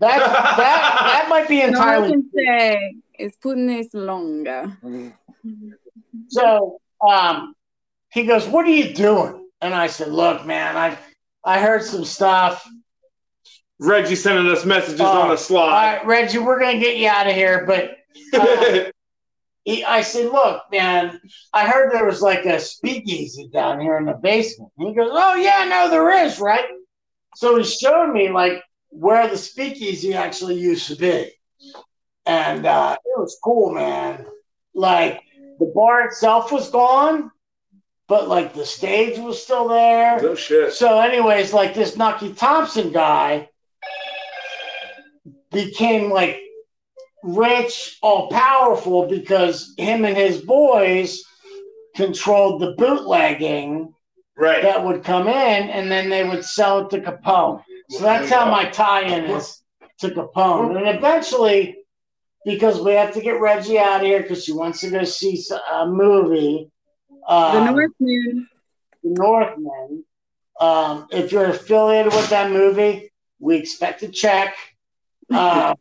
That 0.00 0.18
that 0.18 0.56
that 0.58 1.26
might 1.28 1.48
be 1.48 1.60
All 1.62 1.66
I 1.66 1.68
entirely 1.68 2.10
can 2.10 2.30
say 2.34 2.94
is 3.18 3.36
Putin 3.42 3.78
is 3.78 3.88
longer. 3.94 4.76
So 6.28 6.80
um, 7.06 7.54
he 8.10 8.24
goes, 8.26 8.46
"What 8.48 8.66
are 8.66 8.70
you 8.70 8.92
doing?" 8.94 9.48
And 9.60 9.74
I 9.74 9.86
said, 9.86 10.08
"Look, 10.08 10.44
man, 10.44 10.76
I 10.76 10.98
I 11.44 11.60
heard 11.60 11.84
some 11.84 12.04
stuff. 12.04 12.66
Reggie 13.78 14.16
sending 14.16 14.50
us 14.50 14.64
messages 14.64 15.00
Oh, 15.02 15.22
on 15.22 15.28
the 15.28 15.36
slide. 15.36 15.70
right, 15.98 16.06
Reggie, 16.06 16.38
we're 16.38 16.58
gonna 16.58 16.80
get 16.80 16.96
you 16.96 17.08
out 17.08 17.26
of 17.28 17.34
here." 17.34 17.64
But 17.66 17.96
uh, 18.34 18.90
he, 19.66 19.84
I 19.84 20.02
said, 20.02 20.32
"Look, 20.32 20.62
man, 20.70 21.20
I 21.52 21.66
heard 21.66 21.92
there 21.92 22.06
was 22.06 22.22
like 22.22 22.46
a 22.46 22.60
speakeasy 22.60 23.48
down 23.52 23.80
here 23.80 23.98
in 23.98 24.04
the 24.06 24.14
basement." 24.14 24.70
And 24.78 24.88
he 24.88 24.94
goes, 24.94 25.10
"Oh 25.12 25.34
yeah, 25.34 25.66
no, 25.68 25.90
there 25.90 26.24
is, 26.24 26.38
right?" 26.38 26.64
So 27.34 27.58
he 27.58 27.64
showed 27.64 28.12
me 28.12 28.30
like 28.30 28.62
where 28.90 29.26
the 29.26 29.36
speakeasy 29.36 30.14
actually 30.14 30.54
used 30.54 30.86
to 30.86 30.94
be, 30.96 31.32
and 32.24 32.64
uh, 32.64 32.96
it 33.04 33.18
was 33.18 33.36
cool, 33.42 33.74
man. 33.74 34.24
Like 34.72 35.20
the 35.58 35.72
bar 35.74 36.06
itself 36.06 36.52
was 36.52 36.70
gone, 36.70 37.32
but 38.06 38.28
like 38.28 38.54
the 38.54 38.64
stage 38.64 39.18
was 39.18 39.42
still 39.42 39.66
there. 39.66 40.22
no 40.22 40.36
shit. 40.36 40.74
So, 40.74 41.00
anyways, 41.00 41.52
like 41.52 41.74
this 41.74 41.96
Nucky 41.96 42.32
Thompson 42.32 42.92
guy 42.92 43.48
became 45.50 46.12
like 46.12 46.40
rich, 47.26 47.98
all 48.02 48.28
powerful 48.28 49.06
because 49.06 49.74
him 49.76 50.04
and 50.04 50.16
his 50.16 50.40
boys 50.40 51.22
controlled 51.94 52.60
the 52.60 52.72
bootlegging 52.72 53.92
Right. 54.38 54.62
that 54.62 54.84
would 54.84 55.02
come 55.02 55.28
in 55.28 55.70
and 55.70 55.90
then 55.90 56.10
they 56.10 56.22
would 56.22 56.44
sell 56.44 56.80
it 56.80 56.90
to 56.90 57.00
Capone. 57.00 57.62
So 57.88 58.02
that's 58.02 58.30
how 58.30 58.50
my 58.50 58.66
tie 58.66 59.02
in 59.02 59.24
is 59.24 59.62
to 60.00 60.10
Capone. 60.10 60.76
And 60.76 60.88
eventually, 60.88 61.78
because 62.44 62.80
we 62.80 62.92
have 62.92 63.14
to 63.14 63.20
get 63.22 63.40
Reggie 63.40 63.78
out 63.78 64.02
of 64.02 64.06
here 64.06 64.20
because 64.20 64.44
she 64.44 64.52
wants 64.52 64.80
to 64.80 64.90
go 64.90 65.04
see 65.04 65.42
a 65.72 65.86
movie. 65.86 66.70
The 67.28 67.34
um, 67.34 67.74
Northman. 67.74 68.48
the 69.02 69.10
Northman. 69.10 70.04
Um, 70.60 71.06
if 71.10 71.32
you're 71.32 71.46
affiliated 71.46 72.12
with 72.12 72.28
that 72.30 72.50
movie, 72.52 73.10
we 73.40 73.56
expect 73.56 74.02
a 74.02 74.08
check. 74.08 74.54
Uh, 75.32 75.74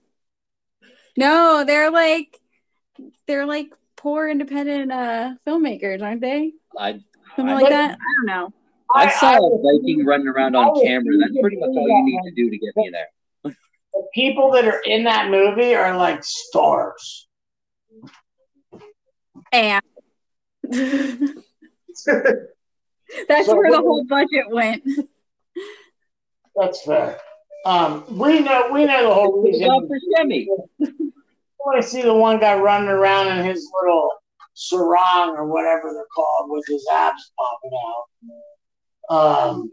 No, 1.18 1.64
they're 1.66 1.92
like 1.92 2.40
they're 3.28 3.46
like 3.46 3.68
poor 3.96 4.28
independent 4.30 4.92
uh 4.92 5.34
filmmakers, 5.48 6.02
aren't 6.02 6.22
they? 6.22 6.54
I 6.78 7.00
Something 7.36 7.56
I- 7.56 7.62
like 7.62 7.70
that. 7.70 7.92
I 7.92 7.96
don't 8.18 8.26
know. 8.28 8.54
I 8.94 9.06
I- 9.06 9.10
saw 9.10 9.32
I- 9.32 9.38
a 9.38 9.80
Viking 9.80 10.06
running 10.06 10.28
around 10.28 10.56
on 10.56 10.68
was 10.68 10.82
camera. 10.84 11.18
That's 11.18 11.38
pretty 11.42 11.58
much 11.58 11.70
all 11.70 11.88
you 11.88 12.04
need 12.06 12.22
to 12.24 12.32
do 12.36 12.50
to 12.50 12.58
get 12.58 12.76
me 12.78 12.90
there. 12.92 13.08
the 13.94 14.04
people 14.14 14.52
that 14.52 14.66
are 14.66 14.82
in 14.86 15.04
that 15.06 15.30
movie 15.32 15.74
are 15.76 15.96
like 15.98 16.24
stars. 16.24 17.28
And 19.52 19.82
that's 20.64 22.04
So 22.06 23.56
where 23.56 23.72
the 23.72 23.78
whole 23.78 24.04
budget 24.06 24.50
went. 24.50 24.84
That's 26.56 26.82
fair. 26.84 27.20
Um, 27.66 28.06
we 28.10 28.42
know 28.42 28.70
we 28.72 28.86
know 28.86 29.08
the 29.08 29.14
whole 29.14 29.42
reason. 29.44 29.68
Job 29.68 29.88
for 29.88 29.98
Shemmy. 30.16 30.48
I 30.82 30.88
want 31.60 31.82
to 31.82 31.88
see 31.88 32.04
the 32.04 32.14
one 32.14 32.40
guy 32.40 32.56
running 32.58 32.90
around 32.90 33.38
in 33.38 33.44
his 33.46 33.68
little 33.82 34.12
sarong 34.54 35.36
or 35.36 35.48
whatever 35.48 35.92
they're 35.94 36.06
called 36.16 36.52
with 36.52 36.64
his 36.68 36.88
abs 36.94 37.32
popping 37.38 37.72
out. 39.10 39.16
Um, 39.18 39.72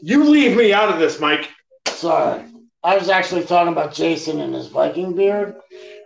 You 0.00 0.24
leave 0.24 0.56
me 0.56 0.72
out 0.72 0.92
of 0.92 0.98
this, 0.98 1.20
Mike. 1.20 1.48
Sorry. 1.86 2.44
I 2.82 2.96
was 2.98 3.08
actually 3.08 3.44
talking 3.44 3.72
about 3.72 3.94
Jason 3.94 4.40
and 4.40 4.52
his 4.54 4.66
Viking 4.66 5.14
beard. 5.14 5.54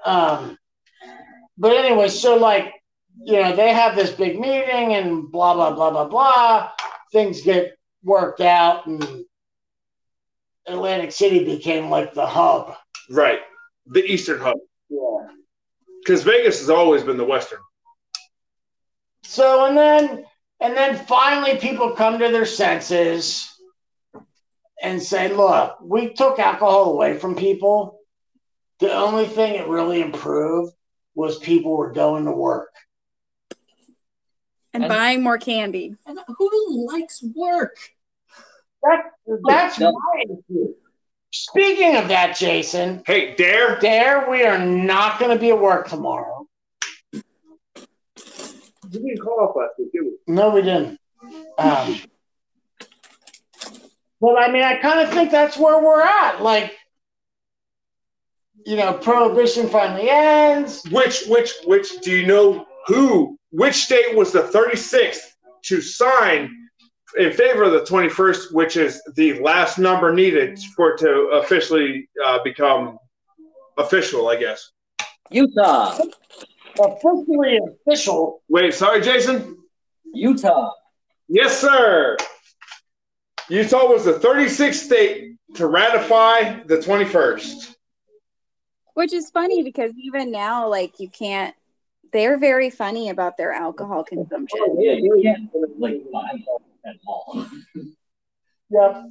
Um, 0.04 0.58
but 1.56 1.72
anyway, 1.72 2.08
so 2.08 2.36
like, 2.36 2.74
you 3.24 3.40
know, 3.40 3.56
they 3.56 3.72
have 3.72 3.96
this 3.96 4.10
big 4.10 4.38
meeting 4.38 4.94
and 4.94 5.32
blah, 5.32 5.54
blah, 5.54 5.72
blah, 5.72 5.90
blah, 5.90 6.04
blah. 6.04 6.70
Things 7.12 7.40
get 7.40 7.78
worked 8.04 8.42
out 8.42 8.86
and 8.86 9.24
Atlantic 10.68 11.12
City 11.12 11.44
became 11.44 11.90
like 11.90 12.14
the 12.14 12.26
hub. 12.26 12.74
Right. 13.10 13.40
The 13.86 14.04
Eastern 14.04 14.40
Hub. 14.40 14.56
Yeah. 14.88 15.28
Because 16.00 16.22
Vegas 16.22 16.58
has 16.60 16.70
always 16.70 17.02
been 17.02 17.16
the 17.16 17.24
Western. 17.24 17.60
So 19.22 19.66
and 19.66 19.76
then 19.76 20.24
and 20.60 20.76
then 20.76 20.96
finally 21.06 21.56
people 21.58 21.90
come 21.92 22.18
to 22.18 22.28
their 22.30 22.46
senses 22.46 23.48
and 24.82 25.02
say, 25.02 25.32
look, 25.34 25.78
we 25.80 26.12
took 26.14 26.38
alcohol 26.38 26.92
away 26.92 27.18
from 27.18 27.34
people. 27.34 28.00
The 28.78 28.92
only 28.92 29.26
thing 29.26 29.54
it 29.54 29.68
really 29.68 30.00
improved 30.02 30.72
was 31.14 31.38
people 31.38 31.76
were 31.76 31.92
going 31.92 32.26
to 32.26 32.32
work. 32.32 32.74
And 34.74 34.84
And- 34.84 34.90
buying 34.90 35.22
more 35.22 35.38
candy. 35.38 35.96
And 36.06 36.18
who 36.36 36.86
likes 36.92 37.22
work? 37.22 37.76
That, 38.82 39.04
that's 39.48 39.78
No. 39.78 39.92
my 39.92 40.22
issue. 40.24 40.74
Speaking 41.32 41.96
of 41.96 42.08
that, 42.08 42.36
Jason, 42.36 43.02
Hey, 43.06 43.34
Dare. 43.34 43.78
Dare, 43.80 44.30
we 44.30 44.44
are 44.44 44.58
not 44.58 45.18
going 45.18 45.30
to 45.36 45.40
be 45.40 45.50
at 45.50 45.60
work 45.60 45.88
tomorrow. 45.88 46.46
You 47.12 47.22
didn't 48.90 49.18
call 49.20 49.44
up 49.44 49.56
last 49.56 49.72
week, 49.78 49.92
did 49.92 50.02
we? 50.02 50.12
No, 50.32 50.50
we 50.50 50.62
didn't. 50.62 50.98
Um, 51.58 52.00
but 54.20 54.38
I 54.38 54.50
mean, 54.50 54.62
I 54.62 54.76
kind 54.76 55.00
of 55.00 55.10
think 55.10 55.30
that's 55.30 55.56
where 55.58 55.82
we're 55.82 56.00
at. 56.02 56.40
Like, 56.40 56.72
you 58.64 58.76
know, 58.76 58.94
prohibition 58.94 59.68
finally 59.68 60.08
ends. 60.08 60.82
Which, 60.90 61.26
which, 61.26 61.52
which? 61.66 62.00
Do 62.00 62.12
you 62.12 62.26
know 62.26 62.66
who? 62.86 63.38
Which 63.50 63.74
state 63.84 64.14
was 64.16 64.32
the 64.32 64.42
36th 64.42 65.18
to 65.64 65.80
sign 65.80 66.55
in 67.18 67.32
favor 67.32 67.64
of 67.64 67.72
the 67.72 67.80
21st, 67.80 68.52
which 68.52 68.76
is 68.76 69.02
the 69.14 69.38
last 69.40 69.78
number 69.78 70.12
needed 70.12 70.58
for 70.74 70.92
it 70.92 70.98
to 70.98 71.10
officially 71.34 72.08
uh, 72.26 72.38
become 72.42 72.98
official? 73.78 74.28
I 74.28 74.36
guess. 74.36 74.72
Utah, 75.30 75.98
Officially 76.78 77.58
official. 77.86 78.42
Wait, 78.48 78.74
sorry, 78.74 79.00
Jason. 79.00 79.58
Utah. 80.12 80.72
Yes, 81.28 81.58
sir. 81.60 82.16
Utah 83.48 83.86
was 83.86 84.04
the 84.04 84.14
36th 84.14 84.74
state 84.74 85.36
to 85.54 85.66
ratify 85.66 86.60
the 86.64 86.76
21st. 86.76 87.74
Which 88.94 89.12
is 89.12 89.30
funny 89.30 89.62
because 89.62 89.92
even 89.96 90.30
now, 90.30 90.68
like 90.68 90.98
you 91.00 91.08
can't. 91.08 91.54
They're 92.12 92.38
very 92.38 92.70
funny 92.70 93.10
about 93.10 93.36
their 93.36 93.52
alcohol 93.52 94.04
consumption. 94.04 94.76
Yeah, 94.78 94.92
you 94.92 95.20
can't 95.22 95.50
like 95.78 96.00
buy 96.12 96.30
at 96.86 96.96
all. 97.06 97.46
Yep. 98.70 99.04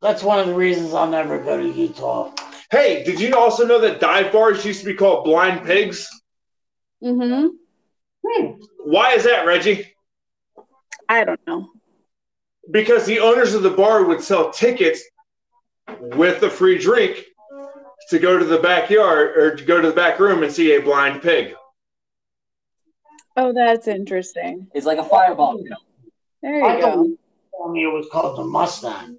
That's 0.00 0.22
one 0.22 0.38
of 0.38 0.46
the 0.46 0.54
reasons 0.54 0.94
I'll 0.94 1.10
never 1.10 1.38
go 1.42 1.56
to 1.56 1.68
Utah. 1.68 2.32
Hey, 2.70 3.02
did 3.04 3.20
you 3.20 3.34
also 3.36 3.66
know 3.66 3.80
that 3.80 4.00
dive 4.00 4.32
bars 4.32 4.64
used 4.64 4.80
to 4.80 4.86
be 4.86 4.94
called 4.94 5.24
blind 5.24 5.64
pigs? 5.64 6.08
Mm-hmm. 7.02 7.48
Why 8.84 9.12
is 9.14 9.24
that, 9.24 9.46
Reggie? 9.46 9.94
I 11.08 11.24
don't 11.24 11.40
know. 11.46 11.70
Because 12.70 13.06
the 13.06 13.20
owners 13.20 13.54
of 13.54 13.62
the 13.62 13.70
bar 13.70 14.04
would 14.04 14.22
sell 14.22 14.50
tickets 14.50 15.02
with 16.00 16.42
a 16.42 16.50
free 16.50 16.78
drink 16.78 17.24
to 18.10 18.18
go 18.18 18.38
to 18.38 18.44
the 18.44 18.58
backyard 18.58 19.36
or 19.36 19.56
to 19.56 19.64
go 19.64 19.80
to 19.80 19.88
the 19.88 19.94
back 19.94 20.18
room 20.18 20.42
and 20.42 20.52
see 20.52 20.74
a 20.74 20.82
blind 20.82 21.22
pig. 21.22 21.54
Oh, 23.36 23.52
that's 23.52 23.88
interesting. 23.88 24.66
It's 24.74 24.86
like 24.86 24.98
a 24.98 25.04
fireball. 25.04 25.58
show. 25.66 25.76
There 26.42 26.56
you 26.56 26.60
thought 26.60 26.94
go. 26.94 27.04
you 27.04 27.18
told 27.56 27.72
me 27.72 27.84
it 27.84 27.92
was 27.92 28.06
called 28.10 28.38
the 28.38 28.44
Mustang. 28.44 29.18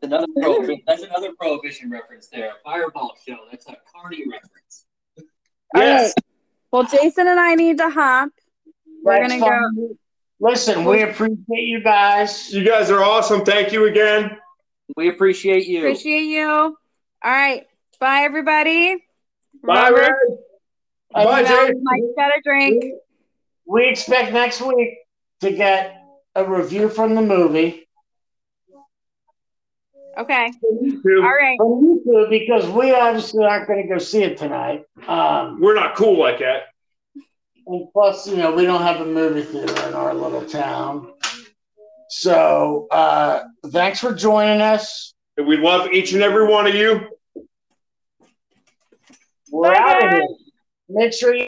That's 0.00 0.12
another 0.12 0.26
prohibition. 0.40 0.82
That's 0.86 1.02
another 1.02 1.32
prohibition 1.38 1.90
reference 1.90 2.28
there. 2.28 2.48
A 2.48 2.54
fireball 2.64 3.16
show. 3.26 3.36
That's 3.50 3.66
a 3.68 3.76
Carney 3.92 4.24
reference. 4.30 4.86
Yes. 5.74 6.14
right. 6.16 6.24
Well, 6.72 6.84
Jason 6.84 7.28
and 7.28 7.40
I 7.40 7.54
need 7.54 7.78
to 7.78 7.90
hop. 7.90 8.30
We're 9.02 9.20
gonna 9.20 9.38
go. 9.38 9.96
Listen, 10.40 10.84
we 10.84 11.02
appreciate 11.02 11.46
you 11.48 11.82
guys. 11.82 12.52
You 12.52 12.64
guys 12.64 12.90
are 12.90 13.02
awesome. 13.02 13.44
Thank 13.44 13.72
you 13.72 13.86
again. 13.86 14.36
We 14.96 15.08
appreciate 15.08 15.66
you. 15.66 15.78
Appreciate 15.78 16.24
you. 16.24 16.48
All 16.48 16.76
right. 17.24 17.66
Bye, 17.98 18.22
everybody. 18.22 18.96
Bye, 19.64 19.88
Remember, 19.88 20.00
Reg. 20.00 21.26
Bye, 21.26 21.40
you 21.40 21.46
Jay. 21.46 21.72
Mike's 21.82 22.06
got 22.16 22.28
a 22.28 22.40
drink. 22.44 22.84
We 23.66 23.88
expect 23.88 24.32
next 24.32 24.60
week 24.60 24.98
to 25.40 25.50
get 25.50 26.05
a 26.36 26.44
review 26.44 26.88
from 26.88 27.14
the 27.14 27.22
movie 27.22 27.82
Okay. 30.18 30.50
Two. 30.50 31.20
All 31.22 31.34
right. 31.34 31.58
from 31.58 31.82
you 31.84 32.00
two 32.02 32.26
because 32.30 32.66
we 32.70 32.90
obviously 32.94 33.44
aren't 33.44 33.68
going 33.68 33.82
to 33.82 33.88
go 33.88 33.98
see 33.98 34.22
it 34.22 34.38
tonight. 34.38 34.84
Um, 35.06 35.60
We're 35.60 35.74
not 35.74 35.94
cool 35.94 36.18
like 36.18 36.38
that. 36.38 36.62
and 37.66 37.86
plus, 37.92 38.26
you 38.26 38.36
know, 38.38 38.50
we 38.52 38.64
don't 38.64 38.80
have 38.80 39.02
a 39.02 39.04
movie 39.04 39.42
theater 39.42 39.88
in 39.88 39.92
our 39.94 40.14
little 40.14 40.42
town. 40.42 41.12
So, 42.08 42.86
uh, 42.90 43.42
thanks 43.66 44.00
for 44.00 44.14
joining 44.14 44.62
us. 44.62 45.12
And 45.36 45.46
we 45.46 45.58
love 45.58 45.90
each 45.92 46.14
and 46.14 46.22
every 46.22 46.46
one 46.46 46.66
of 46.66 46.74
you. 46.74 47.08
We're 49.50 49.72
Bye, 49.74 49.78
out 49.78 50.04
of 50.06 50.12
here. 50.12 50.26
Make 50.88 51.12
sure 51.12 51.34
you. 51.34 51.46